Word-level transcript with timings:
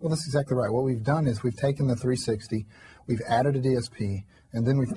Well, 0.00 0.10
that's 0.10 0.26
exactly 0.26 0.56
right. 0.56 0.70
What 0.70 0.84
we've 0.84 1.02
done 1.02 1.26
is 1.26 1.42
we've 1.42 1.56
taken 1.56 1.86
the 1.86 1.96
360, 1.96 2.66
we've 3.06 3.22
added 3.28 3.56
a 3.56 3.60
DSP, 3.60 4.24
and 4.52 4.66
then 4.66 4.78
we've. 4.78 4.90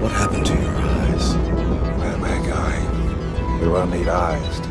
What 0.00 0.12
happened 0.12 0.46
to 0.46 0.52
your 0.54 0.70
eyes? 0.70 1.34
Well, 1.98 2.18
my 2.18 2.38
guy, 2.46 3.60
you 3.62 3.70
will 3.70 3.86
need 3.86 4.08
eyes 4.08 4.69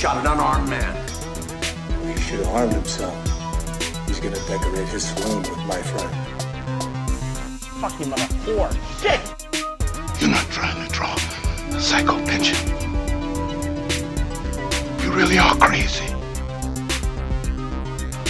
shot 0.00 0.16
an 0.16 0.32
unarmed 0.32 0.66
man. 0.66 0.96
He 2.06 2.18
should 2.22 2.38
have 2.38 2.46
harmed 2.46 2.72
himself. 2.72 3.14
He's 4.08 4.18
gonna 4.18 4.40
decorate 4.46 4.88
his 4.88 5.06
swoon 5.06 5.42
with 5.42 5.58
my 5.66 5.82
friend. 5.82 6.10
Fucking 7.82 8.08
mother 8.08 8.22
whore. 8.46 8.72
Shit! 9.02 9.20
You're 10.18 10.30
not 10.30 10.46
trying 10.48 10.88
to 10.88 10.90
draw 10.90 11.14
a 11.14 11.78
psycho 11.78 12.16
pension. 12.24 12.56
You 15.04 15.12
really 15.12 15.36
are 15.38 15.54
crazy. 15.56 16.06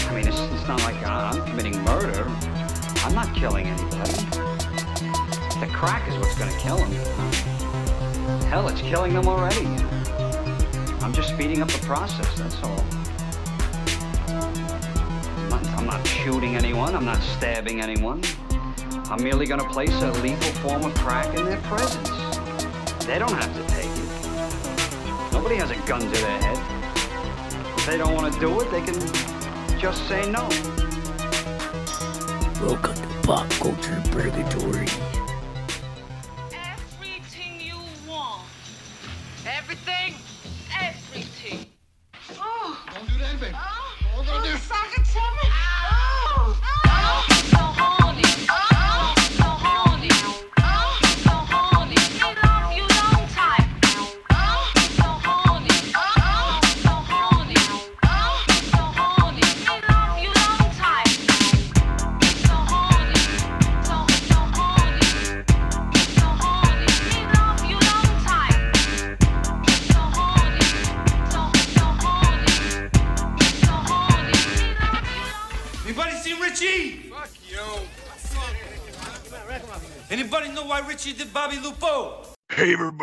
I 0.08 0.12
mean, 0.12 0.26
it's, 0.26 0.40
it's 0.40 0.66
not 0.66 0.82
like 0.82 1.00
I'm 1.06 1.46
committing 1.46 1.80
murder. 1.84 2.24
I'm 3.04 3.14
not 3.14 3.32
killing 3.36 3.68
anybody. 3.68 4.24
The 5.60 5.68
crack 5.72 6.08
is 6.08 6.16
what's 6.18 6.36
going 6.36 6.50
to 6.50 6.58
kill 6.58 6.78
him. 6.78 6.90
Hell, 8.46 8.66
it's 8.66 8.80
killing 8.80 9.14
them 9.14 9.28
already. 9.28 9.89
I'm 11.02 11.14
just 11.14 11.30
speeding 11.30 11.62
up 11.62 11.68
the 11.68 11.84
process, 11.86 12.38
that's 12.38 12.62
all. 12.62 12.84
I'm 14.28 15.48
not, 15.48 15.66
I'm 15.78 15.86
not 15.86 16.06
shooting 16.06 16.56
anyone. 16.56 16.94
I'm 16.94 17.06
not 17.06 17.22
stabbing 17.22 17.80
anyone. 17.80 18.22
I'm 19.08 19.22
merely 19.22 19.46
going 19.46 19.60
to 19.60 19.68
place 19.70 19.94
a 20.02 20.12
legal 20.20 20.52
form 20.60 20.84
of 20.84 20.94
crack 20.96 21.34
in 21.38 21.46
their 21.46 21.60
presence. 21.62 22.10
They 23.06 23.18
don't 23.18 23.32
have 23.32 23.54
to 23.56 23.74
take 23.74 23.86
it. 23.86 25.32
Nobody 25.32 25.56
has 25.56 25.70
a 25.70 25.76
gun 25.88 26.00
to 26.00 26.06
their 26.06 26.42
head. 26.42 26.58
If 27.78 27.86
they 27.86 27.96
don't 27.96 28.14
want 28.14 28.32
to 28.34 28.38
do 28.38 28.60
it, 28.60 28.70
they 28.70 28.82
can 28.82 28.94
just 29.80 30.06
say 30.06 30.30
no. 30.30 30.46
Welcome 32.60 32.94
to 32.94 33.26
Pop 33.26 33.48
Culture 33.52 34.02
Purgatory. 34.12 35.09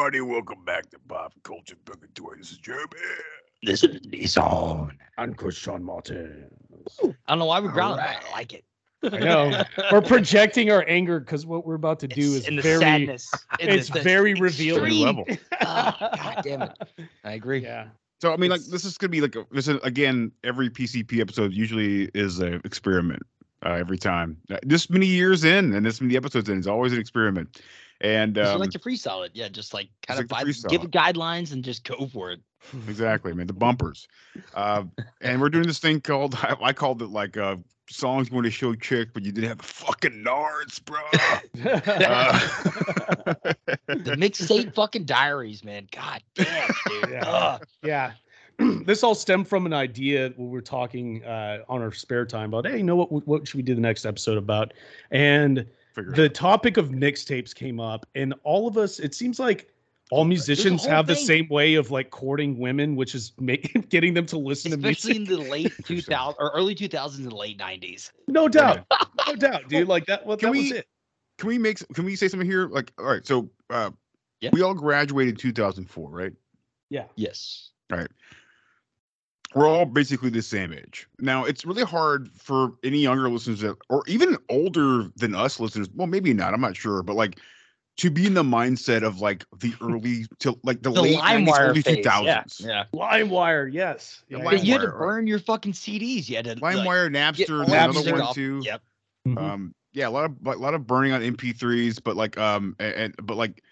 Everybody, 0.08 0.22
welcome 0.32 0.64
back 0.64 0.90
to 0.90 0.98
Pop 1.10 1.34
Culture 1.44 1.76
Purgatory. 1.84 2.38
This 2.38 2.52
is 2.54 2.58
Jeremy. 2.60 2.88
This 3.64 3.84
is 3.84 4.00
Nissan. 4.08 4.92
I'm 5.18 5.34
Christian 5.34 5.84
Martin. 5.84 6.46
I 7.04 7.08
don't 7.28 7.40
know 7.40 7.46
why 7.46 7.60
we're 7.60 7.74
growling, 7.74 7.98
but 7.98 8.24
I 8.26 8.32
like 8.32 8.54
it. 8.54 8.64
I 9.04 9.10
know. 9.20 9.64
We're 9.92 10.02
projecting 10.02 10.72
our 10.72 10.86
anger 10.88 11.20
because 11.20 11.46
what 11.46 11.66
we're 11.66 11.76
about 11.76 12.00
to 12.00 12.08
do 12.08 12.22
It's 12.22 12.44
is 12.44 12.48
in 12.48 12.56
the 12.56 12.62
very 12.62 12.80
sadness. 12.80 13.30
in 13.60 13.68
it's 13.68 13.90
the- 13.90 14.00
very 14.02 14.34
the 14.34 14.40
revealing. 14.44 14.86
extreme. 14.86 15.06
level. 15.06 15.26
Ah, 15.60 16.14
God 16.16 16.42
damn 16.42 16.62
it. 16.62 16.72
I 17.26 17.34
agree. 17.34 17.60
Yeah. 17.60 17.88
So 18.22 18.32
I 18.32 18.38
mean, 18.38 18.50
like 18.50 18.62
this 18.62 18.86
is 18.86 18.98
gonna 18.98 19.10
be 19.10 19.20
like 19.20 19.36
a, 19.36 19.46
this 19.52 19.68
is 19.68 19.78
again 19.84 20.32
every 20.46 20.70
PCP 20.70 21.20
episode 21.20 21.52
usually 21.52 22.04
is 22.14 22.40
an 22.40 22.62
experiment 22.64 23.24
uh, 23.66 23.72
every 23.74 23.98
time. 23.98 24.38
Uh, 24.50 24.56
This 24.64 24.90
many 24.90 25.06
years 25.08 25.44
in 25.44 25.74
and 25.74 25.86
this 25.86 26.00
many 26.00 26.16
episodes 26.16 26.48
in, 26.48 26.58
it's 26.58 26.66
always 26.68 26.94
an 26.94 27.00
experiment. 27.02 27.60
And 28.02 28.38
um, 28.38 28.60
like 28.60 28.72
to 28.72 28.80
freestyle 28.80 29.26
it. 29.26 29.32
Yeah, 29.34 29.48
just 29.48 29.74
like 29.74 29.90
kind 30.08 30.20
of 30.20 30.28
to 30.28 30.36
vi- 30.36 30.44
freestyle 30.44 30.70
give 30.70 30.82
it. 30.84 30.88
it 30.88 30.92
guidelines 30.92 31.52
and 31.52 31.64
just 31.64 31.84
go 31.84 32.08
for 32.08 32.32
it. 32.32 32.40
exactly, 32.88 33.34
man, 33.34 33.48
the 33.48 33.54
bumpers. 33.54 34.08
Uh, 34.54 34.84
and 35.22 35.42
we're 35.42 35.50
doing 35.50 35.68
this 35.68 35.80
thing 35.80 36.02
called 36.02 36.36
I, 36.36 36.56
I 36.62 36.74
called 36.74 37.02
it 37.02 37.10
like 37.10 37.38
uh, 37.38 37.56
songs 37.90 38.30
you 38.30 38.36
want 38.36 38.46
to 38.46 38.52
show 38.52 38.76
chick, 38.76 39.10
but 39.14 39.24
you 39.24 39.32
didn't 39.32 39.50
have 39.50 39.58
the 39.58 39.64
fucking 39.64 40.24
nards, 40.26 40.84
bro. 40.84 41.00
Uh, 41.68 43.54
The 43.88 44.16
mixtape 44.18 44.74
fucking 44.76 45.06
diaries, 45.06 45.64
man. 45.64 45.88
God 45.92 46.22
damn, 46.36 46.70
dude. 46.88 47.10
Yeah. 47.12 47.58
Yeah. 47.84 48.12
this 48.86 49.04
all 49.04 49.16
stemmed 49.16 49.48
from 49.48 49.66
an 49.66 49.74
idea 49.74 50.34
when 50.36 50.50
we 50.50 50.54
were 50.54 50.62
talking 50.62 51.24
uh, 51.24 51.60
on 51.70 51.82
our 51.82 51.92
spare 51.92 52.26
time 52.26 52.54
about, 52.54 52.66
hey, 52.68 52.78
you 52.78 52.84
know 52.84 52.96
what? 52.96 53.28
What 53.28 53.48
should 53.48 53.58
we 53.58 53.64
do 53.64 53.76
the 53.76 53.82
next 53.82 54.06
episode 54.06 54.38
about? 54.38 54.74
And 55.12 55.66
figure 55.98 56.14
the 56.14 56.26
out. 56.26 56.34
topic 56.34 56.78
of 56.78 56.90
mixtapes 56.90 57.54
came 57.54 57.80
up, 57.80 58.06
and 58.16 58.34
all 58.44 58.68
of 58.68 58.78
us, 58.78 59.00
it 59.00 59.14
seems 59.16 59.40
like 59.40 59.70
all 60.10 60.24
musicians 60.24 60.84
whole 60.84 60.92
have 60.92 61.06
the 61.08 61.16
same 61.16 61.48
way 61.50 61.76
of 61.76 61.92
like 61.92 62.10
courting 62.12 62.58
women, 62.58 62.96
which 62.96 63.14
is 63.14 63.34
making 63.40 63.82
getting 63.90 64.14
them 64.14 64.26
to 64.28 64.38
listen 64.38 64.72
Especially 64.74 65.14
to 65.16 65.20
music. 65.20 65.30
in 65.30 65.38
music. 65.38 65.46
the 65.46 65.52
late 65.52 65.74
2000 66.06 66.36
or 66.40 66.52
early 66.56 66.74
2000s 66.76 67.18
and 67.18 67.34
late 67.34 67.58
90s. 67.58 68.12
no 68.28 68.48
doubt, 68.48 68.86
no 69.28 69.36
doubt, 69.36 69.68
dude. 69.68 69.88
Like 69.88 70.06
that. 70.06 70.26
Well, 70.26 70.38
Can 70.38 70.48
that 70.54 70.58
was 70.58 70.72
we- 70.72 70.78
it. 70.78 70.88
can 71.38 71.48
we 71.50 71.58
make 71.58 71.80
can 71.94 72.06
we 72.06 72.16
say 72.16 72.28
something 72.30 72.50
here? 72.50 72.68
Like, 72.68 72.94
all 72.98 73.06
right, 73.06 73.26
so 73.28 73.50
uh, 73.70 73.92
Yeah. 74.40 74.52
we 74.54 74.62
all 74.62 74.74
graduated 74.74 75.38
2004, 75.38 76.10
right? 76.10 76.32
Yeah. 76.90 77.04
Yes. 77.18 77.72
We're 79.58 79.68
all 79.68 79.86
basically 79.86 80.30
the 80.30 80.42
same 80.42 80.72
age. 80.74 81.08
Now, 81.20 81.44
it's 81.46 81.66
really 81.66 81.84
hard 81.84 82.30
for 82.38 82.74
any 82.84 83.00
younger 83.00 83.30
listeners 83.30 83.62
that, 83.62 83.76
or 83.90 84.04
even 84.08 84.38
older 84.50 85.10
than 85.16 85.34
us 85.36 85.60
listeners. 85.60 85.90
Well, 85.94 86.08
maybe 86.08 86.34
not. 86.34 86.54
I'm 86.54 86.62
not 86.62 86.76
sure, 86.78 87.02
but 87.04 87.16
like 87.16 87.40
to 87.98 88.12
be 88.12 88.28
in 88.28 88.36
the 88.36 88.44
mindset 88.44 89.04
of 89.04 89.20
like 89.22 89.44
the 89.60 89.74
early 89.82 90.26
to 90.40 90.58
like 90.64 90.84
the, 90.84 90.92
The 90.92 91.02
late 91.02 91.18
90s, 91.18 91.48
LimeWire 91.48 91.60
early 91.70 91.82
phase. 91.82 92.06
2000s. 92.06 92.62
Yeah. 92.64 92.68
yeah. 92.68 92.84
LimeWire, 92.94 93.74
yes. 93.74 94.24
Yeah, 94.30 94.38
Yeah, 94.38 94.44
But 94.44 94.64
you 94.64 94.74
had 94.74 94.82
to 94.82 94.88
LimeWire, 94.88 94.92
right. 94.92 95.00
burn 95.00 95.28
your 95.28 95.40
fucking 95.40 95.74
CDs. 95.74 96.30
You 96.30 96.36
had 96.36 96.46
to 96.46 96.56
like, 96.62 96.76
LimeWire, 96.78 97.12
get 97.12 97.48
Napster, 97.50 97.60
all 97.62 97.66
there's 97.66 97.96
another 97.96 98.12
one 98.12 98.22
off- 98.22 98.36
too. 98.36 98.62
Yep. 98.64 98.82
Mhm. 99.28 99.38
Um, 99.38 99.76
yeah, 99.94 100.08
a 100.08 100.12
lot 100.12 100.26
of 100.26 100.36
a 100.46 100.52
lot 100.60 100.76
of 100.76 100.86
burning 100.86 101.12
on 101.12 101.22
MP3s, 101.22 102.00
but 102.04 102.16
like 102.16 102.38
um 102.38 102.76
and, 102.78 102.94
and 102.94 103.16
but 103.24 103.36
like 103.36 103.64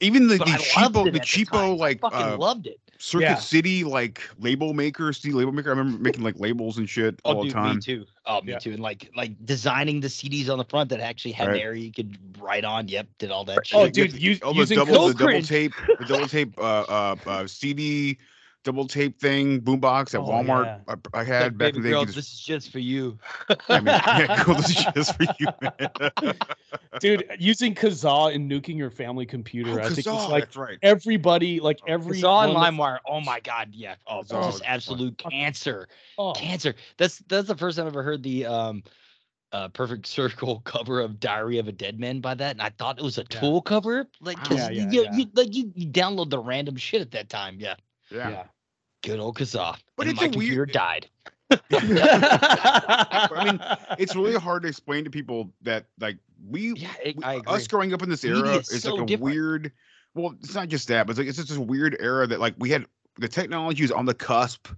even 0.00 0.28
the, 0.28 0.36
But 0.38 0.46
the 0.46 0.52
I 0.76 0.82
loved 0.82 0.94
cheapo 0.96 1.12
the 1.12 1.20
cheapo 1.20 1.50
time. 1.50 1.76
like 1.78 2.00
I 2.04 2.10
fucking 2.10 2.34
uh, 2.34 2.36
loved 2.36 2.66
it. 2.66 2.78
Circuit 3.04 3.24
Yeah. 3.24 3.34
City 3.34 3.82
like 3.82 4.20
label 4.38 4.74
maker, 4.74 5.12
CD 5.12 5.34
label 5.34 5.50
maker. 5.50 5.70
I 5.70 5.76
remember 5.76 5.98
making 6.00 6.22
like 6.22 6.38
labels 6.38 6.78
and 6.78 6.88
shit 6.88 7.18
all 7.24 7.32
Oh, 7.32 7.36
the 7.38 7.42
dude, 7.48 7.52
time. 7.52 7.74
me 7.76 7.82
too. 7.82 8.06
Oh, 8.26 8.40
me 8.42 8.52
Yeah. 8.52 8.58
too. 8.60 8.70
And 8.74 8.78
like 8.80 9.10
like 9.16 9.32
designing 9.44 9.98
the 9.98 10.06
CDs 10.06 10.48
on 10.48 10.56
the 10.56 10.64
front 10.64 10.88
that 10.90 11.00
actually 11.00 11.32
had 11.32 11.48
Right. 11.48 11.56
an 11.56 11.62
area 11.62 11.82
you 11.82 11.90
could 11.92 12.16
write 12.40 12.64
on. 12.64 12.86
Yep, 12.86 13.08
did 13.18 13.32
all 13.32 13.44
that 13.46 13.66
shit. 13.66 13.76
Oh, 13.76 13.88
dude, 13.88 14.12
with 14.12 14.22
use- 14.22 14.38
the 14.38 14.52
using 14.52 14.78
double, 14.78 15.08
the 15.08 15.14
double 15.14 15.42
tape, 15.42 15.72
the 15.98 16.04
double 16.04 16.28
tape, 16.28 16.56
uh, 16.58 16.62
uh, 16.88 17.16
uh, 17.26 17.46
CD, 17.48 18.18
double 18.64 18.86
tape 18.86 19.18
thing, 19.20 19.60
boombox 19.60 20.14
at 20.14 20.20
Oh, 20.20 20.24
Walmart. 20.26 20.64
yeah. 20.66 20.78
I, 20.88 20.92
I 21.14 21.18
Like, 21.18 21.26
had 21.26 21.58
back 21.58 21.74
baby 21.74 21.76
in 21.78 21.82
the 21.82 21.88
day. 21.88 21.92
girl, 21.94 22.04
just- 22.04 22.16
this 22.16 22.32
is 22.32 22.40
just 22.40 22.70
for 22.70 22.78
you. 22.78 23.18
I 23.68 23.80
mean, 23.80 23.86
yeah, 23.86 24.42
cool, 24.44 24.54
this 24.54 24.70
is 24.70 24.86
just 24.94 25.16
for 25.16 25.26
you, 25.38 25.46
man. 25.60 26.34
dude, 27.00 27.24
using 27.38 27.74
Kazaa 27.74 28.34
and 28.34 28.50
nuking 28.50 28.76
your 28.76 28.90
family 28.90 29.26
computer. 29.26 29.72
Oh, 29.80 29.84
I 29.84 29.86
think 29.86 29.98
it's 29.98 30.06
like 30.06 30.54
right. 30.56 30.78
everybody, 30.82 31.60
like 31.60 31.80
every 31.86 32.16
It's 32.18 32.24
on 32.24 32.54
one 32.54 32.74
LimeWire. 32.76 32.98
Oh 33.06 33.20
my 33.20 33.40
god, 33.40 33.70
yeah. 33.72 33.96
Oh, 34.06 34.20
It's 34.20 34.32
all- 34.32 34.50
just 34.50 34.62
absolute 34.64 35.18
cancer. 35.18 35.88
Oh, 36.18 36.32
Cancer. 36.32 36.74
That's 36.98 37.18
that's 37.28 37.48
the 37.48 37.56
first 37.56 37.76
time 37.78 37.86
I've 37.86 37.92
ever 37.92 38.02
heard 38.02 38.22
the 38.22 38.46
um 38.46 38.82
uh 39.52 39.68
perfect 39.68 40.06
circle 40.06 40.60
cover 40.64 41.00
of 41.00 41.18
Diary 41.20 41.58
of 41.58 41.68
a 41.68 41.72
Dead 41.72 41.98
Man 41.98 42.20
by 42.20 42.34
that, 42.34 42.52
and 42.52 42.62
I 42.62 42.70
thought 42.70 42.98
it 42.98 43.02
was 43.04 43.18
a 43.18 43.24
Yeah. 43.30 43.40
tool 43.40 43.60
cover. 43.62 44.06
Like, 44.20 44.36
Wow. 44.38 44.44
'cause 44.44 44.58
Yeah, 44.58 44.70
yeah, 44.70 44.90
you, 44.90 45.02
yeah. 45.02 45.12
you 45.16 45.26
like 45.34 45.54
you, 45.54 45.72
you 45.74 45.88
download 45.88 46.30
the 46.30 46.38
random 46.38 46.76
shit 46.76 47.00
at 47.00 47.10
that 47.12 47.28
time. 47.28 47.56
Yeah. 47.58 47.74
Yeah. 48.12 48.28
yeah. 48.30 48.44
Good 49.02 49.18
old 49.20 49.36
Kazaa. 49.36 49.76
But 49.96 50.06
and 50.06 50.12
it's 50.12 50.20
my 50.20 50.26
a 50.26 50.30
weird- 50.30 50.38
computer 50.38 50.66
died. 50.66 51.08
I 51.72 53.44
mean, 53.44 53.60
it's 53.98 54.14
really 54.16 54.34
hard 54.36 54.62
to 54.62 54.68
explain 54.68 55.04
to 55.04 55.10
people 55.10 55.52
that 55.62 55.86
like 56.00 56.18
we, 56.48 56.72
Yeah, 56.74 56.88
I- 57.22 57.36
we- 57.38 57.42
us 57.46 57.66
growing 57.66 57.92
up 57.92 58.02
in 58.02 58.08
this 58.08 58.24
era 58.24 58.56
is 58.56 58.70
is 58.70 58.82
so 58.82 58.94
like 58.94 59.02
a 59.02 59.06
different. 59.06 59.34
weird. 59.34 59.72
Well, 60.14 60.34
it's 60.42 60.54
not 60.54 60.68
just 60.68 60.88
that, 60.88 61.06
but 61.06 61.12
it's 61.12 61.18
like 61.18 61.28
it's 61.28 61.36
just 61.38 61.48
this 61.48 61.58
weird 61.58 61.96
era 62.00 62.26
that 62.26 62.40
like 62.40 62.54
we 62.58 62.70
had 62.70 62.86
the 63.18 63.28
technology 63.28 63.82
was 63.82 63.90
on 63.92 64.06
the 64.06 64.14
cusp, 64.14 64.68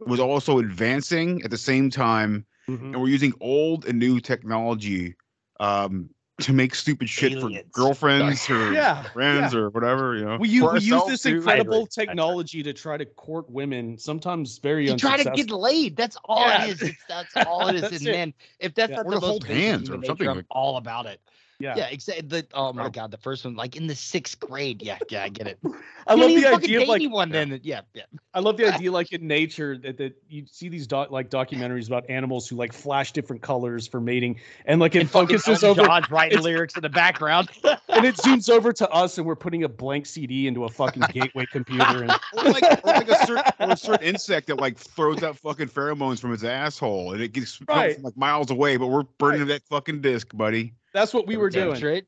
was 0.00 0.20
also 0.20 0.58
advancing 0.58 1.42
at 1.42 1.50
the 1.50 1.58
same 1.58 1.90
time, 1.90 2.44
Mhm. 2.68 2.80
and 2.92 3.00
we're 3.00 3.08
using 3.08 3.32
old 3.40 3.84
and 3.86 3.98
new 3.98 4.20
technology 4.20 5.14
um 5.60 6.08
to 6.40 6.52
make 6.52 6.74
stupid 6.74 7.08
shit 7.08 7.32
Aliens. 7.32 7.66
for 7.72 7.80
girlfriends 7.80 8.48
or 8.48 8.72
Yeah, 8.72 9.02
friends 9.02 9.54
or 9.54 9.70
whatever. 9.70 10.16
You 10.16 10.24
know, 10.24 10.36
We, 10.38 10.48
use, 10.48 10.72
we 10.72 10.80
use 10.80 11.04
this 11.06 11.26
incredible 11.26 11.84
That's 11.84 11.98
right. 11.98 12.06
technology 12.06 12.62
to 12.62 12.72
try 12.72 12.96
to 12.96 13.04
court 13.04 13.50
women, 13.50 13.98
sometimes 13.98 14.58
very 14.58 14.88
You 14.88 14.96
try 14.96 15.20
to 15.20 15.30
get 15.30 15.50
laid. 15.50 15.96
That's 15.96 16.16
all 16.24 16.46
Yeah. 16.46 16.64
it 16.66 16.70
is. 16.70 16.82
It's, 16.82 16.98
that's 17.08 17.36
all 17.46 17.66
it 17.68 17.74
is. 17.76 17.80
That's 17.82 17.98
and 17.98 18.06
it. 18.08 18.12
man, 18.12 18.34
if 18.60 18.74
that's 18.74 18.90
Yeah. 18.90 18.96
not 18.98 19.06
Or 19.06 19.10
the 19.10 19.16
to 19.16 19.20
most 19.20 19.30
hold 19.30 19.44
hands 19.44 19.90
or 19.90 19.96
nature, 19.96 20.06
something 20.06 20.28
I'm 20.28 20.36
like- 20.36 20.46
all 20.50 20.76
about 20.76 21.06
it. 21.06 21.20
Yeah. 21.60 21.74
Yeah, 21.76 21.86
exactly. 21.88 22.28
The, 22.28 22.46
oh 22.54 22.72
my 22.72 22.86
Oh. 22.86 22.88
god, 22.88 23.10
the 23.10 23.16
first 23.16 23.44
one, 23.44 23.56
like 23.56 23.74
in 23.74 23.88
the 23.88 23.94
sixth 23.96 24.38
grade. 24.38 24.80
Yeah, 24.80 24.98
yeah, 25.10 25.24
I 25.24 25.28
get 25.28 25.48
it. 25.48 25.58
I 26.06 26.14
You 26.14 26.20
love 26.20 26.30
the 26.30 26.46
idea 26.46 26.82
of 26.82 26.88
like 26.88 27.00
anyone 27.00 27.30
then. 27.30 27.58
Yeah, 27.64 27.80
yeah. 27.94 28.02
I 28.32 28.38
love 28.38 28.56
the 28.56 28.66
idea 28.74 28.92
like 28.92 29.12
in 29.12 29.26
nature 29.26 29.76
that, 29.78 29.96
that 29.98 30.14
you 30.28 30.44
see 30.46 30.68
these 30.68 30.86
doc, 30.86 31.10
like 31.10 31.30
documentaries 31.30 31.88
about 31.88 32.08
animals 32.08 32.48
who 32.48 32.54
like 32.54 32.72
flash 32.72 33.10
different 33.12 33.42
colors 33.42 33.88
for 33.88 34.00
mating 34.00 34.38
and 34.66 34.80
like 34.80 34.94
it 34.94 35.00
And 35.00 35.10
focuses 35.10 35.64
Elton 35.64 35.80
over 35.80 35.88
John's 35.88 36.10
writing 36.12 36.40
lyrics 36.42 36.76
in 36.76 36.82
the 36.82 36.88
background. 36.88 37.48
and 37.64 38.04
it 38.04 38.14
zooms 38.16 38.48
over 38.48 38.72
to 38.74 38.88
us 38.90 39.18
and 39.18 39.26
we're 39.26 39.34
putting 39.34 39.64
a 39.64 39.68
blank 39.68 40.06
CD 40.06 40.46
into 40.46 40.64
a 40.64 40.68
fucking 40.68 41.02
gateway 41.12 41.44
computer 41.50 42.02
and 42.04 42.12
or 42.36 42.44
like, 42.44 42.62
or 42.62 42.92
like 42.92 43.08
a 43.08 43.26
certain, 43.26 43.52
or 43.58 43.72
a 43.72 43.76
certain 43.76 44.06
insect 44.06 44.46
that 44.46 44.60
like 44.60 44.78
throws 44.78 45.24
out 45.24 45.36
fucking 45.36 45.68
pheromones 45.68 46.20
from 46.20 46.32
its 46.32 46.44
asshole 46.44 47.14
and 47.14 47.20
it 47.20 47.32
gets 47.32 47.60
Right. 47.68 47.94
from 47.96 48.04
like 48.04 48.16
miles 48.16 48.52
away, 48.52 48.76
but 48.76 48.86
we're 48.86 49.02
burning 49.02 49.48
that 49.48 49.62
fucking 49.64 50.00
disc, 50.02 50.28
buddy. 50.36 50.72
That's 50.92 51.14
what 51.14 51.26
we 51.26 51.36
were 51.36 51.50
doing. 51.50 51.76
straight. 51.76 52.06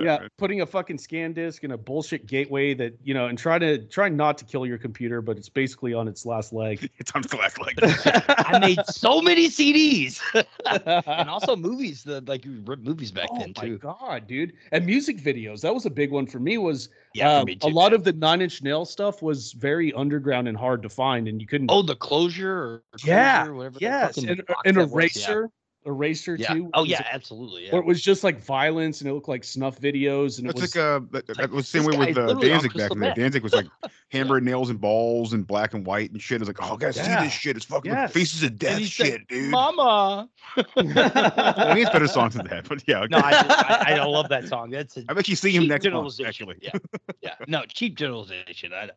Yeah, 0.00 0.28
putting 0.38 0.60
a 0.60 0.66
fucking 0.66 0.98
scan 0.98 1.32
disk 1.32 1.64
in 1.64 1.72
a 1.72 1.76
bullshit 1.76 2.26
gateway 2.26 2.74
that 2.74 2.94
you 3.02 3.12
know, 3.12 3.26
and 3.26 3.36
try 3.36 3.58
to 3.58 3.78
try 3.86 4.08
not 4.08 4.38
to 4.38 4.44
kill 4.44 4.64
your 4.64 4.78
computer, 4.78 5.20
but 5.20 5.36
it's 5.36 5.48
basically 5.48 5.94
on 5.94 6.06
its 6.06 6.24
last 6.24 6.52
leg. 6.52 6.88
It's 6.98 7.10
on 7.12 7.22
glass 7.22 7.58
like 7.58 7.76
I 7.82 8.58
made 8.60 8.78
so 8.86 9.20
many 9.20 9.48
CDs 9.48 10.20
and 11.06 11.28
also 11.28 11.56
movies. 11.56 12.04
The 12.04 12.20
like 12.26 12.44
you 12.44 12.62
ripped 12.64 12.84
movies 12.84 13.10
back 13.10 13.28
oh 13.32 13.38
then 13.40 13.54
too. 13.54 13.80
Oh 13.82 13.88
my 13.88 13.96
god, 13.98 14.26
dude! 14.28 14.52
And 14.70 14.86
music 14.86 15.18
videos. 15.18 15.60
That 15.62 15.74
was 15.74 15.86
a 15.86 15.90
big 15.90 16.12
one 16.12 16.26
for 16.26 16.38
me. 16.38 16.56
Was 16.58 16.88
Yeah, 17.14 17.38
um, 17.38 17.46
me 17.46 17.58
a 17.62 17.68
lot 17.68 17.90
man. 17.90 17.94
of 17.94 18.04
the 18.04 18.12
Nine 18.12 18.42
Inch 18.42 18.62
Nail 18.62 18.84
stuff 18.84 19.22
was 19.22 19.52
very 19.52 19.92
underground 19.94 20.46
and 20.46 20.56
hard 20.56 20.82
to 20.82 20.88
find, 20.88 21.26
and 21.26 21.40
you 21.40 21.48
couldn't. 21.48 21.70
Oh, 21.70 21.82
the 21.82 21.96
closure 21.96 22.52
or 22.52 22.82
yeah, 23.04 23.38
Closure, 23.38 23.54
whatever. 23.54 23.78
yes, 23.80 24.14
fucking 24.14 24.30
and 24.30 24.46
box 24.46 24.60
an 24.66 24.74
that 24.76 24.90
was, 24.90 25.16
yeah. 25.16 25.46
Eraser, 25.86 26.32
eraser 26.34 26.36
Yeah. 26.36 26.54
too. 26.54 26.70
Oh 26.74 26.84
yeah, 26.84 27.00
it- 27.00 27.06
absolutely. 27.12 27.66
Yeah. 27.66 27.72
Where 27.72 27.80
it 27.80 27.86
was 27.86 28.00
just 28.02 28.22
like 28.24 28.42
violence 28.42 29.00
and 29.00 29.08
it 29.10 29.14
looked 29.14 29.28
like 29.28 29.44
snuff 29.44 29.80
videos 29.80 30.38
and 30.38 30.46
it 30.46 30.56
That's 30.56 30.60
was 30.62 30.76
like 30.76 30.84
uh 30.84 31.00
that, 31.12 31.26
that 31.26 31.38
like, 31.38 31.50
was 31.52 31.70
the 31.70 31.78
same 31.80 31.90
way 31.90 31.96
with 31.96 32.18
uh, 32.18 32.34
Danzig 32.34 32.72
back 32.74 32.88
crystal 32.88 32.92
in 32.96 33.00
the 33.00 33.06
day. 33.08 33.14
Danzig 33.22 33.42
was 33.42 33.52
like 33.54 33.66
hammer 33.82 33.90
hammered 34.30 34.44
nails 34.44 34.70
and 34.70 34.80
balls 34.80 35.32
and 35.32 35.46
black 35.46 35.74
and 35.74 35.86
white 35.86 36.10
and 36.10 36.20
shit. 36.20 36.36
It 36.36 36.40
was 36.40 36.48
like, 36.48 36.58
oh, 36.62 36.74
I 36.74 36.76
gotta 36.76 36.92
see 36.92 37.02
this 37.02 37.32
shit. 37.32 37.56
It's 37.56 37.64
fucking 37.64 37.92
Yes. 37.92 38.12
faces 38.12 38.42
of 38.42 38.58
death 38.58 38.82
shit, 38.82 39.12
like, 39.12 39.28
dude. 39.28 39.50
Mama. 39.50 40.28
well, 40.76 41.74
he 41.74 41.80
has 41.82 41.90
better 41.90 42.06
songs 42.08 42.34
than 42.34 42.46
that, 42.48 42.68
but 42.68 42.82
yeah. 42.86 43.06
No, 43.10 43.18
I, 43.18 43.84
I, 43.88 43.92
I 43.94 44.04
love 44.04 44.28
that 44.30 44.48
song. 44.48 44.70
That's 44.70 44.96
a 44.96 45.04
I've 45.08 45.18
actually 45.18 45.34
seen 45.36 45.52
him 45.52 45.62
cheap 45.62 45.68
next 45.70 45.84
month, 45.84 45.92
generalization. 45.92 46.26
actually. 46.50 46.56
Yeah, 46.62 47.10
yeah. 47.22 47.34
No, 47.48 47.64
cheap 47.66 47.96
generalization. 47.96 48.72
I 48.74 48.86
know. 48.86 48.92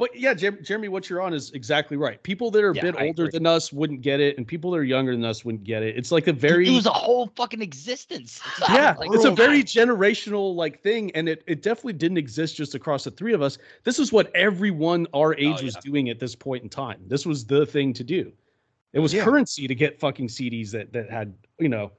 But 0.00 0.18
yeah, 0.18 0.32
Jer- 0.32 0.52
Jeremy, 0.52 0.88
what 0.88 1.10
you're 1.10 1.20
on 1.20 1.34
is 1.34 1.50
exactly 1.50 1.98
right. 1.98 2.22
People 2.22 2.50
that 2.52 2.64
are 2.64 2.70
a 2.70 2.74
Yeah, 2.74 2.80
bit 2.80 2.96
I 2.96 3.08
older 3.08 3.24
agree. 3.24 3.32
than 3.32 3.46
us 3.46 3.70
wouldn't 3.70 4.00
get 4.00 4.18
it, 4.18 4.38
and 4.38 4.46
people 4.48 4.70
that 4.70 4.78
are 4.78 4.82
younger 4.82 5.12
than 5.12 5.26
us 5.26 5.44
wouldn't 5.44 5.62
get 5.62 5.82
it. 5.82 5.94
It's 5.94 6.10
like 6.10 6.26
a 6.26 6.32
Dude, 6.32 6.40
very 6.40 6.68
It 6.68 6.70
was 6.70 6.86
a 6.86 6.90
whole 6.90 7.30
fucking 7.36 7.60
existence. 7.60 8.40
yeah, 8.70 8.96
Like, 8.98 9.10
it's 9.12 9.26
a 9.26 9.30
oh, 9.30 9.34
very 9.34 9.62
generational 9.62 10.54
like 10.54 10.82
thing, 10.82 11.10
and 11.10 11.28
it, 11.28 11.44
it 11.46 11.60
definitely 11.60 11.92
didn't 11.92 12.16
exist 12.16 12.56
just 12.56 12.74
across 12.74 13.04
the 13.04 13.10
three 13.10 13.34
of 13.34 13.42
us. 13.42 13.58
This 13.84 13.98
is 13.98 14.10
what 14.10 14.34
everyone 14.34 15.06
our 15.12 15.34
oh, 15.34 15.36
age 15.38 15.58
Oh, 15.60 15.64
was 15.66 15.76
doing 15.76 16.08
at 16.08 16.18
this 16.18 16.34
point 16.34 16.62
in 16.62 16.70
time. 16.70 17.02
This 17.06 17.26
was 17.26 17.44
the 17.44 17.66
thing 17.66 17.92
to 17.92 18.02
do. 18.02 18.32
It 18.94 19.00
was 19.00 19.12
Yeah. 19.12 19.24
currency 19.24 19.68
to 19.68 19.74
get 19.74 20.00
fucking 20.00 20.28
CDs 20.28 20.70
that 20.70 20.94
that 20.94 21.10
had 21.10 21.34
you 21.58 21.68
know. 21.68 21.92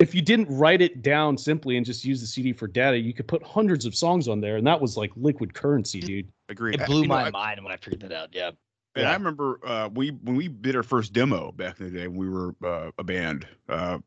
If 0.00 0.14
you 0.14 0.22
didn't 0.22 0.48
write 0.48 0.82
it 0.82 1.02
down 1.02 1.38
simply 1.38 1.76
and 1.76 1.86
just 1.86 2.04
use 2.04 2.20
the 2.20 2.26
CD 2.26 2.52
for 2.52 2.66
data, 2.66 2.98
you 2.98 3.12
could 3.14 3.28
put 3.28 3.42
hundreds 3.44 3.86
of 3.86 3.94
songs 3.94 4.26
on 4.26 4.40
there, 4.40 4.56
and 4.56 4.66
that 4.66 4.80
was 4.80 4.96
like 4.96 5.12
liquid 5.14 5.54
currency, 5.54 6.00
dude. 6.00 6.28
Agreed. 6.48 6.74
It 6.74 6.82
I- 6.82 6.86
blew 6.86 7.02
you 7.02 7.08
know, 7.08 7.14
my 7.14 7.26
I- 7.26 7.30
mind 7.30 7.62
when 7.62 7.72
I 7.72 7.76
figured 7.76 8.00
that 8.00 8.12
out. 8.12 8.28
Yeah. 8.32 8.50
And 8.96 9.08
I 9.08 9.14
remember 9.14 9.58
uh, 9.66 9.88
we 9.92 10.10
when 10.10 10.36
we 10.36 10.46
did 10.46 10.76
our 10.76 10.84
first 10.84 11.12
demo 11.12 11.50
back 11.50 11.80
in 11.80 11.86
the 11.92 11.98
day 11.98 12.06
when 12.06 12.16
we 12.16 12.28
were 12.28 12.54
uh, 12.64 12.92
a 12.96 13.02
band. 13.02 13.46
Uh, 13.68 13.98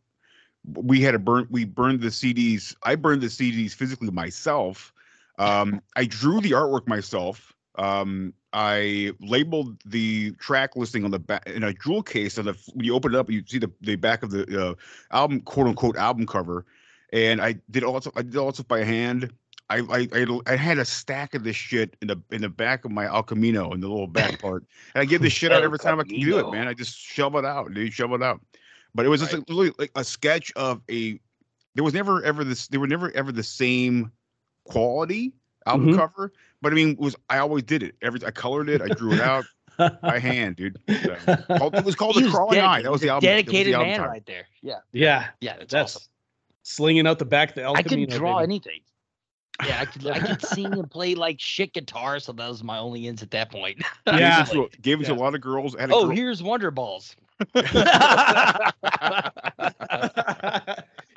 we 0.66 1.01
had 1.01 1.13
a 1.13 1.19
burn. 1.19 1.45
We 1.50 1.66
burned 1.66 2.00
the 2.00 2.07
CDs. 2.07 2.74
I 2.84 2.95
burned 2.95 3.22
the 3.22 3.28
CDs 3.28 3.74
physically 3.74 4.12
myself. 4.12 4.94
Um, 5.39 5.81
I 5.98 6.06
drew 6.06 6.39
the 6.39 6.51
artwork 6.51 6.88
myself. 6.88 7.54
Um, 7.75 8.34
I 8.57 9.12
labeled 9.19 9.80
the 9.86 10.31
track 10.31 10.75
listing 10.75 11.06
on 11.06 11.12
the 11.12 11.19
back 11.19 11.48
in 11.48 11.63
a 11.63 11.74
jewel 11.74 12.01
case. 12.01 12.39
On 12.39 12.45
the 12.45 12.57
when 12.74 12.86
you 12.86 12.95
open 12.95 13.13
it 13.13 13.18
up, 13.18 13.30
you 13.30 13.44
see 13.45 13.59
the 13.59 13.71
the 13.81 13.98
back 13.98 14.24
of 14.24 14.31
the 14.31 14.69
uh, 14.69 14.74
album, 15.12 15.42
quote 15.42 15.68
unquote, 15.68 15.95
album 15.95 16.25
cover. 16.25 16.65
And 17.13 17.39
I 17.39 17.57
did 17.69 17.83
also 17.83 18.12
I 18.15 18.24
did 18.24 18.36
all 18.36 18.51
stuff 18.51 18.68
by 18.68 18.83
hand. 18.83 19.31
I, 19.69 19.81
I 19.81 20.07
I 20.12 20.39
I 20.48 20.56
had 20.56 20.80
a 20.80 20.86
stack 20.86 21.36
of 21.36 21.44
this 21.44 21.56
shit 21.56 21.95
in 22.01 22.07
the 22.07 22.19
in 22.31 22.42
the 22.42 22.50
back 22.50 22.83
of 22.83 22.89
my 22.89 23.06
El 23.06 23.21
Camino 23.21 23.74
in 23.74 23.80
the 23.80 23.88
little 23.88 24.07
back 24.07 24.39
part, 24.39 24.63
and 24.95 25.03
I 25.03 25.06
give 25.06 25.21
this 25.21 25.33
shit 25.39 25.51
out 25.51 25.62
every 25.62 25.77
time 25.77 26.00
I 26.00 26.03
can 26.03 26.19
do 26.19 26.39
it, 26.39 26.51
man. 26.51 26.68
I 26.68 26.74
just 26.74 26.98
shove 26.98 27.36
it 27.36 27.45
out, 27.45 27.71
dude, 27.75 27.94
shove 27.94 28.12
it 28.13 28.24
out. 28.24 28.42
But 28.95 29.06
it 29.06 29.10
was 29.10 29.21
just 29.21 29.33
Right. 29.33 29.50
literally 29.50 29.74
like 29.77 29.92
a 29.94 30.03
sketch 30.03 30.51
of 30.56 30.81
a. 30.89 31.19
There 31.75 31.83
was 31.83 31.94
never 31.94 32.24
ever 32.24 32.44
this. 32.44 32.69
They 32.69 32.80
were 32.80 32.88
never 32.88 33.15
ever 33.15 33.31
the 33.31 33.44
same 33.44 34.12
quality 34.63 35.33
album 35.68 35.88
Mhm. 35.94 35.98
cover. 35.98 36.34
But 36.62 36.72
I 36.72 36.75
mean, 36.75 36.92
it 36.92 37.00
was 37.00 37.16
I 37.30 37.38
always 37.40 37.64
did 37.64 37.84
it. 37.84 37.96
Every 38.02 38.24
I 38.25 38.31
colored 38.31 38.69
it, 38.69 38.81
I 38.81 38.88
drew 38.88 39.14
it 39.14 39.22
out 39.22 39.46
by 40.02 40.18
hand, 40.19 40.56
dude. 40.56 40.78
So, 40.90 41.36
called- 41.58 41.75
it 41.75 41.86
was 41.86 41.96
called 41.96 42.16
He 42.16 42.22
the 42.22 42.28
was 42.28 42.36
Crawling 42.36 42.60
Eye. 42.60 42.81
That 42.81 42.92
was 42.92 43.02
the 43.02 43.10
album. 43.10 43.28
that 43.28 43.36
was 43.36 43.46
the 43.46 43.52
Dedicated 43.52 43.74
album 43.75 43.88
man 43.90 43.98
title. 44.00 44.12
right 44.12 44.25
there. 44.25 44.48
Yeah. 44.64 44.80
Yeah, 44.92 45.28
Yeah. 45.40 45.58
That's, 45.58 45.72
that's 45.74 45.96
awesome. 45.98 46.08
slinging 46.64 47.06
out 47.08 47.19
the 47.19 47.25
back 47.25 47.54
the 47.54 47.64
El 47.64 47.75
I 47.78 47.84
could 47.84 47.92
Camino, 47.92 48.18
draw 48.18 48.40
baby. 48.40 48.44
anything. 48.54 48.80
Yeah, 49.66 49.80
I 49.81 49.86
could 49.86 50.06
I 50.06 50.19
could 50.19 50.42
sing 50.46 50.68
and 50.72 50.88
play 50.92 51.16
like 51.16 51.40
shit 51.40 51.74
guitar, 51.74 52.20
so 52.20 52.31
that 52.31 52.48
was 52.48 52.63
my 52.63 52.78
only 52.78 53.08
ins 53.08 53.24
at 53.24 53.31
that 53.31 53.52
point. 53.52 53.81
Yeah. 54.08 54.46
Gave 54.46 54.50
it 54.50 54.52
to, 54.72 54.81
gave 54.81 55.02
it 55.02 55.06
to 55.06 55.13
Yeah. 55.13 55.18
a 55.18 55.20
lot 55.20 55.34
of 55.34 55.42
girls. 55.42 55.75
Had 55.80 55.90
a 55.90 55.96
Oh, 55.96 56.02
girl- 56.06 56.16
here's 56.16 56.44
Wonder 56.44 56.70
Balls. 56.70 57.16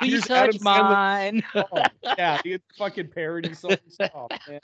Please 0.00 0.12
Here's 0.12 0.24
touch 0.26 0.48
Adam 0.56 0.60
Sandler. 0.60 0.90
mine. 0.90 1.42
Oh, 1.54 1.82
yeah, 2.18 2.40
the 2.42 2.60
fucking 2.78 3.08
parody 3.08 3.54
songs. 3.54 3.76
Oh, 4.14 4.28
man. 4.48 4.60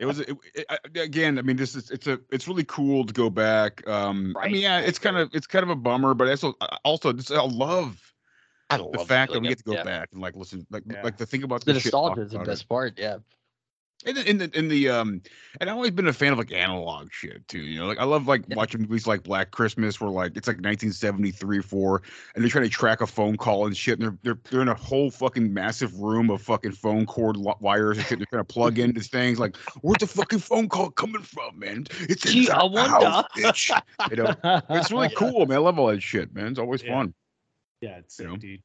it 0.00 0.06
was 0.06 0.18
it, 0.18 0.36
it, 0.56 0.66
I- 0.68 0.78
again 0.98 1.38
i 1.38 1.42
mean 1.42 1.56
this 1.56 1.76
is 1.76 1.88
it's 1.92 2.08
a 2.08 2.18
it's 2.32 2.48
really 2.48 2.64
cool 2.64 3.06
to 3.06 3.12
go 3.12 3.30
back 3.30 3.86
um 3.86 4.36
i 4.40 4.48
mean 4.48 4.60
yeah 4.60 4.80
it's 4.80 4.98
kind 4.98 5.16
of 5.16 5.30
it's 5.32 5.46
kind 5.46 5.62
of 5.62 5.70
a 5.70 5.76
bummer 5.76 6.14
but 6.14 6.28
also 6.28 6.52
also 6.84 7.12
just 7.12 7.30
i 7.30 7.40
love 7.40 8.00
I 8.70 8.78
the 8.78 8.82
love 8.82 9.06
fact 9.06 9.32
that 9.32 9.40
we 9.40 9.46
get 9.46 9.58
to 9.58 9.64
go 9.64 9.74
yeah. 9.74 9.84
back 9.84 10.08
and 10.12 10.20
like 10.20 10.34
listen 10.34 10.66
like 10.70 10.82
Yeah. 10.90 11.02
like 11.04 11.16
to 11.18 11.26
think 11.26 11.44
about 11.44 11.64
The 11.64 11.74
nostalgia 11.74 12.22
is 12.22 12.32
the 12.32 12.40
best 12.40 12.68
part. 12.68 12.98
Yeah. 12.98 13.18
In 14.04 14.14
the, 14.14 14.28
in 14.30 14.38
the 14.38 14.58
in 14.58 14.68
the 14.68 14.88
um 14.88 15.22
and 15.60 15.70
I've 15.70 15.76
always 15.76 15.90
been 15.92 16.06
a 16.08 16.12
fan 16.12 16.32
of 16.32 16.38
like 16.38 16.52
analog 16.52 17.08
shit 17.12 17.46
too. 17.48 17.60
You 17.60 17.80
know, 17.80 17.86
like 17.86 17.98
I 17.98 18.04
love 18.04 18.26
like 18.26 18.44
Yeah. 18.48 18.56
watching 18.56 18.82
movies 18.82 19.06
like 19.06 19.22
Black 19.22 19.50
Christmas 19.50 20.00
where 20.00 20.10
like 20.10 20.36
it's 20.36 20.46
like 20.46 20.56
1973 20.56 21.62
4 21.62 22.02
and 22.34 22.44
they're 22.44 22.50
trying 22.50 22.64
to 22.64 22.70
track 22.70 23.00
a 23.00 23.06
phone 23.06 23.36
call 23.36 23.66
and 23.66 23.76
shit 23.76 23.98
and 23.98 24.02
they're 24.08 24.18
they're, 24.22 24.38
they're 24.50 24.62
in 24.62 24.68
a 24.68 24.74
whole 24.74 25.10
fucking 25.10 25.52
massive 25.52 25.98
room 25.98 26.30
of 26.30 26.42
fucking 26.42 26.72
phone 26.72 27.06
cord 27.06 27.36
wires 27.38 27.98
and 27.98 28.06
shit. 28.06 28.18
They're 28.18 28.26
trying 28.26 28.44
to 28.44 28.52
plug 28.52 28.78
into 28.78 29.00
things 29.00 29.38
like 29.38 29.56
where's 29.82 29.98
the 29.98 30.06
fucking 30.06 30.40
phone 30.40 30.68
call 30.68 30.90
coming 30.90 31.22
from, 31.22 31.58
man? 31.58 31.86
It's 32.00 32.22
Gee, 32.22 32.50
I 32.50 32.64
wonder. 32.64 33.08
house, 33.08 33.24
bitch. 33.36 33.82
You 34.10 34.16
know, 34.16 34.34
it's 34.70 34.90
really 34.90 35.08
cool, 35.16 35.46
man. 35.46 35.58
I 35.58 35.60
love 35.60 35.78
all 35.78 35.86
that 35.88 36.02
shit, 36.02 36.34
man. 36.34 36.48
It's 36.48 36.58
always 36.58 36.82
Yeah. 36.82 36.92
fun. 36.98 37.14
Yeah, 37.80 37.98
it's 37.98 38.18
You 38.18 38.26
know? 38.28 38.36
dude. 38.36 38.62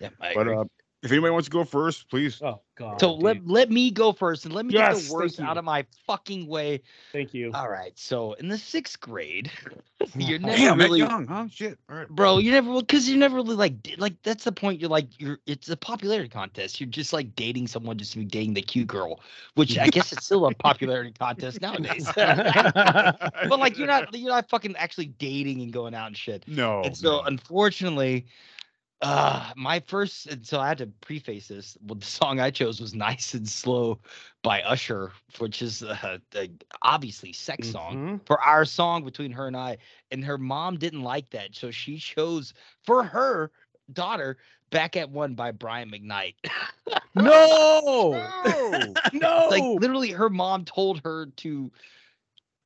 Yeah. 0.00 0.10
I 0.20 0.32
But 0.34 0.48
agree. 0.48 0.56
uh, 0.56 0.64
if 1.04 1.12
anybody 1.12 1.30
wants 1.32 1.46
to 1.48 1.50
go 1.52 1.64
first, 1.64 2.08
please. 2.08 2.40
Oh 2.42 2.60
god. 2.76 2.98
so 2.98 3.14
let 3.14 3.34
dude. 3.34 3.50
let 3.50 3.70
me 3.70 3.90
go 3.90 4.10
first 4.12 4.46
and 4.46 4.54
let 4.54 4.64
me 4.64 4.72
Yes, 4.72 5.02
get 5.02 5.08
the 5.08 5.14
worst 5.14 5.38
out 5.38 5.58
of 5.58 5.64
my 5.64 5.84
fucking 6.06 6.46
way. 6.46 6.80
Thank 7.12 7.34
you. 7.34 7.50
All 7.52 7.68
right. 7.68 7.92
So 7.94 8.32
in 8.34 8.48
the 8.48 8.56
sixth 8.56 8.98
grade, 9.00 9.50
oh, 10.00 10.06
you're 10.16 10.38
never 10.38 10.56
Damn, 10.56 10.78
really 10.78 11.00
young, 11.00 11.26
huh? 11.26 11.46
Shit. 11.50 11.78
All 11.90 11.96
right. 11.96 12.08
bro 12.08 12.38
you 12.38 12.50
never 12.50 12.80
because 12.80 13.06
you're 13.08 13.18
never 13.18 13.36
really 13.36 13.54
like 13.54 13.74
like 13.98 14.14
that's 14.22 14.44
the 14.44 14.52
point 14.52 14.80
you're 14.80 14.88
like 14.90 15.08
you're 15.20 15.38
it's 15.46 15.68
a 15.68 15.76
popularity 15.76 16.28
contest 16.28 16.80
you're 16.80 16.88
just 16.88 17.12
like 17.12 17.34
dating 17.36 17.66
someone 17.66 17.98
just 17.98 18.12
to 18.12 18.18
be 18.18 18.24
dating 18.24 18.54
the 18.54 18.62
cute 18.62 18.86
girl 18.86 19.20
which 19.54 19.78
i 19.78 19.86
guess 19.88 20.12
it's 20.12 20.24
still 20.24 20.46
a 20.46 20.54
popularity 20.58 21.12
contest 21.18 21.60
nowadays 21.60 22.08
but 22.16 23.58
like 23.58 23.76
you're 23.78 23.86
not 23.86 24.12
you're 24.16 24.30
not 24.30 24.48
fucking 24.48 24.74
actually 24.76 25.06
dating 25.06 25.60
and 25.60 25.72
going 25.72 25.94
out 25.94 26.06
and 26.08 26.16
shit 26.16 26.44
No. 26.48 26.82
and 26.82 26.96
so 26.96 27.16
no. 27.18 27.22
unfortunately 27.22 28.26
Uh, 29.04 29.52
my 29.54 29.80
first, 29.86 30.26
and 30.28 30.46
so 30.46 30.58
I 30.58 30.68
had 30.68 30.78
to 30.78 30.86
preface 30.86 31.48
this. 31.48 31.76
Well, 31.82 31.96
the 31.96 32.06
song 32.06 32.40
I 32.40 32.50
chose 32.50 32.80
was 32.80 32.94
"Nice 32.94 33.34
and 33.34 33.46
Slow" 33.46 34.00
by 34.42 34.62
Usher, 34.62 35.12
which 35.36 35.60
is 35.60 35.82
uh, 35.82 36.16
a, 36.34 36.48
obviously 36.80 37.30
sex 37.34 37.68
song 37.68 37.96
Mhm. 37.98 38.26
for 38.26 38.40
our 38.40 38.64
song 38.64 39.04
between 39.04 39.30
her 39.32 39.46
and 39.46 39.54
I. 39.54 39.76
And 40.10 40.24
her 40.24 40.38
mom 40.38 40.78
didn't 40.78 41.02
like 41.02 41.28
that, 41.30 41.54
so 41.54 41.70
she 41.70 41.98
chose 41.98 42.54
for 42.82 43.04
her 43.04 43.50
daughter 43.92 44.38
"Back 44.70 44.96
at 44.96 45.10
One" 45.10 45.34
by 45.34 45.50
Brian 45.50 45.90
McKnight. 45.90 46.36
No, 47.14 48.22
no. 49.12 49.46
like 49.50 49.82
literally, 49.82 50.12
her 50.12 50.30
mom 50.30 50.64
told 50.64 51.02
her 51.04 51.26
to 51.26 51.70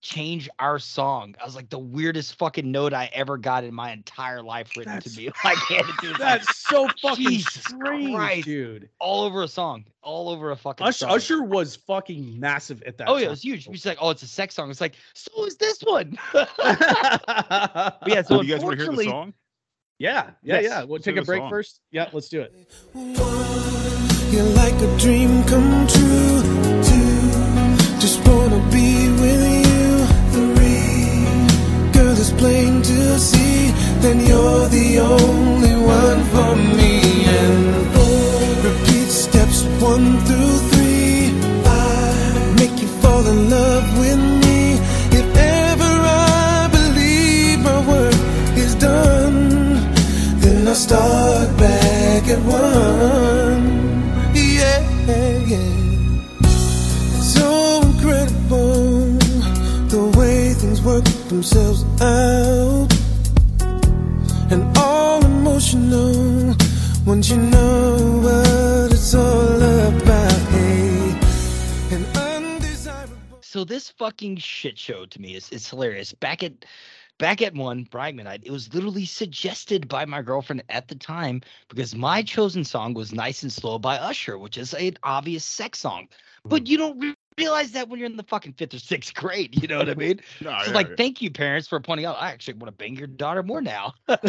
change 0.00 0.48
our 0.58 0.78
song. 0.78 1.34
I 1.40 1.44
was 1.44 1.56
like 1.56 1.70
the 1.70 1.78
weirdest 1.78 2.36
fucking 2.38 2.70
note 2.70 2.92
I 2.92 3.10
ever 3.12 3.36
got 3.36 3.64
in 3.64 3.74
my 3.74 3.90
entire 3.92 4.42
life 4.42 4.76
written 4.76 4.92
That's- 4.94 5.14
to 5.16 5.20
me. 5.20 5.30
Like 5.44 5.56
handed 5.58 5.94
to 6.00 6.06
me. 6.08 6.14
That's 6.18 6.56
so 6.58 6.88
fucking 7.02 7.24
Jesus 7.24 7.62
strange, 7.64 8.14
Christ. 8.14 8.44
dude. 8.44 8.88
all 9.00 9.24
over 9.24 9.42
a 9.42 9.48
song, 9.48 9.84
all 10.02 10.28
over 10.28 10.50
a 10.52 10.56
fucking 10.56 10.86
Usher, 10.86 10.98
song. 11.06 11.10
Usher 11.10 11.42
was 11.42 11.76
fucking 11.76 12.38
massive 12.38 12.82
at 12.84 12.96
that. 12.98 13.08
Oh 13.08 13.16
yeah, 13.16 13.26
it 13.26 13.30
was 13.30 13.42
huge. 13.42 13.64
She's 13.64 13.84
like, 13.86 13.98
"Oh, 14.00 14.10
it's 14.10 14.22
a 14.22 14.28
sex 14.28 14.54
song." 14.54 14.70
It's 14.70 14.80
like, 14.80 14.94
so 15.14 15.44
is 15.44 15.56
this 15.56 15.80
one. 15.82 16.16
But 16.32 16.48
yeah, 18.06 18.22
so 18.22 18.40
Do 18.42 18.46
you 18.46 18.54
guys 18.54 18.62
want 18.64 18.78
to 18.78 18.84
hear 18.84 18.94
the 18.94 19.04
song? 19.04 19.34
Yeah, 19.98 20.30
yeah, 20.42 20.60
Yes. 20.60 20.64
yeah. 20.64 20.78
We'll 20.84 20.92
Let's 20.92 21.04
take 21.04 21.16
a 21.16 21.22
break 21.22 21.40
song. 21.40 21.50
first. 21.50 21.80
Yeah, 21.90 22.08
let's 22.12 22.28
do 22.28 22.40
it. 22.42 22.54
You're 24.30 24.44
plain 32.38 32.80
to 32.82 33.18
see. 33.18 33.72
Then 34.00 34.20
you're 34.20 34.68
the 34.68 35.00
only 35.00 35.74
one 36.02 36.20
for 36.32 36.52
me. 36.78 36.94
And 37.40 37.62
four, 37.94 38.70
repeat 38.70 39.10
steps 39.24 39.64
one 39.92 40.08
through 40.26 40.56
three. 40.70 41.32
Five, 41.66 42.56
make 42.60 42.80
you 42.82 42.88
fall 43.02 43.24
in 43.26 43.50
love 43.50 43.86
with 44.02 44.20
me. 44.44 44.60
If 45.20 45.26
ever 45.36 45.92
I 46.06 46.68
believe 46.78 47.58
my 47.70 47.80
work 47.92 48.14
is 48.64 48.74
done, 48.76 49.38
then 50.42 50.68
I 50.68 50.74
start 50.74 51.48
back 51.58 52.22
at 52.28 52.40
one. 52.44 53.17
Themselves 61.28 61.84
out, 62.00 62.88
and 64.50 64.76
all 64.78 65.22
emotional 65.24 66.56
once 67.04 67.28
you 67.28 67.36
know 67.36 68.20
what 68.22 68.92
it's 68.92 69.14
all 69.14 69.56
about. 69.56 70.32
Hey, 70.48 71.20
and 71.92 72.06
undesirable. 72.16 73.16
so 73.42 73.64
this 73.64 73.90
fucking 73.90 74.38
shit 74.38 74.78
show 74.78 75.04
to 75.04 75.20
me 75.20 75.34
is 75.34 75.50
is 75.50 75.68
hilarious. 75.68 76.14
Back 76.14 76.42
at 76.42 76.64
back 77.18 77.42
at 77.42 77.54
one, 77.54 77.86
Brian 77.90 78.16
McKnight, 78.16 78.44
it 78.44 78.50
was 78.50 78.72
literally 78.72 79.04
suggested 79.04 79.86
by 79.86 80.06
my 80.06 80.22
girlfriend 80.22 80.62
at 80.70 80.88
the 80.88 80.94
time 80.94 81.42
because 81.68 81.94
my 81.94 82.22
chosen 82.22 82.64
song 82.64 82.94
was 82.94 83.12
"Nice 83.12 83.42
and 83.42 83.52
Slow" 83.52 83.78
by 83.78 83.96
Usher, 83.98 84.38
which 84.38 84.56
is 84.56 84.72
an 84.72 84.96
obvious 85.02 85.44
sex 85.44 85.78
song. 85.78 86.08
But 86.44 86.60
hmm. 86.60 86.66
you 86.68 86.78
don't 86.78 87.16
realize 87.38 87.70
that 87.72 87.88
when 87.88 87.98
you're 87.98 88.08
in 88.10 88.16
the 88.16 88.22
fucking 88.24 88.52
fifth 88.54 88.74
or 88.74 88.78
sixth 88.78 89.14
grade. 89.14 89.60
You 89.62 89.68
know 89.68 89.78
what 89.78 89.88
I 89.88 89.94
mean? 89.94 90.20
No, 90.40 90.50
so 90.62 90.70
yeah, 90.70 90.76
like, 90.76 90.88
yeah. 90.90 90.94
thank 90.96 91.22
you, 91.22 91.30
parents, 91.30 91.66
for 91.68 91.80
pointing 91.80 92.06
out. 92.06 92.16
I 92.20 92.30
actually 92.32 92.54
want 92.54 92.66
to 92.66 92.72
bang 92.72 92.96
your 92.96 93.06
daughter 93.06 93.42
more 93.42 93.60
now. 93.62 93.94
That's 94.08 94.24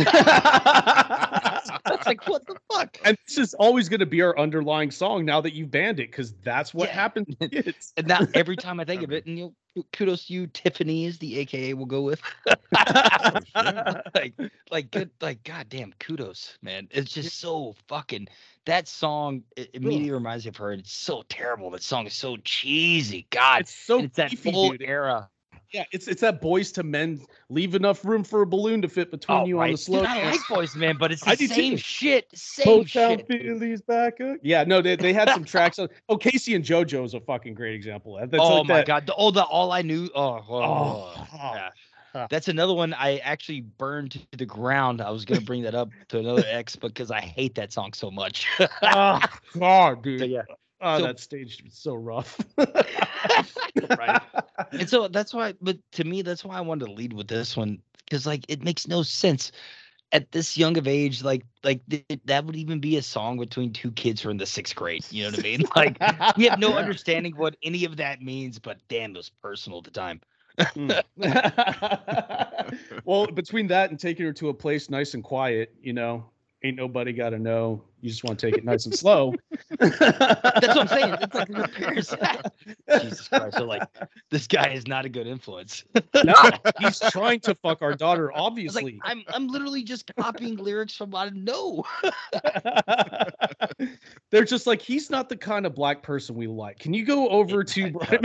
like 2.06 2.26
what 2.28 2.46
the 2.48 2.56
fuck. 2.72 2.98
And 3.04 3.18
this 3.28 3.38
is 3.38 3.54
always 3.56 3.90
going 3.90 4.00
to 4.00 4.06
be 4.06 4.22
our 4.22 4.38
underlying 4.40 4.92
song 4.92 5.26
now 5.26 5.42
that 5.42 5.54
you've 5.54 5.72
banned 5.72 6.00
it, 6.00 6.12
because 6.12 6.34
that's 6.44 6.74
what 6.74 6.90
Yeah. 6.90 6.96
happens. 6.96 7.36
to 7.40 7.50
kids. 7.50 7.94
And 7.98 8.08
now 8.08 8.20
every 8.34 8.56
time 8.56 8.80
I 8.80 8.86
think 8.86 9.04
of 9.04 9.12
it, 9.12 9.26
and 9.26 9.38
you 9.38 9.54
know, 9.76 9.84
kudos 9.94 10.26
to 10.28 10.34
you, 10.34 10.48
Tiffany 10.48 11.06
is 11.06 11.18
the 11.20 11.40
AKA 11.40 11.74
we'll 11.74 11.86
go 11.86 12.02
with. 12.02 12.22
like, 13.56 14.34
like 14.72 14.92
good, 14.92 15.10
like 15.22 15.44
goddamn 15.44 15.94
kudos, 16.00 16.58
man. 16.62 16.88
It's 16.92 17.12
just 17.12 17.40
so 17.40 17.76
fucking. 17.88 18.28
That 18.70 18.88
song 18.88 19.44
immediately 19.74 20.12
reminds 20.12 20.46
me 20.46 20.50
of 20.50 20.58
her. 20.58 20.72
and 20.72 20.82
It's 20.82 20.94
so 20.94 21.24
terrible. 21.28 21.72
That 21.72 21.82
song 21.84 22.06
is 22.06 22.14
so 22.14 22.38
cheesy. 22.38 23.26
God, 23.32 23.62
It's 23.62 23.74
so 23.74 23.98
and 23.98 24.06
it's 24.06 24.16
that 24.18 24.30
beefy, 24.30 24.52
full 24.52 24.70
dude. 24.72 24.84
era. 24.84 25.28
Yeah, 25.72 25.84
it's 25.92 26.08
it's 26.08 26.22
that 26.22 26.42
Boyz 26.42 26.76
II 26.76 26.84
Men 26.90 27.22
leave 27.50 27.76
enough 27.76 28.04
room 28.04 28.24
for 28.24 28.42
a 28.42 28.46
balloon 28.48 28.82
to 28.82 28.88
fit 28.90 29.12
between 29.12 29.38
Oh, 29.40 29.46
you 29.46 29.60
on 29.62 29.72
the 29.72 29.78
slow. 29.78 30.00
Dude, 30.00 30.08
I 30.08 30.32
like 30.32 30.40
Boys 30.50 30.76
Man, 30.76 30.98
but 31.00 31.12
it's 31.12 31.22
I 31.28 31.36
the 31.36 31.48
do 31.48 31.54
same 31.54 31.78
shit. 31.78 32.28
Same 32.34 32.66
Hometown 32.86 33.18
shit. 33.18 33.28
Phillies 33.28 33.82
back 33.82 34.20
up. 34.20 34.38
Yeah, 34.42 34.64
no, 34.64 34.82
they, 34.82 34.96
they 34.96 35.14
had 35.14 35.30
some 35.30 35.44
tracks. 35.46 35.78
On, 35.78 35.88
oh, 36.08 36.18
K-Ci 36.18 36.56
and 36.56 36.66
JoJo 36.66 37.06
is 37.06 37.14
a 37.14 37.20
fucking 37.20 37.54
great 37.54 37.76
example. 37.76 38.18
That's 38.20 38.34
oh 38.42 38.60
like 38.62 38.68
my 38.68 38.74
that- 38.78 38.88
god! 38.88 39.06
The, 39.08 39.14
oh, 39.16 39.30
the 39.30 39.44
all 39.44 39.72
I 39.72 39.84
knew. 39.84 40.10
Oh, 40.16 40.44
oh, 40.50 40.56
Oh, 40.56 41.14
oh. 41.18 41.28
yeah. 41.54 41.70
That's 42.30 42.48
another 42.48 42.74
one 42.74 42.94
I 42.94 43.18
actually 43.18 43.62
burned 43.62 44.12
to 44.32 44.38
the 44.38 44.46
ground. 44.46 45.02
I 45.02 45.10
was 45.12 45.26
gonna 45.26 45.42
bring 45.42 45.64
that 45.64 45.76
up 45.76 45.90
to 46.10 46.20
another 46.20 46.44
ex 46.48 46.76
because 46.76 47.12
I 47.12 47.22
hate 47.22 47.56
that 47.56 47.72
song 47.72 47.94
so 47.94 48.10
much. 48.12 48.48
oh 48.82 49.20
God, 49.60 50.04
dude. 50.04 50.20
So, 50.20 50.26
yeah. 50.26 50.42
Oh, 50.82 51.00
So- 51.00 51.06
that 51.08 51.20
stage 51.20 51.62
was 51.64 51.74
so 51.74 51.94
rough. 51.96 52.40
right. 52.58 54.22
And 54.72 54.90
so 54.90 55.08
that's 55.08 55.34
why, 55.34 55.54
but 55.62 55.78
to 55.94 56.04
me, 56.04 56.22
that's 56.22 56.44
why 56.44 56.58
I 56.58 56.62
wanted 56.62 56.86
to 56.86 56.92
lead 56.94 57.14
with 57.14 57.28
this 57.28 57.56
one 57.58 57.80
because 58.06 58.26
like 58.26 58.46
it 58.48 58.64
makes 58.64 58.88
no 58.88 59.04
sense 59.04 59.52
at 60.12 60.32
this 60.32 60.58
young 60.58 60.78
of 60.78 60.88
age. 60.88 61.24
Like, 61.24 61.44
like 61.64 61.82
th- 61.90 62.06
that 62.26 62.46
would 62.46 62.56
even 62.56 62.80
be 62.80 62.98
a 62.98 63.02
song 63.02 63.38
between 63.38 63.72
two 63.74 63.92
kids 63.92 64.22
who 64.22 64.30
are 64.30 64.32
in 64.32 64.38
the 64.38 64.46
sixth 64.46 64.76
grade. 64.76 65.06
You 65.12 65.26
know 65.26 65.32
what 65.32 65.40
I 65.40 65.44
mean? 65.44 65.64
Like, 65.76 66.38
we 66.38 66.46
have 66.46 66.60
no 66.60 66.74
understanding 66.76 67.36
what 67.36 67.56
any 67.62 67.86
of 67.86 67.98
that 67.98 68.22
means, 68.22 68.58
but 68.60 68.78
damn, 68.88 69.12
it 69.12 69.18
was 69.18 69.32
personal 69.42 69.80
at 69.80 69.84
the 69.86 69.92
time. 69.92 70.22
Mm. 70.60 71.04
well, 73.06 73.28
between 73.28 73.68
that 73.68 73.90
and 73.90 74.00
taking 74.00 74.26
her 74.26 74.34
to 74.34 74.50
a 74.50 74.54
place 74.54 74.90
nice 74.90 75.14
and 75.14 75.24
quiet, 75.24 75.74
you 75.82 75.94
know, 75.94 76.30
ain't 76.64 76.78
nobody 76.78 77.14
got 77.14 77.30
to 77.30 77.40
know. 77.40 77.82
You 78.02 78.10
just 78.10 78.24
want 78.24 78.40
to 78.40 78.48
take 78.48 78.58
it 78.58 78.64
nice 78.64 78.86
and 78.86 78.96
slow. 78.96 79.34
That's 79.80 80.00
what 80.00 80.78
I'm 80.78 80.88
saying. 80.88 81.16
It's 81.22 81.36
like 81.36 81.48
her 81.54 81.68
parents. 81.68 82.16
Jesus 83.02 83.28
Christ! 83.28 83.58
So 83.58 83.66
like, 83.66 83.84
this 84.30 84.48
guy 84.48 84.70
is 84.70 84.88
not 84.88 85.06
a 85.06 85.10
good 85.10 85.28
influence. 85.28 85.84
no, 86.24 86.34
he's 86.80 87.00
trying 87.12 87.42
to 87.42 87.56
fuck 87.56 87.82
our 87.82 87.94
daughter, 87.94 88.32
I 88.32 88.36
was 88.36 88.40
like, 88.40 88.46
obviously. 88.52 89.00
I'm 89.04 89.24
I'm 89.30 89.48
literally 89.48 89.84
just 89.84 90.10
copying 90.18 90.56
lyrics 90.58 90.96
from 90.96 91.14
out 91.14 91.28
of 91.28 91.36
no. 91.36 91.84
They're 94.32 94.46
just 94.46 94.68
like, 94.68 94.82
he's 94.82 95.10
not 95.10 95.28
the 95.28 95.38
kind 95.38 95.66
of 95.66 95.76
black 95.76 96.04
person 96.04 96.36
we 96.36 96.48
like. 96.48 96.80
Can 96.80 96.94
you 96.94 97.06
go 97.06 97.28
over 97.30 97.64
to 97.64 97.92
Brian? 97.92 98.22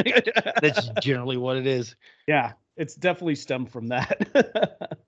That's 0.61 0.89
generally 1.01 1.37
what 1.37 1.57
it 1.57 1.67
is. 1.67 1.97
yeah, 2.29 2.53
it's 2.77 2.95
definitely 2.95 3.37
stemmed 3.37 3.71
from 3.71 3.89
that. 3.89 4.99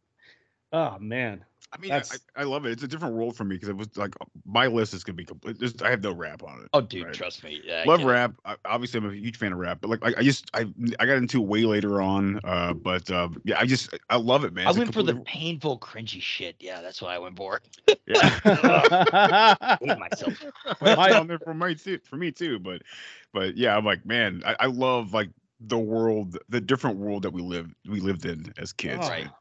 oh 0.72 0.98
man. 0.98 1.44
I 1.76 1.80
mean, 1.80 1.92
I, 1.92 2.02
I 2.36 2.44
love 2.44 2.64
it. 2.64 2.70
It's 2.72 2.82
a 2.82 2.88
different 2.88 3.14
world 3.14 3.36
for 3.36 3.44
me 3.44 3.56
because 3.56 3.68
it 3.68 3.76
was 3.76 3.94
like 3.96 4.14
my 4.46 4.66
list 4.66 4.94
is 4.94 5.04
gonna 5.04 5.14
be 5.16 5.24
complete. 5.24 5.58
There's, 5.58 5.74
I 5.82 5.90
have 5.90 6.02
no 6.02 6.12
rap 6.12 6.42
on 6.42 6.62
it. 6.62 6.68
Oh, 6.72 6.80
dude, 6.80 7.04
Right. 7.04 7.12
trust 7.14 7.44
me. 7.44 7.60
Yeah, 7.64 7.84
Love 7.86 8.02
rap. 8.04 8.32
I, 8.44 8.56
obviously, 8.64 8.98
I'm 8.98 9.10
a 9.10 9.12
huge 9.14 9.36
fan 9.36 9.52
of 9.52 9.58
rap, 9.58 9.78
but 9.80 9.90
like 9.90 10.04
I, 10.04 10.20
I 10.20 10.22
just 10.22 10.46
I 10.54 10.66
I 10.98 11.06
got 11.06 11.18
into 11.18 11.42
it 11.42 11.46
way 11.46 11.62
later 11.64 12.00
on. 12.00 12.40
Uh, 12.44 12.72
but 12.72 13.10
um, 13.10 13.40
yeah, 13.44 13.58
I 13.60 13.66
just 13.66 13.94
I 14.10 14.16
love 14.16 14.44
it, 14.44 14.52
man. 14.54 14.66
I 14.66 14.70
It's 14.70 14.78
a 14.78 14.80
went 14.80 14.94
for 14.94 15.02
the 15.02 15.12
completely- 15.12 15.40
painful, 15.40 15.78
cringy 15.78 16.20
shit. 16.22 16.56
Yeah, 16.60 16.80
that's 16.80 17.02
what 17.02 17.10
I 17.10 17.18
went 17.18 17.36
for. 17.36 17.60
I 18.14 19.78
hate 19.80 19.98
myself. 19.98 20.44
My- 20.80 21.22
there 21.26 21.38
for 21.38 21.54
me 21.54 21.74
too. 21.74 21.98
For 22.04 22.16
me 22.16 22.30
too, 22.32 22.58
but 22.58 22.82
but 23.32 23.56
yeah, 23.56 23.76
I'm 23.76 23.84
like, 23.84 24.04
man, 24.06 24.42
I, 24.46 24.56
I 24.60 24.66
love 24.66 25.12
like 25.12 25.30
the 25.60 25.78
world, 25.78 26.36
the 26.48 26.60
different 26.60 26.98
world 26.98 27.22
that 27.22 27.32
we 27.32 27.42
lived 27.42 27.74
we 27.88 28.00
lived 28.00 28.24
in 28.26 28.52
as 28.58 28.72
kids. 28.72 29.00
Oh, 29.04 29.08
Right. 29.08 29.24
man. 29.24 29.32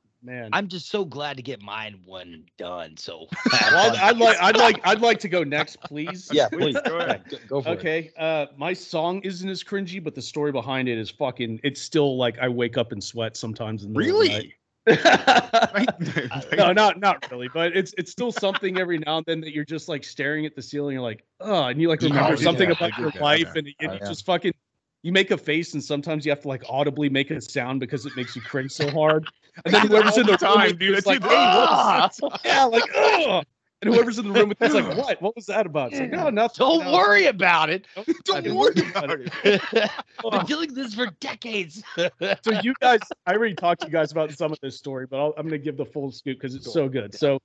I'm 0.53 0.67
just 0.67 0.89
so 0.89 1.05
glad 1.05 1.37
to 1.37 1.43
get 1.43 1.61
mine 1.61 1.99
one 2.05 2.45
done. 2.57 2.97
So, 2.97 3.27
well, 3.51 3.95
I'd, 3.95 3.97
I'd 3.97 4.17
like 4.17 4.37
I'd 4.41 4.57
like 4.57 4.79
I'd 4.83 5.01
like 5.01 5.19
to 5.19 5.29
go 5.29 5.43
next, 5.43 5.81
please. 5.81 6.29
yeah, 6.33 6.49
please 6.49 6.77
Go 6.85 6.99
ahead. 6.99 7.23
Go, 7.29 7.37
go 7.47 7.61
for 7.61 7.69
it. 7.69 7.79
Okay. 7.79 8.11
Uh, 8.17 8.47
my 8.57 8.73
song 8.73 9.21
isn't 9.21 9.49
as 9.49 9.63
cringy, 9.63 10.03
but 10.03 10.15
the 10.15 10.21
story 10.21 10.51
behind 10.51 10.87
it 10.87 10.97
is 10.97 11.09
fucking. 11.09 11.59
It's 11.63 11.81
still 11.81 12.17
like 12.17 12.37
I 12.39 12.49
wake 12.49 12.77
up 12.77 12.91
and 12.91 13.03
sweat 13.03 13.37
sometimes 13.37 13.83
in 13.83 13.93
the 13.93 13.99
middle 13.99 14.21
of 14.21 14.27
the 14.27 14.33
Really? 14.33 14.55
no, 16.55 16.71
not 16.71 16.99
not 16.99 17.25
really, 17.31 17.49
but 17.51 17.75
it's 17.75 17.93
it's 17.97 18.11
still 18.11 18.31
something 18.31 18.77
every 18.77 18.99
now 18.99 19.17
and 19.17 19.25
then 19.25 19.41
that 19.41 19.51
you're 19.51 19.65
just 19.65 19.89
like 19.89 20.03
staring 20.03 20.45
at 20.45 20.55
the 20.55 20.61
ceiling. 20.61 20.93
You're 20.93 21.01
like, 21.01 21.23
oh, 21.39 21.63
and 21.63 21.81
you 21.81 21.89
like 21.89 22.01
remember 22.01 22.23
I 22.23 22.29
get 22.31 22.39
something 22.39 22.69
that, 22.69 22.81
I 22.81 22.87
about 22.87 22.99
your 22.99 23.11
that, 23.11 23.21
life, 23.21 23.47
yeah. 23.55 23.59
and, 23.59 23.67
and 23.79 23.89
Oh, 23.89 23.93
you 23.93 23.99
yeah. 23.99 24.07
just 24.07 24.25
fucking 24.27 24.53
you 25.01 25.11
make 25.11 25.31
a 25.31 25.37
face, 25.37 25.73
and 25.73 25.83
sometimes 25.83 26.23
you 26.23 26.31
have 26.31 26.41
to 26.41 26.47
like 26.47 26.63
audibly 26.69 27.09
make 27.09 27.31
a 27.31 27.41
sound 27.41 27.79
because 27.79 28.05
it 28.05 28.15
makes 28.15 28.35
you 28.35 28.43
cringe 28.43 28.71
so 28.71 28.89
hard. 28.91 29.27
And 29.63 29.73
then 29.73 29.81
I 29.81 29.87
whoever's 29.87 30.17
in 30.17 30.27
the 30.27 30.37
time, 30.37 30.77
dude. 30.77 30.95
I 30.95 30.97
is 30.97 31.05
like, 31.05 31.21
that. 31.21 31.29
hey, 31.29 31.35
what 31.35 32.15
was 32.15 32.17
that? 32.43 32.45
yeah, 32.45 32.65
like, 32.65 32.83
oh. 32.95 33.43
And 33.81 33.93
whoever's 33.93 34.17
in 34.17 34.27
the 34.27 34.33
room 34.33 34.49
with 34.49 34.61
is 34.61 34.73
like, 34.73 34.97
what? 34.97 35.21
What 35.21 35.35
was 35.35 35.45
that 35.47 35.65
about? 35.65 35.91
It's 35.91 35.99
like, 35.99 36.13
oh, 36.13 36.29
nothing. 36.29 36.55
Don't 36.57 36.85
no." 36.85 36.93
worry 36.93 37.27
about 37.27 37.69
it. 37.69 37.85
Don't 38.25 38.55
worry 38.55 38.73
about 38.89 39.11
it. 39.11 39.31
I've 39.43 40.31
been 40.31 40.45
dealing 40.45 40.73
with 40.73 40.75
this 40.75 40.95
for 40.95 41.07
decades. 41.19 41.83
so 41.95 42.61
you 42.63 42.73
guys 42.81 42.99
i 43.27 43.33
already 43.33 43.53
talked 43.53 43.81
to 43.81 43.87
you 43.87 43.93
guys 43.93 44.11
about 44.11 44.31
some 44.31 44.51
of 44.51 44.59
this 44.61 44.77
story 44.77 45.05
but 45.05 45.17
I'll, 45.17 45.33
i'm 45.37 45.47
going 45.47 45.59
to 45.59 45.63
give 45.63 45.77
the 45.77 45.85
full 45.85 46.11
scoop 46.11 46.39
because 46.39 46.55
it's 46.55 46.71
so 46.71 46.87
good 46.89 47.13
so 47.13 47.39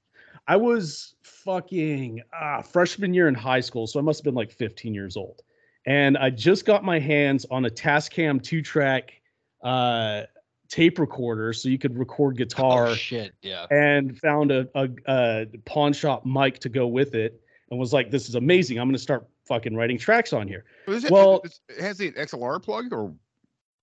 I 0.46 0.56
was 0.56 1.14
fucking 1.22 2.22
uh, 2.38 2.62
freshman 2.62 3.14
year 3.14 3.28
in 3.28 3.34
high 3.34 3.60
school, 3.60 3.86
so 3.86 3.98
I 3.98 4.02
must 4.02 4.20
have 4.20 4.24
been 4.24 4.34
like 4.34 4.50
15 4.50 4.94
years 4.94 5.16
old, 5.16 5.42
and 5.86 6.16
I 6.18 6.30
just 6.30 6.64
got 6.64 6.84
my 6.84 6.98
hands 6.98 7.46
on 7.50 7.64
a 7.64 7.70
Tascam 7.70 8.42
two 8.42 8.62
track 8.62 9.20
uh, 9.62 10.22
tape 10.70 10.98
recorder, 10.98 11.52
so 11.52 11.68
you 11.68 11.78
could 11.78 11.98
record 11.98 12.36
guitar. 12.36 12.86
Oh 12.88 12.94
shit, 12.94 13.34
yeah. 13.42 13.66
and 13.70 14.18
found 14.18 14.50
a, 14.50 14.66
a, 14.74 14.88
a 15.06 15.46
pawn 15.66 15.92
shop 15.92 16.24
mic 16.24 16.58
to 16.60 16.68
go 16.68 16.86
with 16.86 17.14
it 17.14 17.40
and 17.70 17.78
was 17.78 17.92
like 17.92 18.10
this 18.10 18.28
is 18.28 18.34
amazing 18.34 18.78
i'm 18.78 18.86
going 18.88 18.96
to 18.96 18.98
start 19.02 19.26
fucking 19.46 19.74
writing 19.74 19.98
tracks 19.98 20.32
on 20.32 20.46
here 20.48 20.64
Is 20.88 21.04
it, 21.04 21.10
well 21.10 21.40
is- 21.44 21.60
it 21.68 21.80
has 21.80 21.98
the 21.98 22.12
XLR 22.12 22.62
plug 22.62 22.92
or 22.92 23.12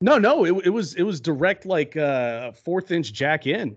no 0.02 0.18
no 0.18 0.46
it, 0.46 0.66
it 0.66 0.70
was 0.70 0.94
it 0.96 1.04
was 1.04 1.20
direct 1.20 1.66
like 1.66 1.96
uh 1.98 2.52
fourth 2.52 2.92
inch 2.92 3.14
jack 3.14 3.48
in 3.48 3.76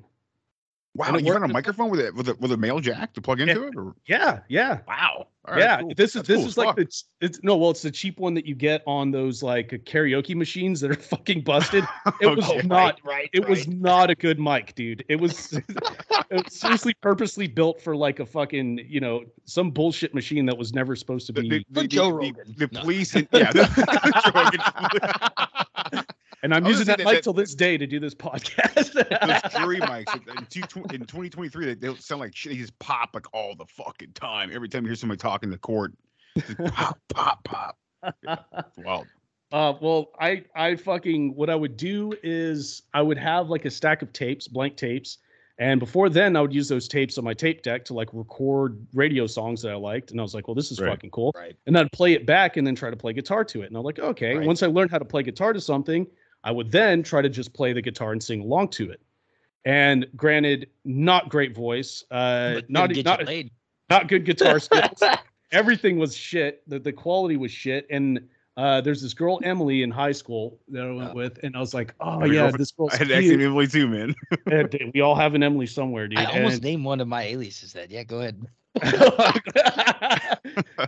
wow? 0.94 1.16
You 1.16 1.32
got 1.32 1.42
a 1.42 1.48
microphone 1.48 1.90
with 1.90 2.00
it 2.00 2.14
with 2.14 2.28
a 2.28 2.34
with 2.40 2.52
a 2.52 2.56
male 2.56 2.80
jack 2.80 3.12
to 3.14 3.20
plug 3.20 3.40
into 3.40 3.66
it? 3.66 3.74
Or 3.76 3.94
yeah 4.06 4.40
yeah 4.48 4.80
wow, 4.88 5.26
right, 5.48 5.58
yeah 5.58 5.80
cool. 5.80 5.92
this 5.96 6.10
is 6.10 6.14
That's 6.22 6.28
this 6.28 6.36
cool 6.38 6.46
is 6.48 6.56
like 6.58 6.76
the 6.76 7.02
it's 7.20 7.40
no 7.42 7.56
well 7.56 7.70
it's 7.70 7.82
the 7.82 7.90
cheap 7.90 8.18
one 8.18 8.34
that 8.34 8.46
you 8.46 8.54
get 8.54 8.82
on 8.86 9.10
those 9.10 9.42
like 9.42 9.68
karaoke 9.86 10.34
machines 10.34 10.80
that 10.80 10.90
are 10.90 10.94
fucking 10.94 11.42
busted 11.42 11.84
it 12.20 12.26
was 12.36 12.48
Okay. 12.50 12.66
not 12.66 13.00
right, 13.04 13.30
it 13.32 13.48
was 13.48 13.66
not 13.68 14.10
a 14.10 14.14
good 14.14 14.38
mic 14.40 14.74
dude 14.74 15.04
it 15.08 15.16
was 15.16 15.52
it 15.58 15.64
was 16.30 16.42
seriously 16.48 16.94
purposely 17.00 17.46
built 17.46 17.80
for 17.80 17.94
like 17.96 18.20
a 18.20 18.26
fucking 18.26 18.80
you 18.88 19.00
know 19.00 19.24
some 19.44 19.70
bullshit 19.70 20.14
machine 20.14 20.46
that 20.46 20.56
was 20.58 20.72
never 20.74 20.96
supposed 20.96 21.26
to 21.26 21.32
be 21.32 21.48
the, 21.48 21.64
the, 21.70 21.86
Joe 21.88 22.06
the- 22.08 22.14
Rogan. 22.14 22.54
the 22.56 22.68
No. 22.72 22.80
police 22.80 23.14
and 23.14 23.28
yeah, 23.32 23.52
the. 23.52 26.06
And 26.42 26.54
i'm 26.54 26.64
using 26.66 26.86
gonna 26.86 26.96
that 26.98 27.04
mic 27.04 27.14
that- 27.16 27.22
till 27.22 27.32
this 27.32 27.54
day 27.54 27.76
to 27.76 27.86
do 27.86 28.00
this 28.00 28.14
podcast 28.14 28.92
those 28.92 29.52
jury 29.60 29.78
mics 29.80 30.14
in, 30.14 30.46
two, 30.46 30.60
in 30.94 31.00
2023 31.00 31.66
they, 31.66 31.74
they 31.74 31.86
don't 31.86 32.02
sound 32.02 32.20
like 32.20 32.34
shit. 32.34 32.52
They 32.52 32.58
just 32.58 32.78
pop 32.78 33.10
like 33.14 33.26
all 33.34 33.54
the 33.54 33.66
fucking 33.66 34.12
time. 34.14 34.50
Every 34.52 34.68
time 34.68 34.82
you 34.84 34.88
hear 34.88 34.96
somebody 34.96 35.18
talking 35.18 35.50
to 35.50 35.58
court, 35.58 35.92
just 36.36 36.56
pop, 36.74 36.98
pop, 37.08 37.44
pop. 37.44 37.78
Yeah, 38.24 38.36
wild. 38.78 39.06
Uh, 39.52 39.74
well, 39.80 40.10
I 40.20 40.44
I 40.54 40.76
fucking 40.76 41.34
what 41.34 41.50
I 41.50 41.54
would 41.56 41.76
do 41.76 42.12
is 42.22 42.82
I 42.94 43.02
would 43.02 43.18
have 43.18 43.50
like 43.50 43.64
a 43.64 43.70
stack 43.70 44.00
of 44.02 44.12
tapes, 44.12 44.46
blank 44.48 44.76
tapes, 44.76 45.18
and 45.58 45.80
before 45.80 46.08
then 46.08 46.36
I 46.36 46.40
would 46.40 46.54
use 46.54 46.68
those 46.68 46.86
tapes 46.88 47.18
on 47.18 47.24
my 47.24 47.34
tape 47.34 47.62
deck 47.62 47.84
to 47.86 47.94
like 47.94 48.08
record 48.12 48.78
radio 48.94 49.26
songs 49.26 49.60
that 49.62 49.72
I 49.72 49.76
liked, 49.76 50.12
and 50.12 50.20
I 50.20 50.22
was 50.22 50.34
like, 50.34 50.46
well, 50.46 50.54
this 50.54 50.70
is 50.70 50.80
Right. 50.80 50.90
fucking 50.90 51.10
cool, 51.10 51.32
Right. 51.36 51.56
and 51.66 51.76
I'd 51.76 51.90
play 51.92 52.12
it 52.12 52.26
back 52.26 52.56
and 52.58 52.66
then 52.66 52.74
try 52.76 52.90
to 52.90 52.96
play 52.96 53.12
guitar 53.12 53.44
to 53.46 53.62
it, 53.62 53.66
and 53.66 53.76
I'm 53.76 53.82
like, 53.82 53.98
okay. 53.98 54.36
Right. 54.36 54.46
Once 54.46 54.62
I 54.62 54.68
learned 54.68 54.90
how 54.92 54.98
to 54.98 55.04
play 55.04 55.22
guitar 55.24 55.52
to 55.52 55.60
something, 55.60 56.06
I 56.44 56.50
would 56.52 56.70
then 56.72 57.02
try 57.02 57.22
to 57.22 57.28
just 57.28 57.52
play 57.52 57.72
the 57.72 57.82
guitar 57.82 58.12
and 58.12 58.22
sing 58.22 58.40
along 58.40 58.68
to 58.68 58.90
it. 58.90 59.00
And 59.64 60.06
granted, 60.16 60.68
not 60.84 61.28
great 61.28 61.54
voice, 61.54 62.02
uh, 62.10 62.62
not 62.68 62.88
didn't 62.88 63.04
not 63.04 63.20
you 63.20 63.26
laid. 63.26 63.50
not 63.90 64.08
good 64.08 64.24
guitar 64.24 64.58
skills. 64.58 65.02
Everything 65.52 65.98
was 65.98 66.16
shit. 66.16 66.62
The 66.68 66.78
the 66.78 66.92
quality 66.92 67.36
was 67.36 67.50
shit. 67.50 67.86
And 67.90 68.26
uh, 68.56 68.80
there's 68.80 69.02
this 69.02 69.14
girl 69.14 69.38
Emily 69.42 69.82
in 69.82 69.90
high 69.90 70.12
school 70.12 70.58
that 70.68 70.84
I 70.84 70.90
went 70.90 71.14
with, 71.14 71.38
and 71.42 71.54
I 71.56 71.60
was 71.60 71.72
like, 71.74 71.94
oh 72.00 72.20
Had 72.20 72.28
yeah, 72.30 72.34
girlfriend- 72.42 72.58
this 72.60 72.72
girl's 72.72 72.92
I 72.94 72.96
had 72.98 73.06
cute. 73.08 73.18
actually 73.18 73.44
Emily 73.44 73.66
too, 73.66 73.88
man. 73.88 74.14
Yeah, 74.50 74.62
dude, 74.64 74.90
we 74.94 75.00
all 75.02 75.14
have 75.14 75.34
an 75.34 75.42
Emily 75.42 75.66
somewhere, 75.66 76.08
dude. 76.08 76.18
I 76.18 76.24
almost 76.36 76.54
And- 76.56 76.64
named 76.64 76.84
one 76.84 77.00
of 77.00 77.08
my 77.08 77.22
aliases 77.24 77.72
that. 77.74 77.90
Yeah, 77.90 78.04
go 78.04 78.20
ahead. 78.20 78.44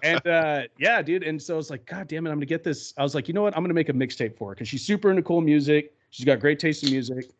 and 0.03 0.27
uh, 0.27 0.63
yeah, 0.79 1.03
dude. 1.03 1.23
And 1.23 1.41
so 1.41 1.55
I 1.55 1.57
was 1.57 1.71
like, 1.71 1.87
God 1.87 2.09
damn 2.09 2.27
it, 2.27 2.31
I'm 2.31 2.37
gonna 2.37 2.47
get 2.47 2.65
this. 2.65 2.95
I 2.97 3.03
was 3.03 3.15
like, 3.15 3.29
you 3.29 3.35
know 3.35 3.43
what? 3.43 3.57
I'm 3.57 3.63
gonna 3.63 3.75
make 3.75 3.89
a 3.89 3.93
mixtape 3.93 4.37
for 4.37 4.51
her 4.51 4.55
because 4.55 4.69
she's 4.69 4.85
super 4.85 5.11
into 5.11 5.23
cool 5.23 5.41
music. 5.41 5.95
She's 6.11 6.25
got 6.27 6.41
great 6.41 6.59
taste 6.59 6.85
in 6.85 6.91
music. 6.91 7.31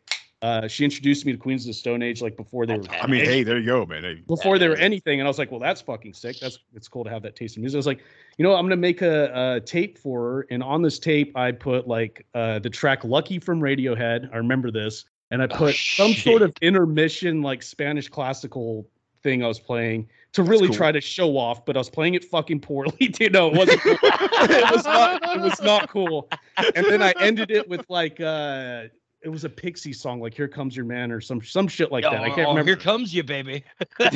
Uh, 0.41 0.67
she 0.67 0.83
introduced 0.83 1.25
me 1.25 1.31
to 1.31 1.37
Queens 1.37 1.63
of 1.63 1.67
the 1.67 1.73
Stone 1.73 2.01
Age 2.03 2.21
like 2.21 2.35
before 2.35 2.65
they 2.65 2.77
were. 2.77 2.83
I 3.01 3.07
mean, 3.07 3.23
hey, 3.23 3.43
there 3.43 3.57
you 3.59 3.65
go, 3.65 3.85
man. 3.85 4.03
Hey, 4.03 4.21
before 4.27 4.59
they 4.59 4.67
were 4.67 4.75
anything, 4.75 5.21
and 5.21 5.27
I 5.27 5.29
was 5.29 5.39
like, 5.39 5.49
well, 5.51 5.59
that's 5.61 5.79
fucking 5.79 6.13
sick. 6.13 6.37
That's 6.41 6.59
it's 6.75 6.89
cool 6.89 7.05
to 7.05 7.09
have 7.09 7.21
that 7.23 7.37
taste 7.37 7.55
in 7.55 7.61
music. 7.61 7.77
I 7.77 7.79
was 7.79 7.87
like, 7.87 8.01
you 8.37 8.43
know, 8.43 8.53
I'm 8.53 8.65
gonna 8.65 8.75
make 8.75 9.01
a, 9.01 9.55
a 9.55 9.61
tape 9.61 9.97
for 9.97 10.19
her, 10.21 10.47
and 10.51 10.61
on 10.61 10.81
this 10.81 10.99
tape, 10.99 11.37
I 11.37 11.53
put 11.53 11.87
like 11.87 12.25
uh, 12.35 12.59
the 12.59 12.69
track 12.69 13.05
"Lucky" 13.05 13.39
from 13.39 13.61
Radiohead. 13.61 14.33
I 14.33 14.37
remember 14.37 14.69
this, 14.69 15.05
and 15.31 15.41
I 15.41 15.45
Oh, 15.45 15.55
put 15.55 15.75
some 15.75 16.13
sort 16.13 16.41
of 16.41 16.53
intermission 16.61 17.41
like 17.41 17.63
Spanish 17.63 18.09
classical 18.09 18.85
thing 19.23 19.43
I 19.43 19.47
was 19.47 19.59
playing 19.59 20.07
to 20.33 20.43
really 20.43 20.67
cool. 20.67 20.75
try 20.75 20.91
to 20.91 21.01
show 21.01 21.37
off, 21.37 21.65
but 21.65 21.75
I 21.75 21.79
was 21.79 21.89
playing 21.89 22.13
it 22.15 22.25
fucking 22.25 22.59
poorly. 22.59 22.95
you 23.19 23.29
know, 23.29 23.47
it 23.47 23.57
wasn't. 23.57 23.81
Cool. 23.81 23.97
it 24.03 24.71
was 24.75 24.85
not. 24.85 25.21
It 25.35 25.41
was 25.41 25.61
not 25.61 25.89
cool. 25.89 26.29
And 26.75 26.85
then 26.85 27.01
I 27.01 27.13
ended 27.19 27.49
it 27.51 27.67
with 27.67 27.85
like. 27.89 28.19
uh 28.19 28.85
it 29.23 29.29
was 29.29 29.45
a 29.45 29.49
Pixie 29.49 29.93
song, 29.93 30.19
like 30.19 30.33
"Here 30.33 30.49
Comes 30.49 30.75
Your 30.75 30.85
Man" 30.85 31.09
or 31.09 31.21
some 31.21 31.41
some 31.41 31.65
shit 31.69 31.93
like 31.93 32.03
that. 32.03 32.19
I 32.19 32.27
can't 32.29 32.39
Oh, 32.39 32.49
remember. 32.49 32.71
Here 32.71 32.75
comes 32.75 33.13
you, 33.13 33.23
baby. 33.23 33.63
Too 34.01 34.09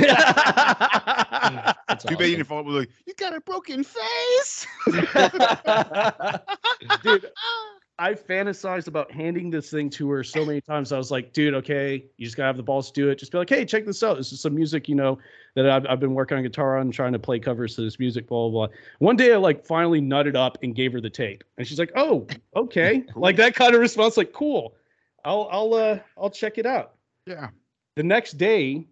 bad 2.17 2.28
you 2.28 2.36
didn't 2.36 2.43
follow 2.43 2.60
up 2.60 2.65
with 2.65 2.76
like, 2.76 2.89
you 3.06 3.13
got 3.13 3.34
a 3.34 3.39
broken 3.39 3.86
face. 3.86 4.67
dude 7.04 7.32
i 7.99 8.13
fantasized 8.13 8.88
about 8.88 9.12
handing 9.12 9.49
this 9.49 9.71
thing 9.71 9.89
to 9.89 10.10
her 10.10 10.23
so 10.23 10.45
many 10.45 10.62
times. 10.62 10.91
I 10.91 10.97
was 10.97 11.10
like 11.12 11.33
dude 11.33 11.53
okay 11.55 12.05
you 12.17 12.25
just 12.25 12.38
gotta 12.38 12.47
have 12.47 12.57
the 12.57 12.63
balls 12.63 12.91
to 12.91 13.01
do 13.01 13.10
it. 13.10 13.17
Just 13.17 13.31
be 13.31 13.38
like 13.38 13.49
hey 13.49 13.65
check 13.65 13.86
this 13.86 14.03
out. 14.03 14.17
This 14.17 14.31
is 14.31 14.39
some 14.39 14.53
music 14.55 14.88
you 14.88 14.95
know 14.95 15.17
that 15.55 15.69
i've, 15.69 15.86
I've 15.89 15.99
been 15.99 16.13
working 16.13 16.38
on 16.38 16.43
guitar 16.43 16.77
on 16.77 16.91
trying 16.91 17.13
to 17.13 17.19
play 17.19 17.39
covers 17.39 17.75
to 17.75 17.81
this 17.81 17.97
music 17.97 18.27
blah 18.27 18.49
blah 18.49 18.67
blah 18.67 18.75
one 18.99 19.15
day 19.15 19.33
i 19.33 19.38
like 19.38 19.65
finally 19.65 19.99
nutted 19.99 20.36
up 20.36 20.57
and 20.62 20.75
gave 20.75 20.93
her 20.93 21.01
the 21.01 21.10
tape. 21.10 21.43
And 21.57 21.65
she's 21.67 21.79
like 21.79 21.91
oh 21.95 22.27
okay. 22.55 23.03
Like 23.15 23.36
that 23.38 23.55
kind 23.55 23.73
of 23.73 23.81
response 23.81 24.17
like 24.17 24.33
cool. 24.33 24.75
I'll 25.25 25.49
i'll 25.51 25.73
uh 25.73 25.99
i'll 26.17 26.29
check 26.29 26.57
it 26.57 26.65
out. 26.65 26.93
Yeah. 27.25 27.49
the 27.95 28.03
next 28.03 28.33
day 28.38 28.88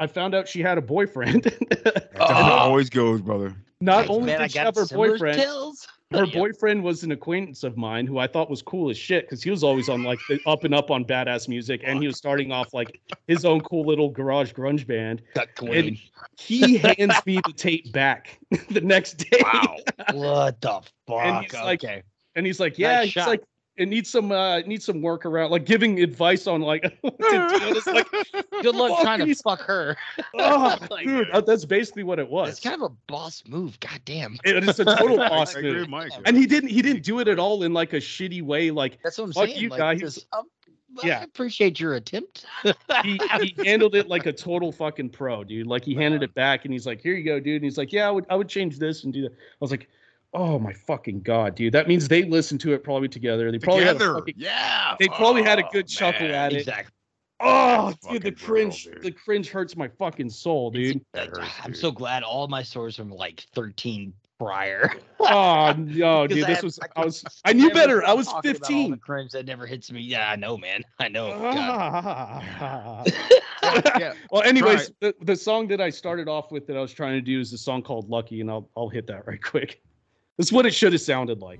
i 0.00 0.06
found 0.06 0.34
out 0.34 0.48
she 0.48 0.60
had 0.60 0.78
a 0.78 0.82
boyfriend. 0.82 1.42
That's 1.84 2.06
how 2.16 2.46
it 2.46 2.58
always 2.58 2.88
goes, 2.88 3.20
brother. 3.20 3.54
not 3.80 4.06
Hey, 4.06 4.10
only 4.10 4.26
man, 4.26 4.40
I 4.40 4.44
did 4.44 4.52
she 4.52 4.58
have 4.58 4.74
her 4.76 4.86
boyfriend 4.86 5.40
skills. 5.40 5.86
Her 6.10 6.24
Yeah. 6.24 6.32
boyfriend 6.38 6.82
was 6.82 7.02
an 7.02 7.12
acquaintance 7.12 7.64
of 7.64 7.76
mine 7.76 8.06
who 8.06 8.18
I 8.18 8.26
thought 8.26 8.48
was 8.48 8.62
cool 8.62 8.88
as 8.88 8.96
shit 8.96 9.24
because 9.26 9.42
he 9.42 9.50
was 9.50 9.62
always 9.62 9.88
on 9.90 10.04
like 10.04 10.18
the 10.28 10.40
up 10.46 10.64
and 10.64 10.74
up 10.74 10.90
on 10.90 11.04
badass 11.04 11.48
music, 11.48 11.82
and 11.84 12.00
he 12.00 12.06
was 12.06 12.16
starting 12.16 12.50
off 12.50 12.72
like 12.72 13.00
his 13.26 13.44
own 13.44 13.60
cool 13.60 13.84
little 13.84 14.08
garage 14.08 14.52
grunge 14.52 14.86
band. 14.86 15.20
And 15.60 15.98
he 16.38 16.78
hands 16.78 17.14
me 17.26 17.40
the 17.46 17.52
tape 17.54 17.92
back 17.92 18.38
the 18.70 18.80
next 18.80 19.14
day, 19.14 19.40
Wow. 19.42 19.76
What 20.14 20.60
the 20.62 20.80
fuck? 21.06 21.20
And 21.24 21.44
he's 21.44 21.52
like- 21.54 21.84
okay. 21.84 22.02
and 22.34 22.46
he's 22.46 22.60
like, 22.60 22.78
"Yeah, 22.78 22.96
Nice 22.96 23.04
he's 23.04 23.12
shot. 23.12 23.28
like." 23.28 23.42
It 23.78 23.88
needs 23.88 24.10
some 24.10 24.32
uh 24.32 24.58
needs 24.60 24.84
some 24.84 25.00
work 25.00 25.24
around 25.24 25.50
like 25.50 25.64
giving 25.64 26.00
advice 26.02 26.46
on 26.46 26.60
like 26.60 26.98
what 27.00 27.18
to 27.18 27.58
do. 27.58 27.76
It's 27.76 27.86
like 27.86 28.06
Good 28.62 28.74
luck 28.74 28.90
fuck 28.90 29.02
trying 29.02 29.26
to 29.26 29.34
fuck 29.36 29.60
her. 29.62 29.96
oh 30.38 30.76
Like, 30.90 31.06
dude 31.06 31.28
that's 31.46 31.64
basically 31.64 32.02
what 32.02 32.18
it 32.18 32.28
was 32.28 32.50
It's 32.50 32.60
kind 32.60 32.74
of 32.74 32.82
a 32.82 32.94
boss 33.06 33.42
move. 33.46 33.78
God 33.80 34.00
damn. 34.04 34.36
it 34.44 34.68
is 34.68 34.80
a 34.80 34.84
total 34.84 35.16
boss 35.16 35.54
agree 35.54 35.70
move 35.70 35.80
with 35.82 35.88
Mike. 35.88 36.12
and 36.26 36.36
he 36.36 36.46
didn't 36.46 36.70
he 36.70 36.82
didn't 36.82 37.02
do 37.02 37.20
it 37.20 37.28
at 37.28 37.38
all 37.38 37.62
in 37.62 37.72
like 37.72 37.92
a 37.92 37.98
shitty 37.98 38.42
way 38.42 38.70
like 38.70 38.98
That's 39.02 39.18
what 39.18 39.24
I'm 39.24 39.32
Fuck 39.32 39.46
saying. 39.48 39.60
you, 39.60 39.68
like, 39.68 39.78
guy. 39.78 39.94
He 39.94 40.00
just, 40.00 40.26
um, 40.32 40.44
yeah. 41.04 41.20
I 41.20 41.22
appreciate 41.22 41.78
your 41.78 41.94
attempt. 41.94 42.46
he, 43.02 43.20
he 43.40 43.54
handled 43.64 43.94
it 43.94 44.08
like 44.08 44.26
a 44.26 44.32
total 44.32 44.72
fucking 44.72 45.10
pro, 45.10 45.44
dude. 45.44 45.66
Like 45.66 45.84
he 45.84 45.94
handed 45.94 46.22
it 46.22 46.34
back 46.34 46.64
and 46.64 46.72
he's 46.72 46.86
like, 46.86 47.00
"Here 47.00 47.14
you 47.14 47.24
go, 47.24 47.38
dude." 47.38 47.56
And 47.56 47.64
he's 47.64 47.78
like, 47.78 47.92
"Yeah, 47.92 48.08
I 48.08 48.10
would 48.10 48.26
I 48.30 48.36
would 48.36 48.48
change 48.48 48.78
this 48.78 49.04
and 49.04 49.12
do 49.12 49.22
that." 49.22 49.32
I 49.32 49.60
was 49.60 49.70
like, 49.70 49.88
"Oh 50.34 50.58
my 50.58 50.72
fucking 50.72 51.22
god, 51.22 51.54
dude! 51.54 51.72
That 51.74 51.88
means 51.88 52.08
they 52.08 52.24
listened 52.24 52.60
to 52.62 52.72
it 52.74 52.84
probably 52.84 53.08
together. 53.08 53.50
They 53.50 53.58
probably 53.58 53.84
had 53.84 53.96
a 53.96 53.98
Together. 53.98 54.14
fucking, 54.18 54.34
yeah. 54.36 54.94
they 54.98 55.08
probably 55.08 55.42
had 55.42 55.58
a 55.58 55.64
Oh, 55.66 55.70
good 55.72 55.88
chuckle 55.88 56.26
man. 56.28 56.34
at 56.34 56.52
it. 56.52 56.58
exactly. 56.60 56.92
Oh, 57.40 57.94
Fucking 58.02 58.12
dude, 58.14 58.22
the 58.22 58.30
brutal, 58.32 58.46
cringe, 58.46 58.84
dude. 58.84 59.02
the 59.02 59.10
cringe 59.12 59.48
hurts 59.50 59.76
my 59.76 59.86
fucking 59.86 60.28
soul, 60.30 60.70
dude. 60.72 61.00
That 61.12 61.28
hurts, 61.28 61.48
I'm 61.62 61.70
dude. 61.70 61.80
so 61.80 61.90
glad 61.92 62.24
all 62.24 62.48
my 62.48 62.62
stories 62.64 62.96
from 62.96 63.10
like 63.10 63.44
13 63.54 64.12
prior. 64.40 64.92
Oh 65.20 65.74
no, 65.76 66.26
dude, 66.28 66.44
I 66.44 66.46
this 66.46 66.56
have- 66.56 66.64
was 66.64 66.78
I 66.80 66.86
I 67.00 67.04
was 67.04 67.24
I 67.44 67.52
knew 67.52 67.62
never 67.68 67.74
better. 67.74 68.04
I 68.04 68.12
was 68.12 68.26
talking 68.28 68.50
about 68.52 68.62
all 68.62 68.68
the 68.68 68.90
15. 68.90 68.98
cringe 68.98 69.30
that 69.32 69.46
never 69.46 69.66
hits 69.66 69.90
me. 69.92 70.00
Yeah, 70.00 70.30
I 70.30 70.36
know, 70.36 70.56
man. 70.56 70.82
I 71.00 71.08
know. 71.08 71.32
Ah. 71.40 73.02
Yeah. 73.98 74.14
well, 74.30 74.42
anyways, 74.42 74.92
the, 75.00 75.14
the 75.22 75.36
song 75.36 75.68
that 75.68 75.80
I 75.80 75.90
started 75.90 76.28
off 76.28 76.50
with 76.52 76.66
that 76.68 76.76
I 76.76 76.80
was 76.80 76.92
trying 76.92 77.14
to 77.14 77.20
do 77.20 77.40
is 77.40 77.52
a 77.52 77.58
song 77.58 77.82
called 77.82 78.08
Lucky, 78.08 78.40
and 78.40 78.50
I'll 78.50 78.70
I'll 78.76 78.88
hit 78.88 79.06
that 79.08 79.26
right 79.26 79.42
quick. 79.42 79.82
This 80.38 80.46
is 80.46 80.52
what 80.52 80.66
it 80.66 80.72
should 80.72 80.92
have 80.92 81.02
sounded 81.02 81.40
like. 81.40 81.58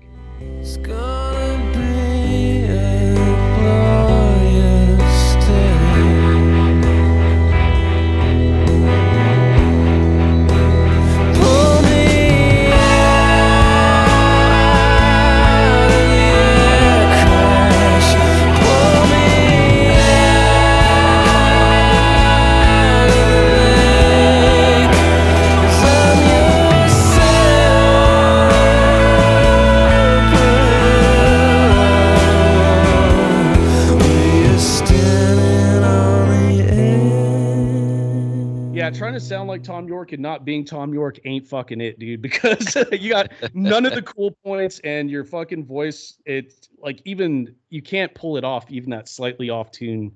Like 39.59 39.67
Thom 39.67 39.87
Yorke, 39.87 40.13
and 40.13 40.21
not 40.21 40.45
being 40.45 40.65
Thom 40.65 40.93
Yorke 40.93 41.19
ain't 41.25 41.47
fucking 41.47 41.81
it, 41.81 41.99
dude. 41.99 42.21
Because 42.29 42.77
you 42.91 43.09
got 43.11 43.31
none 43.53 43.85
of 43.85 43.93
the 43.93 44.01
cool 44.01 44.31
points, 44.43 44.79
and 44.83 45.09
your 45.09 45.23
fucking 45.23 45.65
voice, 45.65 46.17
it's 46.25 46.69
like 46.79 47.01
even 47.05 47.55
you 47.69 47.81
can't 47.81 48.13
pull 48.13 48.37
it 48.37 48.43
off, 48.43 48.69
even 48.71 48.89
that 48.91 49.07
slightly 49.07 49.49
off 49.49 49.71
tune 49.71 50.11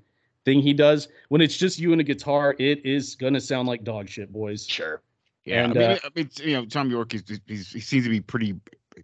thing 0.46 0.62
he 0.62 0.74
does. 0.74 1.08
When 1.30 1.42
it's 1.42 1.58
just 1.58 1.80
you 1.80 1.92
and 1.92 2.02
a 2.02 2.04
guitar, 2.04 2.56
it 2.60 2.86
is 2.86 3.16
gonna 3.16 3.42
sound 3.42 3.68
like 3.68 3.84
dog 3.84 4.10
shit, 4.10 4.32
boys. 4.32 4.66
Sure. 4.68 5.02
Yeah, 5.46 5.66
And, 5.66 5.78
I 5.78 5.80
mean, 5.80 5.92
uh, 5.92 5.98
I 6.04 6.10
mean, 6.16 6.30
you 6.38 6.54
know, 6.54 6.66
Thom 6.66 6.90
Yorke 6.90 7.16
is 7.16 7.24
he's, 7.48 7.70
he 7.70 7.80
seems 7.80 8.06
to 8.06 8.10
be 8.10 8.22
pretty. 8.22 8.56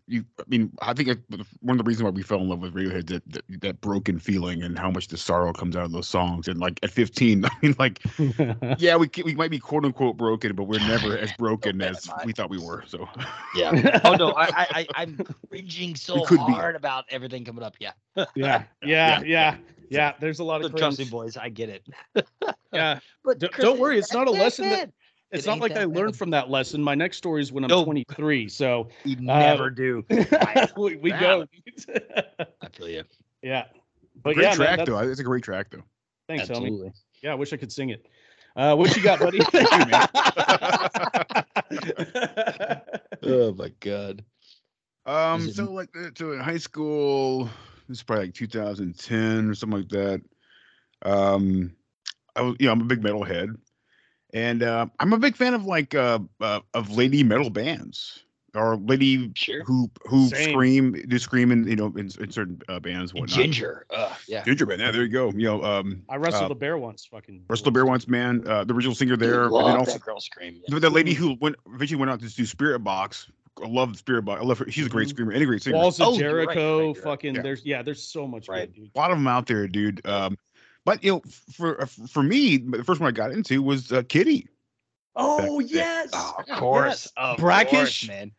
You, 0.07 0.25
I 0.39 0.43
mean, 0.47 0.71
I 0.81 0.93
think 0.93 1.09
one 1.61 1.79
of 1.79 1.83
the 1.83 1.87
reasons 1.87 2.03
why 2.03 2.09
we 2.09 2.21
fell 2.21 2.39
in 2.39 2.49
love 2.49 2.59
with 2.59 2.73
Radiohead 2.73 3.07
that, 3.07 3.23
that 3.31 3.61
that 3.61 3.81
broken 3.81 4.19
feeling 4.19 4.63
and 4.63 4.77
how 4.77 4.91
much 4.91 5.07
the 5.07 5.17
sorrow 5.17 5.53
comes 5.53 5.75
out 5.75 5.85
of 5.85 5.91
those 5.91 6.07
songs. 6.07 6.47
And 6.47 6.59
like 6.59 6.79
at 6.83 6.91
15, 6.91 7.45
I 7.45 7.49
mean, 7.61 7.75
like, 7.79 7.99
yeah, 8.79 8.95
we 8.95 9.09
we 9.23 9.35
might 9.35 9.51
be 9.51 9.59
quote 9.59 9.85
unquote 9.85 10.17
broken, 10.17 10.55
but 10.55 10.63
we're 10.63 10.79
never 10.79 11.17
as 11.17 11.31
broken 11.37 11.81
as 11.81 12.09
we 12.25 12.33
thought 12.33 12.49
we 12.49 12.59
were. 12.59 12.83
So 12.87 13.07
Yeah. 13.55 13.99
Oh 14.03 14.15
no, 14.15 14.31
I, 14.31 14.45
I, 14.45 14.65
I 14.69 14.87
I'm 14.95 15.17
cringing 15.49 15.95
so 15.95 16.23
could 16.25 16.45
be. 16.45 16.53
hard 16.53 16.75
about 16.75 17.05
everything 17.09 17.45
coming 17.45 17.63
up. 17.63 17.75
Yeah. 17.79 17.91
yeah, 18.35 18.63
yeah, 18.83 19.21
yeah, 19.21 19.57
yeah. 19.89 20.13
There's 20.19 20.39
a 20.39 20.43
lot 20.43 20.63
of 20.63 20.71
But 20.71 20.77
trust 20.77 20.99
me, 20.99 21.05
boys, 21.05 21.37
I 21.37 21.49
get 21.49 21.69
it. 21.69 21.87
Yeah, 22.73 22.99
But 23.23 23.39
don't, 23.39 23.51
Chris, 23.51 23.65
don't 23.65 23.79
worry. 23.79 23.97
It's 23.97 24.13
not 24.13 24.27
a 24.27 24.31
that 24.31 24.39
lesson 24.39 24.69
that. 24.69 24.91
Bad. 25.31 25.37
It's 25.37 25.47
It 25.47 25.49
not 25.49 25.59
like 25.59 25.73
that 25.73 25.81
I 25.81 25.85
learned 25.85 26.15
from 26.17 26.29
that 26.31 26.49
lesson. 26.49 26.81
My 26.81 26.95
next 26.95 27.17
story 27.17 27.41
is 27.41 27.51
when 27.51 27.63
I'm 27.63 27.69
No. 27.69 27.83
23. 27.83 28.47
So 28.49 28.89
You 29.03 29.15
uh, 29.17 29.21
never 29.39 29.69
do. 29.69 30.03
we, 30.77 30.95
we 30.97 31.11
go. 31.11 31.45
I 32.61 32.67
feel 32.71 32.89
you. 32.89 33.03
yeah, 33.41 33.65
but 34.23 34.35
great 34.35 34.43
yeah, 34.43 34.49
man, 34.49 34.55
track 34.57 34.69
that's- 34.79 34.87
though. 34.87 34.99
It's 34.99 35.19
a 35.19 35.23
great 35.23 35.43
track 35.43 35.67
though. 35.71 35.83
Thanks, 36.27 36.43
homie. 36.45 36.49
Absolutely. 36.51 36.91
Yeah, 37.23 37.31
I 37.31 37.35
wish 37.35 37.53
I 37.53 37.57
could 37.57 37.71
sing 37.71 37.89
it. 37.89 38.05
Uh, 38.55 38.75
what 38.75 38.95
you 38.95 39.01
got, 39.03 39.19
buddy? 39.19 39.39
Oh 43.21 43.53
my 43.53 43.69
god. 43.79 44.23
Um, 45.05 45.47
it- 45.47 45.55
so 45.55 45.71
like 45.71 45.89
uh, 45.95 46.09
so 46.15 46.31
in 46.31 46.39
high 46.39 46.57
school, 46.57 47.45
this 47.87 47.97
is 47.97 48.03
probably 48.03 48.25
like 48.25 48.33
2010 48.35 49.49
or 49.49 49.55
something 49.55 49.79
like 49.79 49.89
that. 49.89 50.21
Um, 51.03 51.73
I 52.35 52.41
was, 52.41 52.55
you 52.59 52.67
know, 52.67 52.73
I'm 52.73 52.81
a 52.81 52.85
big 52.85 53.03
metal 53.03 53.23
head, 53.23 53.49
and 54.33 54.63
uh, 54.63 54.87
I'm 54.99 55.13
a 55.13 55.17
big 55.17 55.35
fan 55.35 55.53
of 55.53 55.65
like 55.65 55.95
uh, 55.95 56.19
uh 56.41 56.59
of 56.73 56.91
lady 56.95 57.23
metal 57.23 57.49
bands 57.49 58.23
or 58.55 58.77
lady 58.77 59.31
Sure. 59.35 59.63
who 59.63 59.89
who 60.07 60.27
Same. 60.29 60.49
scream, 60.51 60.93
do 61.07 61.19
scream 61.19 61.51
in 61.51 61.67
you 61.67 61.75
know 61.75 61.87
in, 61.97 62.09
in 62.19 62.31
certain 62.31 62.59
uh, 62.67 62.79
bands. 62.79 63.11
and 63.11 63.21
Whatnot. 63.21 63.39
Jinjer. 63.39 63.81
Ugh, 63.91 64.17
yeah. 64.27 64.43
Jinjer 64.43 64.67
band. 64.67 64.81
Yeah, 64.81 64.91
there 64.91 65.03
you 65.03 65.09
go. 65.09 65.29
You 65.31 65.43
know, 65.45 65.63
um, 65.63 66.01
I 66.09 66.15
wrestled 66.15 66.51
uh, 66.51 66.55
a 66.55 66.57
bear 66.57 66.77
once. 66.77 67.05
Fucking 67.05 67.43
Wrestle 67.47 67.71
Bear 67.71 67.85
once, 67.85 68.07
man. 68.07 68.43
Uh, 68.47 68.63
the 68.63 68.73
original 68.73 68.95
singer 68.95 69.15
there, 69.17 69.43
and 69.43 69.51
love 69.51 69.65
then 69.67 69.77
also 69.77 69.93
that 69.93 70.01
girl 70.01 70.19
scream. 70.19 70.61
the, 70.67 70.79
the 70.79 70.89
lady 70.89 71.13
who 71.13 71.37
went 71.41 71.55
eventually 71.73 71.99
went 71.99 72.11
out 72.11 72.19
to 72.21 72.27
do 72.27 72.43
Spiritbox. 72.43 73.29
I 73.61 73.67
love 73.67 73.89
Spiritbox. 73.91 74.37
I 74.37 74.41
love 74.43 74.57
her. 74.59 74.71
She's 74.71 74.85
a 74.85 74.89
great 74.89 75.07
Mhm. 75.07 75.11
screamer 75.11 75.31
and 75.33 75.43
a 75.43 75.45
great 75.45 75.61
singer. 75.61 75.75
Walls 75.77 75.99
of 75.99 76.07
Oh, 76.07 76.13
you're 76.13 76.33
right, 76.33 76.45
Jericho. 76.45 76.79
right, 76.79 76.87
right. 76.95 77.03
Fucking. 77.03 77.35
Yeah. 77.35 77.41
There's 77.41 77.65
yeah. 77.65 77.81
There's 77.83 78.01
so 78.01 78.25
much 78.25 78.47
Right. 78.47 78.73
good, 78.73 78.83
dude. 78.83 78.91
a 78.95 78.97
lot 78.97 79.11
of 79.11 79.17
them 79.17 79.27
out 79.27 79.47
there, 79.47 79.67
dude. 79.67 80.05
Um, 80.07 80.37
but 80.89 81.03
you 81.03 81.11
know, 81.11 81.21
for 81.53 81.85
for 81.85 82.23
me, 82.23 82.57
the 82.57 82.83
first 82.83 82.99
one 82.99 83.07
I 83.07 83.11
got 83.11 83.31
into 83.31 83.61
was 83.61 83.91
uh, 83.91 84.01
Kittie. 84.09 84.47
Oh 85.15 85.59
Back- 85.61 85.69
yes. 85.71 86.09
Of 86.13 86.57
course. 86.57 86.87
Yes. 87.05 87.13
Of 87.17 87.37
Brackish. 87.37 87.71
course, 87.71 88.07
man. 88.07 88.31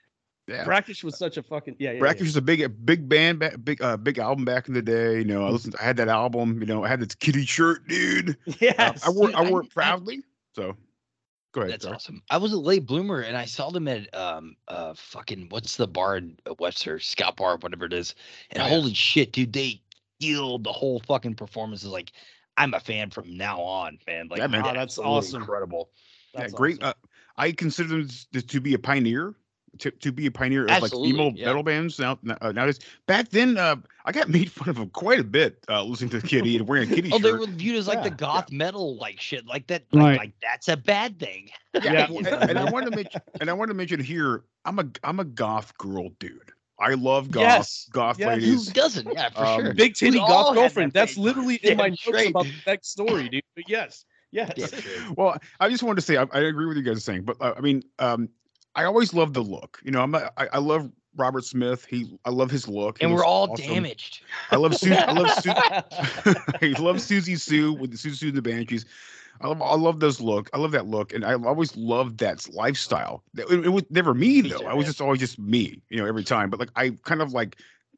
Yeah, 0.48 0.64
Brackish 0.64 1.04
was 1.04 1.16
such 1.16 1.36
a 1.36 1.44
fucking 1.44 1.76
yeah. 1.78 1.92
yeah, 1.92 2.00
Brackish 2.00 2.22
was 2.22 2.36
a 2.36 2.42
big, 2.42 2.60
a 2.60 2.68
big 2.68 3.08
band, 3.08 3.38
back, 3.38 3.54
big, 3.62 3.80
uh, 3.80 3.96
big 3.96 4.18
album 4.18 4.44
back 4.44 4.66
in 4.66 4.74
the 4.74 4.82
day. 4.82 5.18
You 5.18 5.24
know, 5.24 5.46
I 5.46 5.50
listened. 5.50 5.76
I 5.80 5.84
had 5.84 5.96
that 5.98 6.08
album. 6.08 6.58
You 6.58 6.66
know, 6.66 6.82
I 6.84 6.88
had 6.88 6.98
this 6.98 7.14
Kittie 7.14 7.46
shirt, 7.46 7.86
dude. 7.86 8.36
Yeah. 8.58 8.72
Uh, 8.78 8.92
Yes. 8.94 9.06
I 9.06 9.10
wore, 9.10 9.30
I 9.36 9.44
I- 9.44 9.48
wore 9.50 9.60
it 9.60 9.70
proudly. 9.70 10.24
So, 10.56 10.76
go 11.52 11.60
ahead. 11.60 11.74
That's 11.74 11.84
sorry. 11.84 11.94
awesome. 11.94 12.22
I 12.30 12.36
was 12.38 12.52
a 12.52 12.58
late 12.58 12.84
bloomer 12.84 13.20
and 13.20 13.36
I 13.36 13.44
saw 13.44 13.70
them 13.70 13.86
at 13.86 14.12
um 14.12 14.56
uh 14.66 14.94
fucking 14.96 15.46
what's 15.50 15.76
the 15.76 15.86
bar 15.86 16.16
in 16.16 16.36
uh, 16.46 16.54
Webster, 16.58 16.98
Scout 16.98 17.36
Bar, 17.36 17.58
whatever 17.58 17.84
it 17.84 17.92
is. 17.92 18.16
And 18.50 18.60
Oh, 18.60 18.66
yeah. 18.66 18.70
holy 18.72 18.94
shit, 18.94 19.30
dude, 19.32 19.52
they 19.52 19.80
killed 20.20 20.64
the 20.64 20.72
whole 20.72 20.98
fucking 21.06 21.34
performance. 21.36 21.84
Is 21.84 21.90
like 21.90 22.10
I'm 22.56 22.74
a 22.74 22.80
fan 22.80 23.10
from 23.10 23.36
now 23.36 23.60
on, 23.60 23.98
man. 24.06 24.28
Like 24.28 24.38
Yeah, 24.38 24.46
man. 24.48 24.62
Wow, 24.62 24.74
that's 24.74 24.98
awesome. 24.98 25.42
incredible. 25.42 25.90
Yeah, 26.34 26.48
great. 26.48 26.82
awesome. 26.82 26.94
Uh, 27.04 27.08
I 27.36 27.52
consider 27.52 27.88
them 27.88 28.08
to, 28.32 28.42
to 28.42 28.60
be 28.60 28.74
a 28.74 28.78
pioneer. 28.78 29.34
To, 29.78 29.90
to 29.92 30.10
be 30.10 30.26
a 30.26 30.30
pioneer 30.32 30.64
of 30.64 30.82
Absolutely, 30.82 31.12
like 31.12 31.20
emo 31.32 31.38
yeah. 31.38 31.46
metal 31.46 31.62
bands 31.62 31.98
now 32.00 32.18
uh, 32.40 32.50
nowadays. 32.50 32.80
Back 33.06 33.28
then, 33.28 33.56
uh, 33.56 33.76
I 34.04 34.10
got 34.10 34.28
made 34.28 34.50
fun 34.50 34.68
of 34.68 34.92
quite 34.92 35.20
a 35.20 35.24
bit 35.24 35.64
uh, 35.68 35.84
listening 35.84 36.10
to 36.10 36.20
Kittie 36.20 36.56
and 36.56 36.66
wearing 36.66 36.90
a 36.90 36.92
Kittie 36.94 37.12
Oh, 37.12 37.18
they 37.20 37.32
were 37.32 37.46
viewed 37.46 37.76
as 37.76 37.86
like 37.86 38.02
the 38.02 38.10
Yeah, 38.10 38.16
goth 38.16 38.50
metal 38.50 38.96
like 38.96 39.20
shit, 39.20 39.46
like 39.46 39.68
that. 39.68 39.84
Like, 39.92 40.02
Right. 40.02 40.18
like 40.18 40.32
that's 40.42 40.66
a 40.66 40.76
bad 40.76 41.20
thing. 41.20 41.50
Yeah. 41.72 42.06
and, 42.10 42.26
and 42.26 42.58
I 42.58 42.64
want 42.70 42.86
to 42.86 42.90
mention, 42.90 43.20
and 43.40 43.48
I 43.48 43.52
want 43.52 43.68
to 43.68 43.74
mention 43.74 44.00
here, 44.00 44.42
I'm 44.64 44.80
a 44.80 44.86
I'm 45.04 45.20
a 45.20 45.24
goth 45.24 45.78
girl 45.78 46.10
dude. 46.18 46.50
I 46.80 46.94
love 46.94 47.30
goth 47.30 47.46
Yes, 47.46 47.88
goth 47.92 48.18
yes. 48.18 48.28
Who 48.28 48.36
ladies. 48.36 48.72
doesn't? 48.72 49.12
Yeah, 49.12 49.28
for 49.30 49.44
Um, 49.44 49.62
sure. 49.62 49.74
Big 49.74 49.94
titty 49.94 50.12
We 50.12 50.18
all 50.18 50.28
golf 50.28 50.48
that 50.48 50.54
girlfriend. 50.54 50.92
That's 50.94 51.16
literally 51.16 51.56
in 51.56 51.76
my 51.76 51.88
notes 51.88 52.02
straight. 52.02 52.30
about 52.30 52.46
the 52.46 52.62
next 52.66 52.88
story, 52.90 53.28
dude. 53.28 53.42
But 53.54 53.68
yes, 53.68 54.04
yes. 54.32 54.50
Yeah. 54.56 54.66
Well, 55.16 55.38
I 55.60 55.68
just 55.68 55.82
wanted 55.82 55.96
to 55.96 56.02
say 56.02 56.16
I, 56.16 56.26
I 56.32 56.40
agree 56.40 56.66
with 56.66 56.76
you 56.76 56.82
guys 56.82 57.04
saying, 57.04 57.22
but 57.24 57.36
uh, 57.40 57.54
I 57.56 57.60
mean, 57.60 57.82
um, 57.98 58.28
I 58.74 58.84
always 58.84 59.12
love 59.12 59.34
the 59.34 59.42
look. 59.42 59.80
You 59.84 59.90
know, 59.90 60.02
I'm 60.02 60.14
a, 60.14 60.30
I, 60.36 60.48
I 60.54 60.58
love 60.58 60.90
Robert 61.16 61.44
Smith. 61.44 61.84
He 61.84 62.06
I 62.24 62.30
love 62.30 62.50
his 62.50 62.68
look. 62.68 62.98
He 62.98 63.04
And 63.04 63.14
we're 63.14 63.24
all 63.24 63.50
awesome. 63.50 63.66
damaged. 63.66 64.22
I 64.50 64.56
love 64.56 64.76
Su- 64.76 64.92
I 64.92 65.12
love 65.12 65.30
Su- 65.40 65.50
I 65.54 66.74
love 66.78 66.96
Siouxsie 66.96 67.38
Sioux 67.38 67.72
with 67.72 67.90
the 67.90 67.96
Siouxsie 67.96 68.16
Sioux 68.16 68.28
and 68.28 68.36
the 68.36 68.42
Banshees. 68.42 68.84
I 69.42 69.48
love, 69.48 69.62
I 69.62 69.74
love 69.74 70.00
those 70.00 70.20
look. 70.20 70.50
I 70.52 70.58
love 70.58 70.72
that 70.72 70.86
look, 70.86 71.14
and 71.14 71.24
I 71.24 71.32
always 71.32 71.74
loved 71.74 72.18
that 72.18 72.46
lifestyle. 72.52 73.22
It, 73.36 73.64
it 73.64 73.70
was 73.70 73.84
never 73.88 74.12
me 74.12 74.42
Me 74.42 74.50
though. 74.50 74.66
I 74.66 74.74
was 74.74 74.84
just 74.86 75.00
always 75.00 75.18
just 75.18 75.38
me, 75.38 75.80
you 75.88 75.96
know, 75.98 76.04
every 76.06 76.24
time. 76.24 76.50
But 76.50 76.60
like 76.60 76.70
I 76.76 76.90
kind 77.04 77.22
of 77.22 77.32
like 77.32 77.56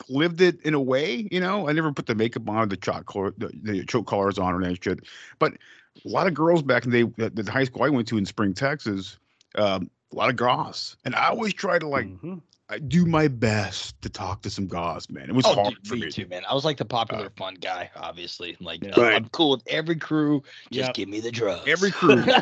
lived 0.09 0.41
it 0.41 0.61
in 0.65 0.75
a 0.75 0.81
way, 0.81 1.29
you 1.33 1.41
know. 1.41 1.69
I 1.69 1.73
never 1.73 1.93
put 1.93 2.07
the 2.07 2.15
makeup 2.15 2.49
on, 2.49 2.57
or 2.59 2.67
the 2.67 2.77
choke 2.77 3.07
color, 3.07 3.35
the, 3.37 3.51
the 3.63 3.85
choke 3.85 4.07
collars 4.07 4.39
on, 4.39 4.55
or 4.55 4.63
that 4.63 4.83
shit. 4.85 5.01
But 5.41 5.55
a 5.55 6.09
lot 6.09 6.29
of 6.29 6.35
girls 6.35 6.63
back 6.63 6.85
in 6.85 6.93
the 6.93 7.05
day, 7.05 7.13
the, 7.29 7.43
the 7.43 7.51
high 7.51 7.65
school 7.65 7.83
I 7.83 7.89
went 7.89 8.07
to 8.09 8.19
in 8.19 8.25
Spring, 8.25 8.55
Texas, 8.55 9.19
um, 9.57 9.91
a 10.13 10.17
lot 10.17 10.31
of 10.31 10.37
goths, 10.37 10.97
and 11.05 11.15
I 11.17 11.27
always 11.29 11.55
try 11.55 11.79
to 11.79 11.89
like 11.89 12.07
Mhm. 12.07 12.41
I 12.73 12.79
do 12.79 13.05
my 13.05 13.29
best 13.29 14.01
to 14.01 14.09
talk 14.09 14.41
to 14.43 14.51
some 14.51 14.67
guys, 14.67 15.11
man. 15.11 15.29
It 15.29 15.35
was 15.35 15.45
Oh, 15.45 15.55
hard 15.55 15.75
dude, 15.75 15.87
for 15.87 15.95
me 15.97 16.07
me. 16.07 16.11
too, 16.11 16.27
man. 16.27 16.43
I 16.49 16.55
was 16.55 16.65
like 16.65 16.79
the 16.79 16.87
popular 16.87 17.29
fun 17.37 17.57
guy, 17.61 17.91
obviously. 17.97 18.57
Like, 18.61 18.83
Yeah. 18.83 18.93
uh, 18.97 19.03
Right. 19.03 19.15
I'm 19.15 19.29
cool 19.29 19.51
with 19.51 19.63
every 19.67 19.97
crew. 19.97 20.43
Just 20.71 20.89
Yep. 20.89 20.95
give 20.95 21.09
me 21.11 21.21
the 21.21 21.31
drugs. 21.31 21.69
Every 21.69 21.91
crew, 21.91 22.17
because 22.25 22.35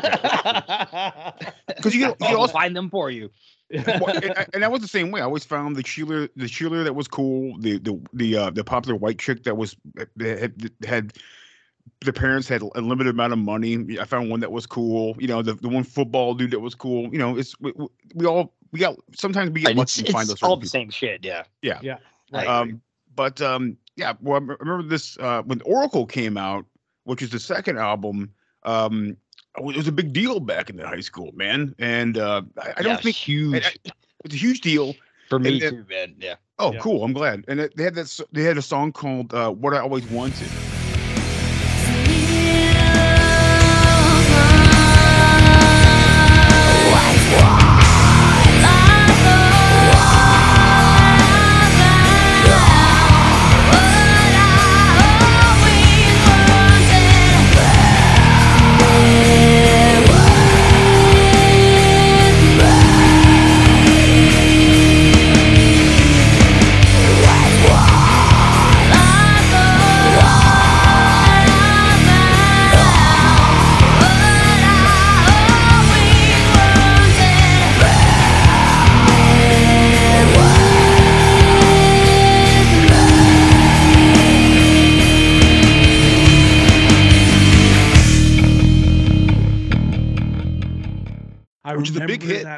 you 1.93 1.99
get, 1.99 2.15
you 2.21 2.27
I'll 2.27 2.37
also 2.37 2.53
find 2.53 2.73
them 2.75 2.89
for 2.89 3.11
you. 3.11 3.29
well, 3.71 4.07
and, 4.23 4.45
and 4.53 4.63
I 4.63 4.69
was 4.69 4.79
the 4.81 4.87
same 4.87 5.11
way. 5.11 5.19
I 5.19 5.25
always 5.25 5.43
found 5.43 5.75
the 5.75 5.83
cheerleader, 5.83 6.29
the 6.37 6.45
cheerleader 6.45 6.85
that 6.85 6.95
was 6.95 7.09
cool, 7.09 7.57
the 7.59 7.77
the 7.79 7.99
the 8.13 8.37
uh, 8.37 8.49
the 8.51 8.63
popular 8.63 8.95
white 8.97 9.19
chick 9.19 9.43
that 9.43 9.57
was 9.57 9.75
that 9.95 10.07
had, 10.39 10.71
had 10.85 11.13
the 12.01 12.13
parents 12.13 12.47
had 12.47 12.61
a 12.61 12.79
limited 12.81 13.09
amount 13.11 13.33
of 13.33 13.39
money. 13.39 13.99
I 13.99 14.05
found 14.05 14.29
one 14.29 14.39
that 14.39 14.51
was 14.51 14.65
cool. 14.65 15.15
You 15.19 15.27
know, 15.27 15.41
the, 15.41 15.55
the 15.55 15.67
one 15.69 15.83
football 15.83 16.33
dude 16.35 16.51
that 16.51 16.59
was 16.61 16.73
cool. 16.75 17.11
You 17.11 17.19
know, 17.19 17.37
it's 17.37 17.59
we, 17.59 17.73
we- 17.75 17.87
we 18.15 18.25
all 18.25 18.53
we 18.71 18.79
got 18.79 18.95
sometimes 19.13 19.51
we 19.51 19.61
get 19.61 19.75
lucky 19.75 20.01
and 20.01 20.09
find 20.09 20.27
those. 20.27 20.41
All 20.41 20.55
the 20.55 20.61
people. 20.61 20.69
same 20.69 20.89
shit. 20.89 21.23
Yeah. 21.23 21.43
Yeah. 21.61 21.79
Yeah. 21.81 21.97
Um, 22.33 22.81
but 23.15 23.41
um, 23.41 23.77
yeah. 23.95 24.13
Well, 24.21 24.41
I 24.41 24.55
remember 24.59 24.83
this 24.83 25.17
uh, 25.19 25.41
when 25.43 25.61
Oracle 25.61 26.05
came 26.05 26.37
out, 26.37 26.65
which 27.03 27.21
is 27.21 27.29
the 27.29 27.39
second 27.39 27.77
album. 27.77 28.31
Um, 28.63 29.17
it 29.57 29.75
was 29.75 29.87
a 29.87 29.91
big 29.91 30.13
deal 30.13 30.39
back 30.39 30.69
in 30.69 30.77
the 30.77 30.87
high 30.87 31.01
school, 31.01 31.31
man, 31.33 31.75
and 31.77 32.17
uh, 32.17 32.43
I, 32.57 32.73
I 32.77 32.81
don't 32.83 33.01
think 33.01 33.17
huge. 33.17 33.65
I, 33.65 33.91
it's 34.23 34.33
a 34.33 34.37
huge 34.37 34.61
deal 34.61 34.95
for 35.27 35.39
me 35.39 35.55
and, 35.55 35.63
and, 35.63 35.77
too, 35.77 35.93
man. 35.93 36.15
Yeah. 36.19 36.35
Oh, 36.57 36.71
yeah. 36.71 36.79
cool. 36.79 37.03
I'm 37.03 37.11
glad. 37.11 37.43
And 37.49 37.59
they 37.75 37.83
had 37.83 37.95
that. 37.95 38.19
They 38.31 38.43
had 38.43 38.57
a 38.57 38.61
song 38.61 38.93
called 38.93 39.33
uh, 39.33 39.51
"What 39.51 39.73
I 39.73 39.79
Always 39.79 40.05
Wanted." 40.09 40.47
Wow. 47.33 47.60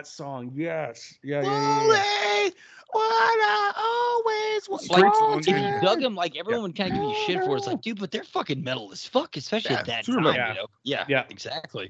That 0.04 0.10
song. 0.10 0.52
Yes. 0.54 1.14
Yeah, 1.24 1.42
yeah, 1.44 1.88
yeah, 1.88 1.94
yeah. 1.94 2.50
what 2.92 3.02
I 3.02 3.72
always 3.78 4.68
was. 4.68 4.90
Like, 4.90 5.14
if 5.40 5.48
you 5.48 5.82
dug 5.82 6.02
them, 6.02 6.14
like 6.14 6.36
everyone 6.36 6.64
would 6.64 6.76
kind 6.76 6.92
of 6.92 7.00
give 7.00 7.10
you 7.10 7.16
shit 7.26 7.42
for 7.46 7.56
it. 7.56 7.60
It's 7.60 7.68
like, 7.68 7.82
dude, 7.82 8.02
but 8.02 8.12
they're 8.12 8.26
fucking 8.26 8.62
metal 8.62 8.92
as 8.92 9.06
fuck, 9.06 9.38
especially 9.38 9.76
Yeah, 9.76 9.80
at 9.80 9.86
that 9.86 10.06
time. 10.06 10.26
Yeah. 10.26 10.50
You 10.50 10.56
know? 10.56 10.68
Yeah, 10.84 11.06
Yeah. 11.08 11.24
exactly. 11.30 11.90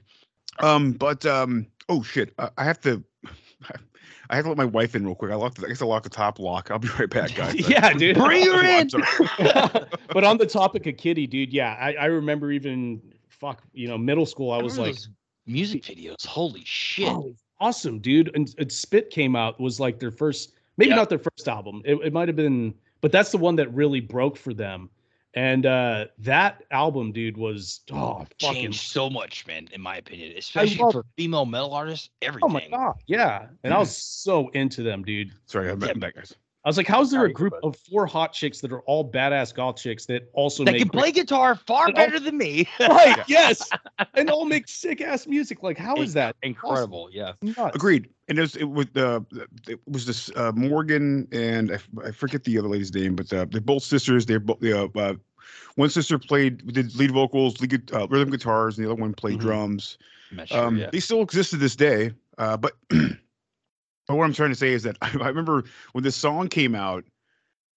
Um, 0.59 0.91
but 0.91 1.25
um, 1.25 1.65
oh 1.89 2.03
shit, 2.03 2.35
I, 2.37 2.51
I 2.55 2.63
have 2.65 2.79
to. 2.81 3.03
I 4.29 4.35
have 4.35 4.45
to 4.45 4.49
let 4.49 4.57
my 4.57 4.65
wife 4.65 4.93
in 4.95 5.05
real 5.07 5.15
quick. 5.15 5.31
I 5.31 5.35
locked. 5.35 5.59
The, 5.59 5.65
I 5.65 5.69
guess 5.69 5.81
I 5.81 5.85
locked 5.85 6.03
the 6.03 6.11
top 6.11 6.37
lock. 6.37 6.69
I'll 6.69 6.77
be 6.77 6.89
right 6.99 7.09
back, 7.09 7.33
guys. 7.35 7.67
yeah, 7.67 7.93
dude. 7.93 8.15
Bring 8.15 8.45
her 8.45 8.63
in. 8.63 8.89
but 10.13 10.23
on 10.23 10.37
the 10.37 10.45
topic 10.45 10.85
of 10.85 10.97
Kittie, 10.97 11.25
dude, 11.25 11.51
yeah, 11.51 11.75
I, 11.79 11.95
I 11.95 12.05
remember 12.05 12.51
even 12.51 13.01
fuck, 13.27 13.63
you 13.73 13.87
know, 13.87 13.97
middle 13.97 14.27
school. 14.27 14.51
I 14.51 14.61
was 14.61 14.77
like, 14.77 14.93
those 14.93 15.09
music 15.47 15.81
videos. 15.81 16.25
Holy 16.27 16.63
shit! 16.63 17.09
oh, 17.09 17.35
awesome, 17.59 17.99
dude. 17.99 18.31
And, 18.35 18.53
and 18.57 18.71
Spit 18.71 19.09
came 19.09 19.35
out 19.35 19.59
was 19.59 19.79
like 19.79 19.99
their 19.99 20.11
first, 20.11 20.53
maybe 20.77 20.89
Yeah. 20.89 20.95
not 20.97 21.09
their 21.09 21.19
first 21.19 21.47
album. 21.47 21.81
It, 21.85 21.95
it 22.03 22.13
might 22.13 22.27
have 22.27 22.35
been, 22.35 22.73
but 23.01 23.11
that's 23.11 23.31
the 23.31 23.37
one 23.37 23.55
that 23.57 23.73
really 23.73 23.99
broke 23.99 24.37
for 24.37 24.53
them. 24.53 24.89
And 25.35 25.65
uh 25.65 26.05
that 26.19 26.63
album, 26.69 27.11
dude, 27.11 27.37
was 27.37 27.81
oh 27.91 28.23
fucking 28.39 28.55
Changed 28.55 28.81
so 28.81 29.09
much, 29.09 29.47
man. 29.47 29.67
In 29.71 29.81
my 29.81 29.97
opinion, 29.97 30.33
especially 30.37 30.77
love- 30.77 30.91
for 30.93 31.05
female 31.17 31.45
metal 31.47 31.73
artists. 31.73 32.09
Everything. 32.21 32.47
oh 32.49 32.53
my 32.53 32.67
god, 32.69 32.93
yeah. 33.07 33.47
And 33.63 33.73
I 33.73 33.79
was 33.79 33.95
so 33.97 34.49
into 34.49 34.83
them, 34.83 35.01
dude. 35.03 35.31
Sorry, 35.47 35.71
I'm 35.71 35.79
back, 35.79 35.97
back, 35.99 36.13
guys. 36.15 36.35
I 36.65 36.69
was 36.69 36.77
like, 36.77 36.87
how's 36.87 37.11
there 37.11 37.25
a 37.25 37.31
group 37.31 37.53
of 37.61 37.75
four 37.75 38.05
hot 38.05 38.31
chicks 38.31 38.61
that 38.61 38.71
are 38.71 38.79
all 38.81 39.09
badass 39.09 39.53
goth 39.53 39.75
chicks 39.75 40.05
that 40.05 40.29
also 40.33 40.63
That 40.63 40.71
make 40.73 40.81
can 40.81 40.89
play 40.89 41.11
guitar 41.11 41.55
far 41.55 41.87
And 41.87 41.97
all- 41.97 42.05
better 42.05 42.19
than 42.21 42.37
me. 42.37 42.69
right? 42.79 43.17
Yes, 43.27 43.69
and 44.13 44.29
all 44.29 44.45
make 44.45 44.67
sick 44.69 45.01
ass 45.01 45.27
music. 45.27 45.61
Like, 45.61 45.77
how 45.77 45.97
is 45.97 46.13
that 46.13 46.35
Incredible. 46.41 47.09
Yeah. 47.11 47.33
Nuts. 47.41 47.75
Agreed. 47.75 48.09
And 48.29 48.37
it 48.37 48.41
was 48.41 48.55
it 48.55 48.63
was 48.69 48.87
uh, 48.95 49.19
it 49.67 49.79
was 49.87 50.05
this 50.05 50.31
uh, 50.37 50.53
Morgan 50.55 51.27
and 51.33 51.71
I, 51.71 51.75
f- 51.75 51.89
I 52.05 52.11
forget 52.11 52.45
the 52.45 52.57
other 52.57 52.69
lady's 52.69 52.93
name, 52.93 53.15
but 53.17 53.31
uh, 53.33 53.45
they're 53.51 53.59
both 53.59 53.83
sisters. 53.83 54.25
They're 54.25 54.39
both 54.39 54.63
uh, 54.63 54.87
uh, 54.95 55.15
one 55.75 55.89
sister 55.89 56.17
played 56.17 56.65
did 56.73 56.95
lead 56.95 57.11
vocals, 57.11 57.59
lead, 57.59 57.91
uh, 57.93 58.07
rhythm 58.07 58.29
guitars, 58.29 58.77
and 58.77 58.85
the 58.87 58.91
other 58.91 59.01
one 59.01 59.13
played 59.13 59.39
Mhm. 59.39 59.41
drums. 59.41 59.97
Sure, 60.45 60.59
Um, 60.65 60.77
yeah. 60.77 60.89
They 60.91 61.01
still 61.01 61.21
exist 61.21 61.49
to 61.51 61.57
this 61.57 61.75
day. 61.75 62.11
Uh, 62.37 62.55
but 62.57 62.71
but 64.07 64.15
what 64.15 64.25
I'm 64.25 64.33
trying 64.33 64.49
to 64.49 64.55
say 64.55 64.73
is 64.73 64.83
that 64.83 64.97
I, 65.01 65.09
I 65.19 65.27
remember 65.27 65.63
when 65.93 66.03
this 66.03 66.15
song 66.15 66.47
came 66.47 66.75
out, 66.75 66.99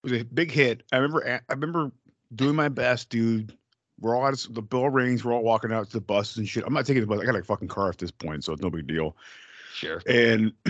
it 0.05 0.11
was 0.11 0.21
a 0.21 0.25
big 0.25 0.51
hit. 0.51 0.83
I 0.93 0.97
remember 0.97 1.41
I 1.49 1.53
remember 1.53 1.93
doing 2.35 2.57
my 2.57 2.69
best, 2.69 3.11
dude. 3.11 3.57
We're 3.99 4.15
all 4.15 4.27
out 4.27 4.45
of 4.45 4.55
the 4.55 4.63
bell 4.63 4.91
rings. 4.91 5.25
We're 5.25 5.33
all 5.33 5.43
walking 5.43 5.73
out 5.73 5.87
to 5.87 5.93
the 5.93 6.03
buses 6.03 6.37
and 6.37 6.49
shit. 6.49 6.65
I'm 6.67 6.75
not 6.75 6.85
taking 6.85 7.01
the 7.01 7.07
bus. 7.07 7.21
I 7.21 7.25
got 7.25 7.35
a 7.35 7.43
fucking 7.43 7.69
car 7.69 7.89
at 7.89 7.99
this 7.99 8.11
point, 8.11 8.45
so 8.45 8.53
it's 8.53 8.63
no 8.63 8.69
big 8.69 8.87
deal. 8.87 9.17
Sure. 9.73 10.03
And 10.07 10.53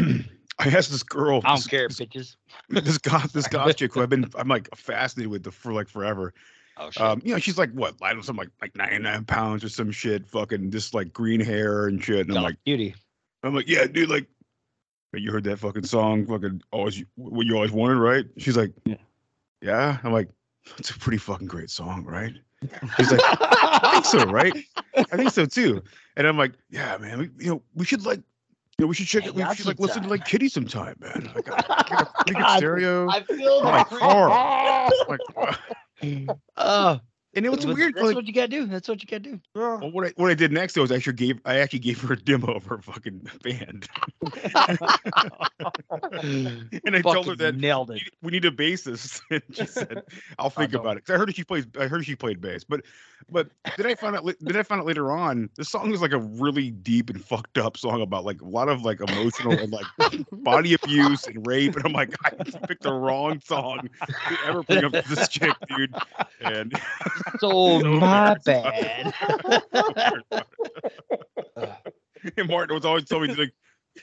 I 0.59 0.69
asked 0.69 0.91
this 0.91 1.03
girl, 1.03 1.41
I 1.45 1.49
don't 1.49 1.57
this, 1.57 1.67
care, 1.67 1.89
this, 1.89 1.99
bitches. 1.99 2.37
this 2.69 2.99
goth, 2.99 3.33
this 3.33 3.49
goth 3.49 3.77
chick 3.77 3.95
who 3.95 4.03
I've 4.03 4.09
been, 4.09 4.31
I'm 4.37 4.49
like 4.49 4.75
fascinated 4.77 5.31
with 5.31 5.43
the, 5.43 5.51
for 5.51 5.73
like 5.73 5.89
forever. 5.89 6.35
Oh 6.77 6.91
shit. 6.91 7.03
Um, 7.03 7.21
you 7.25 7.33
know, 7.33 7.39
she's 7.39 7.59
like 7.59 7.73
what, 7.73 7.95
I 8.03 8.09
don't 8.09 8.19
know, 8.19 8.23
something 8.23 8.45
like 8.45 8.53
like 8.61 8.77
99 8.77 9.25
pounds 9.25 9.65
or 9.65 9.69
some 9.69 9.91
shit, 9.91 10.27
fucking 10.27 10.71
just 10.71 10.95
like 10.95 11.13
green 11.13 11.41
hair 11.41 11.87
and 11.87 12.03
shit. 12.03 12.29
And 12.29 12.37
I'm 12.37 12.45
like, 12.45 12.63
beauty. 12.65 12.95
I'm 13.43 13.55
like, 13.55 13.69
yeah, 13.69 13.87
dude, 13.87 14.09
like, 14.09 14.25
"Hey, 14.25 14.29
you 15.15 15.33
heard 15.33 15.45
that 15.45 15.59
fucking 15.59 15.85
song, 15.85 16.27
fucking 16.27 16.63
always 16.73 17.03
what 17.17 17.47
you 17.47 17.55
always 17.55 17.73
wanted, 17.73 17.97
right? 17.97 18.27
She's 18.39 18.57
like, 18.57 18.73
Yeah. 18.85 18.97
yeah. 19.63 19.99
I'm 20.03 20.13
like, 20.13 20.29
it's 20.79 20.91
a 20.91 20.99
pretty 20.99 21.19
fucking 21.19 21.47
great 21.47 21.71
song, 21.71 22.05
right? 22.05 22.35
She's 22.97 23.11
like, 23.11 23.21
I 23.23 23.91
think 23.93 24.05
so, 24.05 24.25
right? 24.27 24.57
I 24.97 25.17
think 25.17 25.31
so 25.31 25.47
too. 25.47 25.83
And 26.17 26.27
I'm 26.27 26.37
like, 26.37 26.53
yeah, 26.71 26.97
man, 26.99 27.19
we, 27.19 27.31
you 27.39 27.51
know, 27.51 27.63
we 27.75 27.85
should 27.85 28.05
like, 28.05 28.21
you 28.79 28.85
know, 28.85 28.87
we 28.89 28.95
should 28.95 29.07
check 29.07 29.23
Hang 29.23 29.33
it. 29.33 29.49
We 29.49 29.55
should 29.55 29.67
like 29.67 29.79
listen 29.79 30.03
to 30.03 30.09
like 30.09 30.25
Kittie 30.25 30.49
sometime, 30.49 30.97
man. 31.01 31.31
Like, 31.35 31.51
I 31.51 31.65
I 31.69 31.83
got 31.89 32.03
a 32.03 32.25
pretty 32.25 32.35
good 32.35 32.43
God, 32.43 32.57
stereo. 32.59 33.09
I 33.09 33.23
feel 33.23 33.63
my 33.63 33.85
car. 33.85 34.91
Like, 35.09 35.59
uh, 36.57 36.99
and 37.37 37.47
it 37.47 37.51
was 37.51 37.65
but 37.65 37.77
weird. 37.77 37.95
That's 37.95 38.07
Like, 38.07 38.17
what 38.17 38.27
you 38.27 38.33
gotta 38.33 38.49
do. 38.49 38.67
That's 38.67 38.89
what 38.89 39.01
you 39.03 39.07
gotta 39.07 39.21
do. 39.31 39.41
well, 39.55 39.91
what 39.93 40.07
I 40.09 40.13
what 40.17 40.31
I 40.31 40.35
did 40.35 40.51
next 40.53 40.73
though 40.75 40.81
was 40.83 40.91
I 40.91 40.97
actually 40.97 41.13
gave 41.13 41.39
I 41.45 41.59
actually 41.59 41.79
gave 41.81 42.01
her 42.01 42.15
a 42.15 42.17
demo 42.17 42.53
of 42.55 42.65
her 42.65 42.79
fucking 42.79 43.29
band, 43.45 43.87
and 46.23 46.97
I 46.97 47.03
told 47.03 47.27
her 47.27 47.37
that 47.37 47.57
nailed 47.57 47.91
it. 47.91 48.03
we 48.23 48.33
need 48.33 48.45
a 48.45 48.51
bassist. 48.51 49.21
And 49.31 49.43
she 49.53 49.67
said, 49.67 50.03
"I'll 50.39 50.51
think 50.51 50.73
don't- 50.73 50.81
about 50.81 50.97
it." 50.97 51.05
'Cause 51.05 51.15
I 51.15 51.19
heard 51.19 51.35
she 51.35 51.45
plays. 51.45 51.67
I 51.79 51.87
heard 51.87 52.05
she 52.05 52.15
played 52.17 52.41
bass, 52.41 52.65
but 52.65 52.83
but 53.31 53.49
then 53.77 53.87
I 53.87 53.95
found 53.95 54.17
out. 54.17 54.25
la- 54.25 54.33
Then 54.41 54.57
I 54.57 54.63
found 54.63 54.81
out 54.81 54.87
later 54.87 55.11
on 55.13 55.51
the 55.57 55.65
song 55.65 55.93
is 55.93 56.01
like 56.01 56.13
a 56.13 56.19
really 56.19 56.71
deep 56.71 57.11
and 57.11 57.23
fucked 57.23 57.59
up 57.59 57.77
song 57.77 58.01
about 58.03 58.25
like 58.25 58.41
a 58.41 58.45
lot 58.45 58.69
of 58.69 58.83
like 58.83 59.01
emotional 59.01 59.53
and 59.53 59.73
like 59.73 59.85
body 60.33 60.75
abuse 60.75 61.27
and 61.27 61.45
rape. 61.47 61.75
And 61.77 61.85
I'm 61.87 61.93
like, 61.93 62.15
I 62.25 62.31
picked 62.67 62.83
the 62.83 62.93
wrong 62.93 63.41
song 63.45 63.89
to 64.07 64.39
ever 64.47 64.63
bring 64.63 64.85
up 64.85 64.93
this 64.93 65.29
chick, 65.29 65.55
dude. 65.77 65.95
And 66.41 66.73
So 67.39 67.81
So 67.81 68.01
my 68.01 68.07
hard. 68.07 68.45
bad. 68.45 69.15
and 72.37 72.49
Martin 72.49 72.75
was 72.75 72.85
always 72.85 73.05
telling 73.05 73.31
me 73.31 73.37
like. 73.37 73.53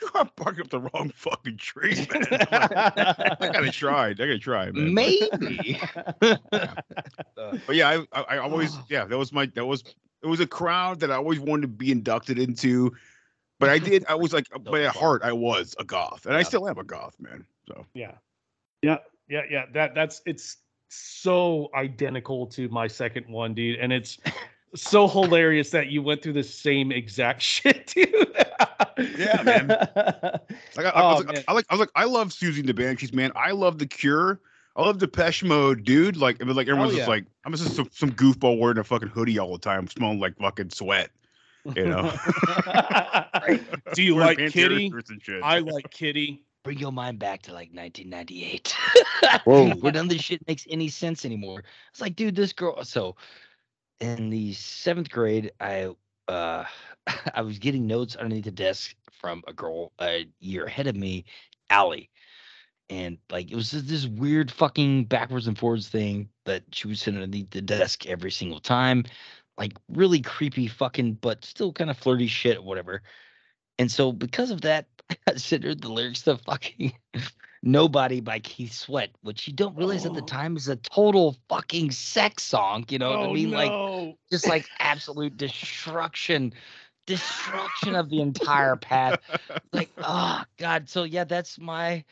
You 0.01 0.09
are 0.15 0.27
barking 0.35 0.63
up 0.63 0.69
the 0.71 0.79
wrong 0.79 1.11
fucking 1.15 1.57
tree, 1.57 2.07
man. 2.11 2.25
I'm 2.31 2.37
like, 2.39 3.41
I 3.41 3.49
gotta 3.51 3.69
try. 3.69 4.07
I 4.07 4.13
gotta 4.13 4.39
try, 4.39 4.71
man. 4.71 4.91
Maybe. 4.91 5.79
Uh, 6.19 7.57
but 7.67 7.75
yeah, 7.75 7.89
I, 7.89 8.19
I, 8.19 8.23
I 8.23 8.37
always 8.39 8.75
yeah, 8.89 9.05
that 9.05 9.17
was 9.17 9.31
my 9.31 9.45
that 9.53 9.65
was 9.65 9.83
it 10.23 10.27
was 10.27 10.39
a 10.39 10.47
crowd 10.47 11.01
that 11.01 11.11
I 11.11 11.15
always 11.15 11.39
wanted 11.39 11.63
to 11.63 11.67
be 11.67 11.91
inducted 11.91 12.39
into. 12.39 12.93
But 13.59 13.69
I 13.69 13.79
did 13.79 14.05
I 14.07 14.15
was 14.15 14.33
like 14.33 14.47
but 14.63 14.81
at 14.81 14.95
heart 14.95 15.21
I 15.23 15.33
was 15.33 15.75
a 15.79 15.83
goth. 15.83 16.25
And 16.25 16.35
I 16.35 16.43
still 16.43 16.67
am 16.67 16.77
a 16.77 16.83
goth, 16.83 17.15
man. 17.19 17.45
So 17.67 17.85
Yeah. 17.93 18.15
Yeah. 18.81 18.97
Yeah. 19.29 19.43
Yeah. 19.49 19.65
That 19.73 19.95
that's 19.95 20.21
it's 20.25 20.57
so 20.93 21.69
identical 21.75 22.47
to 22.47 22.69
my 22.69 22.87
second 22.87 23.27
one, 23.27 23.53
dude. 23.53 23.79
And 23.79 23.91
it's 23.93 24.19
so 24.75 25.07
hilarious 25.07 25.69
that 25.71 25.87
you 25.87 26.01
went 26.01 26.21
through 26.21 26.33
the 26.33 26.43
same 26.43 26.91
exact 26.91 27.41
shit, 27.53 27.87
dude. 27.87 28.11
Yeah, 29.17 29.41
man. 29.43 29.67
like 30.75 30.85
I, 30.85 30.89
I, 30.89 31.01
Oh, 31.01 31.15
was 31.15 31.25
like, 31.25 31.35
man. 31.35 31.43
I 31.47 31.53
like 31.53 31.65
I 31.69 31.73
was 31.73 31.79
like 31.79 31.91
I 31.95 32.05
love 32.05 32.29
Siouxsie 32.29 32.65
the 32.65 32.73
Banshees, 32.73 33.13
man. 33.13 33.31
I 33.35 33.51
love 33.51 33.79
the 33.79 33.87
cure. 33.87 34.39
I 34.75 34.81
love 34.81 34.97
Depeche 34.97 35.43
Mode, 35.43 35.83
dude. 35.83 36.17
Like, 36.17 36.41
I 36.41 36.45
like 36.45 36.67
everyone's 36.67 36.93
just 36.95 37.07
yeah. 37.07 37.13
like, 37.13 37.25
I'm 37.45 37.53
just 37.53 37.75
some, 37.75 37.89
some 37.91 38.11
goofball 38.11 38.57
wearing 38.57 38.79
a 38.79 38.83
fucking 38.83 39.09
hoodie 39.09 39.37
all 39.37 39.51
the 39.53 39.59
time, 39.59 39.87
smelling 39.87 40.19
like 40.19 40.35
fucking 40.37 40.71
sweat. 40.71 41.11
You 41.75 41.85
know, 41.85 42.11
Do 43.93 44.03
you 44.03 44.17
like 44.17 44.37
Kittie? 44.37 44.89
shirts 44.89 45.09
and 45.11 45.21
shit. 45.21 45.41
I 45.43 45.59
like 45.59 45.89
Kittie. 45.91 46.43
Bring 46.63 46.79
your 46.79 46.91
mind 46.91 47.19
back 47.19 47.41
to 47.43 47.51
like 47.51 47.69
1998. 47.73 48.75
Whoa. 49.43 49.71
Where 49.75 49.91
none 49.91 50.05
of 50.05 50.09
this 50.09 50.21
shit 50.21 50.45
makes 50.47 50.65
any 50.69 50.87
sense 50.87 51.25
anymore. 51.25 51.63
It's 51.91 52.01
like, 52.01 52.15
dude, 52.15 52.35
this 52.35 52.53
girl. 52.53 52.83
So, 52.85 53.15
in 53.99 54.29
the 54.29 54.53
seventh 54.53 55.09
grade, 55.09 55.51
I 55.59 55.93
uh, 56.27 56.63
I 57.33 57.41
was 57.41 57.59
getting 57.59 57.87
notes 57.87 58.15
underneath 58.15 58.45
the 58.45 58.51
desk 58.51 58.95
from 59.11 59.43
a 59.47 59.53
girl 59.53 59.91
a 59.99 60.25
year 60.39 60.65
ahead 60.65 60.87
of 60.87 60.95
me, 60.95 61.25
Allie, 61.69 62.09
and 62.89 63.17
like 63.31 63.51
it 63.51 63.55
was 63.55 63.71
this 63.71 64.05
weird 64.05 64.51
fucking 64.51 65.05
backwards 65.05 65.47
and 65.47 65.57
forwards 65.57 65.89
thing 65.89 66.29
that 66.45 66.63
she 66.71 66.87
would 66.87 66.97
sit 66.97 67.13
underneath 67.13 67.49
the 67.51 67.61
desk 67.61 68.05
every 68.05 68.31
single 68.31 68.59
time, 68.59 69.03
like 69.57 69.73
really 69.89 70.21
creepy 70.21 70.67
fucking, 70.67 71.13
but 71.13 71.43
still 71.43 71.71
kind 71.73 71.89
of 71.89 71.97
flirty 71.97 72.27
shit, 72.27 72.63
whatever. 72.63 73.01
And 73.79 73.91
so 73.91 74.11
because 74.11 74.51
of 74.51 74.61
that, 74.61 74.87
I 75.09 75.15
considered 75.27 75.81
the 75.81 75.89
lyrics 75.91 76.21
to 76.23 76.37
fucking 76.37 76.93
Nobody 77.63 78.19
by 78.19 78.39
Keith 78.39 78.73
Sweat, 78.73 79.11
which 79.21 79.47
you 79.47 79.53
don't 79.53 79.75
realize 79.75 80.05
at 80.05 80.13
the 80.13 80.21
Oh. 80.21 80.25
time 80.25 80.57
is 80.57 80.67
a 80.67 80.75
total 80.75 81.35
fucking 81.49 81.91
sex 81.91 82.43
song. 82.43 82.85
You 82.89 82.99
know 82.99 83.09
what 83.09 83.21
I 83.21 83.27
Oh, 83.27 83.33
mean? 83.33 83.51
Like 83.51 83.77
just 84.31 84.47
like 84.47 84.71
absolute 84.79 85.37
destruction, 85.37 86.53
destruction 87.07 87.95
of 87.95 88.09
the 88.09 88.21
entire 88.21 88.75
path. 88.75 89.17
Like, 89.71 89.91
oh 90.03 90.43
god. 90.57 90.89
So 90.89 91.03
yeah, 91.03 91.23
that's 91.23 91.57
my 91.59 92.03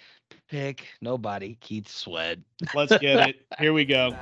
pick. 0.49 0.87
Nobody, 1.01 1.55
Keith 1.61 1.87
Sweat. 1.89 2.39
Let's 2.73 2.95
get 2.95 3.19
it. 3.19 3.45
Here 3.59 3.73
we 3.73 3.85
go. 3.85 4.17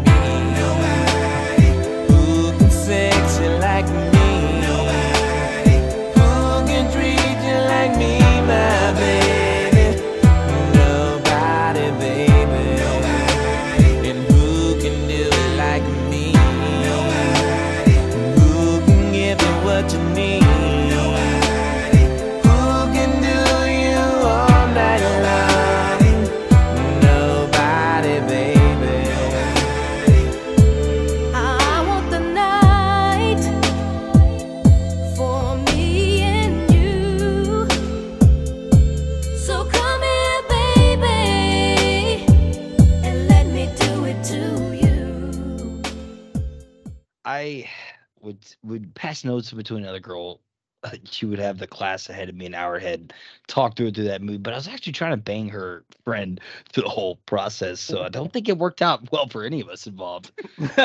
pass 49.14 49.24
notes 49.24 49.52
between 49.52 49.84
another 49.84 50.00
girl. 50.00 50.40
uh, 50.82 50.90
She 51.04 51.24
would 51.24 51.38
have 51.38 51.58
the 51.58 51.68
class 51.68 52.10
ahead 52.10 52.28
of 52.28 52.34
me, 52.34 52.46
an 52.46 52.54
hour 52.54 52.74
ahead, 52.74 53.12
talk 53.46 53.76
through 53.76 53.92
through 53.92 54.04
that 54.04 54.22
movie. 54.22 54.38
But 54.38 54.54
I 54.54 54.56
was 54.56 54.66
actually 54.66 54.92
trying 54.92 55.12
to 55.12 55.16
bang 55.16 55.48
her 55.50 55.84
friend 56.04 56.40
through 56.72 56.82
the 56.82 56.88
whole 56.88 57.16
process, 57.26 57.78
so 57.80 58.02
I 58.02 58.08
don't 58.08 58.32
think 58.32 58.48
it 58.48 58.58
worked 58.58 58.82
out 58.82 59.08
well 59.12 59.28
for 59.28 59.44
any 59.44 59.60
of 59.60 59.68
us 59.68 59.86
involved. 59.86 60.32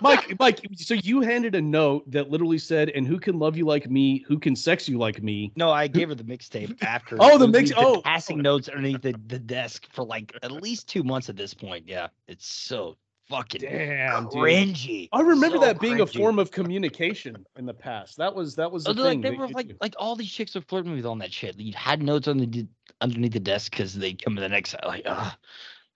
Mike, 0.00 0.38
Mike, 0.38 0.60
so 0.76 0.92
you 0.92 1.22
handed 1.22 1.54
a 1.54 1.62
note 1.62 2.10
that 2.10 2.28
literally 2.28 2.58
said, 2.58 2.90
"And 2.90 3.06
who 3.06 3.18
can 3.18 3.38
love 3.38 3.56
you 3.56 3.64
like 3.64 3.88
me? 3.88 4.18
Who 4.28 4.38
can 4.38 4.54
sex 4.54 4.86
you 4.86 4.98
like 4.98 5.22
me?" 5.22 5.50
No, 5.56 5.70
I 5.70 5.86
gave 5.86 6.10
her 6.10 6.14
the 6.14 6.24
mixtape 6.24 6.82
after. 6.82 7.16
Oh, 7.18 7.38
the 7.38 7.48
mix- 7.48 7.72
oh. 7.74 8.02
passing 8.02 8.42
notes 8.42 8.68
underneath 8.68 9.00
the, 9.00 9.14
the 9.28 9.38
desk 9.38 9.86
for 9.92 10.04
like 10.04 10.36
at 10.42 10.52
least 10.52 10.88
two 10.88 11.02
months 11.02 11.30
at 11.30 11.36
this 11.36 11.54
point. 11.54 11.88
Yeah, 11.88 12.08
it's 12.28 12.46
so 12.46 12.96
fucking 13.28 13.60
Damn, 13.62 14.24
dude. 14.24 14.32
cringy. 14.32 15.08
I 15.12 15.20
remember 15.20 15.56
So 15.58 15.64
that 15.64 15.80
being 15.80 16.00
a 16.00 16.06
form 16.06 16.38
of 16.38 16.50
communication 16.50 17.44
in 17.56 17.66
the 17.66 17.74
past. 17.74 18.16
That 18.18 18.34
was 18.34 18.54
that 18.56 18.70
was 18.70 18.84
the 18.84 18.90
Oh, 18.90 18.94
thing. 18.94 19.04
like 19.04 19.22
they 19.22 19.30
were 19.36 19.48
like 19.48 19.68
do. 19.68 19.74
like 19.80 19.94
all 19.98 20.16
these 20.16 20.30
chicks 20.30 20.54
were 20.54 20.60
flirting 20.62 20.92
with 20.92 21.06
on 21.06 21.18
that 21.18 21.32
shit. 21.32 21.58
You 21.58 21.72
had 21.74 22.02
notes 22.02 22.28
on 22.28 22.38
the 22.38 22.66
underneath 23.00 23.32
the 23.32 23.40
desk 23.40 23.72
because 23.72 23.94
they 23.94 24.12
come 24.14 24.34
to 24.36 24.40
the 24.40 24.48
next 24.48 24.74
like 24.84 25.02
ah, 25.06 25.36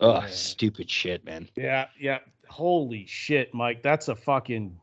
oh 0.01 0.21
Yeah. 0.21 0.27
stupid 0.29 0.91
shit, 0.91 1.25
man. 1.25 1.49
yeah, 1.57 1.87
yeah. 1.99 2.19
Holy 2.49 3.05
shit, 3.07 3.53
Mike, 3.53 3.83
that's 3.83 4.09
a 4.09 4.17
fucking. 4.17 4.75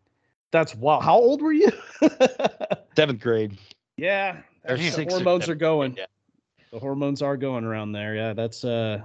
That's 0.51 0.75
wow. 0.75 0.99
How 1.01 1.15
old 1.15 1.41
were 1.41 1.51
you? 1.51 1.69
Seventh 2.95 3.19
grade. 3.19 3.57
yeah, 3.97 4.41
the 4.65 5.05
hormones 5.09 5.49
are 5.49 5.55
going. 5.55 5.93
grade, 5.93 6.07
The 6.71 6.79
hormones 6.79 7.21
are 7.21 7.35
going 7.37 7.65
around 7.65 7.91
there. 7.91 8.15
Yeah, 8.15 8.33
that's 8.33 8.63
uh. 8.63 9.01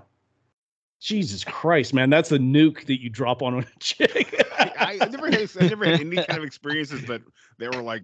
Jesus 1.00 1.44
Christ, 1.44 1.94
man, 1.94 2.10
that's 2.10 2.28
the 2.28 2.38
nuke 2.38 2.84
that 2.86 3.00
you 3.00 3.08
drop 3.08 3.42
on 3.42 3.58
a 3.60 3.64
chick. 3.80 4.34
I, 4.58 4.98
I 5.00 5.06
never 5.06 5.30
had 5.30 5.50
I 5.58 5.66
never 5.68 5.84
had 5.86 6.00
any 6.00 6.16
kind 6.16 6.38
of 6.38 6.44
experiences 6.44 7.04
that 7.06 7.22
they 7.58 7.68
were 7.68 7.82
like 7.82 8.02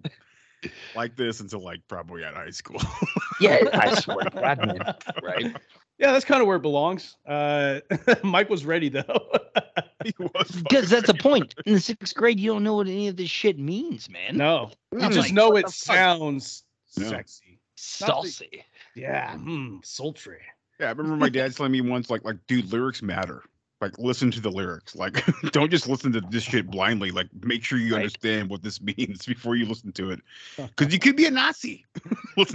like 0.95 1.15
this 1.15 1.39
until 1.39 1.63
like 1.63 1.81
probably 1.87 2.23
at 2.23 2.33
high 2.33 2.49
school. 2.49 2.81
Yeah, 3.39 3.59
I 3.71 3.93
swear 3.93 4.23
to 4.25 4.31
God, 4.31 4.57
man. 4.65 4.95
Right? 5.21 5.55
Yeah, 5.99 6.11
that's 6.11 6.25
kind 6.25 6.41
of 6.41 6.47
where 6.47 6.57
it 6.57 6.63
belongs. 6.63 7.17
Uh, 7.23 7.81
Mike 8.23 8.49
was 8.49 8.65
ready 8.65 8.89
though. 8.89 9.29
Because 10.03 10.89
that's 10.89 11.05
the 11.05 11.13
point. 11.13 11.53
In 11.67 11.73
the 11.73 11.79
sixth 11.79 12.15
grade, 12.15 12.39
you 12.39 12.51
don't 12.51 12.63
know 12.63 12.73
what 12.77 12.87
any 12.87 13.09
of 13.09 13.15
this 13.15 13.29
shit 13.29 13.59
means, 13.59 14.09
man. 14.09 14.37
no, 14.37 14.71
you 14.91 15.01
I'm 15.01 15.11
just 15.11 15.27
like, 15.27 15.33
know 15.33 15.55
it 15.55 15.67
the 15.67 15.71
fuck? 15.71 15.95
sounds 15.97 16.63
Yeah. 16.97 17.09
sexy. 17.09 17.59
Saucy. 17.75 18.63
Yeah, 18.95 19.35
mm, 19.35 19.85
sultry. 19.85 20.41
Yeah, 20.79 20.87
I 20.87 20.89
remember 20.91 21.17
my 21.17 21.29
dad 21.29 21.53
telling 21.55 21.71
me 21.71 21.81
once, 21.81 22.09
like, 22.09 22.23
like, 22.23 22.37
dude, 22.47 22.71
lyrics 22.71 23.01
matter. 23.01 23.43
Like, 23.79 23.99
listen 23.99 24.31
to 24.31 24.41
the 24.41 24.49
lyrics. 24.49 24.95
Like, 24.95 25.23
don't 25.51 25.69
just 25.69 25.87
listen 25.87 26.11
to 26.13 26.21
this 26.21 26.43
shit 26.43 26.65
blindly. 26.69 27.11
Like, 27.11 27.27
make 27.43 27.63
sure 27.63 27.77
you 27.77 27.93
Right. 27.93 27.99
understand 27.99 28.49
what 28.49 28.63
this 28.63 28.81
means 28.97 29.25
before 29.25 29.55
you 29.55 29.65
listen 29.67 29.91
to 29.93 30.09
it. 30.11 30.19
Because 30.57 30.91
you 30.91 30.97
could 30.99 31.15
be 31.15 31.25
a 31.25 31.31
Nazi. 31.31 31.85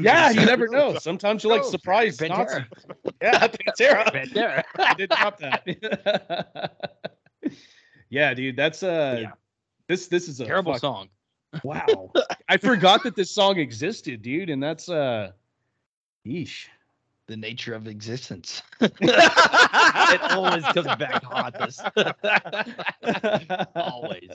Yeah, 0.00 0.30
you 0.30 0.44
never 0.44 0.66
know. 0.68 0.98
Sometimes 0.98 1.44
you're 1.44 1.52
like 1.52 1.62
No, 1.62 1.70
surprised. 1.70 2.20
Pantera. 2.20 2.66
Nazi. 2.88 3.14
Yeah, 3.22 3.46
Pantera. 3.48 4.12
Pantera. 4.12 4.62
I 4.78 4.94
did 4.94 5.11
drop 5.11 5.38
that. 5.38 6.72
yeah, 8.11 8.35
dude, 8.35 8.56
that's 8.56 8.82
uh, 8.82 9.18
Yeah. 9.22 9.30
this 9.88 10.08
this 10.08 10.28
is 10.28 10.40
a 10.40 10.44
Terrible 10.46 10.72
fuck- 10.72 10.80
song. 10.80 11.08
Wow, 11.62 12.11
I 12.48 12.56
forgot 12.56 13.02
that 13.02 13.14
this 13.14 13.30
song 13.30 13.58
existed, 13.58 14.22
dude, 14.22 14.48
and 14.48 14.62
that's 14.62 14.88
uh, 14.88 15.32
yeesh. 16.26 16.66
The 17.33 17.38
nature 17.38 17.73
of 17.73 17.87
existence. 17.87 18.61
it 18.83 20.21
always 20.33 20.62
comes 20.64 20.85
back 20.99 21.23
to 21.23 21.27
haunt 21.27 21.55
us. 21.57 21.81
always. 23.75 24.29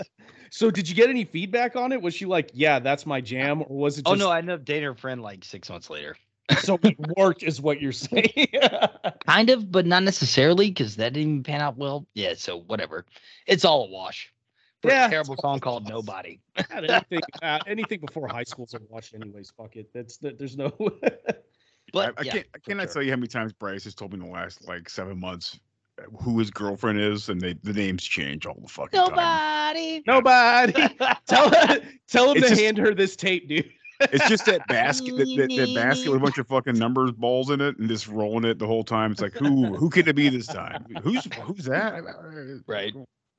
So, 0.50 0.72
did 0.72 0.90
you 0.90 0.96
get 0.96 1.08
any 1.08 1.24
feedback 1.24 1.76
on 1.76 1.92
it? 1.92 2.02
Was 2.02 2.16
she 2.16 2.26
like, 2.26 2.50
"Yeah, 2.56 2.80
that's 2.80 3.06
my 3.06 3.22
jam," 3.22 3.62
or 3.62 3.78
was 3.78 4.00
it? 4.00 4.08
Oh 4.08 4.16
no, 4.16 4.32
I 4.32 4.40
ended 4.40 4.56
up 4.56 4.66
dating 4.66 4.86
her 4.86 4.96
friend 4.96 5.22
like 5.22 5.46
six 5.46 5.70
months 5.70 5.92
later. 5.92 6.16
so 6.62 6.80
it 6.82 6.98
worked, 7.16 7.44
is 7.44 7.62
what 7.62 7.80
you're 7.80 7.92
saying? 7.92 8.48
Kind 9.28 9.52
of, 9.52 9.72
but 9.72 9.86
not 9.86 10.02
necessarily, 10.02 10.72
because 10.72 10.96
that 10.96 11.14
didn't 11.14 11.30
even 11.30 11.44
pan 11.44 11.62
out 11.62 11.78
well. 11.78 12.08
Yeah, 12.16 12.34
so 12.36 12.62
whatever. 12.62 13.06
It's 13.46 13.64
all 13.64 13.86
a 13.86 13.92
wash. 13.92 14.34
For 14.82 14.90
Yeah, 14.90 15.06
a 15.06 15.10
terrible 15.12 15.38
song 15.38 15.60
called 15.60 15.88
Nobody. 15.88 16.40
Anything, 16.72 17.20
uh, 17.44 17.60
anything 17.68 18.00
before 18.00 18.28
high 18.28 18.44
school's 18.44 18.74
a 18.74 18.80
wash, 18.90 19.14
anyways. 19.14 19.54
Fuck 19.56 19.76
it. 19.76 19.94
That's 19.94 20.18
that. 20.18 20.40
There's 20.40 20.58
no. 20.58 20.74
But 21.94 22.14
I, 22.18 22.22
I 22.22 22.24
yeah, 22.24 22.32
can't. 22.34 22.48
I 22.54 22.58
for 22.58 22.64
cannot 22.70 22.84
sure. 22.84 22.94
tell 22.94 23.04
you 23.04 23.12
how 23.12 23.18
many 23.18 23.28
times 23.28 23.54
Bryce 23.54 23.84
has 23.86 23.96
told 23.96 24.14
me 24.14 24.20
in 24.20 24.26
the 24.26 24.32
last 24.32 24.68
like 24.68 24.90
seven 24.90 25.20
months 25.20 25.60
uh, 26.00 26.04
who 26.22 26.38
his 26.40 26.52
girlfriend 26.52 27.00
is, 27.00 27.30
and 27.30 27.40
they 27.40 27.54
the 27.64 27.74
names 27.74 28.04
change 28.04 28.46
all 28.46 28.60
the 28.62 28.68
fucking 28.68 29.00
time. 29.00 29.10
Nobody. 29.10 30.04
Nobody. 30.06 30.74
tell 31.28 31.50
tell 32.08 32.32
him 32.32 32.38
It's 32.38 32.48
to 32.48 32.50
just- 32.50 32.62
hand 32.62 32.78
her 32.78 32.94
this 32.94 33.16
tape, 33.16 33.48
dude. 33.48 33.70
It's 34.00 34.28
just 34.30 34.46
that 34.46 34.68
basket, 34.68 35.18
that, 35.18 35.26
that, 35.26 35.56
that 35.56 35.74
basket 35.74 36.12
with 36.12 36.22
a 36.22 36.24
bunch 36.24 36.38
of 36.38 36.48
fucking 36.48 36.78
numbers 36.78 37.12
balls 37.12 37.50
in 37.50 37.62
it, 37.62 37.80
and 37.80 37.90
just 37.90 38.08
rolling 38.08 38.46
it 38.46 38.60
the 38.60 38.68
whole 38.68 38.84
time. 38.84 39.12
It's 39.12 39.22
like, 39.22 39.34
who 39.34 39.76
who 39.76 39.90
could 39.90 40.08
it 40.08 40.16
be 40.16 40.30
this 40.30 40.46
time? 40.46 40.86
Who's 41.02 41.28
who's 41.42 41.66
that? 41.66 42.04
Right. 42.68 42.94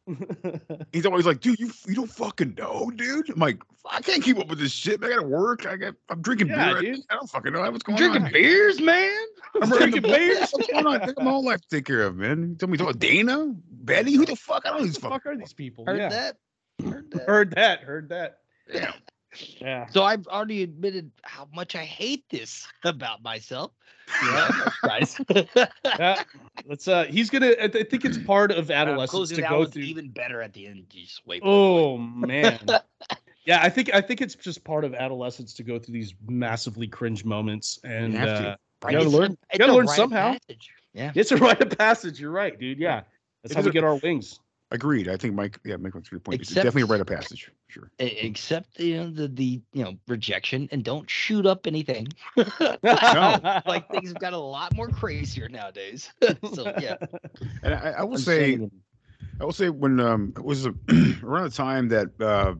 He's 0.92 1.06
always 1.06 1.26
like, 1.26 1.40
dude, 1.40 1.58
you 1.58 1.70
you 1.86 1.94
don't 1.94 2.10
fucking 2.10 2.54
know, 2.56 2.90
dude. 2.94 3.28
I'm 3.30 3.38
like, 3.38 3.62
I 3.90 4.00
can't 4.00 4.22
keep 4.22 4.38
up 4.38 4.48
with 4.48 4.58
this 4.58 4.72
shit. 4.72 5.02
I 5.02 5.08
gotta 5.08 5.26
work. 5.26 5.66
I 5.66 5.76
got. 5.76 5.94
I'm 6.08 6.22
drinking 6.22 6.48
Yeah, 6.48 6.74
beer. 6.74 6.92
dude. 6.94 7.04
I 7.10 7.14
don't 7.14 7.28
fucking 7.28 7.52
know 7.52 7.60
what's 7.70 7.82
going 7.82 7.98
Drinking 7.98 8.24
on. 8.24 8.32
beers, 8.32 8.80
man. 8.80 9.18
I'm 9.62 9.68
drinking 9.70 10.02
beers. 10.02 10.50
What's 10.50 10.68
going 10.70 10.86
on? 10.86 11.02
I 11.02 11.06
got 11.06 11.18
my 11.22 11.30
whole 11.30 11.44
life 11.44 11.60
to 11.60 11.68
take 11.68 11.84
care 11.84 12.02
of, 12.02 12.16
man. 12.16 12.50
You 12.50 12.54
tell 12.56 12.68
me, 12.68 12.78
about 12.78 12.98
Dana, 13.00 13.54
Betty, 13.70 14.14
who 14.14 14.24
the 14.24 14.36
fuck? 14.36 14.62
I 14.64 14.70
don't 14.70 14.78
know 14.78 14.82
Who 14.82 14.86
these 14.86 14.94
the 14.96 15.00
fuck. 15.02 15.10
fuck 15.12 15.26
are 15.26 15.36
these 15.36 15.52
people? 15.52 15.84
Heard 15.86 15.98
yeah. 15.98 16.08
that? 16.08 16.36
Heard 16.84 17.10
that. 17.12 17.26
Heard 17.26 17.50
that. 17.56 17.80
Heard 17.80 18.08
that. 18.10 18.38
Damn. 18.72 18.92
Yeah. 19.60 19.86
So 19.86 20.02
I've 20.04 20.26
already 20.26 20.62
admitted 20.62 21.10
how 21.22 21.48
much 21.54 21.74
I 21.76 21.84
hate 21.84 22.24
this 22.30 22.66
about 22.84 23.22
myself. 23.22 23.72
Yeah. 24.22 24.48
Yeah. 25.98 26.22
Let's. 26.66 26.88
Uh. 26.88 27.04
He's 27.04 27.28
gonna. 27.30 27.52
I 27.60 27.68
think 27.68 28.04
it's 28.04 28.16
part 28.18 28.50
of 28.50 28.70
adolescence 28.70 29.28
to 29.30 29.42
go 29.42 29.64
through. 29.66 29.82
even 29.82 30.08
better 30.08 30.40
at 30.42 30.52
the 30.54 30.66
end. 30.66 30.86
You 30.92 31.04
Just 31.04 31.26
wait. 31.26 31.42
Oh 31.44 31.98
man. 31.98 32.58
Yeah, 33.44 33.60
I 33.62 33.70
think 33.70 33.94
I 33.94 34.02
think 34.02 34.20
it's 34.20 34.34
just 34.34 34.62
part 34.62 34.84
of 34.84 34.92
adolescence 34.94 35.54
to 35.54 35.62
go 35.62 35.78
through 35.78 35.94
these 35.94 36.12
massively 36.28 36.86
cringe 36.86 37.24
moments, 37.24 37.80
and 37.82 38.12
have 38.12 38.28
to. 38.38 38.48
uh, 38.50 38.56
you 38.90 38.98
gotta 38.98 39.08
learn. 39.08 39.38
You 39.54 39.58
gotta 39.58 39.72
learn 39.72 39.88
somehow. 39.88 40.32
passage. 40.32 40.70
Yeah. 40.92 41.12
It's 41.14 41.32
a 41.32 41.36
rite 41.38 41.62
of 41.62 41.70
passage. 41.78 42.20
You're 42.20 42.30
right, 42.30 42.58
dude. 42.58 42.78
Yeah, 42.78 43.02
that's 43.42 43.52
It 43.52 43.56
how 43.56 43.62
we 43.62 43.70
a- 43.70 43.72
get 43.72 43.84
our 43.84 43.96
wings. 43.96 44.40
Agreed. 44.70 45.08
I 45.08 45.16
think 45.16 45.34
Mike. 45.34 45.58
Yeah, 45.64 45.76
Mike 45.76 45.94
makes 45.94 46.08
a 46.08 46.10
good 46.12 46.24
point. 46.24 46.40
It's 46.40 46.50
Except- 46.50 46.64
definitely 46.64 46.82
a 46.82 46.86
rite 46.86 47.00
of 47.00 47.06
passage. 47.06 47.50
Sure. 47.68 47.90
E- 48.00 48.26
Accept 48.26 48.78
you 48.78 48.98
know 48.98 49.10
the 49.10 49.28
the 49.28 49.60
you 49.72 49.82
know 49.84 49.94
rejection 50.08 50.68
and 50.72 50.84
don't 50.84 51.08
shoot 51.08 51.46
up 51.46 51.66
anything. 51.66 52.08
like 52.36 53.90
things 53.90 54.08
have 54.10 54.18
got 54.20 54.34
a 54.34 54.38
lot 54.38 54.74
more 54.76 54.88
crazier 54.88 55.48
nowadays. 55.48 56.12
so 56.54 56.72
yeah. 56.80 56.96
And 57.62 57.74
I, 57.74 57.90
I 57.98 58.04
will 58.04 58.18
say, 58.18 58.54
understanding 58.54 58.70
I 59.40 59.44
will 59.44 59.52
say 59.52 59.70
when 59.70 60.00
um 60.00 60.32
it 60.36 60.44
was 60.44 60.66
uh, 60.66 60.72
around 61.22 61.44
the 61.44 61.50
time 61.54 61.88
that 61.88 62.08
uh 62.20 62.54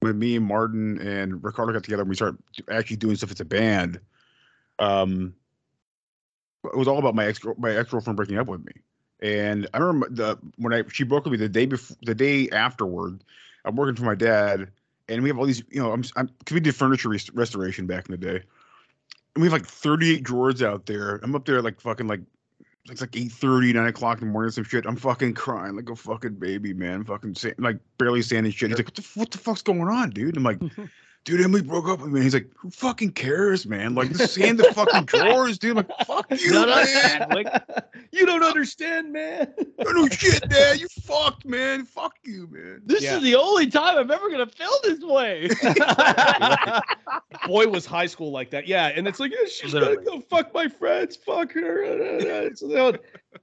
when 0.00 0.18
me 0.18 0.36
and 0.36 0.44
Martin 0.44 1.00
and 1.00 1.42
Ricardo 1.42 1.72
got 1.72 1.82
together 1.82 2.02
and 2.02 2.08
we 2.10 2.14
started 2.14 2.38
actually 2.70 2.96
doing 2.98 3.16
stuff 3.16 3.30
as 3.32 3.40
a 3.40 3.44
band, 3.44 4.00
um 4.78 5.34
it 6.64 6.76
was 6.76 6.88
all 6.88 6.98
about 6.98 7.14
my 7.14 7.24
ex 7.26 7.40
my 7.56 7.70
ex 7.74 7.90
girlfriend 7.90 8.16
breaking 8.16 8.38
up 8.38 8.46
with 8.48 8.64
me. 8.64 8.72
And 9.20 9.66
I 9.74 9.78
remember 9.78 10.08
the 10.10 10.38
when 10.56 10.72
I 10.72 10.84
she 10.92 11.04
broke 11.04 11.26
up 11.26 11.30
with 11.30 11.40
me 11.40 11.46
the 11.46 11.52
day 11.52 11.66
before 11.66 11.96
the 12.02 12.14
day 12.14 12.48
afterward, 12.50 13.22
I'm 13.64 13.76
working 13.76 13.96
for 13.96 14.04
my 14.04 14.14
dad 14.14 14.70
and 15.08 15.22
we 15.22 15.28
have 15.28 15.38
all 15.38 15.46
these, 15.46 15.62
you 15.70 15.82
know, 15.82 15.92
I'm 15.92 16.04
I'm 16.16 16.28
cause 16.44 16.52
we 16.52 16.60
did 16.60 16.74
furniture 16.74 17.08
rest- 17.08 17.30
restoration 17.34 17.86
back 17.86 18.08
in 18.08 18.12
the 18.12 18.18
day. 18.18 18.42
And 19.34 19.42
we 19.42 19.44
have 19.44 19.52
like 19.52 19.66
38 19.66 20.22
drawers 20.22 20.62
out 20.62 20.86
there. 20.86 21.16
I'm 21.22 21.34
up 21.34 21.44
there 21.44 21.62
like 21.62 21.80
fucking 21.80 22.06
like 22.06 22.20
it's 22.90 23.00
like 23.00 23.16
8 23.16 23.32
9 23.42 23.76
o'clock 23.86 24.20
in 24.20 24.28
the 24.28 24.32
morning, 24.32 24.50
some 24.50 24.64
shit. 24.64 24.86
I'm 24.86 24.96
fucking 24.96 25.34
crying 25.34 25.76
like 25.76 25.90
a 25.90 25.96
fucking 25.96 26.34
baby, 26.34 26.72
man. 26.72 27.04
Fucking 27.04 27.34
sa- 27.34 27.50
like 27.58 27.78
barely 27.98 28.22
standing 28.22 28.52
shit. 28.52 28.70
He's 28.70 28.78
like, 28.78 28.86
what 28.86 28.94
the, 28.94 29.06
what 29.14 29.30
the 29.30 29.38
fuck's 29.38 29.62
going 29.62 29.88
on, 29.88 30.10
dude? 30.10 30.36
I'm 30.36 30.42
like, 30.42 30.60
dude, 31.28 31.42
Emily 31.42 31.60
broke 31.60 31.86
up 31.88 32.00
with 32.00 32.10
me. 32.10 32.22
He's 32.22 32.32
like, 32.32 32.50
who 32.56 32.70
fucking 32.70 33.12
cares, 33.12 33.66
man? 33.66 33.94
Like, 33.94 34.10
just 34.12 34.32
sand 34.32 34.58
the 34.58 34.72
fucking 34.72 35.04
drawers, 35.04 35.58
dude. 35.58 35.72
I'm 35.76 35.76
like, 35.86 36.06
fuck 36.06 36.30
you, 36.30 36.38
Shut 36.38 36.68
man. 36.68 36.86
Chadwick. 36.86 37.46
you 38.12 38.24
don't 38.24 38.42
understand, 38.42 39.12
man. 39.12 39.52
I 39.78 39.92
know 39.92 40.08
shit, 40.08 40.48
man. 40.50 40.78
You 40.78 40.88
fucked, 41.02 41.44
man. 41.44 41.84
Fuck 41.84 42.14
you, 42.24 42.48
man. 42.50 42.80
This 42.86 43.02
Yeah. 43.02 43.18
is 43.18 43.22
the 43.22 43.34
only 43.34 43.66
time 43.66 43.98
I'm 43.98 44.10
ever 44.10 44.30
gonna 44.30 44.46
feel 44.46 44.72
this 44.82 45.00
way. 45.00 45.48
Boy, 47.46 47.66
was 47.68 47.84
high 47.84 48.06
school 48.06 48.30
like 48.32 48.50
that. 48.52 48.66
Yeah, 48.66 48.86
and 48.94 49.06
it's 49.06 49.20
like, 49.20 49.30
yeah, 49.32 49.46
she's 49.50 49.74
gonna 49.74 49.96
go 49.96 50.20
fuck 50.30 50.54
my 50.54 50.66
friends, 50.66 51.16
fuck 51.16 51.52
her. 51.52 51.82
It's, 52.48 52.62
no, 52.62 52.86
oh, 52.88 52.92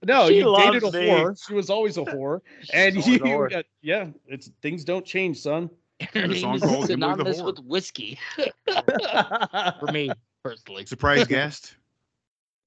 no, 0.03 0.27
She 0.29 0.37
you 0.37 0.55
dated 0.57 0.83
a 0.83 0.91
me. 0.91 1.07
whore. 1.09 1.37
She 1.47 1.53
was 1.53 1.69
always 1.69 1.97
a 1.97 2.01
whore, 2.01 2.41
and 2.73 2.95
you, 3.05 3.15
a 3.15 3.19
whore. 3.19 3.49
got, 3.51 3.65
yeah, 3.83 4.07
it's 4.27 4.49
things 4.63 4.83
don't 4.83 5.05
change, 5.05 5.39
son. 5.39 5.69
Her 6.13 6.23
a 6.23 6.27
name 6.27 6.41
song 6.41 6.55
is 6.55 6.61
called 6.61 6.73
Emily 6.73 6.87
the 6.87 6.93
synonymous 6.93 7.41
with 7.41 7.59
whiskey 7.59 8.19
for 8.67 9.87
me 9.91 10.11
personally. 10.43 10.85
Surprise 10.85 11.25
guest. 11.27 11.75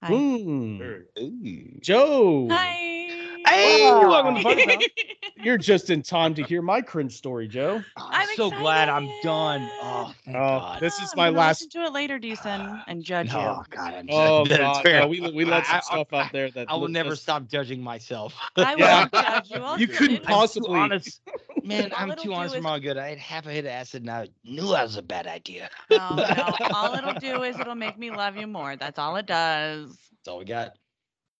Hmm. 0.02 0.80
Ooh. 1.18 1.78
Joe. 1.80 2.48
Hi. 2.50 3.27
Hey, 3.48 3.90
Wow. 3.90 4.08
welcome 4.08 4.34
to 4.36 4.42
Fun 4.42 4.56
Town. 4.58 4.78
You're 5.42 5.56
just 5.58 5.90
in 5.90 6.02
time 6.02 6.34
to 6.34 6.42
hear 6.42 6.60
my 6.62 6.80
cringe 6.82 7.16
story, 7.16 7.46
Joe. 7.48 7.82
I'm, 7.96 8.28
so 8.34 8.50
glad 8.50 8.88
I'm 8.88 9.08
done. 9.22 9.68
Oh, 9.80 10.12
thank 10.24 10.36
Oh, 10.36 10.40
God. 10.58 10.80
this 10.80 11.00
is 11.00 11.12
I'm 11.12 11.16
my 11.16 11.28
last. 11.30 11.60
Listen 11.62 11.80
to 11.82 11.86
it 11.86 11.92
later, 11.92 12.18
Deason, 12.18 12.82
and 12.88 13.02
judge 13.04 13.30
Oh 13.32 13.38
you. 13.40 13.64
God, 13.76 13.94
I'm 13.94 14.06
Oh 14.10 14.44
That's 14.48 14.60
god, 14.60 14.82
fair. 14.82 15.00
no, 15.00 15.06
we 15.08 15.20
we 15.20 15.44
let 15.44 15.64
some 15.66 15.74
I- 15.76 15.78
I- 15.78 15.80
stuff 15.80 16.12
out 16.12 16.32
there 16.32 16.50
that 16.50 16.70
I 16.70 16.74
will 16.74 16.88
never 16.88 17.10
just- 17.10 17.22
stop 17.22 17.46
judging 17.48 17.80
myself. 17.82 18.34
I 18.56 18.74
will 18.74 18.80
Yeah. 18.80 19.08
judge 19.12 19.50
you. 19.50 19.56
I'll 19.62 19.80
You 19.80 19.88
couldn't 19.88 20.24
possibly. 20.24 20.74
I'm 20.74 20.82
honest. 20.92 21.20
Man, 21.62 21.92
All 21.92 22.10
I'm 22.10 22.16
too 22.16 22.34
honest 22.34 22.54
is- 22.54 22.58
from 22.58 22.64
how 22.66 22.78
good. 22.78 22.98
I 22.98 23.08
had 23.10 23.18
half 23.18 23.46
a 23.46 23.50
hit 23.52 23.64
of 23.64 23.70
acid 23.70 24.02
and 24.02 24.10
I 24.10 24.28
knew 24.44 24.66
that 24.68 24.82
was 24.82 24.96
a 24.96 25.02
bad 25.02 25.26
idea. 25.26 25.70
No, 25.90 26.14
no. 26.16 26.54
All 26.74 26.94
it'll 26.94 27.14
do 27.14 27.42
is 27.44 27.58
it'll 27.58 27.74
make 27.76 27.96
me 27.98 28.10
love 28.10 28.36
you 28.36 28.46
more. 28.48 28.76
That's 28.76 28.98
all 28.98 29.16
it 29.16 29.26
does. 29.26 29.88
That's 29.90 30.28
all 30.28 30.38
we 30.38 30.44
got. 30.44 30.76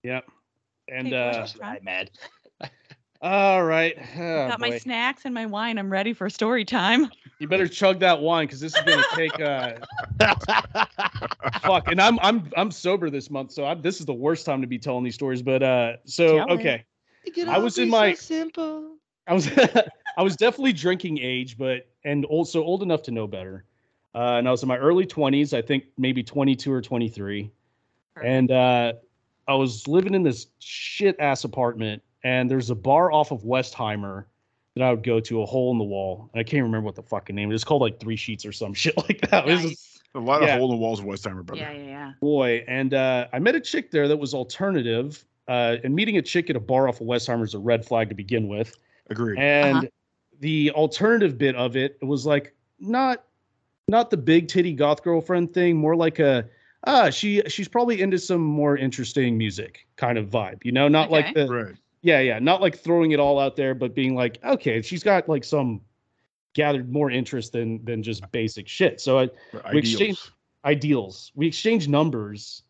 Yep. 0.05 0.25
And 0.91 1.09
Okay, 1.09 1.11
go 1.11 1.17
uh, 1.17 1.31
ahead. 1.31 1.43
That's 1.43 1.57
right, 1.59 1.85
mad. 1.85 2.11
all 3.23 3.65
right. 3.65 3.95
Oh, 4.17 4.49
Got 4.49 4.61
my 4.61 4.71
boy. 4.71 4.79
snacks 4.79 5.25
and 5.25 5.35
my 5.35 5.47
wine. 5.47 5.79
I'm 5.79 5.91
ready 5.91 6.13
for 6.13 6.29
story 6.31 6.65
time. 6.65 7.11
You 7.39 7.47
better 7.47 7.69
chug 7.69 8.01
that 8.01 8.21
wine 8.21 8.47
because 8.47 8.61
this 8.61 8.75
is 8.77 8.83
gonna 8.85 9.03
take 9.15 9.39
uh 9.41 9.75
fuck. 11.63 11.89
And 11.89 12.01
I'm 12.01 12.19
I'm 12.21 12.51
I'm 12.57 12.71
sober 12.71 13.11
this 13.11 13.31
month, 13.31 13.53
so 13.53 13.65
I'm, 13.65 13.81
this 13.81 14.01
is 14.01 14.07
the 14.07 14.15
worst 14.15 14.45
time 14.47 14.61
to 14.61 14.67
be 14.67 14.79
telling 14.79 15.05
these 15.05 15.15
stories. 15.15 15.43
But 15.43 15.63
uh, 15.63 15.93
so 16.05 16.39
Tell 16.39 16.51
okay, 16.53 16.85
I 17.47 17.59
was 17.59 17.77
be 17.77 17.83
in 17.83 17.91
so 17.91 17.97
my- 17.97 18.15
simple. 18.15 18.97
I 19.27 19.35
was 19.35 19.49
I 20.17 20.23
was 20.23 20.37
definitely 20.37 20.73
drinking 20.73 21.19
age, 21.19 21.59
but 21.59 21.87
and 22.05 22.25
also 22.25 22.63
old 22.65 22.83
enough 22.83 23.03
to 23.03 23.11
know 23.11 23.27
better. 23.27 23.65
Uh, 24.15 24.39
and 24.39 24.49
I 24.49 24.51
was 24.51 24.63
in 24.63 24.69
my 24.69 24.79
early 24.79 25.07
20s, 25.07 25.53
I 25.53 25.61
think 25.63 25.85
maybe 25.99 26.23
22 26.25 26.73
or 26.73 26.81
23. 26.81 27.51
And 28.25 28.51
uh, 28.51 28.95
I 29.49 29.55
was 29.55 29.89
living 29.89 30.15
in 30.15 30.23
this 30.23 30.47
shit 30.59 31.17
ass 31.19 31.45
apartment, 31.45 32.03
and 32.23 32.51
there's 32.51 32.71
a 32.71 32.75
bar 32.75 33.11
off 33.11 33.33
of 33.33 33.43
Westheimer 33.43 34.25
that 34.77 34.85
I 34.85 34.91
would 34.91 35.03
go 35.03 35.19
to, 35.19 35.43
a 35.43 35.47
hole 35.47 35.73
in 35.73 35.79
the 35.79 35.85
wall. 35.85 36.31
And 36.33 36.41
I 36.41 36.45
can't 36.45 36.63
remember 36.63 36.85
what 36.85 36.95
the 36.95 37.03
fucking 37.03 37.35
name. 37.35 37.51
It 37.51 37.55
was 37.55 37.65
called 37.65 37.83
like 37.83 37.99
Three 37.99 38.15
Sheets 38.17 38.45
or 38.47 38.53
some 38.53 38.75
shit 38.75 38.97
like 38.97 39.23
that. 39.31 39.49
It 39.49 39.53
was 39.55 39.63
just- 39.63 40.03
A 40.15 40.21
lot 40.21 40.43
Yeah. 40.43 40.55
of 40.55 40.59
hole 40.61 40.71
in 40.71 40.77
the 40.79 40.81
walls 40.81 41.01
of 41.01 41.07
Westheimer, 41.07 41.45
brother. 41.45 41.63
Yeah, 41.63 41.73
yeah, 41.73 41.85
yeah. 41.87 42.13
boy. 42.21 42.65
And 42.69 42.95
uh, 42.95 43.27
I 43.33 43.39
met 43.39 43.55
a 43.55 43.61
chick 43.61 43.91
there 43.91 44.07
that 44.09 44.17
was 44.17 44.35
alternative. 44.35 45.25
Uh, 45.49 45.77
and 45.83 45.95
meeting 45.95 46.19
a 46.19 46.23
chick 46.23 46.51
at 46.51 46.57
a 46.57 46.61
bar 46.61 46.89
off 46.89 47.01
of 47.01 47.07
Westheimer 47.07 47.43
is 47.45 47.55
a 47.55 47.59
red 47.59 47.85
flag 47.85 48.09
to 48.11 48.15
begin 48.15 48.49
with. 48.49 48.77
Agreed. 49.11 49.39
And 49.39 49.79
Uh-huh. 49.79 49.87
the 50.41 50.71
alternative 50.73 51.39
bit 51.39 51.57
of 51.57 51.77
it 51.77 51.97
was 52.03 52.27
like 52.27 52.55
not 52.79 53.25
not 53.91 54.11
the 54.11 54.17
big 54.19 54.49
titty 54.49 54.75
goth 54.75 55.03
girlfriend 55.03 55.55
thing, 55.55 55.75
more 55.77 55.97
like 55.97 56.19
a 56.19 56.47
ah 56.87 57.11
she 57.11 57.43
she's 57.49 57.69
probably 57.69 58.01
into 58.01 58.19
some 58.19 58.41
more 58.41 58.77
interesting 58.77 59.37
music 59.37 59.87
kind 59.97 60.17
of 60.19 60.27
vibe, 60.31 60.65
you 60.65 60.73
know, 60.73 60.89
not 60.89 61.11
like 61.11 61.35
the 61.35 61.47
Right. 61.49 61.75
yeah 62.03 62.21
yeah 62.21 62.39
not 62.39 62.61
like 62.61 62.79
throwing 62.79 63.11
it 63.13 63.21
all 63.21 63.39
out 63.39 63.57
there, 63.57 63.75
but 63.75 63.95
being 63.95 64.15
like 64.15 64.39
okay 64.45 64.81
she's 64.83 65.03
got 65.03 65.29
like 65.29 65.45
some 65.45 65.81
gathered 66.55 66.91
more 66.93 67.11
interest 67.11 67.53
than 67.53 67.85
than 67.85 68.03
just 68.03 68.31
basic 68.33 68.67
shit. 68.69 69.01
So 69.01 69.19
I 69.19 69.29
we 69.73 69.79
exchange 69.81 70.19
ideals. 70.65 71.33
We 71.35 71.47
exchange 71.47 71.89
numbers 71.89 72.63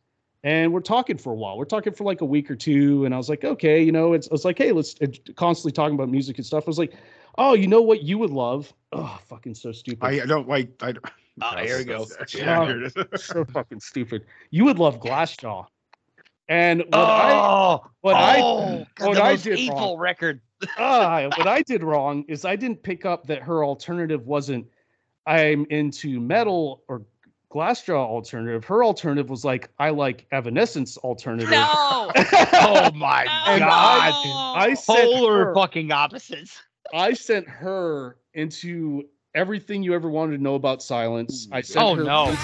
and 0.44 0.72
we're 0.72 0.80
talking 0.80 1.18
for 1.18 1.32
a 1.32 1.36
while. 1.36 1.58
We're 1.58 1.64
talking 1.64 1.92
for 1.92 2.04
like 2.04 2.20
a 2.20 2.24
week 2.24 2.50
or 2.50 2.54
two. 2.56 3.04
And 3.04 3.12
I 3.12 3.16
was 3.16 3.28
like, 3.28 3.44
okay, 3.44 3.82
you 3.82 3.90
know, 3.92 4.12
it's, 4.12 4.28
it's 4.30 4.44
like, 4.44 4.56
hey, 4.58 4.72
let's 4.72 4.94
it's 5.00 5.18
constantly 5.34 5.72
talking 5.72 5.94
about 5.94 6.08
music 6.08 6.36
and 6.36 6.46
stuff. 6.46 6.64
I 6.66 6.70
was 6.70 6.78
like, 6.78 6.92
oh, 7.38 7.54
you 7.54 7.66
know 7.66 7.82
what 7.82 8.02
you 8.02 8.18
would 8.18 8.30
love? 8.30 8.72
Oh, 8.92 9.18
fucking 9.26 9.54
so 9.54 9.72
stupid. 9.72 10.04
I, 10.04 10.22
I 10.22 10.26
don't 10.26 10.48
like. 10.48 10.70
I, 10.82 10.92
don't- 10.92 11.04
Oh, 11.40 11.56
here 11.56 11.78
we 11.78 11.84
go. 11.84 12.06
Yeah, 12.34 12.60
Oh, 12.60 12.66
here 12.66 12.84
it 12.84 12.92
is. 13.12 13.24
so 13.24 13.44
fucking 13.52 13.80
stupid. 13.80 14.24
You 14.50 14.64
would 14.64 14.78
love 14.78 15.00
Glassjaw. 15.00 15.66
And 16.48 16.80
what 16.80 16.94
I 16.94 17.32
Oh, 17.32 17.84
what 18.00 18.14
I 18.16 18.40
oh, 18.40 18.86
God, 18.94 19.08
what 19.08 19.18
I 19.18 19.36
did 19.36 19.58
hateful 19.58 19.76
wrong, 19.78 19.98
record. 19.98 20.40
ah, 20.78 21.28
what 21.36 21.46
I 21.46 21.62
did 21.62 21.82
wrong 21.82 22.24
is 22.28 22.44
I 22.44 22.56
didn't 22.56 22.82
pick 22.82 23.04
up 23.04 23.26
that 23.26 23.42
her 23.42 23.64
alternative 23.64 24.26
wasn't 24.26 24.66
I'm 25.26 25.66
into 25.68 26.20
metal 26.20 26.82
or 26.88 27.02
Glassjaw 27.52 27.94
alternative. 27.96 28.64
Her 28.64 28.82
alternative 28.82 29.28
was 29.30 29.44
like 29.44 29.68
I 29.78 29.90
like 29.90 30.26
Evanescence 30.32 30.96
alternative. 30.98 31.50
No. 31.50 32.10
Oh 32.60 32.90
my 32.94 33.22
And 33.46 33.60
God. 33.60 34.12
I 34.56 34.74
sent 34.74 34.98
Polar 35.12 35.46
her, 35.46 35.54
fucking 35.54 35.92
opposites. 35.92 36.60
I 36.94 37.12
sent 37.12 37.46
her 37.48 38.16
into 38.34 39.04
everything 39.38 39.84
you 39.84 39.94
ever 39.94 40.10
wanted 40.10 40.36
to 40.36 40.42
know 40.42 40.56
about 40.56 40.82
silence. 40.82 41.46
I 41.52 41.60
sent 41.60 41.84
Oh, 41.84 41.94
her 41.94 42.02
no. 42.02 42.26
Down 42.26 42.36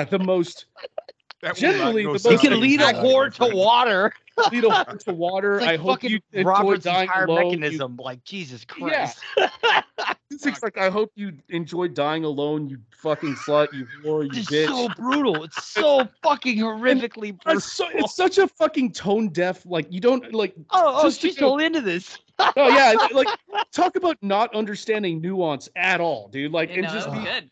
Yeah, 0.00 0.04
the 0.18 0.18
most 0.18 0.66
That 1.42 1.56
Generally, 1.56 2.04
not 2.04 2.12
go 2.12 2.18
the 2.18 2.28
You 2.28 2.34
most 2.34 2.42
can 2.42 2.60
lead 2.60 2.80
a 2.82 2.88
Exactly. 2.90 3.08
whore 3.14 3.34
to 3.50 3.56
water. 3.56 4.12
lead 4.52 4.64
a 4.64 4.70
horse 4.84 5.04
to 5.04 5.12
water. 5.14 5.56
It's 5.56 5.64
like 5.66 5.74
I 5.80 5.82
hope 5.82 5.88
fucking 6.02 6.10
you 6.10 6.20
enjoy 6.32 6.76
dying 6.76 7.08
entire 7.08 7.24
alone. 7.24 7.50
You- 7.52 7.58
mechanism. 7.58 7.96
Like 7.96 8.24
Jesus 8.24 8.66
Yeah. 8.78 9.10
Christ. 9.16 9.18
It's 10.32 10.62
like 10.62 10.78
I 10.78 10.90
hope 10.90 11.10
you 11.16 11.32
enjoy 11.48 11.88
dying 11.88 12.24
alone. 12.24 12.68
You 12.68 12.78
fucking 13.02 13.34
slut. 13.34 13.72
You 13.72 13.86
whore. 14.04 14.24
You 14.24 14.30
It's 14.40 14.50
bitch. 14.50 14.66
so 14.68 14.88
brutal. 14.96 15.42
It's 15.44 15.66
so 15.66 16.08
fucking 16.22 16.58
horrifically 16.58 17.36
brutal. 17.42 17.58
It's, 17.58 17.72
so, 17.72 17.86
it's 17.92 18.14
such 18.14 18.38
a 18.38 18.46
fucking 18.46 18.92
tone 18.92 19.28
deaf. 19.30 19.66
Like 19.66 19.92
you 19.92 20.00
don't 20.00 20.32
like. 20.32 20.54
oh, 20.70 21.00
oh, 21.00 21.02
just 21.02 21.20
to 21.22 21.28
she's 21.28 21.36
go- 21.38 21.58
so 21.58 21.64
into 21.64 21.80
this. 21.80 22.18
Oh 22.38 22.52
yeah, 22.68 22.94
like 23.12 23.26
talk 23.72 23.96
about 23.96 24.16
not 24.22 24.54
understanding 24.54 25.20
nuance 25.20 25.68
at 25.76 26.00
all, 26.00 26.28
dude. 26.28 26.52
Like 26.52 26.68
You 26.70 26.76
and 26.76 26.82
know, 26.84 26.92
just 26.92 27.12
be 27.12 27.18
good. 27.18 27.50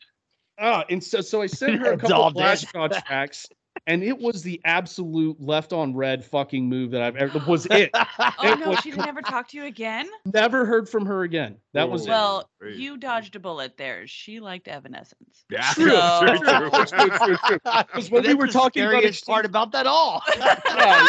Ah. 0.58 0.84
And 0.90 1.02
so, 1.02 1.20
so 1.20 1.42
I 1.42 1.46
sent 1.46 1.76
her 1.80 1.92
a 1.92 1.96
couple 1.98 2.16
all 2.16 2.28
of 2.28 2.34
dead. 2.34 2.58
Glassjaw 2.58 3.04
tracks, 3.06 3.46
and 3.86 4.02
it 4.02 4.18
was 4.18 4.42
the 4.42 4.60
absolute 4.64 5.40
left 5.40 5.72
on 5.72 5.94
red 5.94 6.24
fucking 6.24 6.68
move 6.68 6.90
that 6.90 7.00
I've 7.02 7.16
ever. 7.16 7.40
Was 7.46 7.66
it? 7.70 7.90
Oh 8.40 8.52
It 8.52 8.58
no, 8.60 8.70
was 8.70 8.80
she 8.80 8.90
never 8.92 9.20
talked 9.22 9.50
to 9.52 9.56
you 9.56 9.64
again. 9.64 10.08
Never 10.26 10.64
heard 10.64 10.88
from 10.88 11.06
her 11.06 11.22
again. 11.22 11.56
That 11.72 11.88
was 11.88 12.04
it. 12.06 12.10
Well, 12.10 12.48
Great. 12.60 12.76
you 12.76 12.96
dodged 12.96 13.36
a 13.36 13.40
bullet 13.40 13.76
there. 13.76 14.06
She 14.06 14.38
liked 14.40 14.66
Evanescence. 14.68 15.44
Yeah, 15.50 15.72
True, 15.72 15.90
So- 15.90 16.20
true, 16.26 16.38
true, 16.38 16.70
true, 16.70 17.08
true, 17.18 17.36
true. 17.46 17.58
Because 17.64 18.10
when 18.10 18.24
we 18.24 18.34
were 18.34 18.46
talking 18.48 18.82
about 18.82 18.92
scariest 18.98 19.26
part 19.26 19.44
exchange- 19.44 19.50
about 19.50 19.72
that 19.72 19.86
all. 19.86 20.22
Yeah, 20.36 21.08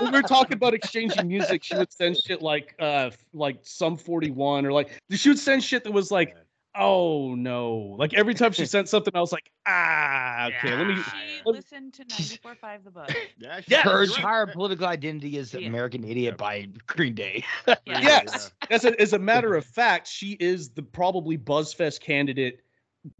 when 0.00 0.12
we 0.12 0.18
were 0.18 0.26
talking 0.26 0.54
about 0.54 0.74
exchanging 0.74 1.26
music, 1.28 1.64
she 1.64 1.76
would 1.76 1.92
send 1.92 2.16
shit 2.18 2.42
like 2.42 2.74
uh 2.78 3.10
like 3.32 3.58
some 3.62 3.96
41 3.96 4.66
or 4.66 4.72
like 4.72 4.90
she 5.10 5.30
would 5.30 5.38
send 5.38 5.62
shit 5.64 5.84
that 5.84 5.92
was 5.92 6.10
like, 6.10 6.36
oh 6.74 7.34
no. 7.34 7.96
Like 7.98 8.14
every 8.14 8.34
time 8.34 8.52
she 8.52 8.66
sent 8.74 8.88
something, 8.88 9.14
I 9.14 9.20
was 9.20 9.32
like, 9.32 9.50
ah, 9.66 10.46
okay, 10.48 10.74
let 10.76 10.86
me 10.86 10.96
She 10.96 11.40
listened 11.46 11.94
to 11.94 12.04
94.5 12.04 12.84
The 12.84 12.90
Book. 12.90 13.10
Yeah, 13.38 13.60
she- 13.60 13.66
Yeah, 13.72 13.82
Her 13.82 14.00
right. 14.00 14.08
entire 14.08 14.46
political 14.52 14.86
identity 14.86 15.36
is 15.38 15.54
Yeah. 15.54 15.66
American 15.68 16.04
Idiot 16.04 16.36
by 16.36 16.68
Green 16.86 17.14
Day. 17.14 17.44
Yeah. 17.66 17.74
Yes. 17.86 18.52
As 18.70 18.84
a, 18.84 19.00
as 19.00 19.12
a 19.12 19.18
matter 19.18 19.54
of 19.54 19.64
fact, 19.64 20.06
she 20.08 20.32
is 20.40 20.70
the 20.70 20.82
probably 20.82 21.38
Buzzfest 21.38 22.00
candidate, 22.00 22.60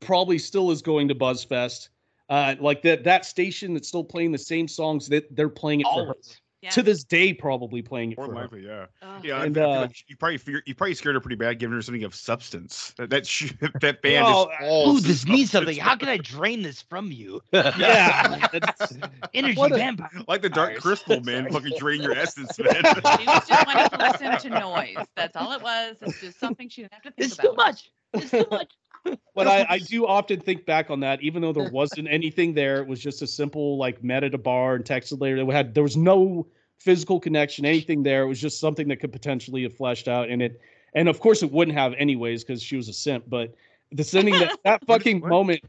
probably 0.00 0.38
still 0.38 0.70
is 0.70 0.82
going 0.82 1.08
to 1.08 1.14
Buzzfest. 1.14 1.88
Uh, 2.30 2.54
like 2.58 2.80
that 2.80 3.04
that 3.04 3.26
station 3.26 3.74
that's 3.74 3.86
still 3.86 4.02
playing 4.02 4.32
the 4.32 4.38
same 4.38 4.66
songs 4.66 5.06
that 5.08 5.36
they're 5.36 5.50
playing 5.50 5.80
it 5.80 5.86
for 5.92 6.06
her. 6.06 6.14
Always. 6.64 6.76
Yeah. 6.76 6.82
To 6.82 6.82
this 6.82 7.04
day, 7.04 7.34
probably 7.34 7.82
playing 7.82 8.12
it 8.12 8.18
More 8.18 8.26
for 8.26 8.32
than 8.32 8.36
her. 8.38 8.44
likely, 8.44 8.66
yeah. 8.66 8.86
Ugh. 9.02 9.24
Yeah, 9.24 9.42
And, 9.42 9.58
uh, 9.58 9.68
like 9.82 10.04
you 10.08 10.16
probably 10.16 10.38
fear, 10.38 10.62
you 10.66 10.74
probably 10.74 10.94
scared 10.94 11.14
her 11.14 11.20
pretty 11.20 11.36
bad, 11.36 11.58
giving 11.58 11.74
her 11.74 11.82
something 11.82 12.04
of 12.04 12.14
substance. 12.14 12.94
That 12.96 13.10
that, 13.10 13.26
sh- 13.26 13.52
that 13.80 14.00
band 14.02 14.24
Well, 14.24 14.48
is 14.48 14.56
all 14.62 14.96
Ooh, 14.96 15.00
this 15.00 15.26
means 15.26 15.50
something. 15.50 15.76
How 15.76 15.96
can 15.96 16.08
I 16.08 16.16
drain 16.16 16.62
this 16.62 16.82
from 16.82 17.12
you? 17.12 17.40
Yeah. 17.52 18.48
that's- 18.52 18.96
Energy 19.34 19.58
What 19.58 19.72
a- 19.72 19.76
vampire. 19.76 20.10
like 20.28 20.42
the 20.42 20.48
dark 20.48 20.76
crystal, 20.76 21.20
man. 21.20 21.50
Fucking 21.50 21.74
drain 21.78 22.00
your 22.02 22.12
essence, 22.16 22.58
man. 22.58 22.82
She 22.84 23.26
was 23.26 23.46
just 23.48 23.66
wanting 23.66 23.88
to 23.90 23.98
listen 23.98 24.50
to 24.52 24.60
noise. 24.60 25.06
That's 25.16 25.36
all 25.36 25.52
it 25.52 25.62
was. 25.62 25.96
It's 26.02 26.20
just 26.20 26.40
something 26.40 26.68
she 26.68 26.82
didn't 26.82 26.94
have 26.94 27.02
to 27.02 27.10
think 27.10 27.32
about. 27.34 27.34
It's 27.34 27.36
too 27.36 27.54
much. 27.54 27.90
It's 28.14 28.30
too 28.30 28.46
much. 28.50 28.72
But 29.34 29.46
I, 29.46 29.66
I 29.68 29.78
do 29.90 30.06
often 30.06 30.40
think 30.40 30.66
back 30.66 30.90
on 30.90 31.00
that, 31.00 31.22
even 31.22 31.42
though 31.42 31.52
there 31.52 31.70
wasn't 31.70 32.08
anything 32.10 32.54
there. 32.54 32.78
It 32.78 32.86
was 32.86 33.00
just 33.00 33.22
a 33.22 33.26
simple 33.26 33.76
like 33.76 34.02
met 34.02 34.24
at 34.24 34.34
a 34.34 34.38
bar 34.38 34.74
and 34.74 34.84
texted 34.84 35.20
later. 35.20 35.44
That 35.44 35.52
had 35.52 35.74
there 35.74 35.82
was 35.82 35.96
no 35.96 36.46
physical 36.78 37.20
connection, 37.20 37.64
anything 37.64 38.02
there. 38.02 38.22
It 38.22 38.26
was 38.28 38.40
just 38.40 38.60
something 38.60 38.88
that 38.88 38.96
could 38.96 39.12
potentially 39.12 39.62
have 39.62 39.74
fleshed 39.74 40.08
out, 40.08 40.28
and 40.28 40.42
it, 40.42 40.60
and 40.94 41.08
of 41.08 41.20
course 41.20 41.42
it 41.42 41.50
wouldn't 41.50 41.76
have 41.76 41.94
anyways 41.94 42.44
because 42.44 42.62
she 42.62 42.76
was 42.76 42.88
a 42.88 42.92
simp. 42.92 43.24
But 43.28 43.54
the 43.92 44.04
sending 44.04 44.34
that 44.38 44.58
that 44.64 44.86
fucking 44.86 45.20
moment. 45.26 45.60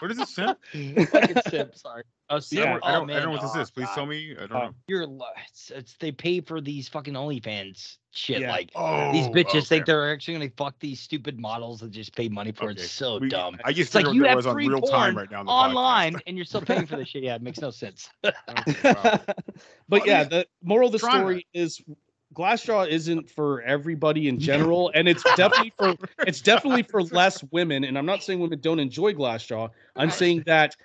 What 0.00 0.10
is 0.10 0.18
this 0.18 0.30
simp? 0.34 0.58
Fucking 0.72 1.36
simp, 1.48 1.76
sorry. 1.76 2.04
Oh, 2.30 2.36
I 2.36 2.38
simp. 2.38 2.64
don't, 2.64 2.84
I 2.84 2.90
oh, 2.90 3.00
don't, 3.00 3.02
I 3.10 3.12
man. 3.14 3.16
don't 3.16 3.24
know 3.24 3.30
what 3.32 3.42
this 3.42 3.50
oh, 3.56 3.60
is. 3.60 3.70
Please 3.70 3.86
God. 3.86 3.94
tell 3.94 4.06
me. 4.06 4.32
I 4.36 4.40
don't 4.46 4.52
Uh, 4.52 4.58
know. 4.66 4.74
You're 4.86 5.06
li- 5.06 5.24
it's, 5.48 5.70
it's 5.70 5.96
they 5.98 6.12
pay 6.12 6.40
for 6.40 6.60
these 6.60 6.88
fucking 6.88 7.14
OnlyFans 7.14 7.96
shit. 8.12 8.40
Yeah. 8.40 8.52
Like 8.52 8.68
these 8.68 8.76
Oh, 8.76 9.30
bitches 9.32 9.48
okay. 9.48 9.60
think 9.62 9.86
they're 9.86 10.12
actually 10.12 10.34
gonna 10.34 10.50
fuck 10.56 10.74
these 10.80 11.00
stupid 11.00 11.38
models 11.40 11.80
that 11.80 11.90
just 11.90 12.14
pay 12.14 12.28
money 12.28 12.52
for 12.52 12.68
it. 12.70 12.72
Okay. 12.74 12.82
It's 12.82 12.92
so 12.92 13.18
We- 13.18 13.28
dumb. 13.28 13.56
I 13.64 13.72
just 13.72 13.94
It's 13.94 14.04
like 14.04 14.14
you 14.14 14.24
have 14.24 14.36
was 14.36 14.46
on 14.46 14.54
free 14.54 14.68
real 14.68 14.80
porn 14.80 14.92
time 14.92 15.16
right 15.16 15.30
now 15.30 15.42
online 15.42 16.14
podcast. 16.14 16.20
and 16.28 16.36
you're 16.36 16.46
still 16.46 16.62
paying 16.62 16.86
for 16.86 16.96
this 16.96 17.08
shit. 17.08 17.22
Yeah, 17.24 17.34
it 17.34 17.42
makes 17.42 17.60
no 17.60 17.70
sense. 17.70 18.08
Okay, 18.24 18.32
wow. 18.84 19.20
but 19.88 20.02
I 20.02 20.06
yeah, 20.06 20.24
the 20.24 20.46
moral 20.62 20.86
of 20.86 20.92
the 20.92 20.98
trying 20.98 21.12
to- 21.14 21.18
story 21.20 21.46
is 21.52 21.82
Glassjaw 22.34 22.88
isn't 22.88 23.28
for 23.30 23.60
everybody 23.62 24.28
in 24.28 24.38
general, 24.38 24.90
and 24.94 25.08
it's 25.08 25.22
definitely 25.36 25.72
for 25.76 25.94
it's 26.26 26.40
definitely 26.40 26.82
for 26.84 27.02
less 27.02 27.42
women. 27.50 27.84
And 27.84 27.98
I'm 27.98 28.06
not 28.06 28.22
saying 28.22 28.38
women 28.38 28.60
don't 28.60 28.78
enjoy 28.78 29.12
Glassjaw. 29.14 29.70
I'm 29.96 30.10
saying 30.10 30.44
that 30.46 30.76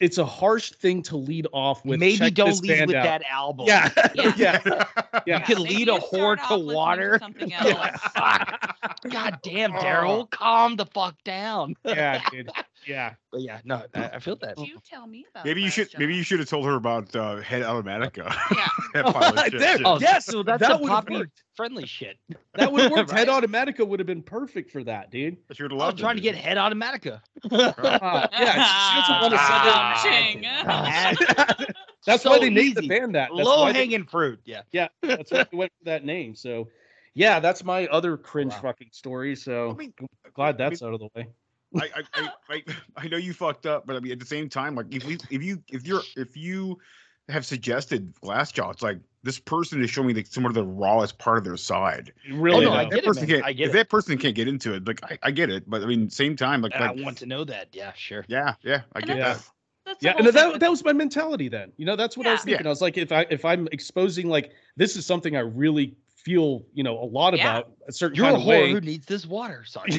it's 0.00 0.18
a 0.18 0.24
harsh 0.24 0.72
thing 0.72 1.02
to 1.04 1.16
lead 1.16 1.46
off 1.52 1.84
with. 1.84 2.00
Maybe 2.00 2.18
"Check 2.18 2.34
don't 2.34 2.48
this 2.50 2.60
lead 2.62 2.86
with 2.88 2.96
out." 2.96 3.04
that 3.04 3.22
album. 3.30 3.66
Yeah, 3.68 3.90
Yeah. 4.14 4.32
yeah, 4.36 4.60
You 4.66 5.20
yeah. 5.26 5.40
could 5.40 5.58
maybe 5.60 5.74
lead 5.76 5.88
a 5.88 5.92
you 5.94 5.98
whore 6.00 6.48
to 6.48 6.58
water. 6.74 7.18
something 7.20 7.52
else. 7.52 7.64
Yeah. 7.74 7.96
Fuck. 7.96 8.70
God 9.10 9.38
damn, 9.42 9.72
Oh. 9.74 9.78
Daryl, 9.78 10.30
calm 10.30 10.74
the 10.76 10.86
fuck 10.86 11.14
down. 11.24 11.74
yeah, 11.84 12.20
dude. 12.30 12.50
Yeah. 12.88 13.14
But 13.30 13.42
yeah, 13.42 13.60
no, 13.64 13.82
I, 13.94 14.04
I 14.14 14.18
feel 14.18 14.36
that. 14.36 14.56
Did 14.56 14.66
you 14.68 14.78
tell 14.88 15.06
me 15.06 15.26
about 15.30 15.44
Maybe 15.44 15.60
you 15.62 15.70
should. 15.70 15.90
Glassjaw? 15.90 15.98
Maybe 15.98 16.16
you 16.16 16.22
should 16.22 16.38
have 16.38 16.48
told 16.48 16.64
her 16.64 16.74
about 16.74 17.14
uh, 17.14 17.36
Head 17.36 17.62
Automatica. 17.62 18.34
Yeah. 18.56 18.68
that 19.02 19.04
pile 19.14 19.38
of 19.38 19.44
shit. 19.50 19.58
There- 19.60 19.78
Oh, 19.84 19.98
Yes, 20.00 20.24
so 20.26 20.42
that's 20.42 20.60
that 20.62 20.70
a 20.70 20.74
would've 20.74 20.88
poppy 20.88 21.14
worked. 21.18 21.42
friendly 21.54 21.86
shit. 21.86 22.16
That 22.54 22.72
would 22.72 22.82
have 22.82 22.90
worked. 22.92 23.10
Right? 23.10 23.18
Head 23.18 23.28
Automatica 23.28 23.86
would 23.86 24.00
have 24.00 24.06
been 24.06 24.22
perfect 24.22 24.70
for 24.70 24.82
that, 24.84 25.10
dude. 25.10 25.36
She 25.52 25.62
would 25.62 25.70
have 25.72 25.80
I 25.80 25.86
was 25.90 26.00
trying 26.00 26.16
to 26.16 26.22
get 26.22 26.34
head 26.34 26.56
automatica. 26.56 27.20
Ah, 27.52 28.28
yeah, 28.32 28.52
she 28.94 29.12
doesn't 29.12 29.20
want 29.20 29.34
to 29.34 29.38
Ah. 29.38 30.00
Ching. 30.02 30.42
send 31.58 31.74
That's 32.06 32.22
So 32.22 32.30
why 32.30 32.38
they 32.38 32.48
named 32.50 32.76
the 32.76 32.80
easy. 32.80 32.88
band 32.88 33.14
that. 33.14 33.30
That's 33.36 33.46
Low 33.46 33.62
why 33.62 33.72
they- 33.72 33.78
hanging 33.80 34.04
fruit. 34.06 34.40
Yeah. 34.46 34.62
Yeah, 34.72 34.88
that's 35.02 35.30
why 35.30 35.44
they 35.50 35.56
went 35.56 35.72
for 35.78 35.84
that 35.84 36.04
name. 36.04 36.34
So, 36.34 36.68
yeah, 37.14 37.38
that's 37.40 37.62
my 37.64 37.86
other 37.88 38.16
cringe 38.16 38.52
Wow. 38.54 38.60
fucking 38.62 38.88
story. 38.92 39.36
So 39.36 39.70
I 39.70 39.74
mean, 39.74 39.92
glad 40.34 40.54
I 40.54 40.68
that's 40.68 40.82
out 40.82 40.94
of 40.94 41.00
the 41.00 41.08
way. 41.14 41.26
I, 41.76 41.90
I, 41.94 42.02
I, 42.14 42.32
I, 42.48 42.64
I 42.96 43.08
know 43.08 43.16
you 43.16 43.32
fucked 43.32 43.66
up, 43.66 43.86
but 43.86 43.96
I 43.96 44.00
mean, 44.00 44.12
at 44.12 44.20
the 44.20 44.26
same 44.26 44.48
time, 44.48 44.74
like 44.74 44.86
if 44.94 45.04
we, 45.04 45.18
if 45.30 45.42
you, 45.42 45.62
if 45.68 45.86
you're, 45.86 46.02
if 46.16 46.36
you 46.36 46.78
have 47.28 47.44
suggested 47.44 48.14
Glassjaw, 48.22 48.72
it's 48.72 48.82
like 48.82 48.98
this 49.22 49.38
person 49.38 49.82
is 49.82 49.90
showing 49.90 50.08
me 50.08 50.14
like 50.14 50.26
some 50.26 50.46
of 50.46 50.54
the 50.54 50.64
rawest 50.64 51.18
part 51.18 51.38
of 51.38 51.44
their 51.44 51.56
side. 51.56 52.12
Really, 52.32 52.64
no. 52.64 52.72
I 52.72 52.84
If 52.84 52.90
get 52.90 52.94
that 52.96 53.04
it, 53.04 53.06
person 53.06 53.26
man. 53.26 53.36
can't, 53.36 53.44
I 53.44 53.52
get 53.52 53.66
if 53.66 53.70
it. 53.70 53.74
that 53.74 53.88
person 53.90 54.16
can't 54.18 54.34
get 54.34 54.48
into 54.48 54.74
it, 54.74 54.86
like 54.86 55.02
I, 55.04 55.18
I 55.22 55.30
get 55.30 55.50
it, 55.50 55.68
but 55.68 55.82
I 55.82 55.86
mean, 55.86 56.08
same 56.08 56.36
time, 56.36 56.62
like, 56.62 56.74
I 56.74 56.90
want 56.92 57.18
to 57.18 57.26
know 57.26 57.44
that. 57.44 57.68
Yeah, 57.72 57.92
sure. 57.94 58.24
yeah, 58.28 58.54
yeah, 58.62 58.82
I 58.94 59.00
get 59.00 59.18
Yeah. 59.18 59.34
that. 59.34 59.42
That's 59.84 60.02
yeah, 60.02 60.14
and 60.18 60.26
that, 60.26 60.60
that 60.60 60.70
was 60.70 60.84
my 60.84 60.92
mentality 60.92 61.48
then. 61.48 61.72
You 61.78 61.86
know, 61.86 61.96
that's 61.96 62.16
what 62.16 62.26
I 62.26 62.30
was 62.30 62.40
Yeah. 62.40 62.52
thinking. 62.52 62.66
I 62.66 62.70
was 62.70 62.82
like, 62.82 62.98
if 62.98 63.10
I 63.10 63.26
if 63.30 63.44
I'm 63.44 63.68
exposing 63.72 64.28
like 64.28 64.52
this 64.76 64.96
is 64.96 65.06
something 65.06 65.34
I 65.34 65.40
really 65.40 65.96
feel, 66.28 66.64
you 66.74 66.82
know, 66.84 66.98
a 67.02 67.04
lot 67.06 67.36
Yeah. 67.36 67.58
about 67.58 67.72
a 67.88 67.92
certain 67.92 68.16
You're 68.16 68.26
a 68.28 68.34
of 68.34 68.40
whore 68.42 68.46
way. 68.46 68.72
who 68.72 68.80
needs 68.80 69.06
this 69.06 69.24
water. 69.26 69.64
Sorry. 69.64 69.90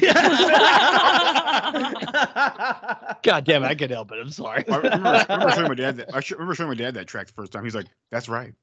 God 3.22 3.44
damn 3.44 3.64
it, 3.64 3.66
I 3.66 3.74
could 3.74 3.90
help 3.90 4.12
it. 4.12 4.18
I'm 4.20 4.30
sorry. 4.30 4.64
I 4.68 4.76
remember, 4.76 5.24
remember 5.28 5.50
showing 5.54 5.68
my 5.68 5.74
dad 5.74 5.96
that. 5.98 6.14
I 6.14 6.20
sh- 6.24 6.30
remember 6.32 6.54
showing 6.54 6.68
my 6.70 6.74
dad 6.76 6.94
that 6.94 7.06
track 7.06 7.26
the 7.26 7.32
first 7.32 7.52
time. 7.52 7.64
He's 7.64 7.74
like, 7.74 7.86
"That's 8.10 8.28
right." 8.28 8.54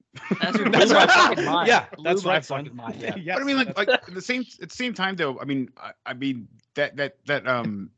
That's 0.41 0.57
That's 0.57 0.91
right. 0.93 1.37
mind. 1.45 1.67
Yeah, 1.67 1.85
that's 2.03 2.23
my 2.23 2.33
right, 2.35 2.45
son. 2.45 2.63
fucking 2.65 2.75
mind, 2.75 2.95
yeah. 3.01 3.15
Yes, 3.17 3.35
but 3.35 3.41
I 3.41 3.45
mean, 3.45 3.57
like, 3.57 3.77
like 3.77 3.89
at 3.89 4.13
the 4.13 4.21
same 4.21 4.45
at 4.61 4.69
the 4.69 4.75
same 4.75 4.93
time, 4.93 5.15
though. 5.15 5.39
I 5.39 5.45
mean, 5.45 5.69
I, 5.77 5.91
I 6.05 6.13
mean 6.13 6.47
that 6.75 6.95
that 6.97 7.17
that 7.25 7.47
um 7.47 7.91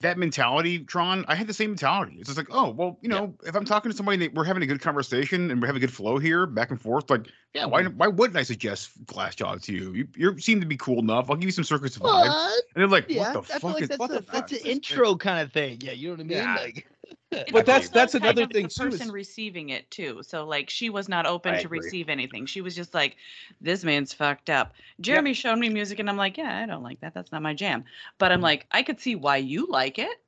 that 0.00 0.18
mentality, 0.18 0.80
Tron. 0.80 1.24
I 1.26 1.34
had 1.34 1.46
the 1.46 1.54
same 1.54 1.70
mentality. 1.70 2.16
It's 2.18 2.28
just 2.28 2.36
like, 2.36 2.48
oh, 2.50 2.70
well, 2.70 2.98
you 3.00 3.08
know, 3.08 3.34
if 3.46 3.54
I'm 3.54 3.64
talking 3.64 3.90
to 3.90 3.96
somebody 3.96 4.18
that 4.18 4.34
we're 4.34 4.44
having 4.44 4.62
a 4.62 4.66
good 4.66 4.80
conversation 4.80 5.50
and 5.50 5.60
we're 5.60 5.66
having 5.66 5.82
a 5.82 5.86
good 5.86 5.92
flow 5.92 6.18
here, 6.18 6.46
back 6.46 6.70
and 6.70 6.80
forth, 6.80 7.08
like, 7.08 7.28
Yeah, 7.54 7.64
why 7.64 7.82
mm-hmm. 7.82 7.96
why 7.96 8.08
wouldn't 8.08 8.36
I 8.36 8.42
suggest 8.42 8.90
Glassjaw 9.06 9.62
to 9.62 9.72
you? 9.72 9.92
You 9.94 10.08
you 10.14 10.38
seem 10.38 10.60
to 10.60 10.66
be 10.66 10.76
cool 10.76 10.98
enough. 10.98 11.30
I'll 11.30 11.36
give 11.36 11.46
you 11.46 11.52
some 11.52 11.64
circus 11.64 11.96
vibe. 11.96 12.02
What? 12.02 12.62
And 12.74 12.82
they're 12.82 12.88
like, 12.88 13.06
Yeah, 13.08 13.34
what 13.34 13.46
the 13.46 13.54
I 13.54 13.58
fuck 13.58 13.74
like 13.74 13.82
is 13.84 13.88
that's, 13.88 14.12
a, 14.12 14.24
that's 14.30 14.52
an 14.52 14.58
intro 14.64 15.16
kind 15.16 15.40
of 15.40 15.52
thing. 15.52 15.78
Yeah, 15.80 15.92
you 15.92 16.08
know 16.08 16.14
what 16.14 16.20
I 16.20 16.24
mean? 16.24 16.38
Yeah. 16.38 16.56
Like, 16.56 16.86
It's 17.32 17.50
But 17.50 17.66
that's- 17.66 17.88
that's 17.88 18.14
another 18.14 18.46
thing, 18.46 18.64
the 18.64 18.68
too, 18.68 18.86
is- 18.86 18.98
person 18.98 19.10
receiving 19.10 19.70
it 19.70 19.90
too. 19.90 20.22
So 20.22 20.44
like 20.46 20.70
she 20.70 20.90
was 20.90 21.08
not 21.08 21.26
open 21.26 21.54
I 21.54 21.58
to 21.60 21.66
agree. 21.66 21.80
receive 21.80 22.08
anything. 22.08 22.46
She 22.46 22.60
was 22.60 22.76
just 22.76 22.94
like, 22.94 23.16
"This 23.60 23.82
man's 23.82 24.12
fucked 24.12 24.48
up." 24.48 24.74
Jeremy 25.00 25.32
showed 25.34 25.56
me 25.58 25.68
music, 25.68 25.98
and 25.98 26.08
I'm 26.08 26.16
like, 26.16 26.36
"Yeah, 26.38 26.62
I 26.62 26.66
don't 26.66 26.84
like 26.84 27.00
that. 27.00 27.14
That's 27.14 27.32
not 27.32 27.42
my 27.42 27.52
jam." 27.54 27.84
But. 28.18 28.30
I'm 28.32 28.40
like, 28.40 28.66
I 28.70 28.82
could 28.82 29.00
see 29.00 29.16
why 29.16 29.38
you 29.38 29.66
like 29.68 29.98
it. 29.98 30.20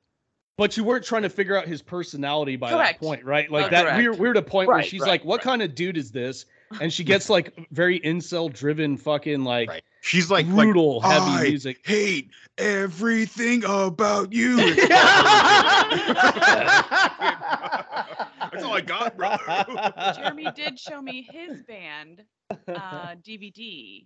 But 0.57 0.75
you 0.75 0.83
weren't 0.83 1.05
trying 1.05 1.21
to 1.21 1.29
figure 1.29 1.55
out 1.55 1.67
his 1.67 1.81
personality 1.81 2.55
by 2.57 2.71
Correct. 2.71 2.99
that 2.99 3.05
point, 3.05 3.23
right? 3.23 3.49
Like 3.51 3.67
Oh, 3.67 3.69
that 3.69 3.83
correct. 3.83 3.97
we're 3.97 4.13
we're 4.15 4.31
at 4.31 4.37
a 4.37 4.41
point 4.41 4.67
where 4.67 4.81
she's 4.83 5.01
right, 5.01 5.07
like, 5.09 5.25
"What 5.25 5.37
right. 5.37 5.43
kind 5.43 5.61
of 5.61 5.75
dude 5.75 5.95
is 5.95 6.11
this?" 6.11 6.45
And 6.81 6.93
she 6.93 7.03
gets 7.03 7.29
like 7.29 7.53
very 7.71 7.99
incel 8.01 8.51
driven, 8.53 8.95
fucking 8.97 9.43
like 9.43 9.69
Right. 9.69 9.83
She's 10.01 10.29
like, 10.31 10.47
brutal 10.47 10.99
like, 10.99 11.11
heavy 11.11 11.31
"I 11.31 11.43
music. 11.49 11.81
hate 11.85 12.29
everything 12.57 13.63
about 13.65 14.31
you. 14.31 14.75
That's 18.51 18.63
all 18.63 18.73
I 18.73 18.81
got, 18.81 19.17
brother. 19.17 19.43
Jeremy 20.15 20.47
did 20.55 20.79
show 20.79 21.01
me 21.01 21.27
his 21.31 21.61
band 21.63 22.23
uh, 22.67 23.15
DVD 23.27 24.05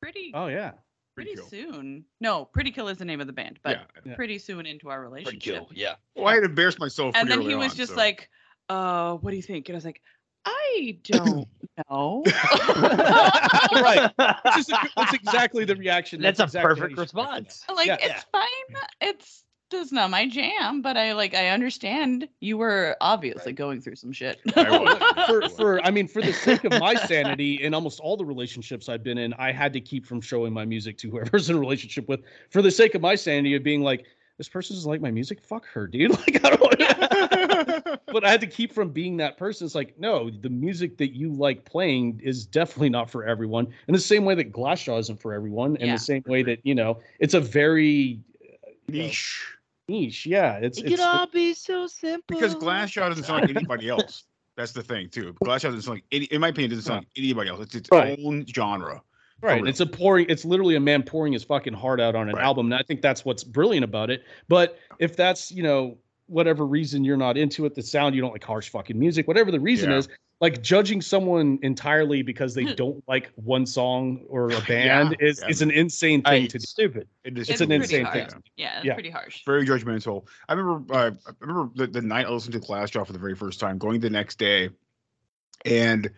pretty 0.00 0.30
Oh 0.34 0.46
yeah. 0.46 0.72
pretty 1.14 1.34
Kill. 1.34 1.46
soon. 1.46 2.04
No, 2.20 2.44
Pretty 2.46 2.70
Kill 2.70 2.88
is 2.88 2.98
the 2.98 3.04
name 3.04 3.20
of 3.20 3.26
the 3.26 3.32
band, 3.32 3.58
but 3.62 3.70
Yeah. 3.76 3.82
Yeah. 4.04 4.14
pretty 4.16 4.38
soon 4.38 4.66
into 4.66 4.88
our 4.90 5.00
relationship. 5.00 5.40
pretty 5.42 5.50
relationship. 5.50 5.68
cool. 5.68 5.76
Yeah. 5.76 5.94
Well, 6.22 6.28
I 6.28 6.34
had 6.34 6.44
embarrassed 6.44 6.78
myself. 6.78 7.14
and 7.16 7.30
then 7.30 7.40
he 7.42 7.54
was 7.54 7.72
on, 7.72 7.76
just 7.76 7.92
so- 7.92 7.96
like, 7.98 8.28
"Uh, 8.68 9.14
what 9.14 9.30
do 9.30 9.36
you 9.36 9.42
think?" 9.42 9.68
And 9.68 9.76
I 9.76 9.78
was 9.78 9.84
like, 9.84 10.00
"I 10.44 10.98
don't 11.04 11.48
know." 11.90 12.22
right. 12.86 14.10
Which 14.56 14.68
a- 14.68 14.88
that's 14.96 15.14
exactly 15.14 15.64
the 15.64 15.76
reaction. 15.76 16.20
That's 16.20 16.40
a 16.40 16.44
exactly 16.44 16.68
perfect 16.74 16.90
you 16.98 17.06
should 17.06 17.14
react. 17.16 17.46
response. 17.46 17.64
like 17.74 17.86
Yeah. 17.88 17.96
it's 18.00 18.24
fine. 18.32 18.82
It's 19.00 19.44
just 19.70 19.92
not 19.92 20.10
my 20.10 20.26
jam, 20.28 20.82
but 20.82 20.96
I 20.96 21.12
like 21.12 21.32
I 21.34 21.48
understand 21.48 22.28
you 22.40 22.58
were 22.58 22.96
obviously 23.00 23.52
going 23.52 23.80
through 23.80 23.94
some 23.96 24.10
shit. 24.12 24.40
I 24.56 25.24
for 25.28 25.48
for 25.50 25.80
I 25.86 25.90
mean 25.92 26.08
for 26.08 26.20
the 26.22 26.32
sake 26.32 26.64
of 26.64 26.72
my 26.80 26.94
sanity 26.94 27.62
in 27.62 27.72
almost 27.72 28.00
all 28.00 28.16
the 28.16 28.24
relationships 28.24 28.88
I've 28.88 29.04
been 29.04 29.18
in, 29.18 29.32
I 29.34 29.52
had 29.52 29.72
to 29.74 29.80
keep 29.80 30.06
from 30.06 30.20
showing 30.20 30.52
my 30.52 30.64
music 30.64 30.98
to 30.98 31.10
whoever's 31.10 31.50
in 31.50 31.56
a 31.56 31.60
relationship 31.60 32.08
with. 32.08 32.20
For 32.50 32.62
the 32.62 32.70
sake 32.70 32.94
of 32.96 33.00
my 33.02 33.14
sanity 33.14 33.54
of 33.54 33.62
being 33.62 33.82
like, 33.82 34.06
this 34.40 34.48
person 34.48 34.74
doesn't 34.74 34.90
like 34.90 35.02
my 35.02 35.10
music, 35.10 35.38
fuck 35.42 35.66
her, 35.66 35.86
dude. 35.86 36.12
Like 36.20 36.42
I 36.42 36.48
don't 36.48 36.60
Want 36.62 38.00
but 38.06 38.24
I 38.24 38.30
had 38.30 38.40
to 38.40 38.46
keep 38.46 38.72
from 38.72 38.88
being 38.88 39.18
that 39.18 39.36
person. 39.36 39.66
It's 39.66 39.74
like, 39.74 39.98
no, 39.98 40.30
the 40.30 40.48
music 40.48 40.96
that 40.96 41.14
you 41.14 41.30
like 41.30 41.66
playing 41.66 42.22
is 42.24 42.46
definitely 42.46 42.88
not 42.88 43.10
for 43.10 43.22
everyone. 43.26 43.66
In 43.86 43.92
the 43.92 44.00
same 44.00 44.24
way 44.24 44.34
that 44.36 44.50
Glassjaw 44.50 44.98
isn't 44.98 45.20
for 45.20 45.34
everyone, 45.34 45.76
in 45.76 45.88
Yeah. 45.88 45.92
the 45.96 45.98
same 46.00 46.22
way 46.26 46.42
that, 46.44 46.60
you 46.62 46.74
know, 46.74 47.00
it's 47.18 47.34
a 47.34 47.40
very 47.40 48.18
uh, 48.42 48.70
niche. 48.88 49.44
niche. 49.88 50.24
Yeah. 50.24 50.54
It's 50.56 50.78
It 50.78 50.86
it's 50.86 50.96
could 50.96 51.00
all 51.04 51.26
be 51.26 51.52
so 51.52 51.86
simple. 51.86 52.22
Because 52.28 52.54
Glassjaw 52.54 53.10
doesn't 53.10 53.24
sound 53.24 53.42
like 53.42 53.54
anybody 53.54 53.90
else. 53.90 54.24
That's 54.56 54.72
the 54.72 54.82
thing 54.82 55.10
too. 55.10 55.34
Glassjaw 55.44 55.64
doesn't 55.64 55.82
sound 55.82 55.96
like 55.96 56.04
any, 56.12 56.24
in 56.26 56.40
my 56.40 56.48
opinion, 56.48 56.70
doesn't 56.70 56.84
sound 56.84 57.00
like 57.00 57.08
anybody 57.14 57.50
else. 57.50 57.60
It's 57.60 57.74
its 57.74 57.90
Right. 57.92 58.18
own 58.24 58.46
genre. 58.46 59.02
Right. 59.42 59.56
real. 59.62 59.68
It's 59.68 59.80
a 59.80 59.86
pouring, 59.86 60.26
it's 60.28 60.44
literally 60.44 60.74
a 60.76 60.80
man 60.80 61.02
pouring 61.02 61.32
his 61.32 61.44
fucking 61.44 61.72
heart 61.74 62.00
out 62.00 62.14
on 62.14 62.28
an 62.28 62.36
Right. 62.36 62.44
album. 62.44 62.66
And 62.66 62.74
I 62.74 62.82
think 62.82 63.00
that's 63.02 63.24
what's 63.24 63.42
brilliant 63.44 63.84
about 63.84 64.10
it. 64.10 64.24
But 64.48 64.78
if 64.98 65.16
that's, 65.16 65.50
you 65.50 65.62
know, 65.62 65.98
whatever 66.26 66.66
reason 66.66 67.04
you're 67.04 67.16
not 67.16 67.36
into 67.36 67.64
it, 67.66 67.74
the 67.74 67.82
sound, 67.82 68.14
you 68.14 68.20
don't 68.20 68.32
like 68.32 68.44
harsh 68.44 68.68
fucking 68.68 68.98
music, 68.98 69.26
whatever 69.26 69.50
the 69.50 69.58
reason 69.60 69.90
Yeah. 69.90 69.96
is, 69.98 70.08
like 70.40 70.62
judging 70.62 71.02
someone 71.02 71.58
entirely 71.62 72.22
because 72.22 72.54
they 72.54 72.64
don't 72.74 73.02
like 73.08 73.30
one 73.34 73.66
song 73.66 74.24
or 74.28 74.48
a 74.50 74.60
band 74.68 75.16
Yeah. 75.20 75.26
is 75.28 75.40
Yeah. 75.42 75.48
is 75.50 75.60
an 75.62 75.70
insane 75.70 76.22
I, 76.24 76.30
thing 76.40 76.48
to 76.48 76.58
do. 76.58 76.66
stupid. 76.66 77.08
It 77.24 77.36
is 77.36 77.42
It's 77.42 77.50
It's 77.50 77.60
an 77.62 77.72
insane 77.72 78.04
harsh. 78.06 78.30
thing. 78.32 78.42
Yeah, 78.56 78.76
it's 78.78 78.86
Yeah. 78.86 78.94
pretty 78.94 79.10
harsh. 79.10 79.42
very 79.44 79.66
judgmental. 79.66 80.26
I 80.48 80.54
remember 80.54 80.94
uh, 80.94 81.10
I 81.26 81.32
remember 81.40 81.70
the, 81.74 81.86
the 81.88 82.00
night 82.02 82.26
I 82.26 82.30
listened 82.30 82.54
to 82.54 82.60
Glassjaw 82.60 83.06
for 83.06 83.12
the 83.12 83.18
very 83.18 83.34
first 83.34 83.58
time, 83.60 83.76
going 83.76 84.00
the 84.00 84.08
next 84.10 84.38
day, 84.38 84.70
and 85.64 86.10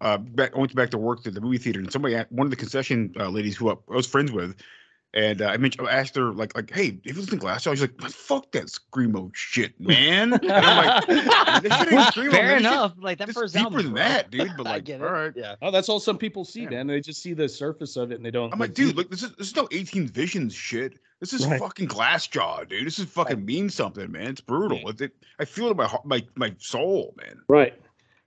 uh, 0.00 0.18
back, 0.18 0.54
I 0.54 0.58
went 0.58 0.74
back 0.74 0.90
to 0.90 0.98
work 0.98 1.22
to 1.24 1.30
the 1.30 1.40
movie 1.40 1.58
theater, 1.58 1.80
and 1.80 1.90
somebody, 1.92 2.16
one 2.30 2.46
of 2.46 2.50
the 2.50 2.56
concession 2.56 3.12
uh, 3.18 3.28
ladies 3.28 3.56
who 3.56 3.70
I 3.70 3.74
was 3.88 4.06
friends 4.06 4.30
with, 4.32 4.56
And 5.14 5.40
uh, 5.40 5.46
I 5.46 5.56
mentioned, 5.56 5.88
I 5.88 5.92
asked 5.92 6.14
her 6.16 6.32
like, 6.32 6.54
like, 6.54 6.70
hey, 6.74 6.98
if 7.04 7.14
you 7.16 7.22
listen 7.22 7.38
to 7.38 7.46
Glassjaw, 7.46 7.70
she's 7.70 7.80
like, 7.80 7.98
fuck 8.10 8.52
that 8.52 8.64
screamo 8.66 9.30
shit, 9.34 9.72
man. 9.80 10.34
And 10.34 10.52
I'm 10.52 10.86
like, 10.86 11.06
this 11.62 11.72
shit 11.78 11.92
ain't 11.92 12.00
screamo, 12.14 12.30
Fair 12.30 12.42
man. 12.42 12.62
This 12.62 12.62
shit- 12.62 12.72
enough. 12.72 12.92
Like 12.98 13.18
that 13.18 13.26
this 13.28 13.36
first 13.36 13.54
deeper 13.54 13.64
album, 13.64 13.82
than 13.84 13.92
bro. 13.94 14.02
that, 14.02 14.30
dude. 14.30 14.52
But 14.58 14.64
like, 14.72 14.84
get 14.84 15.00
all 15.00 15.08
it. 15.08 15.10
right. 15.10 15.32
Yeah. 15.34 15.54
Oh, 15.62 15.70
that's 15.70 15.88
all 15.88 16.00
some 16.00 16.18
people 16.18 16.44
see, 16.44 16.66
man. 16.66 16.86
They 16.86 17.00
just 17.00 17.22
see 17.22 17.32
the 17.32 17.48
surface 17.48 17.96
of 17.96 18.12
it 18.12 18.16
and 18.16 18.24
they 18.26 18.30
don't. 18.30 18.52
I'm 18.52 18.58
like, 18.58 18.74
dude, 18.74 18.94
look, 18.96 19.10
this 19.10 19.22
is 19.22 19.32
this 19.36 19.48
is 19.48 19.56
no 19.56 19.66
18 19.72 20.08
Visions 20.08 20.54
shit. 20.54 20.98
This 21.20 21.32
is 21.32 21.46
Right. 21.46 21.58
fucking 21.58 21.88
Glassjaw, 21.88 22.68
dude. 22.68 22.86
This 22.86 22.98
is 22.98 23.06
fucking 23.06 23.42
mean 23.42 23.70
something, 23.70 24.12
man. 24.12 24.26
It's 24.26 24.42
brutal. 24.42 24.86
It, 24.90 25.00
it- 25.00 25.12
I 25.38 25.46
feel 25.46 25.68
it 25.68 25.70
in 25.70 25.76
my 25.78 25.86
heart, 25.86 26.04
my 26.04 26.22
my 26.34 26.54
soul, 26.58 27.14
man. 27.16 27.40
Right. 27.48 27.74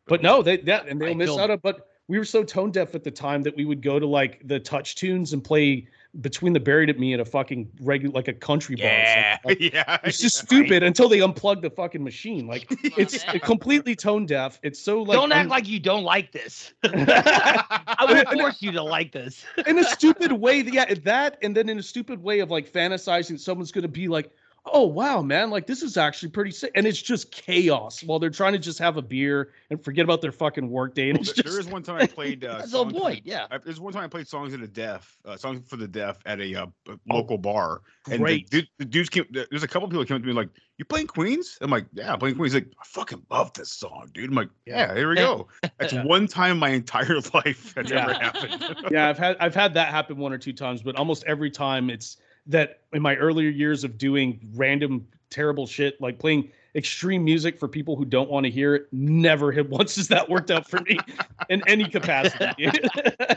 But 0.10 0.22
no, 0.22 0.42
they 0.42 0.58
that 0.58 0.88
and 0.88 1.00
they'll 1.00 1.12
I 1.12 1.14
miss 1.14 1.38
out 1.38 1.50
on. 1.52 1.60
But 1.64 1.88
we 2.08 2.18
were 2.18 2.26
so 2.26 2.44
tone 2.44 2.72
deaf 2.72 2.96
at 2.96 3.04
the 3.04 3.12
time 3.12 3.44
that 3.44 3.56
we 3.56 3.66
would 3.66 3.82
go 3.82 4.00
to 4.00 4.06
like 4.08 4.42
the 4.48 4.60
touch 4.60 4.96
tunes 4.96 5.32
and 5.34 5.44
play 5.44 5.88
Between 6.22 6.54
the 6.54 6.60
Buried 6.60 6.90
and 6.90 6.98
Me 6.98 7.14
at 7.14 7.20
a 7.20 7.26
fucking 7.26 7.70
regular 7.82 8.12
like 8.16 8.28
a 8.28 8.34
country 8.34 8.76
bar. 8.76 8.86
Yeah, 8.86 9.38
Like, 9.46 9.60
yeah. 9.60 9.98
It's 10.04 10.20
just 10.20 10.38
yeah. 10.42 10.46
stupid 10.48 10.82
until 10.82 11.08
they 11.08 11.20
unplug 11.20 11.62
the 11.62 11.70
fucking 11.70 12.04
machine. 12.04 12.48
Like 12.48 12.66
it's 12.98 13.24
it. 13.32 13.44
completely 13.44 13.96
tone 13.96 14.26
deaf. 14.26 14.60
It's 14.64 14.80
so 14.80 15.04
like 15.04 15.16
don't 15.16 15.32
act 15.32 15.44
un- 15.44 15.50
like 15.50 15.68
you 15.68 15.80
don't 15.80 16.04
like 16.04 16.32
this. 16.32 16.74
I 16.84 18.06
would 18.10 18.28
force 18.40 18.60
you 18.62 18.72
to 18.72 18.82
like 18.82 19.12
this. 19.12 19.46
in 19.68 19.78
a 19.78 19.84
stupid 19.84 20.32
way. 20.32 20.64
that- 20.64 20.74
Yeah, 20.74 20.94
that 21.04 21.38
and 21.44 21.56
then 21.56 21.70
in 21.70 21.78
a 21.78 21.84
stupid 21.84 22.22
way 22.22 22.40
of 22.40 22.50
like 22.50 22.68
fantasizing 22.72 23.40
someone's 23.40 23.72
gonna 23.72 23.88
be 23.88 24.08
like, 24.08 24.32
oh 24.74 24.86
wow, 24.86 25.22
man, 25.22 25.50
like 25.50 25.68
this 25.68 25.82
is 25.82 25.98
actually 25.98 26.30
pretty 26.30 26.52
sick. 26.52 26.72
And 26.76 26.86
it's 26.88 27.02
just 27.02 27.32
chaos 27.32 28.04
while 28.04 28.20
they're 28.20 28.30
trying 28.30 28.54
to 28.54 28.60
just 28.60 28.80
have 28.80 28.98
a 28.98 29.02
beer 29.02 29.52
and 29.70 29.84
forget 29.84 30.04
about 30.04 30.22
their 30.22 30.32
fucking 30.32 30.70
workday. 30.70 31.10
And 31.10 31.18
Well, 31.20 31.26
there- 31.36 31.44
just 31.44 31.60
is 31.60 31.68
one 31.68 31.84
time 31.84 31.98
I 31.98 32.08
played. 32.08 32.44
Uh, 32.46 32.66
songs. 32.66 32.94
Yeah. 33.24 33.48
I, 33.52 33.58
there's 33.60 33.80
one 33.80 33.94
time 33.94 34.04
I 34.04 34.08
played 34.08 34.28
songs 34.28 34.54
of 34.54 34.62
the 34.62 34.68
deaf, 34.68 35.18
uh, 35.26 35.38
songs 35.38 35.68
for 35.68 35.76
the 35.78 35.88
deaf 35.88 36.18
at 36.26 36.40
a, 36.40 36.56
uh, 36.56 36.66
a 36.88 37.14
local 37.14 37.38
bar, 37.38 37.82
and 38.10 38.22
great. 38.22 38.50
the, 38.50 38.66
the 38.78 38.86
dudes 38.86 39.10
came. 39.10 39.26
There's 39.32 39.64
a 39.64 39.68
couple 39.68 39.88
people 39.90 40.06
came 40.06 40.16
up 40.18 40.22
to 40.24 40.28
me 40.28 40.34
like, 40.34 40.50
"You 40.78 40.86
playing 40.86 41.08
Queens?" 41.08 41.58
I'm 41.62 41.70
like, 41.70 41.86
"Yeah, 41.94 42.14
I'm 42.14 42.20
playing 42.20 42.36
Queens." 42.36 42.54
He's 42.54 42.64
like, 42.64 42.72
"I 42.80 42.84
fucking 42.86 43.24
love 43.30 43.54
this 43.54 43.72
song, 43.72 44.10
dude." 44.14 44.30
I'm 44.30 44.36
like, 44.36 44.50
"Yeah, 44.66 44.94
here 44.96 45.10
we 45.10 45.16
go." 45.16 45.48
That's 45.80 45.94
one 46.06 46.28
time 46.28 46.54
in 46.54 46.58
my 46.60 46.70
entire 46.70 47.20
life 47.34 47.74
that's 47.76 47.92
ever 47.92 48.14
happened. 48.14 48.76
yeah, 48.92 49.10
I've 49.10 49.18
had 49.18 49.38
I've 49.40 49.56
had 49.56 49.74
that 49.76 49.90
happen 49.90 50.18
one 50.18 50.34
or 50.34 50.38
two 50.38 50.54
times, 50.54 50.82
but 50.82 50.96
almost 50.96 51.24
every 51.28 51.52
time 51.52 51.90
it's 51.90 52.18
that 52.50 52.82
in 52.94 53.02
my 53.02 53.16
earlier 53.16 53.50
years 53.50 53.84
of 53.84 53.98
doing 53.98 54.40
random 54.56 55.08
terrible 55.30 55.66
shit, 55.68 56.00
like 56.02 56.20
playing 56.20 56.52
extreme 56.76 57.24
music 57.24 57.58
for 57.60 57.68
people 57.68 57.96
who 57.96 58.06
don't 58.06 58.30
want 58.30 58.44
to 58.46 58.50
hear 58.50 58.76
it, 58.76 58.88
never 58.92 59.52
hit 59.52 59.70
once 59.80 59.96
has 59.96 60.08
that 60.10 60.28
worked 60.30 60.52
out 60.52 60.68
for 60.70 60.80
me 60.82 60.98
in 61.50 61.64
any 61.68 61.86
capacity. 61.88 62.46
Isn't 62.58 62.84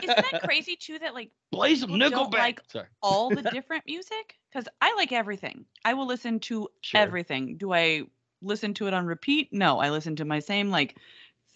that 0.07 0.41
crazy 0.43 0.75
too? 0.75 0.99
That 0.99 1.13
like 1.13 1.31
Play 1.51 1.75
some 1.75 1.91
Nickelback. 1.91 2.33
like 2.33 2.61
Sorry. 2.67 2.87
all 3.01 3.29
the 3.29 3.41
different 3.51 3.83
music 3.87 4.37
because 4.51 4.67
I 4.81 4.93
like 4.95 5.11
everything. 5.11 5.65
I 5.85 5.93
will 5.93 6.07
listen 6.07 6.39
to 6.41 6.67
Sure. 6.81 7.01
everything. 7.01 7.57
Do 7.57 7.73
I 7.73 8.03
listen 8.41 8.73
to 8.75 8.87
it 8.87 8.93
on 8.93 9.05
repeat? 9.05 9.49
No, 9.53 9.79
I 9.79 9.89
listen 9.89 10.15
to 10.17 10.25
my 10.25 10.39
same 10.39 10.69
like 10.69 10.95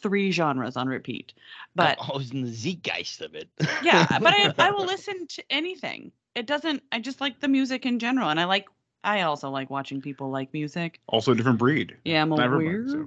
three 0.01 0.32
genres 0.32 0.78
on 0.78 0.88
repeat. 0.88 1.34
But 1.76 1.97
I 1.99 2.16
was 2.16 2.32
in 2.32 2.43
the 2.43 2.51
zeitgeist 2.51 3.22
of 3.22 3.34
it. 3.36 3.49
yeah, 3.84 4.05
but 4.20 4.34
I, 4.34 4.53
I 4.60 4.72
will 4.72 4.86
listen 4.86 5.26
to 5.28 5.43
anything. 5.49 6.12
It 6.38 6.45
doesn't. 6.45 6.83
I 6.91 6.99
just 6.99 7.19
like 7.19 7.39
the 7.39 7.47
music 7.47 7.85
in 7.85 7.97
general, 7.99 8.29
and 8.29 8.39
I 8.39 8.45
like. 8.45 8.67
I 9.03 9.21
also 9.21 9.49
like 9.49 9.69
watching 9.69 10.01
people 10.01 10.29
like 10.29 10.51
music. 10.53 10.99
also, 11.07 11.31
a 11.31 11.35
different 11.35 11.59
breed. 11.59 11.95
Yeah, 12.03 12.21
I'm 12.23 12.31
a 12.31 12.35
Never 12.35 12.59
mind, 12.59 12.89
so, 12.89 12.97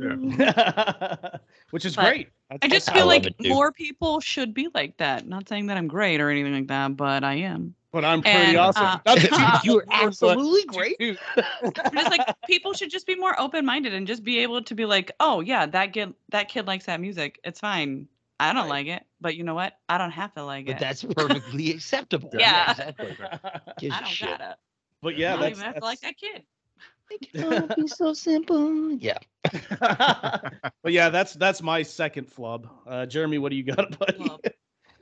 weirdo. 0.00 1.40
Which 1.70 1.84
is 1.84 1.96
But 1.96 2.04
great. 2.06 2.28
I 2.62 2.68
just 2.68 2.86
feel 2.92 3.02
how- 3.02 3.08
love 3.08 3.24
like 3.24 3.34
it, 3.40 3.48
more 3.48 3.72
people 3.72 4.20
should 4.20 4.54
be 4.54 4.68
like 4.72 4.96
that. 4.98 5.26
Not 5.26 5.48
saying 5.48 5.66
that 5.66 5.76
I'm 5.76 5.88
great 5.88 6.20
or 6.20 6.30
anything 6.30 6.54
like 6.54 6.68
that, 6.68 6.96
but 6.96 7.24
I 7.24 7.34
am. 7.34 7.74
but 7.92 8.04
I'm 8.04 8.22
pretty 8.22 8.36
and, 8.36 8.56
awesome. 8.56 8.84
uh, 8.84 8.98
Not 9.06 9.64
You're 9.64 9.84
absolutely 9.90 10.64
great. 10.66 10.96
Dude, 10.98 11.18
just 11.92 12.10
like 12.10 12.20
people 12.46 12.72
should 12.72 12.90
just 12.90 13.06
be 13.06 13.16
more 13.16 13.38
open-minded 13.40 13.94
and 13.94 14.06
just 14.06 14.22
be 14.22 14.38
able 14.40 14.62
to 14.62 14.74
be 14.74 14.84
like, 14.86 15.10
oh 15.18 15.40
yeah, 15.40 15.66
that 15.66 15.92
kid 15.92 16.14
that 16.28 16.48
kid 16.48 16.66
likes 16.66 16.86
that 16.86 17.00
music. 17.00 17.40
It's 17.42 17.58
fine. 17.60 18.06
I 18.38 18.52
don't 18.52 18.62
Right. 18.64 18.68
like 18.70 18.86
it, 18.88 19.04
but 19.20 19.34
you 19.36 19.44
know 19.44 19.54
what? 19.54 19.74
I 19.88 19.96
don't 19.98 20.10
have 20.10 20.34
to 20.34 20.44
like 20.44 20.66
But 20.66 20.76
it. 20.76 20.80
that's 20.80 21.02
perfectly 21.16 21.70
acceptable. 21.70 22.30
Yeah. 22.34 22.70
exactly. 22.72 23.16
Gives 23.78 23.94
I 23.94 23.98
a 23.98 24.00
don't 24.02 24.08
shit. 24.10 24.28
gotta. 24.28 24.56
but 25.02 25.16
yeah, 25.16 25.28
I 25.28 25.32
don't 25.32 25.40
that's, 25.42 25.52
even 25.58 25.64
have 25.64 25.74
to 25.76 25.84
like 25.84 26.00
that 26.00 26.16
kid. 26.18 26.42
Oh, 27.38 27.68
he's 27.76 27.96
so 27.96 28.12
simple. 28.12 28.92
Yeah. 28.92 29.18
but 29.80 30.92
yeah, 30.92 31.08
that's 31.08 31.34
that's 31.34 31.62
my 31.62 31.82
second 31.82 32.26
flub. 32.30 32.68
Uh, 32.86 33.06
Jeremy, 33.06 33.38
what 33.38 33.50
do 33.50 33.56
you 33.56 33.62
got, 33.62 33.98
buddy? 33.98 34.18
Well, 34.18 34.40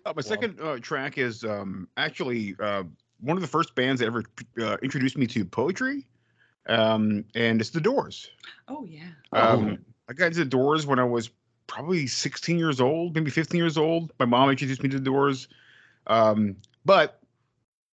Uh, 0.07 0.13
my 0.15 0.21
second 0.23 0.61
uh, 0.61 0.79
track 0.81 1.17
is 1.17 1.45
um, 1.45 1.89
actually 1.97 2.55
uh, 2.61 2.83
one 3.21 3.39
of 3.39 3.41
the 3.41 3.49
first 3.49 3.75
bands 3.75 4.01
that 4.01 4.07
ever 4.07 4.23
uh, 4.61 4.77
introduced 4.83 5.17
me 5.17 5.27
to 5.29 5.47
poetry, 5.47 6.07
um, 6.69 7.25
and 7.35 7.59
it's 7.61 7.71
The 7.71 7.81
Doors. 7.81 8.29
oh 8.69 8.85
yeah. 8.85 9.09
Um, 9.33 9.79
I 10.09 10.13
got 10.13 10.27
into 10.27 10.41
the 10.41 10.45
Doors 10.45 10.87
when 10.87 10.99
I 10.99 11.05
was 11.05 11.31
probably 11.67 12.07
16 12.07 12.59
years 12.59 12.81
old, 12.81 13.15
maybe 13.15 13.31
15 13.31 13.59
years 13.59 13.77
old. 13.79 14.13
My 14.19 14.27
mom 14.27 14.51
introduced 14.51 14.83
me 14.83 14.89
to 14.91 14.99
the 14.99 15.05
Doors. 15.05 15.49
Um, 16.07 16.57
but 16.85 17.21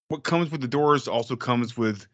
what 0.09 0.23
comes 0.23 0.51
with 0.51 0.61
the 0.61 0.67
Doors 0.67 1.07
also 1.07 1.35
comes 1.35 1.77
with 1.77 2.07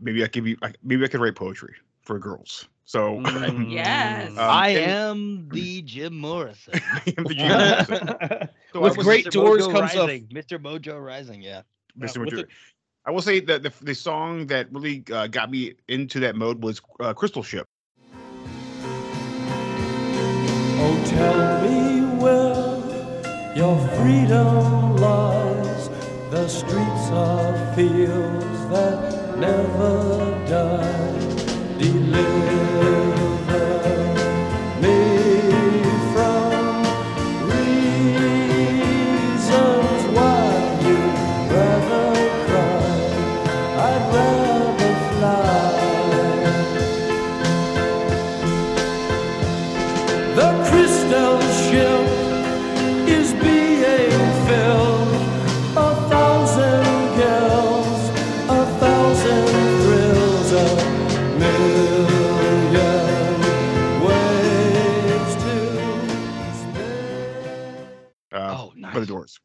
maybe 0.00 0.22
I 0.24 0.28
could 0.28 0.44
be 0.44 0.56
maybe 0.82 1.04
I 1.04 1.08
could 1.08 1.20
write 1.20 1.36
poetry 1.36 1.74
for 2.02 2.18
girls. 2.18 2.68
So 2.84 3.16
Mm. 3.20 3.70
Yes. 3.70 4.30
Um, 4.30 4.38
I 4.38 4.68
and- 4.70 4.90
am 4.90 5.48
the 5.50 5.82
Jim 5.82 6.16
Morrison. 6.18 6.74
I 6.92 7.14
am 7.18 7.24
the 7.24 7.34
genius. 7.34 8.48
So 8.72 8.80
With 8.82 8.96
great 8.98 9.24
Mr. 9.26 9.30
doors 9.30 9.66
Mojo 9.66 9.72
comes 9.72 9.94
a 9.94 9.98
Rising. 10.00 10.26
Mr. 10.26 10.58
Mojo 10.60 11.02
Rising. 11.02 11.40
Yeah. 11.42 11.62
Mr. 11.98 12.18
with 12.18 12.30
Madrid. 12.32 12.40
it- 12.40 12.48
I 13.06 13.10
will 13.10 13.22
say 13.22 13.40
that 13.40 13.62
the, 13.62 13.72
the 13.80 13.94
song 13.94 14.46
that 14.48 14.70
really 14.70 15.02
uh, 15.10 15.28
got 15.28 15.50
me 15.50 15.72
into 15.88 16.20
that 16.20 16.36
mode 16.36 16.62
was 16.62 16.82
uh, 17.00 17.14
Crystal 17.14 17.42
Ship. 17.42 17.64
Oh, 20.80 21.04
tell 21.06 21.62
me 21.62 22.02
where 22.22 23.56
your 23.56 23.76
freedom 23.96 24.96
lies. 24.96 25.88
The 26.30 26.46
streets 26.48 27.10
are 27.10 27.74
fields 27.74 28.60
that 28.70 29.38
never 29.38 29.94
die. 30.48 31.78
Deliver 31.78 32.47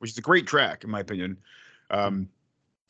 which 0.03 0.11
is 0.11 0.17
a 0.17 0.21
great 0.21 0.45
track 0.45 0.83
in 0.83 0.89
my 0.89 0.99
opinion. 0.99 1.37
Um, 1.89 2.27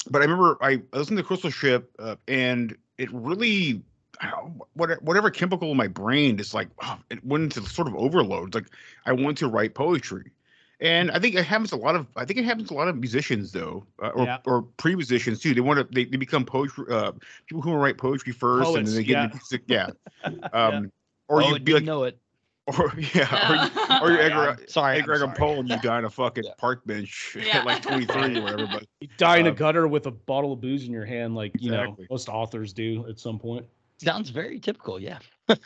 but 0.09 0.24
I 0.24 0.26
remember 0.26 0.57
I, 0.61 0.82
I 0.91 0.97
listened 0.97 1.18
to 1.18 1.24
Crystal 1.24 1.51
Ship, 1.51 1.88
uh, 1.99 2.16
and 2.28 2.76
it 2.97 3.07
really, 3.14 3.84
I 4.20 4.32
don't 4.32 4.57
know, 4.57 4.68
what, 4.74 5.03
whatever 5.03 5.30
chemical 5.30 5.70
in 5.70 5.78
my 5.78 5.88
brain 5.88 6.39
is 6.39 6.55
like, 6.55 6.70
oh, 6.82 6.97
it 7.11 7.24
went 7.24 7.43
into 7.55 7.70
sort 7.70 7.88
of 7.88 7.95
overload. 7.95 8.47
It's 8.47 8.55
like 8.55 8.66
I 9.05 9.11
want 9.14 9.38
to 9.38 9.47
write 9.47 9.76
poetry, 9.76 10.32
and 10.80 11.11
I 11.11 11.20
think 11.20 11.36
it 11.36 11.45
happens 11.45 11.72
a 11.72 11.76
lot 11.76 11.95
of. 11.95 12.07
I 12.16 12.26
think 12.26 12.39
it 12.39 12.45
happens 12.45 12.72
a 12.72 12.74
lot 12.74 12.88
of 12.88 12.97
musicians 12.97 13.51
though, 13.51 13.86
uh, 14.01 14.07
or 14.07 14.26
Yeah. 14.26 14.39
or 14.47 14.64
pre-musicians 14.64 15.39
too. 15.39 15.53
They 15.53 15.61
want 15.61 15.78
to 15.78 15.93
they, 15.93 16.05
they 16.05 16.18
become 16.18 16.45
poetry 16.45 16.86
uh, 16.89 17.11
people 17.45 17.61
who 17.61 17.76
write 17.76 17.99
poetry 17.99 18.34
first, 18.34 18.76
and 18.76 18.88
then 18.88 18.95
they 18.95 19.03
get 19.03 19.14
yeah. 19.14 19.24
into 19.26 19.36
music. 19.36 19.61
Yeah. 19.68 19.89
Um, 20.51 20.91
Or 21.30 21.41
oh, 21.41 21.49
you 21.49 21.59
be 21.59 21.74
like, 21.74 21.84
know 21.84 22.03
it. 22.03 22.20
or 22.68 22.93
yeah, 23.14 23.49
or 23.51 23.55
you, 23.55 23.72
or 24.01 24.11
you 24.11 24.18
Sorry, 24.18 24.20
Edgar, 24.22 24.49
I'm 24.51 24.68
sorry, 24.68 24.97
Edgar 24.99 25.14
I'm 25.16 25.20
sorry. 25.20 25.36
Poe 25.38 25.59
and 25.59 25.70
you 25.70 25.78
die 25.82 25.97
on 25.97 26.05
a 26.05 26.09
fucking 26.09 26.45
Yeah. 26.45 26.51
park 26.57 26.86
bench 26.86 27.36
Yeah. 27.45 27.57
at 27.57 27.66
like 27.66 27.82
23 27.82 28.38
or 28.38 28.41
whatever. 28.43 28.68
But 28.68 28.86
You 29.01 29.09
die 29.18 29.38
in 29.38 29.47
a 29.47 29.49
Um, 29.49 29.55
gutter 29.55 29.88
with 29.88 30.05
a 30.07 30.11
bottle 30.11 30.53
of 30.53 30.61
booze 30.61 30.86
in 30.86 30.91
your 30.91 31.05
hand, 31.05 31.36
like 31.36 31.51
you 31.59 31.72
know 31.72 31.97
most 32.09 32.30
authors 32.30 32.72
do 32.72 33.05
at 33.09 33.20
some 33.20 33.38
point. 33.38 33.66
Sounds 34.01 34.30
very 34.30 34.59
typical. 34.59 34.99
Yeah. 34.99 35.20
uh, 35.49 35.57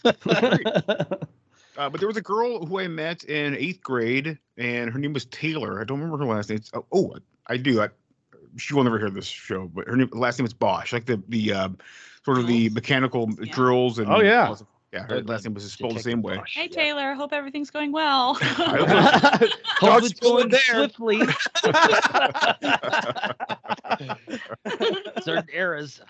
but 1.77 1.99
there 1.99 2.07
was 2.07 2.17
a 2.17 2.21
girl 2.21 2.65
who 2.65 2.79
I 2.79 2.87
met 2.87 3.23
in 3.25 3.55
eighth 3.55 3.81
grade, 3.83 4.37
and 4.57 4.89
her 4.91 4.97
name 4.99 5.13
was 5.13 5.25
Taylor. 5.25 5.79
I 5.79 5.83
don't 5.83 5.99
remember 5.99 6.17
her 6.25 6.33
last 6.33 6.49
name. 6.49 6.57
It's, 6.57 6.71
oh, 6.73 6.85
oh, 6.91 7.15
I 7.47 7.57
do. 7.57 7.81
I, 7.81 7.89
she 8.57 8.73
will 8.73 8.83
never 8.83 8.97
hear 8.97 9.09
this 9.11 9.27
show, 9.27 9.67
but 9.73 9.87
her 9.87 9.95
name, 9.95 10.09
last 10.13 10.39
name 10.39 10.45
is 10.47 10.53
Bosch, 10.53 10.93
like 10.93 11.05
the 11.05 11.21
the 11.29 11.53
uh, 11.53 11.69
sort 12.25 12.39
of 12.39 12.47
the 12.47 12.69
mechanical 12.69 13.29
Yeah. 13.39 13.53
drills. 13.53 13.99
And 13.99 14.09
Oh, 14.11 14.19
yeah. 14.19 14.55
Yeah. 14.93 15.03
Her 15.03 15.21
last 15.23 15.43
name 15.43 15.53
was 15.53 15.69
spelled 15.71 15.95
the 15.95 15.99
same 15.99 16.21
way. 16.21 16.39
Hey 16.47 16.67
Taylor, 16.67 17.13
hope 17.13 17.33
everything's 17.33 17.69
going 17.69 17.91
well. 17.91 18.35
Hope 19.79 19.81
Dodge 19.81 20.05
it's 20.05 20.15
still 20.15 20.33
going 20.33 20.45
in 20.45 20.51
there. 20.51 20.61
swiftly. 20.61 21.19
Certain 25.23 25.47
eras. 25.51 26.01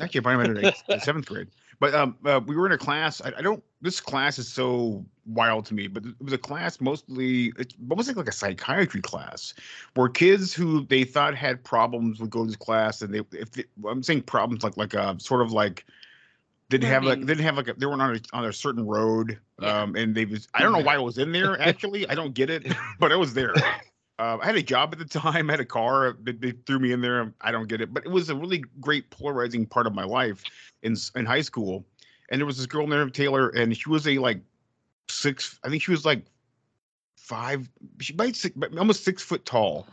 Actually, 0.00 0.20
I 0.24 0.36
might 0.36 0.46
have 0.46 0.54
been 0.54 0.72
in 0.88 1.00
seventh 1.00 1.26
grade. 1.26 1.48
But 1.80 1.94
um, 1.94 2.16
uh, 2.24 2.40
we 2.46 2.54
were 2.54 2.66
in 2.66 2.72
a 2.72 2.78
class. 2.78 3.20
I, 3.20 3.32
I 3.38 3.42
don't. 3.42 3.62
This 3.80 4.00
class 4.00 4.38
is 4.38 4.46
so 4.46 5.04
wild 5.26 5.66
to 5.66 5.74
me. 5.74 5.88
But 5.88 6.06
it 6.06 6.14
was 6.20 6.32
a 6.32 6.38
class 6.38 6.80
mostly. 6.80 7.52
It's 7.58 7.74
almost 7.90 8.06
like, 8.06 8.16
like 8.16 8.28
a 8.28 8.32
psychiatry 8.32 9.00
class, 9.00 9.52
where 9.94 10.08
kids 10.08 10.54
who 10.54 10.86
they 10.86 11.02
thought 11.02 11.34
had 11.34 11.64
problems 11.64 12.20
would 12.20 12.30
go 12.30 12.44
to 12.44 12.46
this 12.46 12.56
class, 12.56 13.02
and 13.02 13.12
they 13.12 13.22
if 13.32 13.50
they, 13.50 13.64
I'm 13.86 14.04
saying 14.04 14.22
problems 14.22 14.62
like 14.62 14.76
like 14.76 14.94
a 14.94 15.16
sort 15.18 15.42
of 15.42 15.50
like 15.50 15.84
didn't 16.72 16.88
have 16.88 17.04
like 17.04 17.20
didn't 17.20 17.44
have 17.44 17.56
like 17.56 17.68
a, 17.68 17.74
they 17.74 17.86
weren't 17.86 18.00
on 18.00 18.16
a, 18.16 18.20
on 18.32 18.44
a 18.46 18.52
certain 18.52 18.86
road. 18.86 19.38
Um, 19.60 19.94
and 19.94 20.14
they 20.14 20.24
was 20.24 20.48
I 20.54 20.62
don't 20.62 20.72
know 20.72 20.78
why 20.78 20.94
I 20.94 20.98
was 20.98 21.18
in 21.18 21.30
there 21.30 21.60
actually. 21.68 22.08
I 22.08 22.14
don't 22.14 22.34
get 22.34 22.50
it, 22.50 22.66
but 22.98 23.12
I 23.12 23.16
was 23.16 23.34
there. 23.34 23.54
Uh, 24.18 24.38
I 24.40 24.46
had 24.46 24.56
a 24.56 24.62
job 24.62 24.90
at 24.92 24.98
the 24.98 25.04
time. 25.04 25.50
I 25.50 25.52
had 25.54 25.60
a 25.60 25.64
car. 25.64 26.16
They, 26.22 26.32
they 26.32 26.52
threw 26.66 26.78
me 26.78 26.92
in 26.92 27.00
there. 27.00 27.32
I 27.40 27.52
don't 27.52 27.68
get 27.68 27.80
it, 27.80 27.92
but 27.92 28.04
it 28.04 28.10
was 28.10 28.30
a 28.30 28.34
really 28.34 28.64
great 28.80 29.10
polarizing 29.10 29.66
part 29.66 29.86
of 29.86 29.94
my 29.94 30.04
life 30.04 30.42
in 30.82 30.96
in 31.14 31.26
high 31.26 31.42
school. 31.42 31.84
And 32.30 32.40
there 32.40 32.46
was 32.46 32.56
this 32.56 32.66
girl 32.66 32.86
named 32.86 33.12
Taylor, 33.12 33.50
and 33.50 33.76
she 33.76 33.90
was 33.90 34.08
a 34.08 34.18
like 34.18 34.40
six. 35.08 35.58
I 35.62 35.68
think 35.68 35.82
she 35.82 35.90
was 35.90 36.06
like 36.06 36.24
five. 37.16 37.68
She 38.00 38.14
might 38.14 38.34
six, 38.34 38.56
almost 38.78 39.04
six 39.04 39.22
foot 39.22 39.44
tall. 39.44 39.86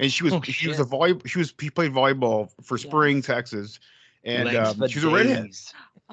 And 0.00 0.12
she 0.12 0.22
was 0.22 0.34
Oh, 0.34 0.40
she 0.42 0.68
was 0.68 0.80
a 0.80 0.84
volley. 0.84 1.18
She 1.24 1.38
was 1.38 1.54
she 1.58 1.70
played 1.70 1.92
volleyball 1.92 2.50
for 2.62 2.76
Spring, 2.76 3.22
Texas, 3.22 3.78
and 4.22 4.54
um, 4.54 4.88
she 4.88 4.98
was 4.98 5.04
a 5.04 5.10
redhead. 5.10 5.50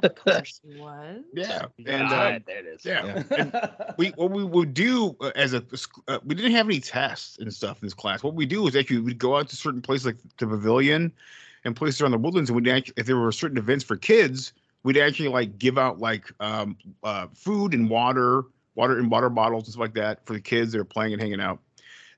Days. 0.01 0.11
Of 0.11 0.15
course 0.15 0.61
he 0.63 0.79
was. 0.79 1.21
Yeah, 1.33 1.65
Yeah, 1.77 1.95
and 1.95 2.07
ah, 2.09 2.27
um, 2.35 2.43
there 2.47 2.59
it 2.59 2.65
is. 2.65 2.85
yeah, 2.85 3.23
and 3.37 3.95
we 3.97 4.09
what 4.09 4.31
we 4.31 4.43
would 4.43 4.73
do 4.73 5.15
uh, 5.21 5.31
as 5.35 5.53
a 5.53 5.63
uh, 6.07 6.19
we 6.25 6.35
didn't 6.35 6.51
have 6.51 6.67
any 6.67 6.79
tests 6.79 7.37
and 7.39 7.53
stuff 7.53 7.81
in 7.81 7.85
this 7.85 7.93
class. 7.93 8.23
What 8.23 8.33
we 8.35 8.45
do 8.45 8.67
is 8.67 8.75
actually 8.75 8.99
we'd 8.99 9.17
go 9.17 9.37
out 9.37 9.49
to 9.49 9.55
certain 9.55 9.81
places 9.81 10.05
like 10.07 10.17
the 10.37 10.47
pavilion 10.47 11.11
and 11.65 11.75
places 11.75 12.01
around 12.01 12.11
the 12.11 12.17
woodlands, 12.17 12.49
and 12.49 12.55
we'd 12.55 12.67
actually 12.71 12.93
if 12.97 13.05
there 13.05 13.17
were 13.17 13.31
certain 13.31 13.57
events 13.57 13.83
for 13.83 13.97
kids, 13.97 14.53
we'd 14.83 14.97
actually 14.97 15.29
like 15.29 15.57
give 15.57 15.77
out 15.77 15.99
like 15.99 16.31
um 16.39 16.77
uh 17.03 17.27
food 17.33 17.73
and 17.73 17.89
water, 17.89 18.43
water 18.75 18.97
and 18.97 19.11
water 19.11 19.29
bottles 19.29 19.65
and 19.65 19.73
stuff 19.73 19.81
like 19.81 19.93
that 19.95 20.25
for 20.25 20.33
the 20.33 20.41
kids 20.41 20.71
that 20.71 20.79
are 20.79 20.85
playing 20.85 21.13
and 21.13 21.21
hanging 21.21 21.41
out. 21.41 21.59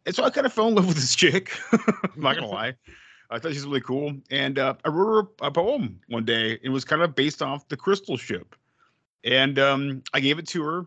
And 0.06 0.16
so 0.16 0.24
I 0.24 0.30
kind 0.32 0.46
of 0.48 0.54
fell 0.54 0.68
in 0.68 0.76
love 0.76 0.88
with 0.88 0.96
this 0.98 1.16
chick. 1.16 1.52
I'm 1.72 2.22
not 2.22 2.36
gonna 2.36 2.48
lie. 2.48 2.76
I 3.32 3.40
thought 3.40 3.54
she 3.54 3.58
was 3.60 3.66
really 3.66 3.82
cool, 3.82 4.14
and 4.30 4.60
uh, 4.60 4.74
I 4.84 4.90
wrote 4.90 5.26
her 5.42 5.48
a 5.48 5.52
poem 5.52 6.00
one 6.10 6.26
day. 6.26 6.60
It 6.62 6.70
was 6.70 6.84
kind 6.84 7.02
of 7.02 7.16
based 7.16 7.42
off 7.42 7.68
the 7.70 7.78
Crystal 7.78 8.18
Ship, 8.18 8.56
and 9.24 9.58
um, 9.58 10.04
I 10.14 10.20
gave 10.20 10.38
it 10.38 10.48
to 10.50 10.64
her 10.64 10.86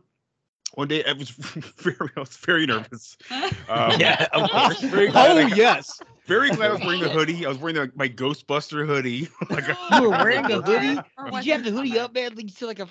one 0.75 0.89
day. 0.89 1.03
I 1.05 1.13
was 1.15 1.31
very, 1.31 1.97
I 2.17 2.21
was 2.21 2.37
very 2.37 2.67
nervous. 2.67 3.17
Um, 3.69 3.99
Yeah, 3.99 4.27
of 4.35 4.51
course. 4.51 4.81
very 4.83 5.09
glad 5.09 5.31
oh 5.31 5.39
I 5.39 5.55
yes. 5.55 5.99
very 6.27 6.51
glad 6.51 6.71
I 6.71 6.75
was 6.75 6.83
wearing 6.85 7.01
the 7.01 7.09
hoodie. 7.09 7.47
I 7.47 7.49
was 7.49 7.57
wearing 7.57 7.77
the, 7.77 7.91
my 7.95 8.09
Ghostbuster 8.09 8.87
hoodie. 8.87 9.29
like 9.49 9.69
a, 9.69 9.79
You 9.93 10.03
were 10.03 10.11
wearing 10.11 10.45
a 10.45 10.61
hoodie? 10.61 11.01
Did 11.33 11.47
you 11.47 11.53
have 11.53 11.65
the 11.65 11.71
hoodie 11.71 11.99
up, 11.99 12.15
man? 12.15 12.35
Like, 12.35 12.51
still 12.51 12.69
like 12.69 12.81
a. 12.81 12.89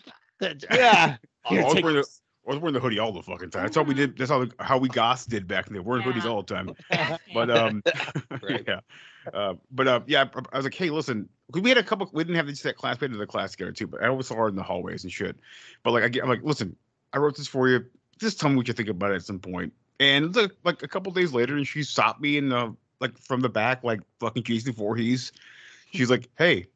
Yeah. 0.71 1.17
I 1.45 1.53
was 1.61 1.75
wearing 1.75 1.97
the, 1.97 2.07
I 2.45 2.49
was 2.51 2.59
wearing 2.59 2.73
the 2.73 2.79
hoodie 2.79 2.99
all 2.99 3.13
the 3.13 3.21
fucking 3.21 3.51
time. 3.51 3.63
That's 3.63 3.75
how 3.75 3.83
we 3.83 3.93
did. 3.93 4.17
That's 4.17 4.29
how 4.29 4.45
how 4.59 4.77
we 4.77 4.89
goths 4.89 5.25
did 5.25 5.47
back 5.47 5.69
then. 5.69 5.83
Wearing 5.83 6.03
hoodies 6.03 6.25
all 6.25 6.43
the 6.43 6.53
time. 6.53 6.75
But 7.33 7.49
um, 7.49 7.81
yeah, 8.67 8.79
uh, 9.33 9.53
but 9.71 9.87
uh, 9.87 10.01
yeah, 10.07 10.25
I, 10.35 10.41
I 10.51 10.57
was 10.57 10.65
like, 10.65 10.73
hey, 10.73 10.89
listen, 10.89 11.29
'cause 11.51 11.61
we 11.61 11.69
had 11.69 11.77
a 11.77 11.83
couple. 11.83 12.09
We 12.13 12.23
didn't 12.23 12.35
have 12.35 12.47
this 12.47 12.61
that 12.63 12.75
class. 12.75 12.99
We 12.99 13.07
had 13.07 13.17
the 13.17 13.25
class 13.25 13.51
together 13.51 13.71
too. 13.71 13.87
But 13.87 14.03
I 14.03 14.07
always 14.07 14.27
saw 14.27 14.35
her 14.35 14.49
in 14.49 14.55
the 14.55 14.63
hallways 14.63 15.03
and 15.03 15.11
shit. 15.11 15.37
But 15.83 15.91
like, 15.91 16.03
I 16.03 16.09
get, 16.09 16.23
I'm 16.23 16.29
like, 16.29 16.43
listen, 16.43 16.75
I 17.13 17.17
wrote 17.19 17.37
this 17.37 17.47
for 17.47 17.69
you. 17.69 17.85
Just 18.19 18.39
tell 18.39 18.49
me 18.49 18.57
what 18.57 18.67
you 18.67 18.73
think 18.73 18.89
about 18.89 19.11
it 19.11 19.15
at 19.15 19.23
some 19.23 19.39
point. 19.39 19.73
And 19.99 20.35
look, 20.35 20.55
like 20.63 20.83
a 20.83 20.87
couple 20.87 21.11
days 21.13 21.31
later, 21.31 21.55
and 21.55 21.65
she 21.65 21.83
stopped 21.83 22.19
me 22.21 22.37
in 22.37 22.49
the 22.49 22.75
like 22.99 23.17
from 23.17 23.39
the 23.39 23.49
back, 23.49 23.83
like 23.83 24.01
fucking 24.19 24.43
Jason 24.43 24.73
Voorhees. 24.73 25.31
She's 25.93 26.09
like, 26.09 26.29
hey. 26.37 26.67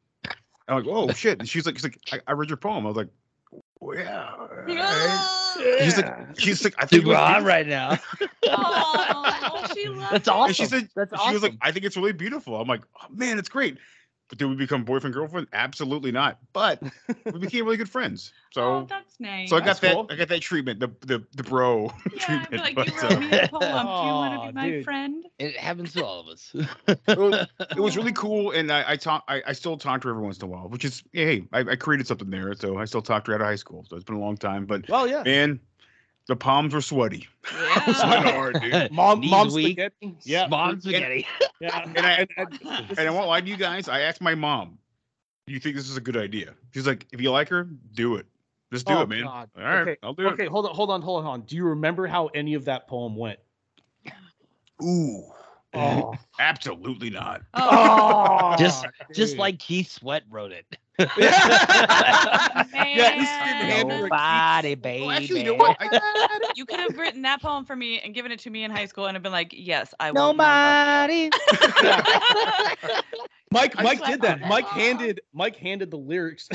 I'm 0.66 0.84
like, 0.84 0.86
oh 0.86 1.10
shit. 1.12 1.38
And 1.38 1.48
she's 1.48 1.64
like, 1.64 1.76
she's 1.76 1.84
like, 1.84 1.98
I, 2.12 2.20
I 2.26 2.32
read 2.32 2.50
your 2.50 2.58
poem. 2.58 2.84
I 2.84 2.88
was 2.88 2.96
like, 2.96 3.08
well, 3.80 3.98
yeah. 3.98 4.34
all 4.38 4.48
right." 4.48 5.84
She's 5.84 5.96
like, 5.96 6.14
she's 6.38 6.64
like, 6.64 6.74
I 6.78 6.86
think 6.86 7.02
it 7.02 7.06
Super 7.06 7.08
was 7.08 7.16
hot 7.18 7.44
beautiful. 7.44 7.48
right 7.48 7.66
now. 7.66 7.98
Oh, 8.50 9.66
she 9.74 9.88
loves 9.88 10.10
That's 10.10 10.28
awesome. 10.28 10.46
And 10.48 10.56
she 10.56 10.64
said, 10.66 10.88
That's 10.94 11.22
she 11.22 11.32
was 11.32 11.42
like. 11.42 11.54
I 11.60 11.72
think 11.72 11.84
it's 11.84 11.96
really 11.96 12.12
beautiful. 12.12 12.56
I'm 12.60 12.68
like, 12.68 12.82
oh, 13.02 13.06
man, 13.10 13.38
it's 13.38 13.48
great. 13.48 13.78
But 14.28 14.38
did 14.38 14.46
we 14.46 14.56
become 14.56 14.84
boyfriend 14.84 15.14
girlfriend? 15.14 15.48
Absolutely 15.52 16.12
not. 16.12 16.38
But 16.52 16.82
we 17.32 17.38
became 17.38 17.64
really 17.64 17.78
good 17.78 17.88
friends. 17.88 18.32
Oh, 18.34 18.50
So, 18.52 18.86
that's 18.88 19.18
nice. 19.20 19.48
so 19.48 19.56
I 19.56 19.60
got 19.60 19.66
That's 19.66 19.80
that. 19.80 19.94
cool. 19.94 20.06
I 20.10 20.16
got 20.16 20.28
that 20.28 20.40
treatment, 20.40 20.80
the 20.80 20.88
the 21.06 21.24
the 21.34 21.42
bro 21.42 21.90
yeah, 22.12 22.18
treatment. 22.18 22.62
like, 22.62 22.74
but, 22.74 22.86
you 22.88 23.00
uh, 23.02 23.08
wrote 23.14 23.20
me 23.20 23.36
a 23.38 23.48
poem. 23.48 23.86
Do 23.86 24.06
you 24.06 24.12
want 24.14 24.42
to 24.42 24.48
be 24.48 24.52
my 24.52 24.70
dude. 24.70 24.84
friend? 24.84 25.24
It 25.38 25.56
happens 25.56 25.92
to 25.94 26.04
all 26.04 26.20
of 26.20 26.26
us. 26.28 26.50
it 26.54 27.18
was- 27.18 27.46
it 27.76 27.80
was 27.80 27.96
really 27.96 28.12
cool, 28.24 28.50
and 28.52 28.70
I 28.72 28.92
I 28.92 28.96
talk 28.96 29.24
I, 29.28 29.42
I 29.46 29.52
still 29.52 29.76
talk 29.76 30.00
to 30.02 30.08
her 30.08 30.12
every 30.14 30.22
once 30.24 30.38
in 30.38 30.44
a 30.44 30.48
while, 30.48 30.68
which 30.68 30.84
is 30.84 31.02
hey 31.12 31.44
I, 31.52 31.60
I 31.60 31.76
created 31.76 32.06
something 32.06 32.28
there, 32.30 32.54
so 32.54 32.76
I 32.78 32.84
still 32.86 33.02
talk 33.02 33.24
to 33.24 33.30
her 33.30 33.36
out 33.36 33.40
of 33.40 33.46
high 33.46 33.54
school. 33.56 33.84
So 33.88 33.96
it's 33.96 34.04
been 34.04 34.16
a 34.16 34.20
long 34.20 34.36
time, 34.36 34.66
but 34.66 34.88
Well, 34.88 35.06
yeah. 35.06 35.22
man, 35.22 35.60
the 36.28 36.36
palms 36.36 36.72
were 36.74 36.80
sweaty. 36.80 37.26
It 37.44 37.86
was 37.86 37.98
Yeah. 37.98 38.22
hard, 38.32 38.60
dude. 38.60 38.92
Mom, 38.92 39.20
Knees 39.20 39.30
mom's 39.30 39.54
weak. 39.54 39.78
spaghetti. 39.80 40.14
Yeah. 40.22 40.46
Mom 40.46 40.80
spaghetti. 40.80 41.26
Yeah. 41.60 41.82
And 41.84 41.98
I 41.98 42.24
and, 42.36 42.88
and 42.90 43.00
I 43.00 43.10
won't 43.10 43.26
lie 43.26 43.40
to 43.40 43.46
you 43.48 43.56
guys. 43.56 43.88
I 43.88 44.02
asked 44.02 44.20
my 44.20 44.36
mom, 44.36 44.78
"Do 45.48 45.52
you 45.52 45.58
think 45.58 45.74
this 45.74 45.88
is 45.90 45.96
a 45.96 46.00
good 46.00 46.16
idea?" 46.16 46.54
She's 46.72 46.86
like, 46.86 47.04
"If 47.10 47.20
you 47.20 47.32
like 47.32 47.48
her, 47.48 47.64
do 47.94 48.14
it. 48.14 48.26
Just 48.72 48.86
do 48.86 48.94
Oh, 48.94 49.00
it, 49.02 49.08
man." 49.08 49.24
God. 49.24 49.50
All 49.58 49.64
right, 49.64 49.78
okay. 49.80 49.96
I'll 50.04 50.14
do 50.14 50.28
it. 50.28 50.32
okay, 50.34 50.46
hold 50.46 50.66
on, 50.66 50.74
hold 50.76 50.90
on, 50.90 51.02
hold 51.02 51.24
on. 51.26 51.40
Do 51.40 51.56
you 51.56 51.64
remember 51.64 52.06
how 52.06 52.26
any 52.28 52.54
of 52.54 52.66
that 52.66 52.86
poem 52.86 53.16
went? 53.16 53.40
Ooh, 54.84 55.24
Oh, 55.74 56.14
absolutely 56.38 57.10
not. 57.10 57.42
Oh, 57.54 58.54
just 58.56 58.86
just 59.12 59.36
like 59.36 59.58
Keith 59.58 59.90
Sweat 59.90 60.22
wrote 60.30 60.52
it. 60.52 60.64
Yeah, 60.98 61.06
this 62.58 62.72
man. 62.72 62.96
didn't 62.96 63.70
hand 63.70 63.90
her 63.92 63.96
a 63.98 64.08
Nobody, 64.08 64.74
baby. 64.74 65.00
Well, 65.06 65.10
actually, 65.12 65.40
you 65.40 65.46
know 65.46 65.54
what? 65.54 65.76
I, 65.80 66.50
You 66.56 66.66
could 66.66 66.80
have 66.80 66.96
written 66.98 67.22
that 67.22 67.40
poem 67.40 67.64
for 67.64 67.76
me 67.76 68.00
and 68.00 68.14
given 68.14 68.32
it 68.32 68.40
to 68.40 68.50
me 68.50 68.64
in 68.64 68.70
high 68.70 68.86
school, 68.86 69.06
and 69.06 69.16
I've 69.16 69.22
been 69.22 69.32
like, 69.32 69.52
yes, 69.56 69.94
I 70.00 70.10
will. 70.10 70.32
know 70.34 70.42
Nobody. 70.42 71.30
Mike, 73.50 73.72
I 73.78 73.82
Mike 73.82 74.04
did 74.04 74.20
that. 74.20 74.42
on 74.42 74.48
Mike 74.50 74.66
handed 74.66 75.22
Mike 75.32 75.56
handed 75.56 75.90
the 75.90 75.96
lyrics. 75.96 76.50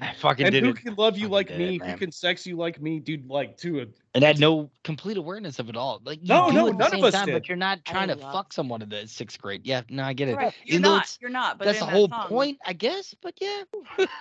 I 0.00 0.14
fucking 0.20 0.46
and 0.46 0.52
did 0.52 0.62
who 0.62 0.70
it. 0.70 0.76
can 0.76 0.94
love 0.94 1.16
you 1.18 1.22
Fucking 1.28 1.32
like 1.32 1.50
me? 1.58 1.74
it, 1.74 1.82
who 1.82 1.96
can 1.96 2.12
sex 2.12 2.46
you 2.46 2.56
like 2.56 2.80
me, 2.80 3.00
dude? 3.00 3.28
Like 3.28 3.56
to 3.58 3.80
a 3.80 3.86
and 4.14 4.22
had 4.22 4.38
no 4.38 4.70
complete 4.84 5.16
awareness 5.16 5.58
of 5.58 5.68
it 5.68 5.76
all. 5.76 6.00
Like 6.04 6.20
you 6.22 6.28
No, 6.28 6.48
no, 6.50 6.68
it 6.68 6.70
at 6.70 6.78
the 6.78 6.84
none 6.84 6.94
of 7.00 7.04
us 7.04 7.14
time, 7.14 7.26
did. 7.26 7.32
but 7.32 7.48
you're 7.48 7.56
not 7.56 7.84
trying 7.84 8.06
to 8.08 8.14
love- 8.14 8.32
fuck 8.32 8.52
someone 8.52 8.80
in 8.80 8.88
the 8.88 9.08
sixth 9.08 9.42
grade. 9.42 9.62
Yeah, 9.64 9.82
no, 9.90 10.04
I 10.04 10.12
get 10.12 10.28
it. 10.28 10.36
Right. 10.36 10.54
You're 10.64 10.74
Even 10.74 10.82
though 10.82 10.96
not. 10.98 11.18
You're 11.20 11.30
not. 11.30 11.58
But 11.58 11.64
That's 11.64 11.80
the 11.80 11.86
that 11.86 11.92
whole 11.92 12.08
song- 12.08 12.28
point, 12.28 12.58
I 12.64 12.74
guess. 12.74 13.12
But 13.20 13.34
yeah, 13.40 13.62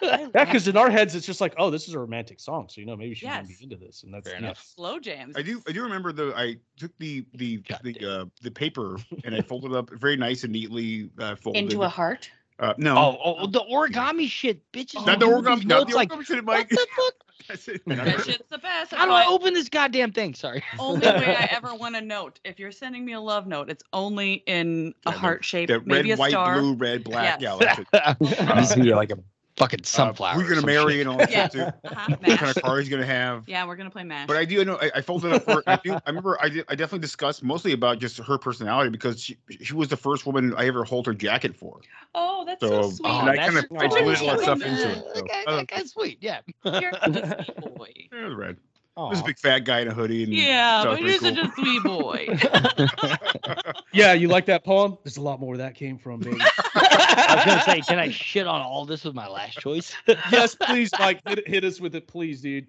yeah, 0.02 0.28
because 0.34 0.68
in 0.68 0.78
our 0.78 0.90
heads 0.90 1.16
it's 1.16 1.26
just 1.26 1.42
like, 1.42 1.54
oh, 1.58 1.70
this 1.70 1.88
is 1.88 1.94
a 1.94 2.00
romantic 2.00 2.40
song, 2.40 2.68
so 2.70 2.82
you 2.82 2.88
know 2.88 2.96
maybe 2.96 3.14
she's 3.14 3.30
gonna 3.30 3.44
be 3.48 3.56
into 3.62 3.76
this, 3.76 4.04
and 4.04 4.14
that's 4.14 4.28
Fair 4.28 4.40
yeah. 4.40 4.46
enough. 4.46 4.64
Slow 4.76 5.00
jams. 5.00 5.36
I 5.38 5.42
do. 5.42 5.62
I 5.68 5.72
do 5.72 5.84
remember 5.84 6.12
the. 6.12 6.34
I 6.36 6.58
took 6.78 6.92
the 6.98 7.26
the 7.34 7.58
God 7.58 7.80
the 7.84 8.22
uh, 8.22 8.26
the 8.42 8.52
paper 8.52 8.98
and 9.24 9.36
I 9.36 9.42
folded 9.48 9.72
it 9.72 9.78
up 9.78 9.90
very 9.92 10.18
nice 10.18 10.44
and 10.44 10.54
neatly 10.54 11.10
uh, 11.20 11.36
folded. 11.36 11.60
Into 11.60 11.84
a 11.84 11.90
heart. 11.90 12.30
Uh, 12.58 12.74
no. 12.78 12.98
Oh, 12.98 13.36
oh, 13.40 13.48
the 13.48 13.60
origami 13.62 14.30
shit, 14.30 14.72
bitches. 14.72 15.06
Not 15.06 15.20
the 15.20 15.26
origami. 15.26 15.66
Not 15.66 15.66
notes 15.66 15.92
the 15.92 15.98
like, 15.98 16.10
origami 16.10 16.26
shit, 16.26 16.46
what 16.46 16.58
Mike. 16.58 16.70
the 16.70 16.88
fuck? 16.96 17.14
That's 17.50 17.68
it. 17.68 17.82
That 17.86 18.22
shit's 18.24 18.48
the 18.50 18.58
best. 18.58 18.94
How 18.94 19.06
do 19.06 19.12
I 19.12 19.26
open 19.28 19.54
this 19.54 19.68
goddamn 19.70 20.14
thing? 20.14 20.34
Sorry. 20.34 20.64
only 20.80 21.06
way 21.06 21.36
I 21.38 21.50
ever 21.52 21.76
want 21.76 21.96
a 21.96 22.02
note. 22.02 22.40
If 22.46 22.58
you're 22.60 22.72
sending 22.72 23.04
me 23.06 23.14
a 23.14 23.20
love 23.20 23.46
note, 23.46 23.70
it's 23.70 23.84
only 23.94 24.36
in 24.48 24.94
a 25.06 25.12
Yeah, 25.12 25.18
heart 25.18 25.46
shape, 25.46 25.68
The 25.68 25.82
maybe 25.82 26.10
red, 26.12 26.18
a 26.18 26.20
white, 26.20 26.32
star. 26.32 26.60
blue, 26.60 26.74
red, 26.76 27.04
black. 27.04 27.42
Yes. 27.42 27.58
Yeah, 27.62 27.76
that's 27.92 28.20
it. 28.22 28.56
Needs 28.56 28.74
to 28.74 28.80
be 28.82 28.94
like 28.94 29.12
a 29.12 29.18
fucking 29.58 29.82
Uh, 29.82 29.86
sunflower. 29.86 30.34
who 30.36 30.42
you 30.42 30.46
or 30.48 30.56
gonna 30.56 30.66
marry 30.66 30.94
shit. 30.94 31.00
and 31.02 31.10
all 31.10 31.18
that 31.18 31.32
Yeah. 31.32 31.44
shit 31.44 31.52
too. 31.54 31.62
Uh-huh. 31.62 32.16
What 32.24 32.40
kind 32.40 32.56
of 32.58 32.64
car 32.64 32.80
he's 32.80 32.90
gonna 32.90 33.06
have. 33.06 33.44
Yeah, 33.48 33.66
we're 33.66 33.76
gonna 33.76 33.90
play 33.90 34.04
mash. 34.04 34.28
But 34.28 34.38
I 34.38 34.46
do 34.46 34.64
know 34.66 34.78
I, 34.82 34.92
I 34.96 35.02
folded 35.02 35.32
up 35.34 35.44
for 35.44 35.64
I 35.68 35.78
do 35.84 35.94
I 35.94 36.02
remember 36.08 36.38
I 36.42 36.50
did 36.50 36.66
I 36.68 36.76
definitely 36.76 37.00
discussed 37.00 37.44
mostly 37.44 37.72
about 37.74 38.00
just 38.00 38.18
her 38.18 38.38
personality 38.38 38.90
because 38.90 39.22
she 39.22 39.38
she 39.62 39.74
was 39.74 39.88
the 39.88 39.98
first 39.98 40.26
woman 40.26 40.54
I 40.58 40.68
ever 40.68 40.84
hold 40.84 41.06
her 41.08 41.14
jacket 41.14 41.56
for. 41.56 41.80
oh, 42.16 42.44
that's 42.46 42.60
So, 42.62 42.82
so, 42.84 42.90
sweet. 42.92 43.08
and 43.10 43.30
I 43.30 43.38
kind 43.38 43.58
of 43.58 43.66
I 43.78 43.88
sweet. 43.90 43.92
put 43.92 44.22
a 44.22 44.24
lot 44.26 44.36
of 44.36 44.42
stuff 44.42 44.60
Oh, 44.64 44.68
into 44.68 44.90
it. 44.92 44.98
So, 45.16 45.22
That 45.22 45.28
guy- 45.28 45.44
uh, 45.52 45.56
that 45.58 45.68
guy's 45.68 45.92
sweet. 45.92 46.18
Yeah. 46.22 46.40
You're 46.66 46.92
a 47.02 47.46
sweet 47.46 47.76
boy. 47.76 47.90
yeah, 48.12 48.20
it 48.22 48.26
was 48.26 48.34
red. 48.36 48.58
Aw. 48.98 49.10
There's 49.10 49.20
a 49.22 49.26
big 49.26 49.40
fat 49.40 49.60
guy 49.60 49.82
in 49.82 49.90
a 49.90 49.94
hoodie 49.94 50.24
and 50.24 50.34
Yeah, 50.34 50.84
so 50.84 50.92
but 50.92 51.00
it 51.02 51.04
was 51.04 51.20
such 51.20 51.38
a 51.38 51.52
sweet 51.56 51.84
boy. 51.84 52.28
Yeah, 53.92 54.12
you 54.14 54.28
like 54.28 54.46
that 54.48 54.64
poem? 54.66 54.98
There's 55.04 55.16
a 55.18 55.22
lot 55.22 55.40
more 55.40 55.50
where 55.50 55.58
that 55.60 55.76
came 55.76 55.98
from, 55.98 56.20
baby. 56.20 56.38
I 56.76 57.36
was 57.36 57.46
gonna 57.46 57.64
say, 57.64 57.82
can 57.82 57.98
I 58.00 58.10
shit 58.10 58.46
on 58.46 58.62
all 58.62 58.86
this 58.86 59.06
with 59.06 59.16
my 59.16 59.28
last 59.28 59.58
choice? 59.60 59.94
yes, 60.32 60.56
please, 60.56 60.92
Mike, 61.00 61.22
hit, 61.26 61.48
hit 61.48 61.64
us 61.64 61.80
with 61.80 61.96
it, 61.96 62.06
please, 62.08 62.42
dude. 62.42 62.68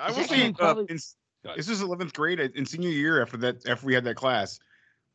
I 0.00 0.08
It's 0.08 0.16
will 0.16 0.22
actually 0.24 0.54
uh, 0.60 0.76
in, 0.88 0.98
this 1.56 1.68
is 1.68 1.82
11th 1.82 2.14
grade 2.14 2.40
uh, 2.40 2.48
in 2.54 2.64
senior 2.64 2.88
year 2.88 3.20
after 3.20 3.36
that 3.38 3.66
after 3.68 3.86
we 3.86 3.92
had 3.94 4.04
that 4.04 4.16
class. 4.16 4.58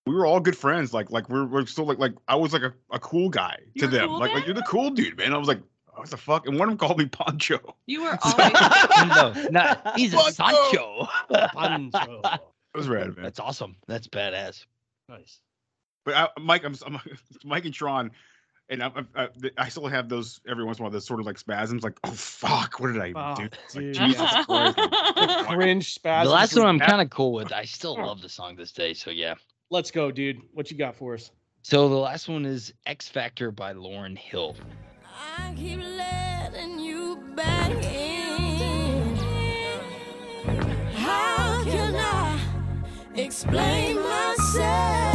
We 0.06 0.14
were 0.14 0.26
all 0.28 0.40
good 0.40 0.56
friends. 0.56 0.94
Like 0.94 1.10
like 1.12 1.28
we're, 1.28 1.46
we're 1.46 1.66
still 1.66 1.86
like 1.86 1.98
like 1.98 2.14
I 2.28 2.36
was 2.36 2.54
like 2.54 2.62
a, 2.62 2.74
a 2.92 3.00
cool 3.00 3.30
guy 3.30 3.58
to 3.58 3.64
You're 3.82 3.90
them. 3.90 4.08
cool 4.10 4.20
like 4.20 4.34
like 4.34 4.46
you're 4.46 4.54
the 4.56 4.62
cool 4.62 4.92
dude, 4.92 5.18
man. 5.18 5.34
I 5.34 5.38
was 5.38 5.48
like, 5.48 5.60
what 5.98 6.10
the 6.10 6.18
fuck? 6.18 6.48
And 6.48 6.58
one 6.60 6.70
of 6.70 6.78
them 6.78 6.88
called 6.88 7.00
me 7.00 7.06
Poncho. 7.06 7.76
You 7.86 8.04
were 8.04 8.18
always 8.24 8.54
no, 9.44 9.50
not, 9.52 9.98
he's 9.98 10.14
a 10.14 10.20
Sancho. 10.32 11.08
Pancho. 11.32 12.22
It 12.74 12.78
was 12.78 12.88
rad, 12.88 13.16
man. 13.16 13.24
That's 13.24 13.40
awesome. 13.40 13.76
That's 13.88 14.08
badass. 14.08 14.66
Nice. 15.10 15.40
But 16.06 16.16
I, 16.16 16.30
Mike, 16.40 16.64
I'm, 16.64 16.76
I'm 16.86 17.00
Mike 17.44 17.66
and 17.66 17.76
Sean, 17.76 18.12
and 18.70 18.84
I, 18.84 18.92
I, 19.16 19.28
I 19.58 19.70
still 19.70 19.88
have 19.88 20.10
those 20.10 20.40
every 20.48 20.64
once 20.64 20.78
in 20.78 20.84
a 20.84 20.86
while. 20.86 20.92
Those 20.92 21.06
sort 21.06 21.20
of 21.20 21.26
like 21.26 21.38
spasms, 21.38 21.84
like 21.84 21.98
oh 22.04 22.12
fuck, 22.12 22.80
what 22.80 22.94
did 22.94 23.02
I 23.02 23.14
Oh, 23.16 23.36
do? 23.36 23.44
It's 23.66 23.76
like, 23.76 23.92
Jesus. 23.94 24.32
Christ. 24.46 24.76
The 24.78 25.46
cringe 25.50 25.94
spasm. 25.94 26.28
The 26.28 26.34
last 26.34 26.56
one 26.56 26.66
I'm 26.68 26.80
kind 26.80 27.02
of 27.02 27.10
cool 27.10 27.34
with. 27.34 27.52
I 27.52 27.66
still 27.66 27.96
love 27.96 28.22
the 28.22 28.30
song 28.30 28.56
this 28.56 28.72
day. 28.72 28.94
So 28.94 29.10
yeah. 29.10 29.36
Let's 29.70 29.92
go, 29.92 30.12
dude. 30.12 30.42
What 30.54 30.72
you 30.72 30.78
got 30.78 30.96
for 30.96 31.14
us? 31.14 31.32
So 31.62 31.90
the 31.90 31.96
last 31.96 32.30
one 32.30 32.46
is 32.46 32.74
Ex 32.86 33.10
Factor 33.10 33.52
by 33.52 33.74
Lauryn 33.74 34.18
Hill. 34.18 34.56
I 35.20 35.54
keep 35.56 35.80
letting 35.80 36.80
you 36.80 37.18
back 37.36 37.72
in. 37.72 39.16
How 40.94 41.64
can 41.64 41.96
I 41.96 42.40
explain 43.16 43.96
myself? 43.96 45.07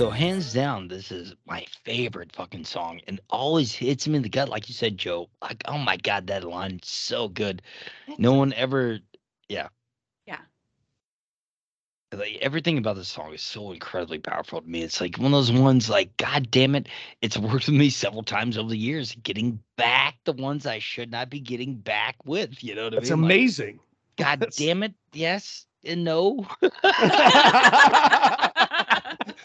So 0.00 0.08
hands 0.08 0.54
down, 0.54 0.88
this 0.88 1.12
is 1.12 1.34
my 1.44 1.66
favorite 1.84 2.34
fucking 2.34 2.64
song, 2.64 3.02
and 3.06 3.20
always 3.28 3.74
hits 3.74 4.08
me 4.08 4.16
in 4.16 4.22
the 4.22 4.30
gut, 4.30 4.48
like 4.48 4.66
you 4.66 4.74
said, 4.74 4.96
Joe. 4.96 5.28
Like, 5.42 5.62
oh 5.66 5.76
my 5.76 5.98
god, 5.98 6.28
that 6.28 6.42
line 6.42 6.80
is 6.82 6.88
so 6.88 7.28
good. 7.28 7.60
No 8.16 8.32
one 8.32 8.54
ever, 8.54 9.00
yeah. 9.50 9.68
Yeah. 10.24 10.38
Like 12.14 12.38
everything 12.40 12.78
about 12.78 12.96
this 12.96 13.08
song 13.08 13.34
is 13.34 13.42
so 13.42 13.72
incredibly 13.72 14.18
powerful 14.18 14.62
to 14.62 14.66
me. 14.66 14.80
It's 14.80 15.02
like 15.02 15.18
one 15.18 15.34
of 15.34 15.46
those 15.46 15.52
ones, 15.52 15.90
like, 15.90 16.16
god 16.16 16.50
damn 16.50 16.76
it, 16.76 16.88
it's 17.20 17.36
worked 17.36 17.66
with 17.66 17.76
me 17.76 17.90
several 17.90 18.22
times 18.22 18.56
over 18.56 18.70
the 18.70 18.78
years, 18.78 19.14
getting 19.22 19.62
back 19.76 20.16
the 20.24 20.32
ones 20.32 20.64
I 20.64 20.78
should 20.78 21.10
not 21.10 21.28
be 21.28 21.40
getting 21.40 21.74
back 21.74 22.16
with. 22.24 22.64
You 22.64 22.74
know 22.74 22.84
what 22.84 22.94
That's 22.94 23.10
I 23.10 23.16
mean? 23.16 23.24
Like, 23.24 23.32
amazing. 23.32 23.80
God 24.16 24.46
damn 24.56 24.82
it, 24.82 24.94
yes 25.12 25.66
and 25.84 26.04
no. 26.04 26.46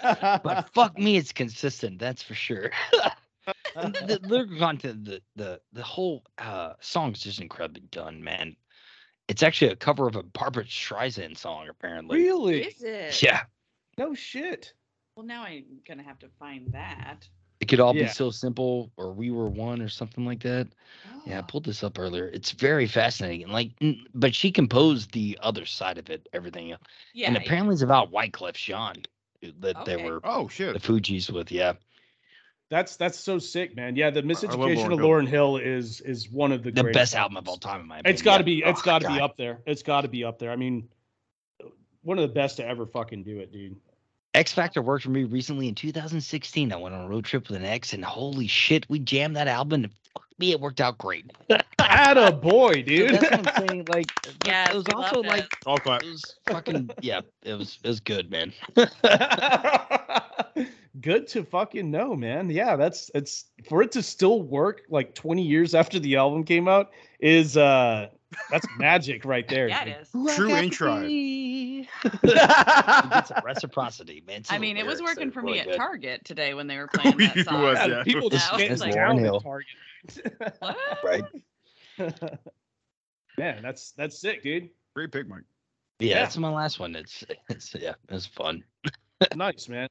but 0.02 0.70
fuck 0.74 0.98
me, 0.98 1.18
it's 1.18 1.32
consistent. 1.32 2.00
That's 2.00 2.24
for 2.24 2.34
sure. 2.36 2.72
And 3.76 3.94
the 3.94 4.20
lyrical 4.24 4.58
content, 4.58 5.06
the 5.06 5.22
the 5.36 5.62
the 5.74 5.84
whole 5.84 6.24
uh 6.40 6.74
song 6.80 7.12
is 7.12 7.20
just 7.20 7.42
incredibly 7.42 7.84
done, 7.92 8.24
man. 8.24 8.56
It's 9.28 9.44
actually 9.44 9.72
a 9.72 9.76
cover 9.76 10.08
of 10.08 10.16
a 10.16 10.24
Barbra 10.24 10.64
Streisand 10.64 11.38
song, 11.38 11.68
apparently. 11.70 12.24
Really? 12.24 12.64
Is 12.64 12.82
it? 12.82 13.22
Yeah, 13.22 13.42
No 13.98 14.16
shit. 14.16 14.74
Well, 15.16 15.26
now 15.26 15.44
I'm 15.44 15.66
gonna 15.88 16.04
have 16.04 16.20
to 16.20 16.30
find 16.40 16.72
that. 16.72 17.28
it 17.60 17.68
could 17.68 17.80
all 17.80 17.96
Yeah. 17.96 18.04
be 18.04 18.10
so 18.10 18.32
simple, 18.32 18.92
or 18.98 19.14
we 19.14 19.30
were 19.32 19.48
one, 19.50 19.82
or 19.82 19.90
something 19.90 20.26
like 20.26 20.42
that. 20.44 20.68
Yeah, 21.26 21.38
I 21.38 21.42
Oh. 21.42 21.44
pulled 21.44 21.66
this 21.66 21.84
up 21.84 22.00
earlier. 22.00 22.28
It's 22.30 22.52
very 22.52 22.88
fascinating, 22.88 23.44
and 23.44 23.52
like, 23.54 23.72
but 24.14 24.34
she 24.36 24.52
composed 24.52 25.12
the 25.12 25.38
other 25.42 25.66
side 25.66 25.98
of 25.98 26.10
it, 26.10 26.28
everything, 26.34 26.72
else. 26.72 26.82
Yeah. 27.14 27.28
and 27.28 27.36
yeah. 27.36 27.42
apparently 27.44 27.74
it's 27.74 27.82
about 27.84 28.12
Wyclef 28.12 28.54
Jean 28.56 29.04
who- 29.46 29.52
that 29.62 29.86
they 29.86 29.98
were 29.98 30.20
Oh 30.24 30.48
shit 30.48 30.74
the 30.74 30.80
shit. 30.80 31.04
Fugees 31.04 31.30
with. 31.30 31.52
Yeah, 31.52 31.74
That's 32.70 32.96
that's 32.98 33.20
so 33.20 33.40
sick, 33.40 33.76
man. 33.76 33.96
Yeah, 33.96 34.10
the 34.10 34.22
Miseducation 34.24 34.92
of 34.92 35.00
Hill. 35.00 35.08
Lauryn 35.08 35.28
Hill 35.28 35.58
is 35.58 36.02
is 36.02 36.30
one 36.30 36.52
of 36.52 36.64
the 36.64 36.72
the 36.72 36.82
greatest 36.84 36.94
best 37.14 37.16
album 37.16 37.38
of 37.38 37.48
all 37.48 37.58
time, 37.58 37.82
in 37.82 37.88
my 37.88 38.00
opinion. 38.00 38.14
It's 38.14 38.22
got 38.22 38.38
to 38.38 38.44
yeah. 38.44 38.66
be. 38.66 38.70
It's 38.70 38.82
Oh, 38.82 38.86
got 38.86 39.02
to 39.02 39.08
be 39.08 39.20
up 39.22 39.38
there. 39.38 39.60
It's 39.66 39.84
got 39.84 40.02
to 40.02 40.08
be 40.08 40.24
up 40.24 40.40
there. 40.40 40.52
I 40.52 40.56
mean, 40.56 40.90
one 42.02 42.18
of 42.18 42.28
the 42.28 42.34
best 42.34 42.58
to 42.58 42.66
ever 42.68 42.86
fucking 42.86 43.24
do 43.24 43.40
it, 43.40 43.52
dude. 43.52 43.76
Ex 44.34 44.52
Factor 44.52 44.82
worked 44.82 45.06
for 45.06 45.12
me 45.12 45.24
recently 45.24 45.68
in 45.70 45.76
2016. 45.76 46.74
I 46.74 46.76
went 46.76 46.94
on 46.94 47.06
a 47.06 47.08
road 47.08 47.24
trip 47.26 47.48
with 47.48 47.58
an 47.58 47.66
ex, 47.66 47.94
and 47.94 48.04
holy 48.04 48.48
shit, 48.48 48.86
we 48.90 49.00
jammed 49.00 49.38
that 49.38 49.48
album. 49.48 49.92
And 50.38 50.42
fuck 50.42 50.48
me, 50.48 50.52
it 50.52 50.60
worked 50.60 50.82
out 50.82 50.98
great. 50.98 51.32
Had 51.80 52.18
a 52.18 52.32
boy, 52.32 52.74
So 52.74 52.82
dude. 52.82 53.10
that's 53.12 53.24
what 53.24 53.58
I'm 53.58 53.68
saying. 53.68 53.86
Like, 53.90 54.06
yeah, 54.46 54.70
it 54.70 54.76
was 54.76 54.86
also 54.94 55.22
this. 55.22 55.32
like 55.32 55.48
All 55.66 55.78
clap. 55.78 56.04
it 56.04 56.10
was 56.10 56.36
fucking 56.48 56.90
yeah. 57.02 57.22
It 57.44 57.54
was 57.54 57.80
it 57.84 57.88
was 57.88 58.00
good, 58.00 58.30
man. 58.32 58.54
Good 61.02 61.28
to 61.28 61.44
fucking 61.44 61.92
know, 61.92 62.16
man. 62.16 62.50
Yeah, 62.50 62.78
that's 62.78 63.12
it's 63.14 63.46
for 63.68 63.82
it 63.82 63.92
to 63.92 64.02
still 64.02 64.42
work 64.42 64.84
like 64.90 65.14
20 65.14 65.42
years 65.42 65.76
after 65.76 66.00
the 66.00 66.16
album 66.16 66.46
came 66.46 66.70
out 66.70 66.92
is 67.20 67.58
uh 67.58 68.08
that's 68.50 68.66
magic 68.80 69.26
right 69.26 69.46
there. 69.48 69.68
Yeah, 69.68 69.84
dude. 69.84 69.94
it 69.94 70.08
is. 70.14 70.36
True 70.36 70.56
in 70.56 70.70
tribe. 70.70 71.10
You 71.10 71.86
reciprocity, 73.44 74.24
man. 74.26 74.44
I 74.50 74.58
mean, 74.58 74.78
it 74.78 74.86
was 74.86 75.02
working 75.02 75.28
that 75.28 75.34
for 75.34 75.42
are 75.42 75.44
me 75.44 75.60
at 75.60 75.68
good. 75.68 75.76
Target 75.78 76.24
today 76.24 76.54
when 76.54 76.68
they 76.68 76.78
were 76.78 76.88
playing 76.94 77.18
that 77.18 77.46
song. 77.46 77.62
was, 77.62 77.78
Yeah, 77.78 77.88
yeah. 77.88 78.04
people 78.04 78.30
just 78.30 78.52
I 78.54 78.56
was 78.56 78.64
get 78.68 78.80
like, 78.80 78.94
down 78.94 79.18
Lauryn. 79.18 79.44
Target. 79.44 79.68
What? 80.60 80.78
right. 81.04 81.24
Man, 83.38 83.62
that's 83.62 83.92
that's 83.92 84.20
sick, 84.20 84.44
dude. 84.44 84.70
Great 84.96 85.12
pick, 85.12 85.28
Mike. 85.28 85.44
Yeah, 86.00 86.10
Yeah. 86.10 86.20
that's 86.24 86.38
my 86.38 86.50
last 86.50 86.80
one. 86.80 86.96
It's, 86.96 87.24
it's 87.50 87.74
yeah, 87.76 87.94
it 88.10 88.14
was 88.14 88.26
fun. 88.26 88.64
nice, 89.36 89.68
man. 89.70 89.88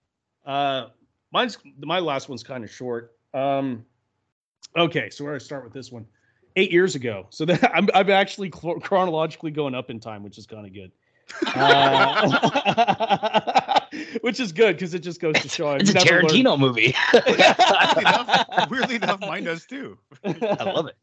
Uh, 0.47 0.89
mine's 1.33 1.59
my 1.81 1.99
last 1.99 2.29
one's 2.29 2.43
kind 2.43 2.65
of 2.65 2.71
short. 2.71 3.13
Um, 3.33 3.85
okay, 4.77 5.11
so 5.11 5.25
where 5.25 5.33
do 5.33 5.37
I 5.37 5.39
start 5.39 5.65
with 5.65 5.73
this 5.73 5.91
one? 5.93 6.07
Eight 6.57 6.71
years 6.71 6.95
ago. 6.95 7.27
So 7.31 7.45
that 7.47 7.71
I'm 7.75 7.89
I'm 7.95 8.11
actually 8.11 8.51
chronologically 8.51 9.51
going 9.51 9.75
up 9.75 9.91
in 9.91 10.01
time, 10.01 10.23
which 10.23 10.39
is 10.39 10.47
kind 10.47 10.67
of 10.67 10.73
good. 10.73 10.93
Uh, 11.57 13.61
which 14.23 14.41
is 14.41 14.53
good 14.53 14.77
because 14.77 14.95
it 14.95 15.01
just 15.01 15.21
goes 15.21 15.35
to 15.41 15.49
show 15.49 15.69
I've 15.69 15.81
It's 15.83 15.91
a 15.91 15.95
never 15.95 16.23
learned- 16.23 16.29
Tarantino 16.31 16.59
movie. 16.59 16.95
Weirdly 17.15 18.01
enough, 18.03 18.71
weirdly 18.71 18.95
enough, 18.97 19.21
mine 19.21 19.45
does 19.45 19.65
too. 19.67 19.99
I 20.25 20.65
love 20.65 20.87
it. 20.87 20.97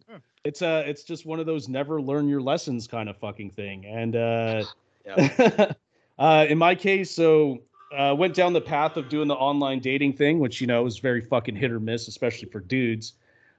it's 0.44 0.62
uh 0.62 0.84
it's 0.86 1.04
just 1.04 1.26
one 1.26 1.40
of 1.40 1.46
those 1.46 1.70
never 1.70 2.02
learn 2.02 2.28
your 2.28 2.42
lessons 2.42 2.88
kind 2.88 3.10
of 3.10 3.18
fucking 3.18 3.52
thing 3.52 3.86
and 3.86 4.16
uh 4.16 4.64
Yeah. 5.06 5.74
uh 6.20 6.46
in 6.48 6.58
my 6.60 6.76
case 6.76 7.10
so 7.10 7.60
uh 7.96 8.14
went 8.16 8.36
down 8.36 8.54
the 8.54 8.62
path 8.62 8.98
of 8.98 9.10
doing 9.10 9.28
the 9.28 9.34
online 9.34 9.80
dating 9.80 10.14
thing 10.14 10.38
which 10.40 10.62
you 10.62 10.68
know 10.68 10.86
is 10.86 11.00
very 11.00 11.22
fucking 11.22 11.56
hit 11.56 11.72
or 11.72 11.80
miss 11.80 12.08
especially 12.08 12.48
for 12.50 12.60
dudes 12.60 13.14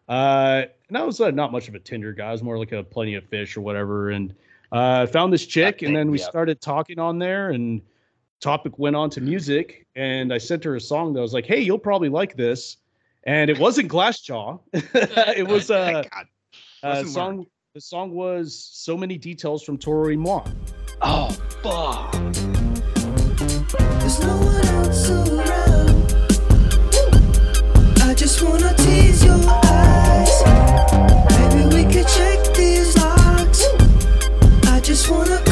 uh 0.09 0.63
and 0.89 0.97
i 0.97 1.03
was 1.03 1.21
uh, 1.21 1.33
not 1.33 1.51
much 1.51 1.67
of 1.69 1.75
a 1.75 1.81
tinder 1.81 2.13
guy 2.13 2.29
i 2.29 2.33
was 2.33 2.45
more 2.45 2.59
like 2.59 2.71
a 2.71 2.83
plenty 2.85 3.15
of 3.15 3.25
fish 3.25 3.57
or 3.57 3.61
whatever 3.61 4.11
and 4.11 4.35
uh 4.71 5.05
found 5.07 5.33
this 5.33 5.47
chick 5.47 5.83
and 5.83 5.89
thing, 5.89 5.95
then 5.95 6.11
we 6.13 6.19
yeah. 6.21 6.25
started 6.29 6.61
talking 6.61 7.01
on 7.01 7.19
there 7.19 7.51
and 7.51 7.83
topic 8.43 8.79
went 8.79 8.97
on 8.97 9.09
to 9.09 9.21
music 9.21 9.87
and 9.97 10.33
i 10.35 10.39
sent 10.39 10.65
her 10.65 10.75
a 10.77 10.81
song 10.81 11.13
that 11.15 11.21
was 11.21 11.33
like 11.33 11.47
hey 11.47 11.61
you'll 11.61 11.79
probably 11.79 12.09
like 12.09 12.37
this 12.37 12.79
and 13.25 13.49
it 13.49 13.59
wasn't 13.59 13.89
glassjaw 13.89 14.59
it 14.73 15.47
was 15.47 15.71
uh 15.71 16.03
God. 16.13 16.27
uh, 16.83 16.89
Lesson 16.89 17.09
song 17.09 17.47
the 17.75 17.81
song 17.81 18.11
was 18.13 18.69
so 18.71 18.99
many 18.99 19.17
details 19.17 19.63
from 19.63 19.79
Toro 19.79 20.11
y 20.11 20.15
Moi. 20.15 20.45
Oh, 21.01 21.31
fuck. 21.63 22.13
There's 23.99 24.21
no 24.21 24.37
one 24.37 24.67
else 24.67 25.09
around. 25.09 26.13
I 28.03 28.13
just 28.13 28.43
wanna 28.43 28.75
tease 28.77 29.25
your 29.25 29.41
eyes. 29.47 30.43
Maybe 31.31 31.65
we 31.75 31.83
could 31.91 32.07
check 32.09 32.55
these 32.55 32.95
locks. 32.99 33.65
I 34.67 34.79
just 34.83 35.11
wanna 35.11 35.43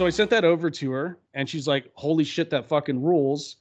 So 0.00 0.06
I 0.06 0.08
sent 0.08 0.30
that 0.30 0.46
over 0.46 0.70
to 0.70 0.90
her, 0.92 1.18
and 1.34 1.46
she's 1.46 1.68
like, 1.68 1.90
"Holy 1.92 2.24
shit, 2.24 2.48
that 2.48 2.64
fucking 2.70 3.02
rules!" 3.02 3.56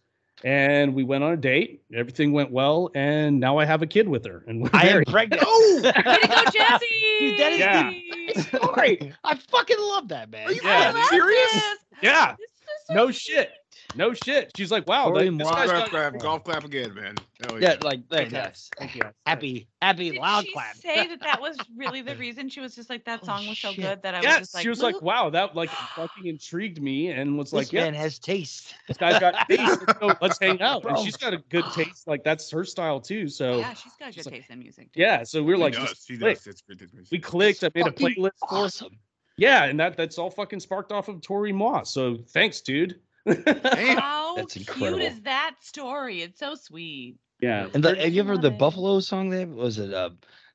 And 0.46 0.94
we 0.96 1.04
went 1.04 1.22
on 1.22 1.34
a 1.34 1.36
date. 1.36 1.82
Everything 1.94 2.32
went 2.32 2.50
well, 2.50 2.90
and 2.96 3.42
now 3.42 3.58
I 3.58 3.66
have 3.66 3.82
a 3.82 3.86
kid 3.86 4.08
with 4.08 4.24
her, 4.26 4.46
and 4.48 4.62
we're 4.62 4.70
I 4.72 4.84
am 4.84 4.88
married. 4.88 5.08
pregnant. 5.08 5.44
Oh, 5.46 5.82
Way 5.84 5.92
to 5.92 6.28
go, 6.30 6.44
Jesse! 6.54 6.86
Dude, 7.20 7.40
that 7.42 7.52
is 7.52 7.60
Yeah. 7.60 7.92
the 8.36 8.42
story. 8.58 9.14
I 9.26 9.36
fucking 9.36 9.76
love 9.82 10.08
that, 10.08 10.30
man. 10.32 10.48
Yeah. 10.64 10.94
I 10.96 11.18
love 11.18 11.28
this. 11.28 11.64
yeah, 12.02 12.36
This 12.40 12.50
is 12.90 12.96
no 12.96 13.12
shit, 13.12 13.52
no 13.96 14.14
shit. 14.14 14.52
She's 14.56 14.72
like, 14.72 14.88
"Wow, 14.88 15.06
Tori 15.10 15.30
that, 15.30 15.38
this 15.38 15.46
Moore. 15.48 15.54
guy's 15.56 15.68
Golf 15.72 15.80
got 15.82 15.90
clap, 15.90 16.20
golf 16.20 16.44
clap 16.44 16.64
again, 16.64 16.94
man. 16.94 17.16
Hell 17.48 17.62
Yeah, 17.62 17.76
like 17.82 18.08
there, 18.10 18.20
Thank 18.20 18.32
you. 18.32 18.38
yes. 18.38 18.70
Thank 18.78 18.96
you. 18.96 19.02
Happy, 19.26 19.68
happy, 19.82 20.12
Did 20.12 20.20
loud 20.20 20.46
she 20.46 20.52
clap. 20.54 20.76
say 20.76 21.08
that 21.08 21.20
that 21.22 21.42
was 21.42 21.58
really 21.78 22.02
the 22.02 22.16
reason? 22.18 22.50
She 22.50 22.60
was 22.60 22.76
just 22.76 22.90
like, 22.90 23.06
that 23.06 23.22
Oh, 23.24 23.26
song 23.26 23.48
was 23.48 23.58
so 23.58 23.72
shit. 23.72 23.82
good 23.84 24.02
that 24.04 24.14
I 24.16 24.18
was 24.20 24.24
Yes, 24.26 24.40
just 24.40 24.54
like, 24.56 24.64
she 24.64 24.70
was 24.70 24.82
like, 24.82 25.02
"Wow, 25.02 25.30
that 25.32 25.56
like 25.56 25.70
fucking 25.96 26.26
intrigued 26.28 26.82
me," 26.82 27.10
and 27.12 27.38
was 27.38 27.52
This 27.52 27.54
like, 27.54 27.74
"Yeah, 27.74 27.86
man 27.86 27.94
has 27.96 28.20
taste. 28.20 28.76
this 28.88 28.98
guy's 28.98 29.20
got 29.20 29.48
taste. 29.50 29.80
Let's, 30.02 30.22
let's 30.22 30.40
hang 30.40 30.62
out." 30.62 30.86
And 30.86 30.98
she's 31.00 31.18
got 31.18 31.34
a 31.34 31.38
good 31.50 31.66
taste. 31.74 32.08
Like 32.08 32.24
that's 32.24 32.52
her 32.52 32.64
style 32.66 33.00
too. 33.00 33.28
So 33.28 33.58
yeah, 33.60 33.74
she's 33.74 33.94
got 34.00 34.14
she's 34.14 34.24
good 34.26 34.32
like- 34.34 34.42
taste 34.42 34.52
in 34.52 34.60
music. 34.60 34.92
too. 34.94 35.00
yeah, 35.02 35.24
so 35.24 35.42
we're 35.42 35.56
She 35.56 35.62
like, 35.62 35.74
does, 35.74 35.90
just 35.90 36.08
she 36.08 36.18
clicked. 36.18 36.46
does. 36.46 36.54
It's 36.54 36.62
great. 36.62 36.82
it's 36.82 36.92
great. 36.92 37.08
we 37.12 37.20
clicked. 37.20 37.64
I 37.64 37.70
made 37.74 37.88
a 37.88 37.92
Fucking 37.92 38.08
playlist 38.16 38.32
for. 38.40 38.48
awesome. 38.52 39.00
Yeah, 39.38 39.64
and 39.66 39.80
that 39.80 39.96
that's 39.96 40.18
all 40.18 40.30
fucking 40.30 40.60
sparked 40.60 40.92
off 40.92 41.08
of 41.08 41.22
Tori 41.22 41.54
Moss. 41.54 41.92
So 41.92 42.18
thanks, 42.30 42.60
dude. 42.62 43.00
How 43.26 44.36
That's 44.36 44.54
cute 44.54 45.02
is 45.02 45.22
that 45.22 45.56
story? 45.62 46.22
It's 46.22 46.40
so 46.40 46.56
sweet. 46.56 47.18
yeah, 47.42 47.68
And 47.74 47.84
the, 47.84 47.96
have 47.96 48.14
you 48.14 48.22
ever 48.22 48.34
Love 48.36 48.42
the 48.44 48.48
it. 48.52 48.58
Buffalo 48.60 49.00
song? 49.00 49.30
There 49.30 49.48
was 49.48 49.78
it. 49.78 49.94
Uh, 49.94 50.12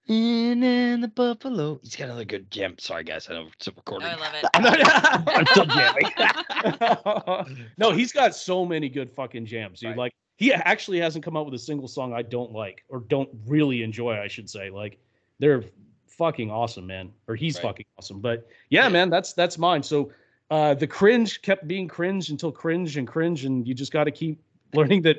in 0.06 0.62
and 0.62 1.02
the 1.02 1.08
Buffalo. 1.08 1.80
He's 1.82 1.96
got 1.96 2.04
another 2.06 2.24
good 2.26 2.50
jam. 2.50 2.74
Sorry, 2.78 3.04
guys. 3.04 3.26
I 3.30 3.34
know 3.34 3.48
it's 3.56 3.66
a 3.66 3.70
Oh, 3.70 3.74
recording. 3.76 4.08
I 4.08 4.14
love 4.16 4.34
it. 4.34 4.44
I'm, 4.54 4.62
not, 4.62 5.28
I'm 5.28 5.46
still 5.46 5.64
jamming. 7.46 7.66
no, 7.78 7.90
he's 7.90 8.12
got 8.12 8.34
so 8.34 8.64
many 8.66 8.88
good 8.88 9.10
fucking 9.10 9.46
jams, 9.46 9.80
dude. 9.80 9.90
Right. 9.90 9.98
Like 9.98 10.12
he 10.36 10.52
actually 10.52 11.00
hasn't 11.00 11.24
come 11.24 11.36
out 11.36 11.46
with 11.46 11.54
a 11.54 11.58
single 11.58 11.88
song 11.88 12.12
I 12.12 12.22
don't 12.22 12.52
like 12.52 12.84
or 12.88 13.00
don't 13.00 13.30
really 13.46 13.82
enjoy, 13.82 14.18
I 14.18 14.28
should 14.28 14.50
say. 14.50 14.68
Like 14.70 14.98
they're 15.38 15.64
fucking 16.06 16.50
awesome, 16.50 16.86
man. 16.86 17.10
Or 17.26 17.34
he's 17.34 17.56
Right. 17.56 17.62
fucking 17.62 17.86
awesome. 17.98 18.20
But 18.20 18.46
yeah, 18.68 18.88
man, 18.90 19.08
that's 19.10 19.32
that's 19.32 19.56
mine. 19.58 19.82
So 19.82 20.12
uh 20.54 20.74
the 20.74 20.86
cringe 20.86 21.42
kept 21.42 21.66
being 21.66 21.88
cringe 21.88 22.30
until 22.30 22.52
cringe 22.52 22.96
and 22.96 23.08
cringe, 23.08 23.44
and 23.44 23.66
you 23.66 23.74
just 23.74 23.92
gotta 23.92 24.10
keep 24.12 24.40
learning 24.74 25.02
that 25.02 25.16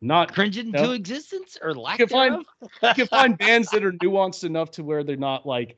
not 0.00 0.32
Cringe 0.32 0.58
into 0.58 0.82
No. 0.82 0.92
existence 0.92 1.56
or 1.60 1.74
lack 1.74 1.98
You 1.98 2.06
can 2.06 2.12
find- 2.12 2.32
thereof? 2.34 2.72
you 2.82 2.94
can 2.94 3.06
find 3.06 3.38
bands 3.38 3.70
that 3.70 3.82
are 3.84 3.92
nuanced 3.92 4.44
enough 4.44 4.70
to 4.72 4.84
where 4.84 5.02
they're 5.02 5.16
not 5.16 5.46
like 5.46 5.76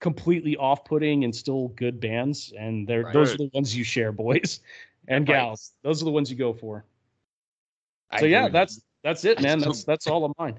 completely 0.00 0.56
off-putting 0.56 1.24
and 1.24 1.34
still 1.34 1.68
good 1.68 2.00
bands 2.00 2.52
and 2.58 2.86
they're 2.88 3.12
those 3.12 3.34
are 3.34 3.38
the 3.38 3.50
ones 3.52 3.76
you 3.76 3.84
share 3.84 4.10
boys 4.12 4.60
and 5.08 5.28
Right. 5.28 5.34
gals 5.36 5.72
those 5.82 6.00
are 6.02 6.04
the 6.06 6.10
ones 6.18 6.30
you 6.30 6.36
go 6.36 6.52
for 6.52 6.84
I 8.10 8.20
so 8.20 8.26
yeah 8.26 8.46
agree. 8.46 8.52
that's 8.52 8.80
that's 9.02 9.24
it 9.24 9.40
man 9.40 9.58
that's 9.60 9.84
that's 9.84 10.06
all 10.06 10.24
of 10.24 10.32
mine 10.38 10.58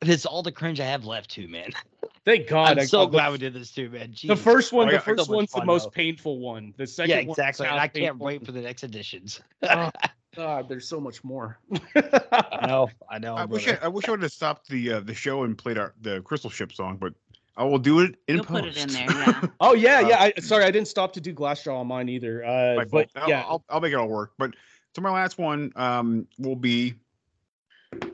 That's 0.00 0.26
all 0.26 0.42
the 0.42 0.52
cringe 0.52 0.78
I 0.80 0.84
have 0.86 1.04
left 1.04 1.28
too, 1.30 1.48
man. 1.48 1.70
thank 2.28 2.46
god 2.48 2.72
I'm 2.72 2.78
I 2.80 2.84
so 2.84 3.04
got- 3.06 3.12
glad 3.12 3.32
we 3.32 3.38
did 3.38 3.54
this 3.54 3.70
too, 3.72 3.88
man. 3.90 4.14
the 4.24 4.36
first 4.36 4.72
one 4.72 4.88
Oh, 4.88 4.92
the 4.92 5.00
first 5.00 5.26
so 5.26 5.32
one's 5.34 5.50
the 5.50 5.58
fun, 5.58 5.66
most 5.66 5.84
though. 5.84 5.90
painful 5.90 6.38
one 6.40 6.74
the 6.76 6.86
second 6.86 7.10
yeah, 7.10 7.16
one 7.22 7.30
exactly. 7.30 7.66
And 7.66 7.76
I 7.76 7.88
can't 7.88 7.94
painful. 8.14 8.26
wait 8.26 8.44
for 8.44 8.52
the 8.52 8.60
next 8.60 8.84
editions. 8.84 9.40
Oh, 9.62 9.90
god 10.36 10.68
there's 10.68 10.86
so 10.86 11.00
much 11.00 11.24
more 11.24 11.58
I 11.96 12.66
know, 12.66 12.90
I 13.10 13.18
know. 13.18 13.34
I 13.34 13.44
wish 13.46 13.66
I. 13.66 13.78
I 13.82 13.88
wish 13.88 14.06
I 14.06 14.10
would 14.12 14.22
have 14.22 14.30
stopped 14.30 14.68
the 14.68 14.92
uh, 14.92 15.00
the 15.00 15.14
show 15.14 15.42
and 15.44 15.56
played 15.56 15.78
our 15.78 15.94
the 16.02 16.20
Crystal 16.20 16.50
Ship 16.50 16.70
song, 16.70 16.96
but 16.98 17.14
I 17.56 17.64
will 17.64 17.78
do 17.78 18.00
it 18.00 18.14
in 18.28 18.36
You'll 18.36 18.44
post. 18.44 18.62
put 18.62 18.68
it 18.68 18.76
in 18.76 18.88
there, 18.92 19.06
yeah. 19.10 19.40
oh 19.58 19.74
yeah 19.74 19.98
Uh, 20.04 20.08
yeah 20.08 20.22
I, 20.36 20.40
sorry 20.40 20.64
i 20.64 20.70
didn't 20.70 20.86
stop 20.86 21.12
to 21.14 21.20
do 21.20 21.32
Glassjaw 21.34 21.78
on 21.80 21.86
mine 21.88 22.08
either 22.08 22.44
uh 22.44 22.74
My 22.76 22.84
but 22.84 22.90
fault. 22.90 23.06
I'll, 23.16 23.28
yeah 23.30 23.40
I'll, 23.48 23.64
I'll 23.70 23.80
make 23.80 23.92
it 23.92 23.96
all 23.96 24.06
work. 24.06 24.32
But 24.38 24.54
so 24.94 25.00
my 25.02 25.10
last 25.10 25.38
one 25.38 25.72
um 25.76 26.26
will 26.38 26.54
be 26.56 26.94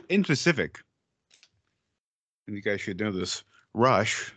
in 0.08 0.22
Pacific. 0.22 0.78
And 2.46 2.54
you 2.56 2.62
guys 2.62 2.80
should 2.80 3.00
know 3.00 3.10
this. 3.10 3.42
Rush. 3.74 4.32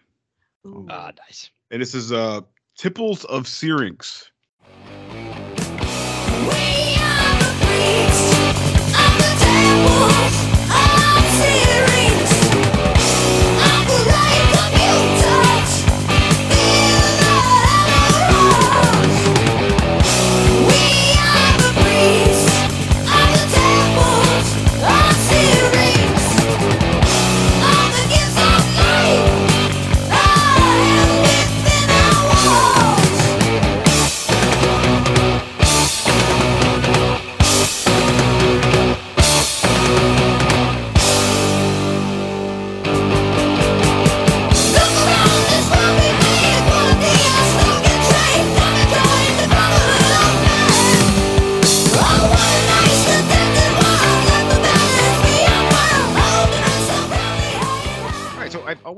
Ooh. 0.66 0.88
Ah, 0.90 1.12
nice. 1.28 1.50
And 1.72 1.82
this 1.82 1.94
is 1.96 2.12
uh 2.12 2.42
Temples 2.78 3.24
of 3.26 3.48
Syrinx. 3.48 4.32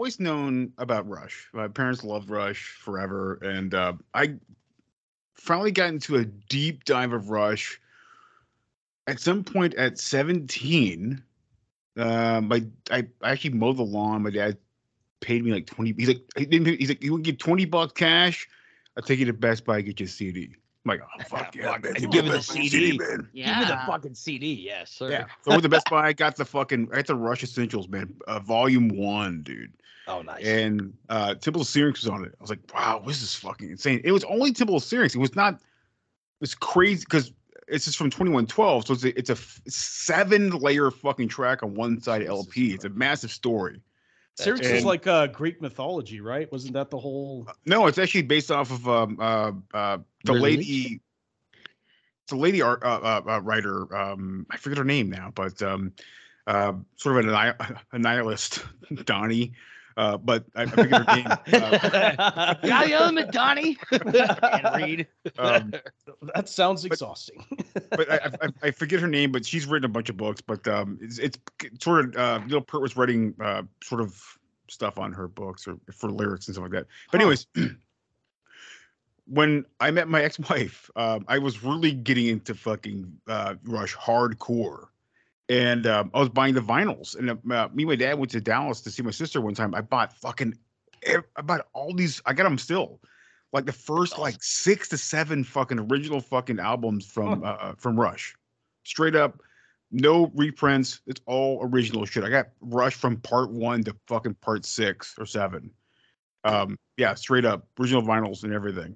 Always 0.09 0.19
known 0.19 0.73
about 0.79 1.07
Rush. 1.07 1.47
My 1.53 1.67
parents 1.67 2.03
loved 2.03 2.31
Rush 2.31 2.71
forever, 2.79 3.35
and 3.43 3.75
uh, 3.75 3.93
I 4.15 4.37
finally 5.35 5.71
got 5.71 5.89
into 5.89 6.15
a 6.15 6.25
deep 6.25 6.83
dive 6.83 7.13
of 7.13 7.29
Rush 7.29 7.79
at 9.05 9.19
some 9.19 9.43
point 9.43 9.75
at 9.75 9.99
17. 9.99 11.21
Uh, 11.95 12.41
my 12.41 12.65
I, 12.89 13.07
I 13.21 13.31
actually 13.31 13.51
mowed 13.51 13.77
the 13.77 13.83
lawn. 13.83 14.23
My 14.23 14.31
dad 14.31 14.57
paid 15.19 15.45
me 15.45 15.51
like 15.51 15.67
20. 15.67 15.93
He's 15.95 16.07
like, 16.07 16.23
he 16.35 16.47
didn't. 16.47 16.79
He's 16.79 16.89
like, 16.89 17.03
you 17.03 17.13
would 17.13 17.23
give 17.23 17.37
20 17.37 17.65
bucks 17.65 17.93
cash. 17.93 18.47
I'll 18.97 19.03
take 19.03 19.19
you 19.19 19.25
to 19.25 19.33
Best 19.33 19.63
Buy, 19.63 19.81
get 19.81 19.99
you 19.99 20.07
a 20.07 20.09
CD. 20.09 20.55
I'm 20.85 20.89
like, 20.89 21.01
oh 21.01 21.23
fuck 21.23 21.55
yeah, 21.55 21.71
Fuck, 21.73 21.83
man. 21.83 21.93
give 21.93 22.01
You 22.03 22.07
me 22.07 22.13
get 22.13 22.25
the 22.25 22.31
Best 22.31 22.49
Buy 22.49 22.61
CD. 22.61 22.97
man. 22.97 23.27
Give 23.33 23.45
me 23.57 23.65
the 23.65 23.79
fucking 23.85 24.15
CD, 24.15 24.53
yes, 24.53 24.91
sir. 24.91 25.11
Yeah. 25.11 25.25
So 25.43 25.51
with 25.55 25.63
the 25.63 25.69
Best 25.69 25.89
Buy, 25.89 26.07
I 26.07 26.13
got 26.13 26.35
the 26.37 26.45
fucking 26.45 26.89
I 26.91 26.97
got 26.97 27.07
the 27.07 27.15
Rush 27.15 27.43
Essentials, 27.43 27.87
man. 27.89 28.13
Uh, 28.27 28.39
volume 28.39 28.87
one, 28.89 29.41
dude. 29.43 29.73
Oh, 30.07 30.21
nice. 30.21 30.43
And 30.45 30.93
uh 31.09 31.35
of 31.45 31.67
Syrinx 31.67 32.01
was 32.03 32.09
on 32.09 32.23
it. 32.25 32.33
I 32.39 32.41
was 32.41 32.49
like, 32.49 32.59
wow, 32.73 33.03
this 33.05 33.21
is 33.21 33.35
fucking 33.35 33.69
insane. 33.69 34.01
It 34.03 34.11
was 34.11 34.23
only 34.23 34.51
Temple 34.53 34.77
of 34.77 34.83
Syrinx. 34.83 35.13
It 35.15 35.19
was 35.19 35.35
not 35.35 35.59
it's 36.41 36.55
crazy 36.55 37.01
because 37.03 37.33
it's 37.67 37.85
just 37.85 37.97
from 37.97 38.09
2112. 38.09 38.87
So 38.87 38.93
it's 38.93 39.03
a, 39.03 39.19
it's 39.19 39.29
a 39.29 39.33
f- 39.33 39.61
seven 39.67 40.49
layer 40.51 40.89
fucking 40.89 41.27
track 41.27 41.61
on 41.61 41.75
one 41.75 42.01
side 42.01 42.25
LP. 42.25 42.73
It's 42.73 42.85
a 42.85 42.89
massive 42.89 43.31
story. 43.31 43.81
Syrinx 44.35 44.65
And- 44.65 44.77
is 44.77 44.85
like 44.85 45.05
uh 45.05 45.27
Greek 45.27 45.61
mythology 45.61 46.21
right 46.21 46.49
wasn't 46.51 46.73
that 46.73 46.89
the 46.89 46.97
whole 46.97 47.47
No, 47.65 47.85
it's 47.87 47.97
actually 47.99 48.21
based 48.23 48.49
off 48.49 48.71
of 48.71 48.87
um 48.87 49.17
uh 49.19 49.51
uh 49.73 49.97
the 50.23 50.33
Resonance? 50.33 50.57
lady 50.57 51.01
the 52.27 52.35
lady 52.35 52.61
art 52.61 52.83
uh, 52.83 52.99
uh, 53.01 53.21
uh, 53.27 53.41
writer 53.41 53.95
um 53.95 54.45
I 54.49 54.57
forget 54.57 54.77
her 54.77 54.83
name 54.83 55.09
now, 55.09 55.31
but 55.33 55.61
um 55.61 55.93
uh 56.47 56.73
sort 56.95 57.17
of 57.17 57.25
an 57.25 57.33
anni- 57.35 57.77
a 57.91 57.99
nihilist 57.99 58.63
Donnie. 59.05 59.53
Uh, 59.97 60.15
but 60.17 60.45
I, 60.55 60.61
I 60.61 60.65
forget 60.67 61.05
her 61.05 61.15
name. 61.15 61.27
Uh, 61.27 62.53
Got 62.65 62.85
the 62.85 62.93
element, 62.93 63.33
Donnie. 63.33 63.77
and 63.91 64.75
read. 64.77 65.07
um, 65.37 65.73
that 66.33 66.47
sounds 66.47 66.85
exhausting 66.85 67.45
but 67.91 68.09
I, 68.11 68.31
I, 68.41 68.49
I 68.63 68.71
forget 68.71 68.99
her 68.99 69.07
name, 69.07 69.31
but 69.31 69.45
she's 69.45 69.65
written 69.65 69.85
a 69.85 69.93
bunch 69.93 70.09
of 70.09 70.17
books. 70.17 70.41
But 70.41 70.67
um, 70.67 70.97
it's, 71.01 71.17
it's 71.19 71.37
sort 71.79 72.05
of 72.05 72.15
uh, 72.15 72.45
Neil 72.45 72.61
Peart 72.61 72.81
was 72.81 72.95
writing 72.95 73.33
uh, 73.43 73.63
sort 73.83 74.01
of 74.01 74.21
stuff 74.69 74.97
on 74.99 75.11
her 75.13 75.27
books 75.27 75.67
or 75.67 75.77
for 75.91 76.09
lyrics 76.11 76.47
and 76.47 76.55
stuff 76.55 76.63
like 76.63 76.71
that. 76.71 76.87
But 77.11 77.21
anyways, 77.21 77.47
when 79.29 79.65
I 79.79 79.91
met 79.91 80.07
my 80.07 80.23
ex-wife, 80.23 80.89
um, 80.95 81.25
I 81.27 81.37
was 81.37 81.63
really 81.63 81.91
getting 81.91 82.27
into 82.27 82.55
fucking 82.55 83.11
uh, 83.27 83.55
Rush 83.63 83.95
hardcore, 83.95 84.85
and 85.47 85.85
um, 85.85 86.11
I 86.13 86.19
was 86.19 86.29
buying 86.29 86.55
the 86.55 86.61
vinyls. 86.61 87.15
And 87.17 87.29
uh, 87.29 87.69
me 87.73 87.83
and 87.83 87.89
my 87.89 87.95
dad 87.95 88.17
went 88.17 88.31
to 88.31 88.41
Dallas 88.41 88.81
to 88.81 88.91
see 88.91 89.03
my 89.03 89.11
sister 89.11 89.39
one 89.39 89.53
time. 89.53 89.75
I 89.75 89.81
bought 89.81 90.13
fucking, 90.13 90.57
I 91.07 91.41
bought 91.41 91.67
all 91.73 91.93
these. 91.93 92.21
I 92.25 92.33
got 92.33 92.43
them 92.43 92.57
still. 92.57 92.99
Like 93.53 93.65
the 93.65 93.71
first 93.71 94.19
like 94.19 94.37
six 94.41 94.89
to 94.89 94.97
seven 94.97 95.43
fucking 95.43 95.79
original 95.79 96.21
fucking 96.21 96.59
albums 96.59 97.05
from 97.05 97.43
uh, 97.43 97.73
from 97.77 97.99
Rush, 97.99 98.35
straight 98.83 99.15
up 99.15 99.41
no 99.91 100.31
reprints. 100.35 101.01
It's 101.07 101.21
all 101.25 101.59
original 101.63 102.05
shit. 102.05 102.23
I 102.23 102.29
got 102.29 102.49
Rush 102.61 102.93
from 102.93 103.17
part 103.17 103.51
one 103.51 103.83
to 103.85 103.95
fucking 104.07 104.35
part 104.35 104.65
six 104.65 105.15
or 105.17 105.25
seven. 105.25 105.71
Um, 106.43 106.77
yeah, 106.97 107.15
straight 107.15 107.45
up 107.45 107.67
original 107.79 108.03
vinyls 108.03 108.43
and 108.43 108.53
everything. 108.53 108.95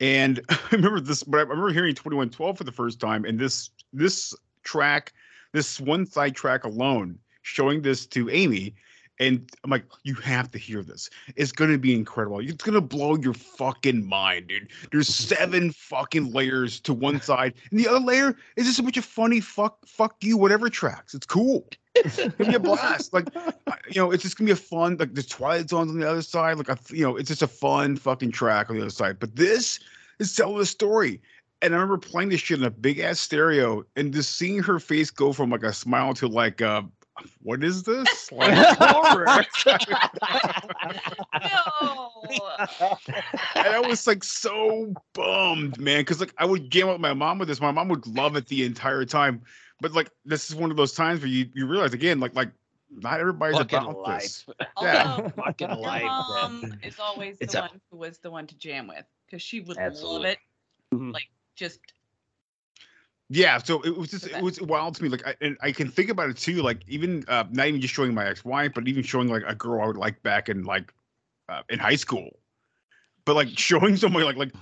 And 0.00 0.40
I 0.48 0.58
remember 0.72 1.00
this, 1.00 1.22
but 1.22 1.38
I 1.38 1.42
remember 1.42 1.72
hearing 1.72 1.94
2112 1.94 2.58
for 2.58 2.64
the 2.64 2.72
first 2.72 3.00
time, 3.00 3.24
and 3.24 3.38
this 3.38 3.70
this 3.92 4.34
track, 4.62 5.12
this 5.52 5.80
one 5.80 6.06
side 6.06 6.34
track 6.36 6.64
alone, 6.64 7.18
showing 7.42 7.82
this 7.82 8.06
to 8.06 8.30
Amy, 8.30 8.74
and 9.20 9.50
I'm 9.64 9.70
like, 9.70 9.84
you 10.04 10.14
have 10.14 10.50
to 10.52 10.58
hear 10.58 10.82
this. 10.82 11.10
It's 11.36 11.52
gonna 11.52 11.78
be 11.78 11.94
incredible. 11.94 12.40
It's 12.40 12.64
gonna 12.64 12.80
blow 12.80 13.16
your 13.16 13.34
fucking 13.34 14.06
mind, 14.06 14.48
dude. 14.48 14.68
There's 14.92 15.08
seven 15.08 15.72
fucking 15.72 16.32
layers 16.32 16.80
to 16.80 16.94
one 16.94 17.20
side, 17.20 17.54
and 17.70 17.80
the 17.80 17.88
other 17.88 18.00
layer 18.00 18.36
is 18.56 18.66
just 18.66 18.78
a 18.78 18.82
bunch 18.82 18.96
of 18.96 19.04
funny 19.04 19.40
fuck 19.40 19.78
fuck 19.86 20.16
you 20.20 20.36
whatever 20.36 20.68
tracks. 20.68 21.14
It's 21.14 21.26
cool. 21.26 21.66
It's 21.94 22.16
gonna 22.16 22.30
be 22.50 22.54
a 22.54 22.60
blast. 22.60 23.12
Like, 23.12 23.28
you 23.90 24.00
know, 24.00 24.12
it's 24.12 24.22
just 24.22 24.36
gonna 24.36 24.46
be 24.46 24.52
a 24.52 24.56
fun. 24.56 24.96
Like 24.98 25.14
the 25.14 25.22
Twilight 25.22 25.68
Zone's 25.68 25.90
on 25.90 25.98
the 25.98 26.08
other 26.08 26.22
side. 26.22 26.58
Like, 26.58 26.70
I, 26.70 26.76
you 26.90 27.04
know, 27.04 27.16
it's 27.16 27.28
just 27.28 27.42
a 27.42 27.48
fun 27.48 27.96
fucking 27.96 28.32
track 28.32 28.70
on 28.70 28.76
the 28.76 28.82
other 28.82 28.90
side. 28.90 29.18
But 29.18 29.36
this 29.36 29.80
is 30.18 30.34
telling 30.34 30.60
a 30.60 30.66
story. 30.66 31.20
And 31.60 31.74
I 31.74 31.76
remember 31.76 31.98
playing 31.98 32.28
this 32.28 32.40
shit 32.40 32.60
in 32.60 32.64
a 32.64 32.70
big 32.70 33.00
ass 33.00 33.18
stereo 33.18 33.84
and 33.96 34.14
just 34.14 34.36
seeing 34.36 34.62
her 34.62 34.78
face 34.78 35.10
go 35.10 35.32
from 35.32 35.50
like 35.50 35.64
a 35.64 35.72
smile 35.72 36.14
to 36.14 36.28
like, 36.28 36.62
uh, 36.62 36.82
what 37.42 37.62
is 37.64 37.82
this? 37.82 38.30
Like, 38.32 38.76
horror. 38.78 39.26
and 43.54 43.66
I 43.66 43.80
was 43.80 44.06
like 44.06 44.22
so 44.24 44.92
bummed, 45.14 45.78
man, 45.78 46.00
because 46.00 46.20
like 46.20 46.34
I 46.38 46.44
would 46.44 46.70
jam 46.70 46.88
with 46.88 47.00
my 47.00 47.14
mom 47.14 47.38
with 47.38 47.48
this. 47.48 47.60
My 47.60 47.70
mom 47.70 47.88
would 47.88 48.06
love 48.06 48.36
it 48.36 48.46
the 48.48 48.64
entire 48.64 49.04
time. 49.04 49.42
But 49.80 49.92
like 49.92 50.10
this 50.24 50.50
is 50.50 50.56
one 50.56 50.70
of 50.70 50.76
those 50.76 50.92
times 50.92 51.20
where 51.20 51.28
you 51.28 51.46
you 51.54 51.66
realize 51.66 51.94
again, 51.94 52.20
like 52.20 52.34
like 52.34 52.50
not 52.90 53.20
everybody's 53.20 53.56
Fucking 53.58 53.78
about 53.78 53.98
life. 54.00 54.22
this. 54.22 54.46
Although 54.76 54.88
Yeah. 54.92 55.28
Fucking 55.44 55.68
your 55.68 55.76
life, 55.78 56.02
mom 56.04 56.60
man. 56.62 56.80
is 56.82 56.98
always 56.98 57.36
It's 57.40 57.52
the 57.52 57.60
a- 57.60 57.62
one 57.68 57.80
who 57.90 57.96
was 57.98 58.18
the 58.18 58.30
one 58.30 58.46
to 58.46 58.56
jam 58.58 58.88
with 58.88 59.04
because 59.26 59.42
she 59.42 59.60
would 59.60 59.76
Absolutely. 59.78 60.16
love 60.18 60.24
it. 60.32 60.38
Mhm. 60.94 61.12
Like 61.12 61.28
just 61.54 61.80
Yeah, 63.30 63.58
so 63.58 63.82
it 63.82 63.96
was 63.96 64.10
just 64.10 64.26
it 64.26 64.42
was 64.42 64.60
wild 64.60 64.94
to 64.96 65.02
me. 65.02 65.08
Like, 65.10 65.26
I, 65.26 65.34
and 65.42 65.56
I 65.60 65.70
can 65.72 65.90
think 65.90 66.08
about 66.08 66.30
it 66.30 66.38
too. 66.38 66.62
Like, 66.62 66.82
even 66.88 67.24
uh, 67.28 67.44
not 67.50 67.66
even 67.66 67.80
just 67.80 67.92
showing 67.92 68.14
my 68.14 68.26
ex-wife, 68.26 68.72
but 68.74 68.88
even 68.88 69.02
showing 69.02 69.28
like 69.28 69.42
a 69.46 69.54
girl 69.54 69.82
I 69.82 69.86
would 69.86 69.98
like 69.98 70.22
back 70.22 70.48
in 70.48 70.64
like 70.64 70.92
uh, 71.48 71.60
in 71.68 71.78
high 71.78 71.96
school. 71.96 72.30
But 73.26 73.36
like 73.36 73.48
showing 73.58 73.96
somebody 73.96 74.24
like 74.24 74.36
like 74.36 74.52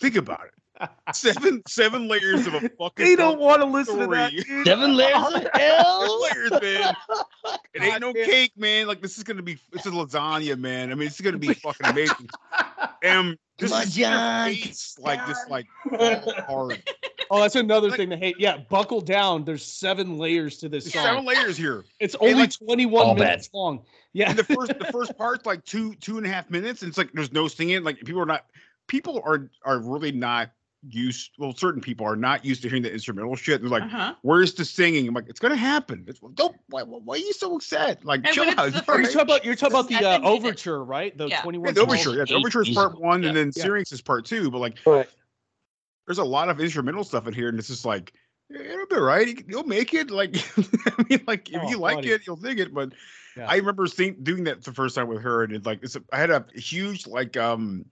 think 0.00 0.16
about 0.16 0.40
it. 0.46 0.54
Seven 1.14 1.62
seven 1.68 2.08
layers 2.08 2.46
of 2.46 2.54
a 2.54 2.60
fucking. 2.70 3.04
They 3.04 3.14
don't 3.14 3.38
want 3.38 3.60
to 3.60 3.66
listen 3.66 3.98
to 3.98 4.06
that. 4.08 4.32
dude. 4.32 4.66
Seven 4.66 4.96
layers 4.96 5.16
of 5.18 5.32
Seven 5.34 5.50
hell. 5.54 6.22
layers, 6.22 6.50
man. 6.62 6.94
It 7.74 7.82
ain't 7.82 8.00
no 8.00 8.12
cake, 8.12 8.52
man. 8.56 8.88
Like 8.88 9.00
this 9.00 9.16
is 9.18 9.22
gonna 9.24 9.42
be 9.42 9.56
it's 9.72 9.86
a 9.86 9.90
lasagna, 9.90 10.58
man. 10.58 10.90
I 10.90 10.94
mean, 10.96 11.06
it's 11.06 11.20
gonna 11.20 11.38
be 11.38 11.54
fucking 11.54 11.86
amazing. 11.86 12.28
And 13.02 13.36
this 13.58 13.70
Come 13.70 13.82
is 13.82 13.94
John. 13.94 14.48
face, 14.48 14.96
like 14.98 15.24
this, 15.26 15.38
like 15.48 15.66
hard. 16.48 16.82
Oh, 17.30 17.40
that's 17.40 17.54
another 17.54 17.90
thing 17.92 18.10
to 18.10 18.16
hate. 18.16 18.36
Yeah, 18.38 18.58
buckle 18.68 19.00
down. 19.00 19.44
There's 19.44 19.64
seven 19.64 20.18
layers 20.18 20.58
to 20.58 20.68
this 20.68 20.90
song. 20.90 21.02
seven 21.02 21.24
layers 21.24 21.56
here. 21.56 21.84
It's 22.00 22.16
only 22.20 22.34
like, 22.34 22.58
21 22.58 23.06
all 23.06 23.14
minutes 23.14 23.48
long. 23.54 23.84
Yeah. 24.12 24.30
And 24.30 24.38
the 24.38 24.44
first 24.44 24.72
the 24.78 24.86
first 24.92 25.16
part's 25.16 25.46
like 25.46 25.64
two 25.64 25.94
two 25.94 26.18
and 26.18 26.26
a 26.26 26.28
half 26.28 26.50
minutes, 26.50 26.82
and 26.82 26.88
it's 26.88 26.98
like 26.98 27.12
there's 27.12 27.32
no 27.32 27.46
singing. 27.46 27.84
Like 27.84 28.00
people 28.00 28.20
are 28.20 28.26
not 28.26 28.46
people 28.88 29.22
are 29.24 29.48
are 29.64 29.78
really 29.78 30.10
not 30.10 30.50
used. 30.88 31.30
Well, 31.38 31.54
certain 31.54 31.80
people 31.80 32.04
are 32.04 32.16
not 32.16 32.44
used 32.44 32.62
to 32.62 32.68
hearing 32.68 32.82
the 32.82 32.92
instrumental 32.92 33.36
shit. 33.36 33.60
They're 33.60 33.70
like, 33.70 33.84
uh-huh. 33.84 34.14
"Where's 34.22 34.54
the 34.54 34.64
singing?" 34.64 35.06
I'm 35.06 35.14
like, 35.14 35.28
"It's 35.28 35.38
gonna 35.38 35.54
happen." 35.54 36.04
It's, 36.08 36.18
don't. 36.34 36.56
Why, 36.70 36.82
why 36.82 36.98
why 37.04 37.14
are 37.14 37.18
you 37.18 37.32
so 37.32 37.54
upset? 37.54 38.04
Like, 38.04 38.26
And 38.26 38.34
chill 38.34 38.48
out. 38.50 38.72
the 38.72 38.78
it's 38.78 38.88
all 38.88 38.96
You're 38.96 39.04
right. 39.04 39.12
talking 39.12 39.20
about 39.20 39.44
you're 39.44 39.54
talking 39.54 39.76
about 39.78 39.88
the 39.88 40.04
uh, 40.04 40.20
overture, 40.28 40.82
right? 40.84 41.16
The 41.16 41.28
Yeah. 41.28 41.42
21 41.42 41.68
Yeah, 41.68 41.72
the 41.72 41.80
overture. 41.82 42.14
Yeah, 42.16 42.24
the 42.24 42.34
overture 42.34 42.62
is 42.62 42.70
part 42.70 43.00
one, 43.00 43.24
and 43.24 43.36
then 43.36 43.52
Yeah. 43.54 43.62
Syrinx 43.62 43.92
is 43.92 44.00
part 44.00 44.24
two. 44.24 44.50
But 44.50 44.58
like, 44.58 44.78
Right. 44.84 45.08
There's 46.10 46.18
a 46.18 46.24
lot 46.24 46.48
of 46.48 46.58
instrumental 46.60 47.04
stuff 47.04 47.28
in 47.28 47.32
here, 47.32 47.48
and 47.48 47.56
it's 47.56 47.68
just 47.68 47.84
like, 47.84 48.12
it'll 48.52 48.86
be 48.86 48.96
right. 48.96 49.28
You- 49.28 49.44
You'll 49.46 49.62
make 49.62 49.94
it. 49.94 50.10
Like, 50.10 50.34
I 50.58 51.04
mean, 51.08 51.20
like 51.28 51.48
if 51.50 51.62
Oh, 51.62 51.70
you 51.70 51.78
like 51.78 51.98
buddy. 51.98 52.10
it, 52.10 52.26
you'll 52.26 52.34
dig 52.34 52.58
it. 52.58 52.74
But 52.74 52.94
Yeah. 53.36 53.46
I 53.48 53.54
remember 53.54 53.86
seeing 53.86 54.16
doing 54.24 54.42
that 54.44 54.64
the 54.64 54.72
first 54.72 54.96
time 54.96 55.06
with 55.06 55.22
her, 55.22 55.44
and 55.44 55.52
it's 55.52 55.64
like 55.64 55.84
it's. 55.84 55.94
A, 55.94 56.02
I 56.12 56.18
had 56.18 56.30
a 56.30 56.44
huge 56.56 57.06
like 57.06 57.36
um. 57.36 57.84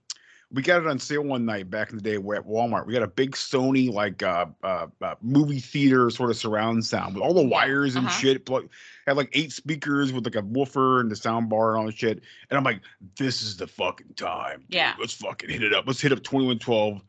We 0.51 0.63
got 0.63 0.81
it 0.81 0.87
on 0.87 0.97
sale 0.99 1.21
one 1.21 1.45
night 1.45 1.69
back 1.69 1.91
in 1.91 1.95
the 1.95 2.01
day 2.01 2.15
at 2.15 2.21
Walmart. 2.23 2.87
We 2.87 2.93
got 2.93 3.03
a 3.03 3.07
big 3.07 3.33
Sony 3.33 3.89
like 3.89 4.21
uh, 4.21 4.47
uh, 4.63 4.87
uh 4.99 5.15
movie 5.21 5.59
theater 5.59 6.09
sort 6.09 6.31
of 6.31 6.37
surround 6.37 6.83
sound 6.83 7.13
with 7.13 7.23
all 7.23 7.35
the 7.35 7.47
wires 7.47 7.95
and 7.95 8.07
uh-huh. 8.07 8.17
shit. 8.17 8.45
Plug, 8.45 8.67
had 9.07 9.15
like 9.15 9.29
eight 9.33 9.53
speakers 9.53 10.11
with 10.11 10.25
like 10.25 10.35
a 10.35 10.41
woofer 10.41 10.99
and 10.99 11.09
the 11.09 11.15
sound 11.15 11.49
bar 11.49 11.69
and 11.69 11.79
all 11.79 11.85
that 11.85 11.97
shit. 11.97 12.21
And 12.49 12.57
I'm 12.57 12.63
like, 12.65 12.81
this 13.15 13.43
is 13.43 13.55
the 13.57 13.67
fucking 13.67 14.15
time. 14.15 14.61
dude. 14.61 14.75
Yeah. 14.75 14.95
Let's 14.99 15.13
fucking 15.13 15.49
hit 15.51 15.63
it 15.63 15.73
up. 15.73 15.85
Let's 15.87 16.01
hit 16.01 16.11
up 16.11 16.23
2112 16.23 17.01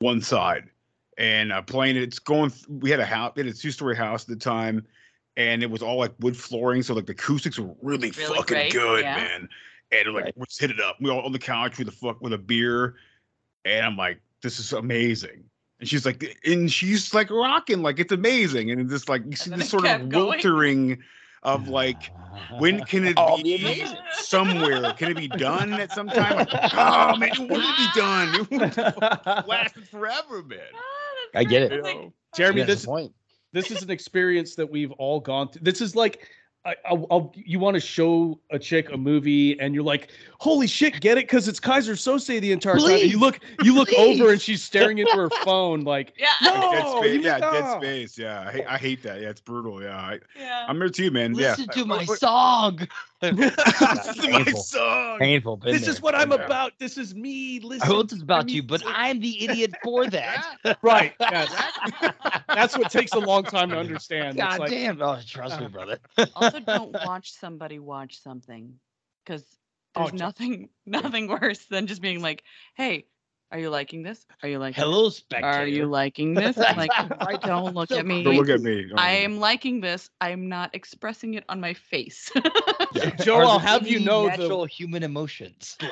one 0.00 0.20
side 0.20 0.64
and 1.18 1.52
uh, 1.52 1.62
playing 1.62 1.96
it. 1.96 2.02
It's 2.02 2.18
going. 2.18 2.50
th- 2.50 2.66
We 2.68 2.90
had 2.90 3.00
a 3.00 3.06
house. 3.06 3.32
We 3.36 3.44
had 3.44 3.52
a 3.52 3.56
two 3.56 3.70
story 3.70 3.96
house 3.96 4.22
at 4.22 4.28
the 4.28 4.36
time, 4.36 4.86
and 5.36 5.62
it 5.62 5.70
was 5.70 5.82
all 5.82 5.96
like 5.98 6.12
wood 6.20 6.36
flooring, 6.36 6.82
so 6.82 6.94
like 6.94 7.06
the 7.06 7.12
acoustics 7.12 7.58
were 7.58 7.74
really, 7.82 8.10
Really 8.10 8.36
fucking 8.36 8.44
great, 8.44 8.72
good, 8.72 9.02
yeah. 9.02 9.16
man. 9.16 9.48
And 9.92 10.14
like, 10.14 10.34
let's 10.36 10.58
hit 10.58 10.70
it 10.70 10.80
up. 10.80 10.96
We 11.00 11.10
all 11.10 11.20
on 11.20 11.32
the 11.32 11.38
couch 11.38 11.78
with 11.78 11.88
a 11.88 11.92
fuck 11.92 12.20
with 12.20 12.32
a 12.32 12.38
beer, 12.38 12.96
and 13.64 13.86
I'm 13.86 13.96
like, 13.96 14.20
this 14.42 14.58
is 14.58 14.72
amazing. 14.72 15.44
And 15.78 15.88
she's 15.88 16.04
like, 16.06 16.36
and 16.44 16.72
she's 16.72 17.12
like 17.14 17.30
rocking, 17.30 17.82
like 17.82 17.98
it's 18.00 18.12
amazing. 18.12 18.70
And 18.70 18.80
it's 18.80 18.90
just 18.90 19.08
like 19.08 19.22
you 19.28 19.36
see 19.36 19.50
this 19.50 19.68
sort 19.70 19.84
of 19.84 19.90
kept 19.90 20.08
going. 20.08 20.28
wiltering 20.28 21.02
of 21.46 21.68
like, 21.68 22.12
when 22.58 22.84
can 22.84 23.06
it 23.06 23.14
Oh, 23.16 23.42
be 23.42 23.86
somewhere? 24.18 24.92
Can 24.92 25.12
it 25.12 25.16
be 25.16 25.28
done 25.46 25.72
at 25.74 25.92
some 25.92 26.08
time? 26.08 26.36
Like, 26.36 26.48
oh 26.52 27.16
man, 27.16 27.30
it 27.32 27.38
want 27.38 27.62
to 27.62 27.74
be 27.78 27.88
done. 28.00 28.34
It 28.34 28.50
want 28.50 28.72
to 28.74 29.44
last 29.46 29.74
forever, 29.90 30.42
man. 30.42 30.58
I 31.34 31.44
get 31.44 31.62
it. 31.62 31.72
You 31.72 31.82
know? 31.82 32.12
Jeremy, 32.36 32.62
this 32.64 32.82
the 32.82 32.86
point. 32.88 33.12
this 33.52 33.70
is 33.70 33.82
an 33.82 33.90
experience 33.90 34.54
that 34.56 34.70
we've 34.70 34.92
all 34.92 35.20
gone 35.20 35.48
through. 35.48 35.62
This 35.62 35.80
is 35.80 35.96
like, 35.96 36.28
I, 36.66 36.74
I'll, 36.84 37.06
I'll- 37.10 37.32
you 37.36 37.58
want 37.60 37.74
to 37.74 37.80
show 37.80 38.38
a 38.50 38.58
chick 38.58 38.90
a 38.92 38.96
movie, 38.96 39.58
and 39.60 39.74
you're 39.74 39.84
like, 39.84 40.10
"Holy 40.40 40.66
shit, 40.66 41.00
get 41.00 41.16
it?" 41.16 41.24
Because 41.24 41.46
it's 41.46 41.60
Keyser 41.60 41.94
Söze 41.94 42.40
the 42.40 42.50
entire 42.52 42.76
time. 42.78 42.90
And 42.90 43.02
you 43.10 43.18
look, 43.20 43.38
you 43.62 43.72
look 43.74 43.88
please. 43.88 44.20
over, 44.20 44.32
and 44.32 44.40
she's 44.42 44.62
staring 44.70 44.98
into 44.98 45.12
her 45.16 45.30
phone, 45.44 45.82
like, 45.82 46.12
Yeah. 46.18 46.26
"No, 46.42 46.72
dead 46.72 46.98
space. 46.98 47.24
Yeah, 47.24 47.38
no." 47.38 47.52
dead 47.52 47.80
space. 47.80 48.18
Yeah, 48.18 48.40
I 48.48 48.52
hate, 48.52 48.66
I 48.66 48.76
hate 48.78 49.02
that. 49.04 49.20
Yeah, 49.20 49.28
it's 49.30 49.40
brutal. 49.40 49.80
Yeah, 49.82 49.96
I, 49.96 50.18
Yeah. 50.36 50.66
I'm 50.68 50.78
there 50.78 50.88
too, 50.88 51.10
man. 51.12 51.34
Listen 51.34 51.66
yeah. 51.68 51.80
to 51.82 51.86
my 51.86 51.98
Wait, 51.98 52.08
wait, 52.08 52.18
song. 52.18 52.80
Listen 53.22 53.50
to 54.22 54.30
my 54.30 54.44
song. 54.52 55.18
Painful. 55.18 55.56
been 55.56 55.72
This 55.72 55.88
is 55.88 55.96
there, 55.96 56.02
what 56.02 56.14
I'm 56.14 56.28
there. 56.30 56.44
about. 56.44 56.72
This 56.78 56.98
is 56.98 57.14
me. 57.14 57.60
Listen. 57.60 57.82
I 57.82 57.86
hope 57.86 58.12
it's 58.12 58.22
about 58.22 58.48
you, 58.50 58.62
but. 58.62 58.82
I'm 58.86 59.20
the 59.20 59.44
idiot 59.44 59.74
for 59.82 60.06
that. 60.08 60.58
right. 60.82 61.14
Yes. 61.20 61.54
That's 62.48 62.76
what 62.76 62.90
takes 62.90 63.12
a 63.12 63.18
long 63.18 63.44
time 63.44 63.70
to 63.70 63.78
understand. 63.78 64.38
It's 64.38 64.46
God 64.46 64.58
like, 64.58 64.70
damn. 64.70 65.00
Oh, 65.00 65.18
trust 65.26 65.60
me, 65.60 65.68
brother. 65.68 65.98
also, 66.34 66.60
don't 66.60 66.92
watch 66.92 67.32
somebody 67.32 67.78
watch 67.78 68.20
something 68.22 68.74
because 69.24 69.44
Oh, 69.98 70.00
there's 70.02 70.12
ju- 70.12 70.18
nothing 70.18 70.68
nothing 70.84 71.26
worse 71.26 71.64
than 71.66 71.86
just 71.86 72.02
being 72.02 72.20
like, 72.20 72.42
"Hey, 72.74 73.06
are 73.52 73.58
you 73.58 73.70
liking 73.70 74.02
this? 74.02 74.26
Are 74.42 74.48
you 74.48 74.58
liking? 74.58 74.82
Hello, 74.82 75.04
this? 75.04 75.18
spectator. 75.18 75.46
Are 75.46 75.66
you 75.66 75.86
liking 75.86 76.34
this?" 76.42 76.58
I'm 76.58 76.76
like, 76.76 76.90
don't 77.42 77.74
look 77.74 77.88
So 77.90 77.98
at 77.98 78.06
me. 78.06 78.22
Don't 78.22 78.36
look 78.36 78.48
at 78.48 78.60
me. 78.60 78.90
I 78.96 79.10
am 79.12 79.38
liking 79.38 79.80
this. 79.80 80.10
I'm 80.20 80.48
not 80.48 80.74
expressing 80.74 81.34
it 81.34 81.44
on 81.48 81.60
my 81.60 81.72
face. 81.74 82.30
Joe, 83.22 83.36
Are 83.38 83.44
I'll 83.44 83.58
have 83.58 83.86
you 83.86 83.96
any 83.96 84.04
know 84.04 84.22
the 84.24 84.28
natural 84.36 84.64
human 84.64 85.02
emotions. 85.02 85.76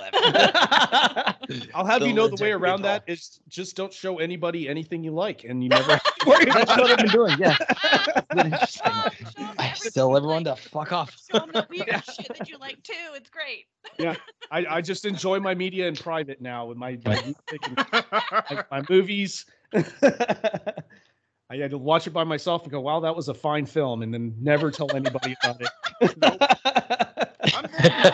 I'll 1.75 1.85
have 1.87 2.03
you 2.07 2.13
know 2.13 2.29
the 2.29 2.43
way 2.43 2.53
around 2.53 2.79
talk. 2.83 3.07
that 3.07 3.13
is 3.13 3.41
just 3.49 3.77
don't 3.77 3.93
show 3.93 4.19
anybody 4.19 4.69
anything 4.69 5.05
you 5.05 5.13
like, 5.13 5.45
and 5.45 5.63
you 5.63 5.69
never 5.69 5.93
have 5.93 6.03
to 6.03 6.47
That's 6.53 6.71
what 6.71 6.91
I've 6.91 6.91
it. 6.91 6.97
been 6.99 7.09
doing. 7.11 7.37
Yeah. 7.39 7.57
Interesting. 8.37 8.93
Show 9.37 9.45
'em 9.45 9.55
I 9.59 9.67
everything 9.69 9.93
tell 9.93 10.17
everyone 10.17 10.45
to 10.45 10.57
fuck 10.57 10.93
off. 10.93 11.17
Show 11.31 11.39
'em 11.43 11.51
the 11.53 11.67
weird 11.71 12.05
shit 12.05 12.29
that 12.37 12.49
you 12.49 12.59
like 12.59 12.83
too. 12.83 12.93
It's 13.15 13.31
great. 13.31 13.67
Yeah, 13.99 14.17
I, 14.51 14.67
I 14.77 14.81
just 14.81 15.05
enjoy 15.05 15.41
my 15.41 15.55
media 15.55 15.87
in 15.87 15.95
private 15.95 16.41
now 16.41 16.67
with 16.67 16.79
my, 16.79 16.99
my 17.05 17.15
music 17.15 17.27
and 17.27 17.37
my, 17.77 18.65
my 18.71 18.83
movies. 18.89 19.47
I 21.51 21.57
had 21.57 21.71
to 21.73 21.79
watch 21.79 22.07
it 22.07 22.11
by 22.13 22.25
myself 22.25 22.63
and 22.63 22.73
go, 22.73 22.81
"Wow, 22.81 23.01
that 23.01 23.15
was 23.15 23.29
a 23.29 23.35
fine 23.35 23.67
film," 23.67 24.03
and 24.03 24.13
then 24.13 24.35
never 24.41 24.71
tell 24.71 24.95
anybody 24.97 25.35
about 25.43 25.61
it. 25.61 25.69
I'm 27.55 27.67
there. 27.71 28.13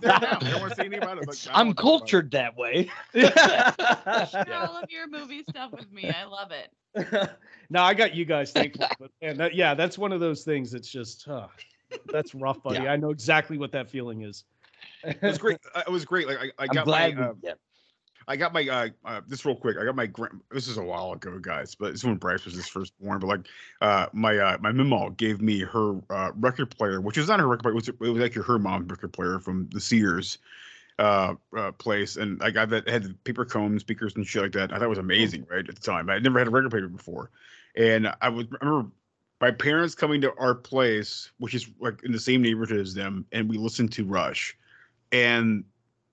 There 0.00 0.20
now. 0.20 0.38
I 0.40 0.50
don't 0.50 0.60
want 0.60 0.70
to 0.70 0.76
say 0.76 0.84
anything 0.84 1.02
about 1.02 1.18
it. 1.18 1.26
but 1.26 1.48
I 1.50 1.52
don't 1.52 1.58
I'm 1.58 1.66
wanna 1.66 1.74
talk 1.74 1.76
about 1.76 1.76
it. 1.76 1.76
cultured 1.76 2.30
that 2.32 2.56
way. 2.56 2.90
Share 3.14 4.54
all 4.54 4.76
of 4.76 4.90
your 4.90 5.08
movie 5.08 5.42
stuff 5.50 5.72
with 5.72 5.90
me. 5.92 6.08
I 6.10 6.24
love 6.24 6.52
it. 6.52 7.30
no, 7.70 7.82
I 7.82 7.94
got 7.94 8.14
you 8.14 8.24
guys 8.24 8.52
thankful, 8.52 8.86
but 9.00 9.10
man, 9.20 9.36
that, 9.38 9.54
yeah, 9.54 9.74
that's 9.74 9.98
one 9.98 10.12
of 10.12 10.20
those 10.20 10.42
things. 10.44 10.72
It's 10.74 10.88
just, 10.88 11.26
uh, 11.28 11.48
that's 12.06 12.34
rough, 12.34 12.62
buddy. 12.62 12.76
Yeah. 12.84 12.92
I 12.92 12.96
know 12.96 13.10
exactly 13.10 13.58
what 13.58 13.72
that 13.72 13.90
feeling 13.90 14.22
is. 14.22 14.44
It 15.04 15.20
was 15.20 15.38
great. 15.38 15.58
Uh, 15.74 15.82
It 15.86 15.90
was 15.90 16.04
great. 16.04 16.26
Like 16.28 16.38
I, 16.38 16.44
I 16.62 16.66
I'm 16.68 16.74
got 16.74 16.84
glad. 16.86 17.16
my. 17.16 17.22
we- 17.22 17.28
Uh, 17.28 17.32
yeah. 17.42 17.52
I 18.28 18.36
got 18.36 18.52
my 18.52 18.68
uh, 18.68 18.88
uh 19.06 19.20
this 19.26 19.44
real 19.46 19.56
quick. 19.56 19.78
I 19.80 19.84
got 19.84 19.96
my 19.96 20.06
grand. 20.06 20.40
This 20.52 20.68
is 20.68 20.76
a 20.76 20.82
while 20.82 21.12
ago, 21.12 21.38
guys, 21.40 21.74
but 21.74 21.92
this 21.92 22.00
is 22.00 22.04
when 22.04 22.16
Bryce 22.16 22.44
was 22.44 22.54
his 22.54 22.68
first 22.68 22.92
born. 23.00 23.18
But 23.18 23.26
like, 23.26 23.48
uh, 23.80 24.06
my 24.12 24.36
uh 24.36 24.58
my 24.60 24.70
mom 24.70 25.14
gave 25.14 25.40
me 25.40 25.60
her 25.60 26.00
uh 26.10 26.32
record 26.36 26.70
player, 26.70 27.00
which 27.00 27.16
was 27.16 27.28
not 27.28 27.40
her 27.40 27.48
record 27.48 27.62
player. 27.62 27.72
It 27.72 27.76
was, 27.76 27.88
it 27.88 28.00
was 28.00 28.22
actually 28.22 28.44
her 28.44 28.58
mom's 28.58 28.90
record 28.90 29.14
player 29.14 29.38
from 29.40 29.68
the 29.72 29.80
Sears 29.80 30.38
uh, 30.98 31.34
uh 31.56 31.72
place, 31.72 32.16
and 32.16 32.42
I 32.42 32.50
got 32.50 32.68
that 32.70 32.86
had 32.86 33.22
paper 33.24 33.46
cone 33.46 33.78
speakers 33.78 34.14
and 34.14 34.26
shit 34.26 34.42
like 34.42 34.52
that. 34.52 34.72
I 34.72 34.76
thought 34.76 34.84
it 34.84 34.88
was 34.88 34.98
amazing, 34.98 35.46
right 35.50 35.66
at 35.66 35.74
the 35.74 35.80
time. 35.80 36.10
I 36.10 36.18
never 36.18 36.38
had 36.38 36.48
a 36.48 36.50
record 36.50 36.70
player 36.70 36.86
before, 36.86 37.30
and 37.76 38.12
I 38.20 38.28
would 38.28 38.52
remember 38.60 38.90
my 39.40 39.52
parents 39.52 39.94
coming 39.94 40.20
to 40.20 40.34
our 40.36 40.54
place, 40.54 41.30
which 41.38 41.54
is 41.54 41.66
like 41.80 42.02
in 42.04 42.12
the 42.12 42.20
same 42.20 42.42
neighborhood 42.42 42.78
as 42.78 42.92
them, 42.92 43.24
and 43.32 43.48
we 43.48 43.56
listened 43.56 43.92
to 43.92 44.04
Rush, 44.04 44.54
and 45.12 45.64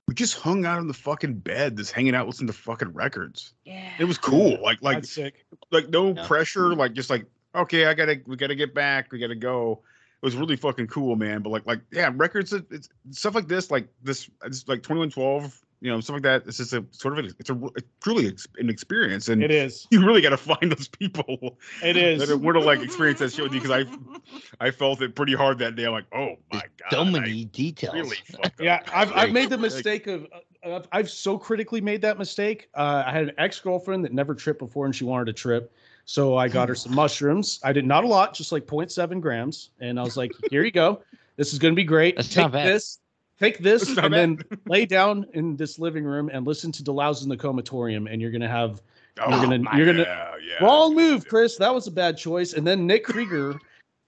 we 0.07 0.13
just 0.13 0.35
hung 0.37 0.65
out 0.65 0.79
in 0.79 0.87
the 0.87 0.93
fucking 0.93 1.35
bed, 1.35 1.77
just 1.77 1.91
hanging 1.91 2.13
out, 2.15 2.27
listening 2.27 2.47
to 2.47 2.53
fucking 2.53 2.93
records. 2.93 3.53
Yeah. 3.65 3.89
It 3.99 4.05
was 4.05 4.17
cool. 4.17 4.61
Like 4.61 4.81
like 4.81 4.97
That's 4.97 5.11
sick. 5.11 5.45
like 5.71 5.89
no 5.89 6.13
Yeah. 6.13 6.27
pressure. 6.27 6.75
Like 6.75 6.93
just 6.93 7.09
like 7.09 7.25
okay, 7.55 7.85
I 7.85 7.93
gotta 7.93 8.21
we 8.27 8.35
gotta 8.35 8.55
get 8.55 8.73
back. 8.73 9.11
We 9.11 9.19
gotta 9.19 9.35
go. 9.35 9.81
It 10.21 10.25
was 10.25 10.35
really 10.35 10.55
fucking 10.55 10.87
cool, 10.87 11.15
man. 11.15 11.41
But 11.41 11.49
like 11.49 11.65
like 11.65 11.81
yeah, 11.91 12.11
records. 12.13 12.53
it- 12.53 12.65
It's 12.71 12.89
stuff 13.11 13.35
like 13.35 13.47
this, 13.47 13.71
like 13.71 13.87
this, 14.03 14.29
it's 14.43 14.67
like 14.67 14.83
twenty 14.83 14.99
one 14.99 15.09
twelve. 15.09 15.59
You 15.85 15.91
know, 15.91 15.99
stuff 15.99 16.15
like 16.15 16.23
that. 16.23 16.47
It's 16.47 16.57
just 16.57 16.73
a 16.73 16.83
sort 16.89 17.19
of 17.19 17.25
a, 17.25 17.29
it's 17.37 17.51
a, 17.51 17.53
a 17.53 17.81
truly 18.01 18.35
an 18.57 18.71
experience, 18.71 19.29
and 19.29 19.43
It 19.43 19.51
is. 19.51 19.85
you 19.91 20.03
really 20.03 20.19
got 20.19 20.31
to 20.31 20.37
find 20.37 20.71
those 20.71 20.87
people 20.87 21.59
It 21.83 21.95
is. 21.95 22.27
that 22.27 22.35
would 22.35 22.55
have 22.55 22.65
like 22.65 22.81
experienced 22.81 23.19
that 23.19 23.31
shit 23.31 23.43
with 23.43 23.53
you 23.53 23.61
because 23.61 23.85
I 23.85 24.65
I 24.65 24.71
felt 24.71 25.03
it 25.03 25.13
pretty 25.13 25.35
hard 25.35 25.59
that 25.59 25.75
day. 25.75 25.85
I'm 25.85 25.91
like, 25.91 26.07
oh 26.11 26.37
my 26.51 26.63
god, 26.89 26.89
So 26.89 27.01
I 27.01 27.43
details. 27.43 27.93
Really 27.93 28.17
yeah, 28.59 28.81
I've 28.91 29.13
I've 29.13 29.31
made 29.31 29.51
the 29.51 29.59
mistake 29.59 30.07
of 30.07 30.25
uh, 30.33 30.77
I've, 30.77 30.87
I've 30.91 31.09
so 31.11 31.37
critically 31.37 31.81
made 31.81 32.01
that 32.01 32.17
mistake. 32.17 32.67
Uh, 32.73 33.03
I 33.05 33.11
had 33.11 33.25
an 33.25 33.31
ex 33.37 33.59
girlfriend 33.59 34.03
that 34.05 34.11
never 34.11 34.33
tripped 34.33 34.59
before, 34.59 34.87
and 34.87 34.95
she 34.95 35.03
wanted 35.03 35.25
to 35.25 35.33
trip, 35.33 35.71
so 36.05 36.35
I 36.35 36.47
got 36.47 36.67
her 36.67 36.73
some 36.73 36.95
mushrooms. 36.95 37.59
I 37.63 37.73
did 37.73 37.85
not 37.85 38.03
a 38.03 38.07
lot, 38.07 38.33
just 38.33 38.51
like 38.51 38.65
0.7 38.65 39.21
grams, 39.21 39.69
and 39.79 39.99
I 39.99 40.03
was 40.03 40.17
like, 40.17 40.31
"Here 40.49 40.63
you 40.63 40.71
go. 40.71 41.03
This 41.37 41.53
is 41.53 41.59
going 41.59 41.73
to 41.73 41.75
be 41.75 41.83
great. 41.83 42.15
That's 42.15 42.29
take 42.29 42.51
this, 42.51 42.99
take 43.39 43.59
this, 43.59 43.85
That's 43.85 43.95
not 43.95 44.05
and 44.05 44.13
then 44.13 44.39
lay 44.65 44.85
down 44.85 45.25
in 45.33 45.55
this 45.55 45.79
living 45.79 46.03
room 46.03 46.29
and 46.31 46.45
listen 46.45 46.71
to 46.73 46.83
De-Loused 46.83 47.23
in 47.23 47.29
the 47.29 47.37
Comatorium, 47.37 48.11
and 48.11 48.21
you're 48.21 48.31
going 48.31 48.41
to 48.41 48.47
have 48.47 48.81
Oh, 49.19 49.29
you're 49.29 49.39
gonna 49.39 49.59
my 49.59 49.77
you're 49.77 49.85
gonna 49.85 50.03
yeah, 50.03 50.31
yeah. 50.45 50.65
Wrong 50.65 50.93
move, 50.93 51.27
Chris. 51.27 51.55
That 51.57 51.73
was 51.73 51.87
a 51.87 51.91
bad 51.91 52.17
choice. 52.17 52.53
And 52.53 52.67
then 52.67 52.85
Nick 52.85 53.05
Krieger, 53.05 53.57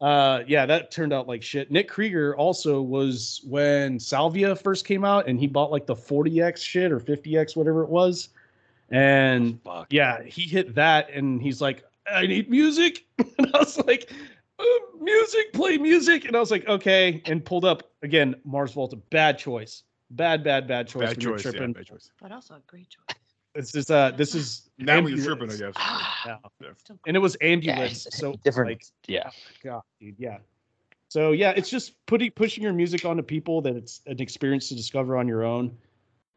uh, 0.02 0.41
yeah, 0.48 0.66
that 0.66 0.91
turned 0.91 1.14
out 1.14 1.28
like 1.28 1.41
shit. 1.41 1.72
Nick 1.72 1.88
Krieger 1.88 2.36
also 2.36 2.82
was 2.82 3.41
when 3.48 3.99
Salvia 3.99 4.56
first 4.56 4.86
came 4.86 5.06
out, 5.06 5.28
and 5.28 5.40
he 5.40 5.48
bought 5.48 5.72
like 5.72 5.86
the 5.86 5.95
40x 5.95 6.58
shit 6.58 6.91
or 6.91 6.99
50x, 6.99 7.56
whatever 7.56 7.84
it 7.84 7.90
was. 7.90 8.30
And 8.90 9.62
Fuck. 9.64 9.88
yeah, 9.91 10.24
he 10.24 10.41
hit 10.41 10.76
that, 10.76 11.10
and 11.10 11.41
he's 11.41 11.62
like, 11.62 11.86
"I 12.12 12.28
need 12.28 12.49
music," 12.49 13.06
and 13.18 13.49
I 13.54 13.60
was 13.60 13.78
like, 13.80 14.12
"Uh, 14.12 14.16
"Music, 15.00 15.54
play 15.54 15.78
music," 15.78 16.26
and 16.26 16.36
I 16.36 16.40
was 16.40 16.52
like, 16.52 16.68
"Okay," 16.68 17.22
and 17.26 17.44
pulled 17.44 17.66
up 17.66 17.92
again. 18.02 18.36
Mars 18.44 18.74
Volta, 18.74 18.96
bad 18.96 19.38
choice, 19.38 19.84
bad, 20.12 20.44
bad, 20.44 20.68
bad 20.68 20.88
choice. 20.88 21.02
Bad 21.10 21.18
when 21.18 21.22
you're 21.22 21.38
choice, 21.38 21.54
yeah, 21.54 21.68
bad 21.68 21.86
choice. 21.86 22.12
But 22.22 22.32
also 22.32 22.56
a 22.56 22.62
great 22.68 22.90
choice. 22.90 23.16
This 23.54 23.76
is 23.76 23.90
uh, 23.90 24.12
this 24.12 24.36
is 24.36 24.70
Now 24.78 25.02
when 25.02 25.16
you're 25.16 25.32
ambulance. 25.32 25.56
tripping, 25.58 25.68
I 25.68 25.72
guess. 25.72 26.38
Yeah. 26.62 26.74
Still 26.78 27.00
and 27.08 27.16
it 27.16 27.20
was 27.20 27.38
ambulance. 27.42 28.06
it's 28.06 28.18
so 28.18 28.34
different. 28.44 28.72
Like, 28.72 28.84
Yeah. 29.08 29.30
God, 29.64 29.82
dude, 30.00 30.16
yeah. 30.18 30.38
So 31.10 31.32
yeah, 31.32 31.54
it's 31.56 31.70
just 31.70 31.94
putting 32.06 32.32
pushing 32.32 32.64
your 32.64 32.74
music 32.74 33.06
onto 33.06 33.24
people 33.24 33.62
that 33.62 33.76
it's 33.76 34.02
an 34.08 34.20
experience 34.20 34.68
to 34.70 34.76
discover 34.76 35.18
on 35.18 35.28
your 35.28 35.44
own. 35.44 35.76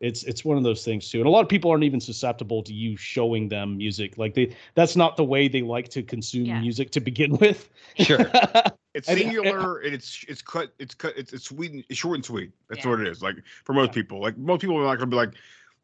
It's 0.00 0.22
it's 0.24 0.44
one 0.46 0.56
of 0.56 0.62
those 0.62 0.82
things 0.84 1.10
too, 1.10 1.18
and 1.18 1.26
a 1.26 1.30
lot 1.30 1.42
of 1.42 1.48
people 1.48 1.70
aren't 1.70 1.84
even 1.84 2.00
susceptible 2.00 2.62
to 2.62 2.72
you 2.72 2.96
showing 2.96 3.48
them 3.48 3.76
music. 3.76 4.16
Like 4.16 4.32
they, 4.34 4.56
that's 4.74 4.96
not 4.96 5.16
the 5.18 5.24
way 5.24 5.46
they 5.46 5.60
like 5.60 5.88
to 5.90 6.02
consume 6.02 6.46
Yeah. 6.46 6.60
music 6.60 6.90
to 6.92 7.00
begin 7.00 7.36
with. 7.40 7.68
Sure. 7.98 8.30
It's 8.92 9.08
And- 9.08 9.18
singular 9.20 9.78
and 9.82 9.94
it's 9.94 10.24
it's 10.26 10.42
cut 10.42 10.72
it's 10.80 10.96
cut 10.96 11.16
it's 11.16 11.32
it's 11.32 11.44
sweet 11.44 11.70
and- 11.70 11.84
it's 11.88 11.96
short 12.00 12.16
and 12.16 12.24
sweet. 12.24 12.50
That's 12.68 12.84
Yeah. 12.84 12.90
what 12.90 13.00
it 13.00 13.06
is. 13.06 13.22
Like 13.22 13.36
for 13.64 13.72
most 13.72 13.92
people, 13.92 14.20
like 14.20 14.36
most 14.36 14.62
people 14.62 14.76
are 14.78 14.82
not 14.82 14.96
gonna 14.96 15.06
be 15.10 15.14
like, 15.16 15.34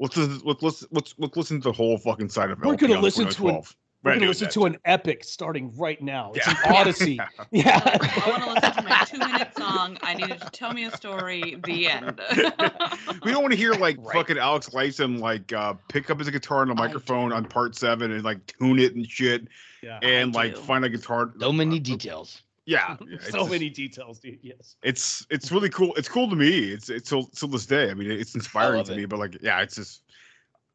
let's 0.00 0.16
listen, 0.16 0.40
let's 0.44 0.60
let's 0.60 0.84
let's, 0.90 1.14
let's 1.18 1.36
listen 1.36 1.60
to 1.60 1.68
the 1.68 1.72
whole 1.72 1.98
fucking 1.98 2.30
side 2.30 2.50
of 2.50 2.58
it 2.58 2.64
We're 2.64 2.72
LP 2.72 2.86
gonna 2.88 2.96
on 2.98 3.02
listen 3.04 3.24
to 3.28 3.28
an- 3.28 3.34
2012. 3.62 3.76
We're 4.06 4.14
gonna 4.14 4.26
listen 4.28 4.48
to 4.50 4.64
an 4.66 4.78
epic 4.84 5.24
starting 5.24 5.72
right 5.76 6.00
now. 6.00 6.32
It's 6.34 6.46
Yeah. 6.46 6.56
an 6.66 6.72
odyssey. 6.76 7.20
Yeah. 7.50 7.80
I 7.84 8.30
want 8.30 8.42
to 8.44 8.52
listen 8.52 8.82
to 8.84 8.88
my 8.88 9.04
two 9.04 9.18
minute 9.18 9.56
song. 9.56 9.98
I 10.02 10.14
need 10.14 10.28
you 10.28 10.34
to 10.36 10.50
tell 10.50 10.72
me 10.72 10.84
a 10.84 10.90
story. 10.96 11.58
The 11.64 11.88
end. 11.88 12.20
we 13.24 13.32
don't 13.32 13.42
want 13.42 13.52
to 13.52 13.56
hear 13.58 13.72
like 13.72 13.96
Right. 13.98 14.14
fucking 14.14 14.38
Alex 14.38 14.70
Lifeson 14.70 15.18
like 15.20 15.52
uh 15.52 15.74
pick 15.88 16.10
up 16.10 16.18
his 16.18 16.30
guitar 16.30 16.60
on 16.62 16.70
a 16.70 16.74
microphone 16.74 17.32
on 17.32 17.44
part 17.44 17.74
seven 17.76 18.12
and 18.12 18.22
like 18.24 18.46
tune 18.58 18.78
it 18.78 18.94
and 18.94 19.06
shit 19.08 19.48
yeah. 19.82 19.98
and 20.02 20.34
I 20.36 20.40
like 20.40 20.54
do. 20.54 20.60
find 20.60 20.84
a 20.84 20.88
guitar. 20.88 21.32
So 21.38 21.52
many 21.52 21.76
uh, 21.76 21.82
details. 21.82 22.42
Yeah, 22.68 22.96
yeah, 23.08 23.18
so 23.20 23.38
just- 23.38 23.50
many 23.52 23.70
details, 23.70 24.18
dude. 24.18 24.40
Yes. 24.42 24.74
It's 24.82 25.24
it's 25.30 25.52
really 25.52 25.68
cool. 25.70 25.94
It's 25.94 26.08
cool 26.08 26.28
to 26.28 26.34
me. 26.34 26.72
It's 26.72 26.88
it's 26.90 27.08
till, 27.08 27.24
till 27.26 27.46
this 27.48 27.64
day. 27.64 27.90
I 27.90 27.94
mean, 27.94 28.10
it's 28.10 28.34
inspiring 28.34 28.82
to 28.84 28.92
it. 28.92 28.96
me. 28.96 29.04
But 29.04 29.20
like, 29.20 29.40
yeah, 29.40 29.60
it's 29.62 29.76
just 29.76 30.02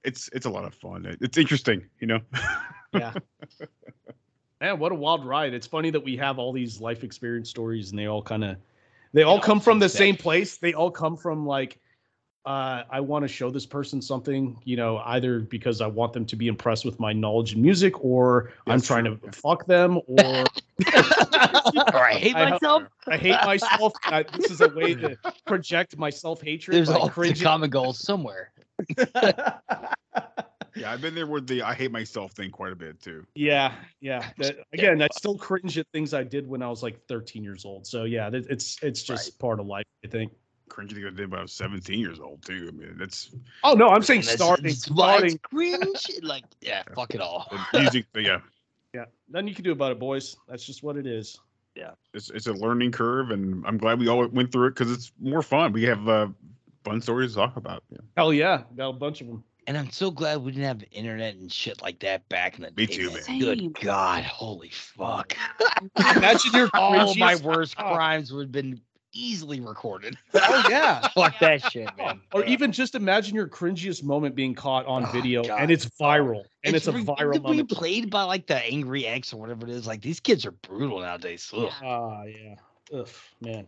it's 0.04 0.30
it's 0.34 0.46
a 0.46 0.50
lot 0.50 0.66
of 0.66 0.74
fun. 0.74 1.06
It's 1.22 1.38
interesting, 1.38 1.86
you 2.00 2.08
know. 2.08 2.20
Yeah. 2.94 3.14
Man, 4.60 4.78
what 4.80 4.92
a 4.92 4.96
wild 4.96 5.26
ride. 5.26 5.54
It's 5.54 5.66
funny 5.66 5.92
that 5.92 6.04
we 6.04 6.18
have 6.18 6.38
all 6.40 6.52
these 6.52 6.82
life 6.82 7.06
experience 7.06 7.50
stories 7.50 7.92
and 7.92 7.98
they 7.98 8.08
all 8.08 8.22
kind 8.22 8.44
of 8.44 8.58
they 9.14 9.24
all 9.24 9.36
all 9.36 9.40
come 9.40 9.62
from 9.62 9.80
the 9.80 9.88
same 9.88 10.18
place. 10.18 10.58
They 10.58 10.74
all 10.74 10.92
come 10.92 11.16
from 11.16 11.46
like 11.46 11.80
uh 12.46 12.84
I 12.90 13.00
want 13.00 13.24
to 13.24 13.30
show 13.30 13.50
this 13.50 13.66
person 13.66 14.02
something, 14.02 14.58
you 14.66 14.76
know, 14.76 14.98
either 15.06 15.40
because 15.40 15.80
I 15.80 15.88
want 15.88 16.12
them 16.12 16.26
to 16.26 16.36
be 16.36 16.50
impressed 16.50 16.84
with 16.84 17.00
my 17.00 17.14
knowledge 17.14 17.54
in 17.54 17.62
music 17.62 18.04
or 18.04 18.52
I'm 18.68 18.82
trying 18.82 19.06
true. 19.06 19.18
to 19.24 19.32
fuck 19.32 19.66
them 19.68 19.98
or 20.06 20.20
Or 21.94 22.04
I 22.06 22.16
hate 22.20 22.36
I- 22.36 22.50
myself. 22.50 22.84
I 23.08 23.16
hate 23.18 23.40
myself. 23.46 23.94
I, 24.04 24.24
this 24.24 24.52
is 24.52 24.60
a 24.60 24.68
way 24.68 24.96
to 24.96 25.18
project 25.46 25.98
my 25.98 26.10
self-hatred 26.10 26.76
There's 26.76 26.90
by 26.90 26.96
all 26.96 27.08
the 27.08 27.34
common 27.42 27.70
goals 27.70 28.00
somewhere. 28.00 28.52
Yeah, 30.76 30.92
I've 30.92 31.02
been 31.02 31.14
there 31.14 31.28
with 31.28 31.48
the 31.48 31.62
I 31.64 31.74
hate 31.74 31.92
myself 31.92 32.32
thing 32.32 32.50
quite 32.50 32.72
a 32.72 32.76
bit 32.76 33.02
too. 33.02 33.26
Yeah, 33.36 33.76
yeah. 34.00 34.30
That, 34.38 34.58
again, 34.74 35.02
I 35.02 35.08
still 35.16 35.38
cringe 35.38 35.78
at 35.78 35.86
things 35.94 36.14
I 36.14 36.24
did 36.24 36.48
when 36.48 36.62
I 36.62 36.70
was 36.70 36.82
like 36.82 37.06
13 37.08 37.44
years 37.44 37.66
old. 37.66 37.86
So 37.86 38.06
yeah, 38.06 38.30
it's 38.34 38.82
it's 38.82 39.04
just 39.04 39.38
part 39.38 39.60
of 39.60 39.66
life, 39.66 39.86
I 40.06 40.08
think. 40.08 40.32
Cringing 40.70 40.96
to 41.02 41.12
did 41.12 41.30
when 41.30 41.40
I 41.40 41.42
was 41.42 41.52
17 41.52 42.00
years 42.00 42.20
old 42.22 42.42
too. 42.46 42.70
I 42.70 42.72
mean, 42.72 42.96
that's 42.98 43.36
Oh 43.64 43.74
no, 43.74 43.90
I'm 43.90 44.02
saying 44.02 44.22
starting, 44.24 44.64
that's 44.68 44.86
starting. 44.86 45.38
cringe. 45.40 46.10
Like, 46.22 46.46
yeah, 46.62 46.84
fuck 46.96 47.14
it 47.14 47.20
all. 47.22 47.52
music. 47.74 48.06
but 48.14 48.24
yeah, 48.24 48.40
Yeah, 48.94 49.06
nothing 49.30 49.48
you 49.48 49.56
can 49.56 49.64
do 49.64 49.72
about 49.72 49.92
it, 49.94 50.00
boys. 50.00 50.36
That's 50.50 50.66
just 50.66 50.84
what 50.84 50.98
it 50.98 51.08
is. 51.08 51.40
Yeah, 51.76 51.92
it's 52.14 52.30
it's 52.30 52.48
a 52.48 52.54
learning 52.54 52.92
curve, 52.92 53.32
and 53.32 53.66
I'm 53.66 53.78
glad 53.78 54.00
we 54.00 54.10
all 54.10 54.26
went 54.28 54.52
through 54.52 54.68
it 54.68 54.72
because 54.72 54.92
it's 54.92 55.14
more 55.20 55.42
fun. 55.42 55.72
We 55.72 55.84
have 55.84 56.08
uh, 56.10 56.28
fun 56.84 57.02
stories 57.02 57.32
to 57.32 57.38
talk 57.38 57.58
about. 57.58 57.84
Yeah. 57.92 57.98
Hell 58.18 58.34
yeah, 58.34 58.64
got 58.76 58.90
a 58.90 58.94
bunch 58.94 59.22
of 59.22 59.28
them. 59.28 59.44
And 59.68 59.78
I'm 59.78 59.92
so 59.92 60.10
glad 60.10 60.42
we 60.42 60.52
didn't 60.52 60.66
have 60.66 60.84
internet 60.92 61.36
and 61.36 61.52
shit 61.52 61.82
like 61.84 62.00
that 62.00 62.28
back 62.30 62.58
in 62.58 62.64
the 62.64 62.72
day. 62.72 62.82
Me 62.82 62.86
day. 62.88 62.94
too, 62.96 63.12
man. 63.12 63.22
man. 63.28 63.40
Good 63.40 63.60
Same. 63.60 63.74
God, 63.82 64.24
holy 64.24 64.70
fuck! 64.70 65.36
Imagine 66.16 66.52
your 66.54 66.70
All 66.74 67.16
my 67.16 67.36
worst 67.38 67.76
Oh, 67.78 67.94
crimes 67.94 68.34
would 68.34 68.46
have 68.46 68.52
been 68.52 68.82
easily 69.14 69.60
recorded. 69.60 70.18
Oh 70.34 70.66
yeah. 70.70 71.08
fuck 71.10 71.38
that 71.40 71.72
shit, 71.72 71.90
man. 71.98 72.22
Or 72.34 72.44
even 72.46 72.72
just 72.72 72.96
imagine 72.96 73.36
your 73.36 73.48
cringiest 73.48 74.04
moment 74.04 74.36
being 74.36 74.56
caught 74.56 74.86
on 74.86 75.06
Oh, 75.06 75.12
video 75.12 75.44
God. 75.44 75.60
and 75.62 75.70
it's 75.72 75.86
viral 75.86 76.44
and 76.64 76.76
it's, 76.76 76.88
a 76.88 76.92
viral 76.94 77.34
being 77.34 77.44
moment. 77.44 77.70
played 77.70 78.10
by 78.10 78.24
like 78.24 78.48
the 78.48 78.58
angry 78.66 79.06
ex 79.06 79.32
or 79.34 79.38
whatever 79.38 79.68
it 79.68 79.72
is. 79.72 79.86
Like 79.86 80.02
these 80.02 80.20
kids 80.20 80.46
are 80.46 80.52
brutal 80.52 81.00
nowadays. 81.02 81.52
Ugh. 81.56 81.72
Ah 81.84 82.24
yeah. 82.24 82.56
Ugh, 82.94 83.08
man. 83.42 83.68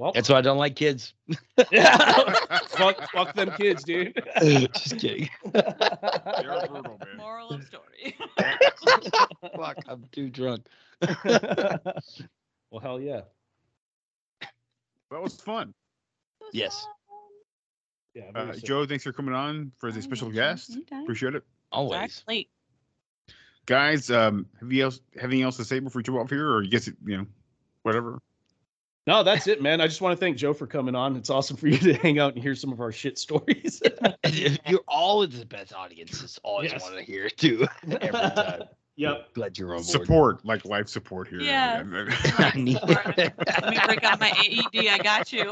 Well, 0.00 0.12
That's 0.12 0.30
why 0.30 0.38
I 0.38 0.40
don't 0.40 0.56
like 0.56 0.76
kids. 0.76 1.12
fuck, 1.58 3.10
fuck 3.12 3.34
them 3.34 3.50
kids, 3.58 3.84
dude. 3.84 4.18
Just 4.40 4.98
kidding. 4.98 5.28
They're 5.52 6.66
brutal, 6.70 6.98
man. 7.04 7.16
Moral 7.18 7.50
of 7.50 7.64
story. 7.64 8.16
Fuck, 9.56 9.76
I'm 9.86 10.06
too 10.10 10.30
drunk. 10.30 10.64
well, 11.26 12.80
hell 12.80 12.98
yeah. 12.98 13.20
That 15.10 15.20
was 15.20 15.34
fun. 15.34 15.74
Yes, 16.54 16.86
Yeah. 18.14 18.30
Uh. 18.34 18.54
Joe, 18.54 18.86
thanks 18.86 19.04
for 19.04 19.12
coming 19.12 19.34
on 19.34 19.70
for 19.76 19.92
the 19.92 20.00
special 20.00 20.32
yeah, 20.32 20.52
guest. 20.52 20.78
Appreciate 21.02 21.34
it, 21.34 21.44
always. 21.72 22.24
Late. 22.26 22.48
guys. 23.66 24.10
Um, 24.10 24.46
have 24.60 24.72
you 24.72 24.82
else 24.82 25.00
have 25.16 25.24
anything 25.24 25.42
else 25.42 25.58
to 25.58 25.64
say 25.66 25.78
before 25.78 25.98
we 25.98 26.04
jump 26.04 26.16
off 26.18 26.30
here, 26.30 26.50
or 26.50 26.62
you 26.62 26.70
guess 26.70 26.88
it, 26.88 26.96
you 27.04 27.18
know, 27.18 27.26
whatever. 27.82 28.22
No, 29.10 29.24
that's 29.24 29.48
it, 29.48 29.60
man. 29.60 29.80
I 29.80 29.88
just 29.88 30.00
want 30.00 30.16
to 30.16 30.24
thank 30.24 30.36
Joe 30.36 30.54
for 30.54 30.68
coming 30.68 30.94
on. 30.94 31.16
It's 31.16 31.30
awesome 31.30 31.56
for 31.56 31.66
you 31.66 31.78
to 31.78 31.94
hang 32.00 32.20
out 32.20 32.34
and 32.34 32.40
hear 32.40 32.54
some 32.54 32.70
of 32.72 32.80
our 32.80 32.92
shit 32.92 33.18
stories. 33.18 33.82
You're 34.68 34.78
always 34.86 35.36
the 35.36 35.46
best 35.46 35.74
audience. 35.74 36.22
It's 36.22 36.38
always 36.44 36.70
Yes. 36.70 36.80
want 36.82 36.94
to 36.94 37.02
hear 37.02 37.28
too. 37.28 37.66
Every 38.00 38.08
time. 38.08 38.62
yep. 38.94 39.34
Glad 39.34 39.58
you're 39.58 39.70
on 39.70 39.78
board. 39.78 39.84
Support, 39.86 40.44
like 40.44 40.64
life 40.64 40.88
support 40.88 41.26
here. 41.26 41.40
Yeah. 41.40 41.82
I 42.38 42.52
need 42.56 42.78
Let 42.84 43.16
me 43.16 43.80
break 43.84 44.04
out 44.04 44.20
my 44.20 44.30
AED. 44.30 44.86
I 44.86 44.98
got 44.98 45.32
you. 45.32 45.50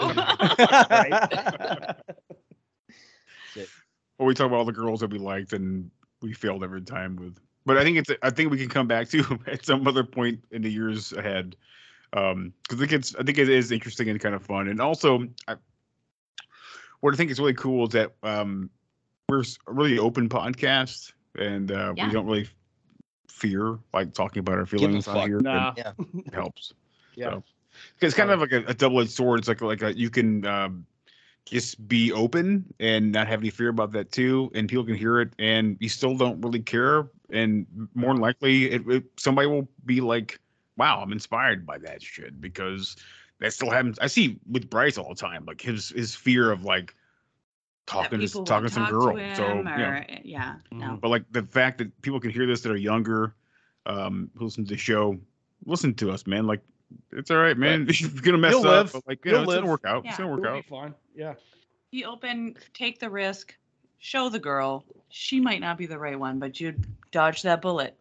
Well, 4.18 4.26
we 4.28 4.34
talk 4.34 4.46
about 4.46 4.58
all 4.58 4.64
the 4.66 4.72
girls 4.72 5.00
that 5.00 5.10
we 5.10 5.18
liked 5.18 5.52
and 5.52 5.90
we 6.22 6.32
failed 6.32 6.62
every 6.62 6.82
time 6.82 7.16
with. 7.16 7.36
But 7.66 7.76
I 7.76 7.82
think 7.82 7.98
it's 7.98 8.10
I 8.22 8.30
think 8.30 8.52
we 8.52 8.58
can 8.58 8.68
come 8.68 8.86
back 8.86 9.08
to 9.08 9.36
at 9.48 9.64
some 9.64 9.84
other 9.88 10.04
point 10.04 10.44
in 10.52 10.62
the 10.62 10.70
years 10.70 11.12
ahead. 11.12 11.56
Um, 12.12 12.52
because 12.62 12.78
I 12.78 12.80
think 12.80 12.92
it's 12.92 13.14
I 13.16 13.22
think 13.22 13.38
it 13.38 13.48
is 13.48 13.70
interesting 13.70 14.08
and 14.08 14.20
kind 14.20 14.34
of 14.34 14.42
fun. 14.42 14.68
And 14.68 14.80
also, 14.80 15.26
I, 15.46 15.56
what 17.00 17.14
I 17.14 17.16
think 17.16 17.30
is 17.30 17.38
really 17.38 17.54
cool 17.54 17.86
is 17.86 17.92
that 17.92 18.12
um, 18.22 18.70
we're 19.28 19.40
s- 19.40 19.58
a 19.66 19.72
really 19.72 19.98
open 19.98 20.28
podcast, 20.28 21.12
and 21.38 21.70
uh, 21.70 21.94
Yeah. 21.96 22.06
we 22.06 22.12
don't 22.12 22.26
really 22.26 22.48
fear 23.28 23.78
like 23.92 24.14
talking 24.14 24.40
about 24.40 24.58
our 24.58 24.66
feelings 24.66 25.06
on 25.06 25.28
here. 25.28 25.40
Nah. 25.40 25.74
Yeah. 25.76 25.92
it 26.14 26.34
helps. 26.34 26.72
Yeah. 27.14 27.30
So, 27.30 27.44
it's 28.00 28.14
kind 28.14 28.30
of 28.30 28.40
like 28.40 28.52
a, 28.52 28.64
a 28.66 28.74
double-edged 28.74 29.10
sword. 29.10 29.38
It's 29.40 29.48
like 29.48 29.60
like 29.60 29.82
a, 29.82 29.96
you 29.96 30.10
can 30.10 30.44
um, 30.46 30.86
just 31.44 31.86
be 31.86 32.12
open 32.12 32.64
and 32.80 33.12
not 33.12 33.28
have 33.28 33.40
any 33.40 33.50
fear 33.50 33.68
about 33.68 33.92
that 33.92 34.10
too, 34.10 34.50
and 34.54 34.68
people 34.68 34.84
can 34.84 34.96
hear 34.96 35.20
it, 35.20 35.32
and 35.38 35.76
you 35.78 35.88
still 35.88 36.16
don't 36.16 36.40
really 36.40 36.60
care, 36.60 37.08
and 37.30 37.66
more 37.94 38.12
than 38.14 38.20
likely, 38.20 38.70
it, 38.70 38.82
it 38.88 39.04
somebody 39.16 39.46
will 39.46 39.68
be 39.84 40.00
like, 40.00 40.40
"Wow, 40.78 41.00
I'm 41.02 41.12
inspired 41.12 41.66
by 41.66 41.78
that 41.78 42.02
shit," 42.02 42.40
because 42.40 42.96
that 43.40 43.52
still 43.52 43.70
happens. 43.70 43.98
I 43.98 44.06
see 44.06 44.38
with 44.50 44.70
Bryce 44.70 44.96
all 44.98 45.08
the 45.08 45.14
time, 45.14 45.44
like 45.46 45.60
his 45.60 45.90
his 45.90 46.14
fear 46.14 46.50
of 46.50 46.64
like 46.64 46.94
talking 47.86 48.20
to 48.20 48.28
talking 48.44 48.68
to 48.68 48.72
some 48.72 48.84
talk 48.84 48.90
girl. 48.92 49.16
to 49.16 49.34
so 49.34 49.46
him 49.46 49.66
yeah. 49.66 49.90
or, 49.90 50.06
yeah, 50.22 50.54
no. 50.70 50.98
But 51.00 51.08
like 51.08 51.24
the 51.30 51.42
fact 51.42 51.78
that 51.78 52.00
people 52.02 52.20
can 52.20 52.30
hear 52.30 52.46
this 52.46 52.60
that 52.62 52.70
are 52.70 52.76
younger, 52.76 53.34
um, 53.86 54.30
who 54.36 54.44
listen 54.44 54.64
to 54.64 54.70
the 54.74 54.78
show, 54.78 55.18
listen 55.66 55.94
to 55.94 56.10
us, 56.10 56.26
man. 56.26 56.46
Like 56.46 56.60
it's 57.12 57.30
all 57.30 57.38
right, 57.38 57.56
man. 57.56 57.86
You're 57.92 58.10
gonna 58.10 58.38
mess 58.38 58.52
You'll 58.52 58.66
up, 58.68 58.86
live. 58.86 58.92
but 58.92 59.02
like 59.06 59.24
you 59.24 59.32
You'll 59.32 59.44
know, 59.44 59.50
it's 59.50 59.58
gonna 59.60 59.70
work 59.70 59.84
out. 59.86 60.04
Yeah. 60.04 60.10
It's 60.10 60.18
gonna 60.18 60.30
work 60.30 60.40
It'll 60.40 60.52
be 60.52 60.58
out. 60.58 60.64
fine. 60.66 60.94
Yeah. 61.14 61.34
Be 61.90 62.04
open, 62.04 62.54
take 62.74 63.00
the 63.00 63.08
risk, 63.08 63.56
show 63.98 64.28
the 64.28 64.38
girl. 64.38 64.84
She 65.08 65.40
might 65.40 65.60
not 65.60 65.78
be 65.78 65.86
the 65.86 65.98
right 65.98 66.18
one, 66.18 66.38
but 66.38 66.60
you 66.60 66.74
dodge 67.10 67.42
that 67.42 67.62
bullet. 67.62 67.96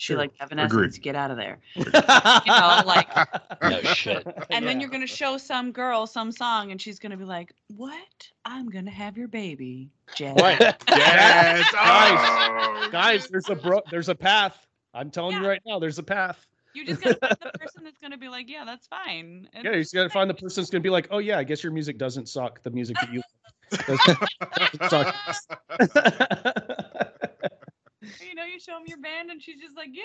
She 0.00 0.12
Sure. 0.12 0.16
like 0.16 0.30
Evanescence, 0.40 0.72
Agreed. 0.96 1.02
get 1.02 1.16
out 1.16 1.32
of 1.32 1.36
there. 1.36 1.58
you 1.74 1.84
know, 1.92 2.82
like 2.86 3.08
No 3.62 3.80
shit. 3.82 4.24
and 4.48 4.64
then 4.66 4.80
you're 4.80 4.88
gonna 4.90 5.08
show 5.08 5.36
some 5.36 5.72
girl 5.72 6.06
some 6.06 6.30
song 6.30 6.70
and 6.70 6.80
she's 6.80 7.00
gonna 7.00 7.16
be 7.16 7.24
like, 7.24 7.52
What? 7.76 8.28
I'm 8.44 8.68
gonna 8.70 8.92
have 8.92 9.18
your 9.18 9.26
baby. 9.26 9.90
Jazz. 10.14 10.36
Right. 10.40 10.58
Yes, 10.88 11.68
Guys, 11.72 12.18
oh, 12.22 12.88
Guys, 12.92 13.28
there's 13.28 13.48
a 13.50 13.56
bro- 13.56 13.82
there's 13.90 14.08
a 14.08 14.14
path. 14.14 14.66
I'm 14.94 15.10
telling 15.10 15.36
you 15.36 15.46
right 15.46 15.60
now, 15.66 15.78
there's 15.80 15.98
a 15.98 16.02
path. 16.04 16.46
You 16.74 16.86
just 16.86 17.02
gotta 17.02 17.16
find 17.18 17.36
the 17.40 17.58
person 17.58 17.82
that's 17.82 17.98
gonna 17.98 18.16
be 18.18 18.28
like, 18.28 18.48
Yeah, 18.48 18.64
that's 18.64 18.86
fine. 18.86 19.48
And 19.52 19.64
Yeah, 19.64 19.72
you 19.72 19.80
just 19.82 19.94
gotta 19.94 20.10
find 20.10 20.30
the 20.30 20.34
person 20.34 20.62
that's 20.62 20.70
gonna 20.70 20.80
be 20.80 20.90
like, 20.90 21.08
oh 21.10 21.18
yeah, 21.18 21.38
I 21.38 21.44
guess 21.44 21.64
your 21.64 21.72
music 21.72 21.98
doesn't 21.98 22.28
suck. 22.28 22.62
The 22.62 22.70
music 22.70 22.96
that 23.00 23.12
you 23.12 23.20
suck. 24.88 25.12
you 28.28 28.34
know, 28.34 28.44
you 28.44 28.58
show 28.60 28.72
them 28.72 28.82
your 28.86 28.98
band 28.98 29.30
and 29.30 29.42
she's 29.42 29.60
just 29.60 29.76
like, 29.76 29.88
Yeah. 29.92 30.02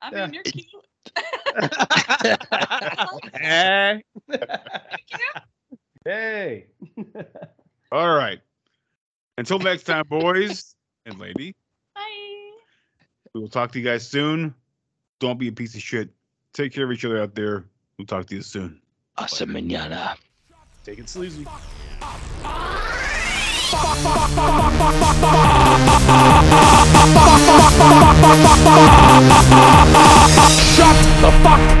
I 0.00 0.10
Yeah. 0.12 0.26
mean, 0.26 0.34
you're 0.34 0.42
cute. 0.42 0.66
hey. 3.40 4.02
hey. 6.04 6.66
All 7.92 8.14
right. 8.14 8.40
Until 9.38 9.58
next 9.58 9.84
time, 9.84 10.04
boys 10.08 10.74
and 11.06 11.18
lady. 11.18 11.54
Bye. 11.94 12.00
We 13.34 13.40
will 13.40 13.48
talk 13.48 13.72
to 13.72 13.78
you 13.78 13.84
guys 13.84 14.06
soon. 14.06 14.54
Don't 15.20 15.38
be 15.38 15.48
a 15.48 15.52
piece 15.52 15.74
of 15.74 15.82
shit. 15.82 16.10
Take 16.52 16.72
care 16.72 16.84
of 16.84 16.92
each 16.92 17.04
other 17.04 17.22
out 17.22 17.34
there. 17.34 17.64
We'll 17.98 18.06
talk 18.06 18.26
to 18.26 18.34
you 18.34 18.42
soon. 18.42 18.80
Hasta 19.16 19.46
mañana. 19.46 20.16
Take 20.84 20.98
it 20.98 21.08
sleazy. 21.08 21.44
Ah, 21.46 22.20
ah. 22.44 22.78
Shut 23.72 23.80
the 23.80 23.88
fuck 23.88 24.38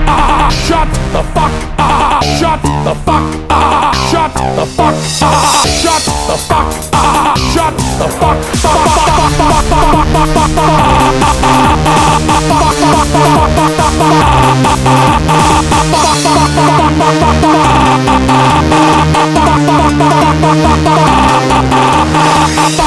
up! 0.08 0.50
Shut 0.50 0.88
the 1.12 1.22
fuck 1.34 1.52
up! 1.78 2.24
Shut 2.24 2.62
the 2.62 2.94
fuck 3.04 3.22
up! 3.50 3.94
Shut 4.08 4.32
the 4.32 4.64
fuck 4.64 4.94
up! 5.20 5.44
Shut 5.66 6.02
the 6.28 6.36
fuck 6.48 6.72
up! 6.94 7.36
Shut 7.36 7.76
the 7.76 8.08
fuck 8.08 8.40
up! 8.64 8.92
Bye. 22.42 22.82